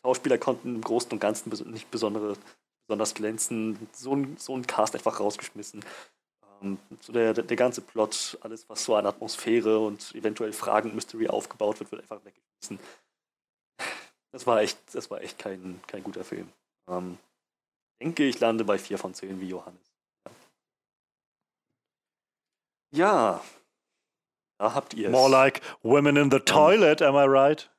Schauspieler 0.01 0.37
konnten 0.37 0.75
im 0.75 0.81
Großen 0.81 1.11
und 1.11 1.19
Ganzen 1.19 1.51
bes- 1.51 1.67
nicht 1.67 1.91
besondere, 1.91 2.35
besonders 2.91 3.13
glänzen. 3.13 3.87
So 3.93 4.13
ein, 4.13 4.35
so 4.37 4.53
ein 4.55 4.67
Cast 4.67 4.95
einfach 4.95 5.21
rausgeschmissen. 5.21 5.85
Ähm, 6.61 6.77
so 6.99 7.13
der, 7.13 7.33
der, 7.33 7.45
der 7.45 7.55
ganze 7.55 7.79
Plot, 7.79 8.37
alles, 8.41 8.67
was 8.67 8.83
so 8.83 8.95
an 8.95 9.05
Atmosphäre 9.05 9.79
und 9.79 10.13
eventuell 10.13 10.51
Fragen 10.51 10.89
und 10.89 10.95
Mystery 10.95 11.29
aufgebaut 11.29 11.79
wird, 11.79 11.89
wird 11.91 12.01
einfach 12.01 12.19
weggeschmissen. 12.25 12.79
Das 14.33 14.45
war 14.45 14.61
echt, 14.61 14.77
das 14.93 15.09
war 15.09 15.21
echt 15.21 15.39
kein, 15.39 15.79
kein 15.87 16.03
guter 16.03 16.25
Film. 16.25 16.51
Ähm, 16.89 17.17
denke, 18.01 18.25
ich 18.25 18.41
lande 18.41 18.65
bei 18.65 18.77
4 18.77 18.97
von 18.97 19.13
10 19.13 19.39
wie 19.39 19.47
Johannes. 19.47 19.93
Ja. 22.93 23.41
Da 24.57 24.73
habt 24.73 24.93
ihr 24.95 25.07
es. 25.07 25.13
More 25.13 25.29
like 25.29 25.61
women 25.81 26.17
in 26.17 26.29
the 26.29 26.39
toilet, 26.39 27.01
am 27.01 27.15
I 27.15 27.25
right? 27.25 27.69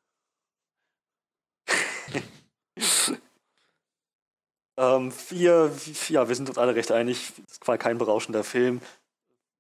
Ähm, 4.77 5.13
wir, 5.29 5.71
ja, 6.09 6.29
wir 6.29 6.35
sind 6.35 6.49
uns 6.49 6.59
alle 6.59 6.75
recht 6.75 6.91
einig. 6.93 7.33
Es 7.51 7.61
war 7.67 7.79
kein 7.79 7.99
berauschender 7.99 8.45
Film. 8.45 8.81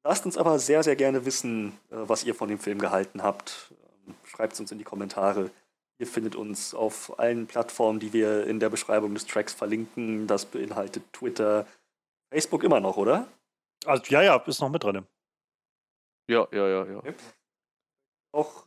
Lasst 0.05 0.27
uns 0.27 0.37
aber 0.37 0.59
sehr, 0.59 0.83
sehr 0.83 0.97
gerne 0.97 1.25
wissen, 1.25 1.79
äh, 1.91 1.97
was 1.97 2.25
ihr 2.25 2.35
von 2.35 2.49
dem 2.49 2.59
Film 2.59 2.79
gehalten 2.79 3.23
habt. 3.23 3.73
Ähm, 4.07 4.15
Schreibt 4.25 4.55
es 4.55 4.61
uns 4.61 4.73
in 4.73 4.79
die 4.79 4.85
Kommentare. 4.85 5.51
Ihr 5.99 6.07
findet 6.07 6.35
uns 6.35 6.75
auf 6.75 7.19
allen 7.19 7.47
Plattformen, 7.47 8.01
die 8.01 8.13
wir 8.13 8.47
in 8.47 8.59
der 8.59 8.71
Beschreibung 8.71 9.15
des 9.15 9.27
Tracks 9.27 9.53
verlinken. 9.53 10.27
Das 10.27 10.47
beinhaltet 10.47 11.05
Twitter, 11.13 11.67
Facebook 12.31 12.65
immer 12.65 12.81
noch, 12.81 12.97
oder? 12.97 13.29
Also, 13.85 14.03
ja, 14.09 14.23
ja, 14.23 14.37
ist 14.37 14.61
noch 14.61 14.71
mit 14.71 14.83
drin. 14.83 15.07
Ja, 16.29 16.49
ja, 16.51 16.69
ja, 16.69 16.85
ja. 16.87 17.03
Auch 18.33 18.65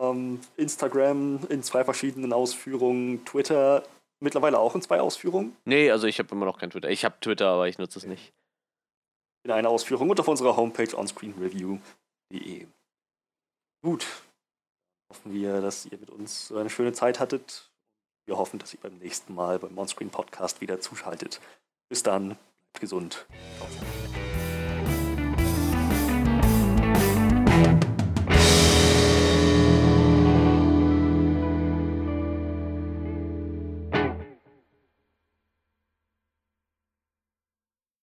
ähm, 0.00 0.40
Instagram 0.56 1.40
in 1.48 1.62
zwei 1.62 1.84
verschiedenen 1.84 2.32
Ausführungen, 2.32 3.24
Twitter 3.24 3.84
mittlerweile 4.22 4.58
auch 4.58 4.74
in 4.74 4.82
zwei 4.82 5.00
Ausführungen. 5.00 5.56
Nee, 5.64 5.90
also 5.90 6.06
ich 6.06 6.18
habe 6.18 6.34
immer 6.34 6.46
noch 6.46 6.58
kein 6.58 6.70
Twitter. 6.70 6.90
Ich 6.90 7.04
habe 7.04 7.18
Twitter, 7.20 7.48
aber 7.48 7.68
ich 7.68 7.78
nutze 7.78 7.98
es 7.98 8.06
nicht. 8.06 8.32
In 9.44 9.50
einer 9.50 9.68
Ausführung 9.68 10.08
und 10.10 10.20
auf 10.20 10.28
unserer 10.28 10.56
Homepage 10.56 10.96
onscreenreview.de. 10.96 12.66
Gut. 13.82 14.06
Hoffen 15.10 15.34
wir, 15.34 15.60
dass 15.60 15.86
ihr 15.86 15.98
mit 15.98 16.10
uns 16.10 16.52
eine 16.52 16.70
schöne 16.70 16.92
Zeit 16.92 17.20
hattet. 17.20 17.70
Wir 18.26 18.38
hoffen, 18.38 18.58
dass 18.58 18.72
ihr 18.72 18.80
beim 18.80 18.96
nächsten 18.98 19.34
Mal 19.34 19.58
beim 19.58 19.76
Onscreen 19.76 20.10
Podcast 20.10 20.60
wieder 20.60 20.80
zuschaltet. 20.80 21.40
Bis 21.88 22.02
dann, 22.02 22.28
bleibt 22.28 22.80
gesund. 22.80 23.26
Ciao. 23.58 24.31